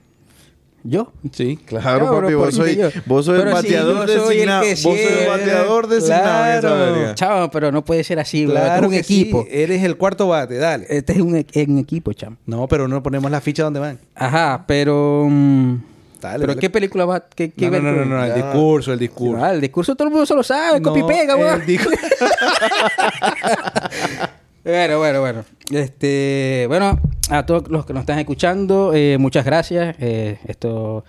¿Yo? 0.82 1.12
Sí. 1.34 1.58
Claro, 1.66 2.06
Cabrón, 2.06 2.22
papi, 2.24 2.34
vos 2.36 2.56
yo- 2.56 2.90
vos 3.06 3.26
sois 3.26 3.42
el 3.44 3.50
bateador 3.52 4.08
soy 4.08 4.16
el 4.16 4.22
designado. 4.30 4.64
Vos 4.64 4.80
sois 4.80 5.00
el 5.02 5.28
bateador 5.28 5.88
designado 5.88 6.60
Claro. 6.62 7.16
Chavo, 7.16 7.52
pero 7.52 7.72
no 7.74 7.84
puede 7.84 8.04
ser 8.06 8.18
así, 8.20 8.44
es 8.44 8.50
un 8.82 8.92
sí, 8.92 8.98
equipo. 8.98 9.46
Eres 9.52 9.84
el 9.84 9.98
cuarto 9.98 10.30
bate, 10.30 10.58
dale. 10.58 10.86
Este 10.88 11.14
es 11.14 11.20
un, 11.20 11.36
e- 11.36 11.66
un 11.68 11.80
equipo, 11.80 12.14
chamo. 12.14 12.38
No, 12.46 12.66
pero 12.70 12.88
no 12.88 13.04
ponemos 13.04 13.30
la 13.30 13.42
ficha 13.42 13.64
donde 13.64 13.82
van. 13.82 14.00
Ajá, 14.16 14.64
pero... 14.68 15.28
mm, 15.30 15.76
Dale, 16.22 16.40
¿Pero 16.40 16.48
dale. 16.54 16.62
qué 16.62 16.70
película 16.70 17.06
va? 17.06 17.26
¿Qué, 17.28 17.52
qué 17.52 17.70
No, 17.70 17.80
no, 17.80 17.92
no, 17.92 18.06
no, 18.06 18.18
no, 18.18 18.24
el 18.26 18.34
discurso, 18.36 18.94
el 18.94 19.00
discurso. 19.00 19.44
Ah, 19.44 19.52
el 19.54 19.60
discurso 19.62 19.96
todo 19.96 20.08
el 20.08 20.14
mundo 20.14 20.26
se 20.26 20.34
lo 20.36 20.44
sabe, 20.44 20.80
No, 20.80 20.90
copy 20.94 21.04
pega, 21.04 21.34
el 21.36 21.40
weón. 21.42 21.66
discurso- 21.66 21.98
Bueno, 24.64 25.00
bueno, 25.00 25.22
bueno. 25.22 25.46
Este, 25.72 26.66
bueno, 26.68 27.00
a 27.30 27.46
todos 27.46 27.70
los 27.70 27.86
que 27.86 27.94
nos 27.94 28.02
están 28.02 28.20
escuchando, 28.20 28.92
eh, 28.94 29.18
muchas 29.20 29.46
gracias. 29.46 29.96
Eh, 30.00 30.40
esto 30.48 31.04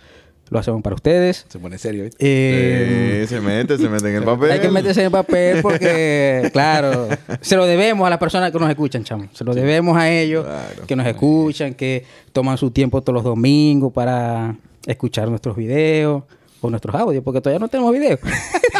lo 0.50 0.58
hacemos 0.58 0.82
para 0.82 0.96
ustedes. 0.96 1.46
Se 1.48 1.58
pone 1.58 1.78
serio, 1.78 2.04
¿viste? 2.04 2.16
Eh, 2.20 3.24
Sí, 3.26 3.34
se 3.36 3.40
mete, 3.40 3.78
se 3.78 3.88
mete 3.88 4.10
en 4.10 4.16
el 4.16 4.24
papel. 4.24 4.50
Hay 4.50 4.60
que 4.60 4.68
meterse 4.68 5.00
en 5.00 5.06
el 5.06 5.12
papel 5.12 5.62
porque, 5.62 6.48
claro, 6.52 7.08
se 7.40 7.56
lo 7.56 7.64
debemos 7.66 8.06
a 8.06 8.10
las 8.10 8.18
personas 8.18 8.50
que 8.50 8.58
nos 8.58 8.68
escuchan, 8.68 9.04
chamo. 9.04 9.28
Se 9.32 9.44
lo 9.44 9.54
debemos 9.54 9.96
a 9.96 10.10
ellos 10.10 10.44
Claro. 10.44 10.86
que 10.86 10.96
nos 10.96 11.06
escuchan, 11.06 11.74
que 11.74 12.04
toman 12.32 12.58
su 12.58 12.70
tiempo 12.70 13.00
todos 13.00 13.14
los 13.14 13.24
domingos 13.24 13.92
para 13.92 14.56
escuchar 14.86 15.28
nuestros 15.28 15.56
videos 15.56 16.24
o 16.60 16.68
nuestros 16.68 16.94
audios, 16.96 17.22
porque 17.24 17.40
todavía 17.40 17.60
no 17.60 17.68
tenemos 17.68 17.92
videos. 17.92 18.20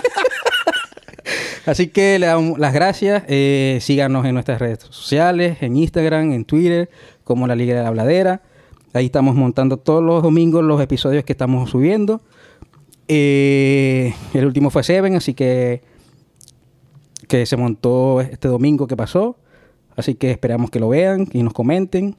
Así 1.66 1.88
que 1.88 2.18
le 2.18 2.26
damos 2.26 2.58
las 2.58 2.72
gracias. 2.72 3.24
Eh, 3.28 3.78
síganos 3.80 4.24
en 4.26 4.34
nuestras 4.34 4.58
redes 4.60 4.80
sociales, 4.90 5.58
en 5.60 5.76
Instagram, 5.76 6.32
en 6.32 6.44
Twitter, 6.44 6.90
como 7.24 7.46
La 7.46 7.54
Liga 7.54 7.76
de 7.76 7.82
la 7.82 7.88
Habladera. 7.88 8.42
Ahí 8.92 9.06
estamos 9.06 9.34
montando 9.34 9.76
todos 9.76 10.02
los 10.02 10.22
domingos 10.22 10.64
los 10.64 10.80
episodios 10.80 11.24
que 11.24 11.32
estamos 11.32 11.70
subiendo. 11.70 12.20
Eh, 13.08 14.14
el 14.34 14.46
último 14.46 14.70
fue 14.70 14.82
Seven, 14.82 15.16
así 15.16 15.34
que 15.34 15.82
que 17.30 17.46
se 17.46 17.56
montó 17.56 18.20
este 18.20 18.48
domingo 18.48 18.86
que 18.88 18.96
pasó. 18.96 19.36
Así 19.96 20.16
que 20.16 20.32
esperamos 20.32 20.70
que 20.70 20.80
lo 20.80 20.88
vean 20.88 21.28
y 21.32 21.42
nos 21.42 21.52
comenten. 21.52 22.16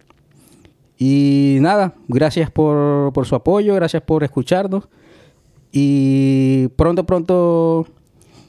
Y 0.98 1.58
nada, 1.60 1.96
gracias 2.08 2.50
por, 2.50 3.12
por 3.12 3.26
su 3.26 3.36
apoyo, 3.36 3.76
gracias 3.76 4.02
por 4.04 4.24
escucharnos. 4.24 4.88
Y 5.72 6.70
pronto, 6.78 7.06
pronto, 7.06 7.88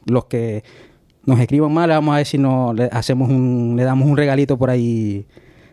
los 0.06 0.24
que 0.26 0.62
nos 1.24 1.38
escriban 1.40 1.72
mal, 1.72 1.88
vamos 1.90 2.12
a 2.14 2.16
ver 2.18 2.26
si 2.26 2.38
no, 2.38 2.72
le, 2.74 2.84
hacemos 2.92 3.30
un, 3.30 3.74
le 3.76 3.84
damos 3.84 4.08
un 4.08 4.16
regalito 4.16 4.58
por 4.58 4.70
ahí. 4.70 5.24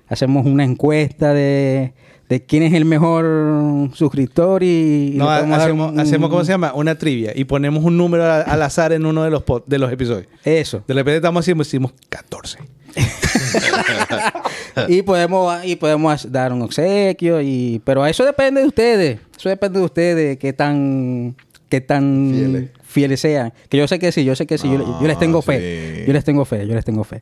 Hacemos 0.07 0.45
una 0.47 0.63
encuesta 0.63 1.33
de, 1.35 1.93
de 2.29 2.43
quién 2.43 2.63
es 2.63 2.73
el 2.73 2.83
mejor 2.85 3.89
suscriptor 3.93 4.63
y, 4.63 5.11
y 5.13 5.17
No, 5.17 5.29
hacemos, 5.29 5.91
un- 5.91 5.99
hacemos, 5.99 6.29
¿cómo 6.31 6.43
se 6.43 6.51
llama? 6.51 6.73
Una 6.73 6.95
trivia. 6.97 7.31
Y 7.35 7.43
ponemos 7.45 7.83
un 7.83 7.95
número 7.97 8.23
a- 8.25 8.41
al 8.41 8.61
azar 8.63 8.91
en 8.91 9.05
uno 9.05 9.23
de 9.23 9.29
los, 9.29 9.45
pod- 9.45 9.63
de 9.67 9.77
los 9.77 9.91
episodios. 9.91 10.27
Eso. 10.43 10.83
De 10.87 10.93
repente 10.95 11.17
estamos 11.17 11.41
haciendo, 11.43 11.61
hicimos 11.61 11.93
14. 12.09 12.57
y 14.87 15.01
podemos 15.03 15.63
y 15.63 15.75
podemos 15.75 16.31
dar 16.31 16.53
un 16.53 16.61
obsequio 16.63 17.41
y 17.41 17.81
pero 17.83 18.05
eso 18.05 18.25
depende 18.25 18.61
de 18.61 18.67
ustedes 18.67 19.19
eso 19.37 19.49
depende 19.49 19.77
de 19.79 19.85
ustedes 19.85 20.37
qué 20.39 20.53
tan 20.53 21.35
qué 21.69 21.81
tan 21.81 22.31
Fieles. 22.33 22.69
fieles, 22.83 23.19
sean 23.21 23.53
que 23.69 23.77
yo 23.77 23.87
sé 23.87 23.99
que 23.99 24.11
sí 24.11 24.25
yo 24.25 24.35
sé 24.35 24.45
que 24.47 24.57
sí 24.57 24.67
yo, 24.67 24.99
yo 25.01 25.07
les 25.07 25.17
tengo 25.19 25.39
Ah, 25.39 25.43
fe 25.43 25.95
sí. 25.99 26.03
yo 26.07 26.13
les 26.13 26.23
tengo 26.25 26.43
fe 26.45 26.67
yo 26.67 26.75
les 26.75 26.83
tengo 26.85 27.03
fe 27.03 27.21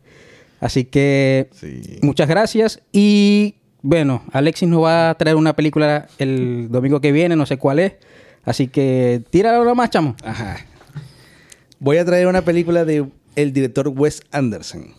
así 0.59 0.85
que 0.85 1.49
Sí. 1.53 1.99
muchas 2.01 2.27
gracias 2.27 2.81
y 2.91 3.55
bueno 3.81 4.23
Alexis 4.31 4.67
nos 4.67 4.83
va 4.83 5.09
a 5.11 5.15
traer 5.17 5.35
una 5.35 5.55
película 5.55 6.07
el 6.17 6.67
domingo 6.71 6.99
que 7.01 7.11
viene 7.11 7.35
no 7.35 7.45
sé 7.45 7.57
cuál 7.57 7.79
es 7.79 7.93
así 8.45 8.67
que 8.67 9.21
tírala 9.29 9.61
una 9.61 9.73
más 9.73 9.89
chamo 9.89 10.15
Ajá. 10.23 10.65
Voy 11.79 11.97
a 11.97 12.05
traer 12.05 12.25
una 12.25 12.41
película 12.43 12.85
de 12.85 13.05
el 13.35 13.53
director 13.53 13.87
Wes 13.89 14.23
Anderson. 14.31 14.93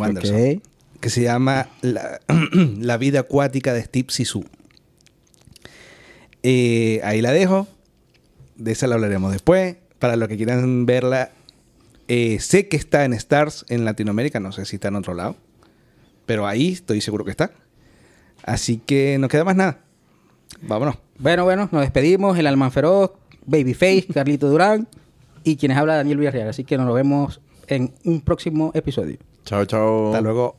Anderson. 0.00 0.60
Que 0.98 1.10
se 1.10 1.22
llama 1.22 1.68
La, 1.80 2.18
La 2.80 2.96
vida 2.96 3.20
acuática 3.20 3.72
de 3.72 3.82
Steve 3.84 4.06
Sisu. 4.10 4.44
Eh, 6.42 7.00
ahí 7.04 7.20
la 7.20 7.30
dejo. 7.32 7.68
De 8.58 8.72
esa 8.72 8.86
la 8.86 8.96
hablaremos 8.96 9.32
después. 9.32 9.76
Para 9.98 10.16
los 10.16 10.28
que 10.28 10.36
quieran 10.36 10.84
verla, 10.84 11.30
eh, 12.06 12.38
sé 12.40 12.68
que 12.68 12.76
está 12.76 13.04
en 13.04 13.14
Stars 13.14 13.64
en 13.68 13.84
Latinoamérica. 13.84 14.38
No 14.38 14.52
sé 14.52 14.66
si 14.66 14.76
está 14.76 14.88
en 14.88 14.96
otro 14.96 15.14
lado. 15.14 15.36
Pero 16.26 16.46
ahí 16.46 16.72
estoy 16.72 17.00
seguro 17.00 17.24
que 17.24 17.30
está. 17.30 17.50
Así 18.44 18.78
que 18.78 19.16
no 19.18 19.28
queda 19.28 19.44
más 19.44 19.56
nada. 19.56 19.80
Vámonos. 20.60 20.98
bueno 21.18 21.44
bueno 21.44 21.68
nos 21.72 21.82
despedimos 21.82 22.38
el 22.38 22.46
Alman 22.46 22.72
Feroz 22.72 23.12
Babyface 23.44 24.06
Carlito 24.14 24.48
Durán 24.48 24.88
y 25.44 25.56
quienes 25.56 25.76
habla 25.76 25.96
Daniel 25.96 26.18
Villarreal 26.18 26.48
así 26.48 26.64
que 26.64 26.78
nos 26.78 26.92
vemos 26.94 27.40
en 27.66 27.92
un 28.04 28.22
próximo 28.22 28.70
episodio 28.74 29.18
Chao, 29.48 29.64
chao. 29.64 30.08
Hasta 30.08 30.20
luego. 30.20 30.56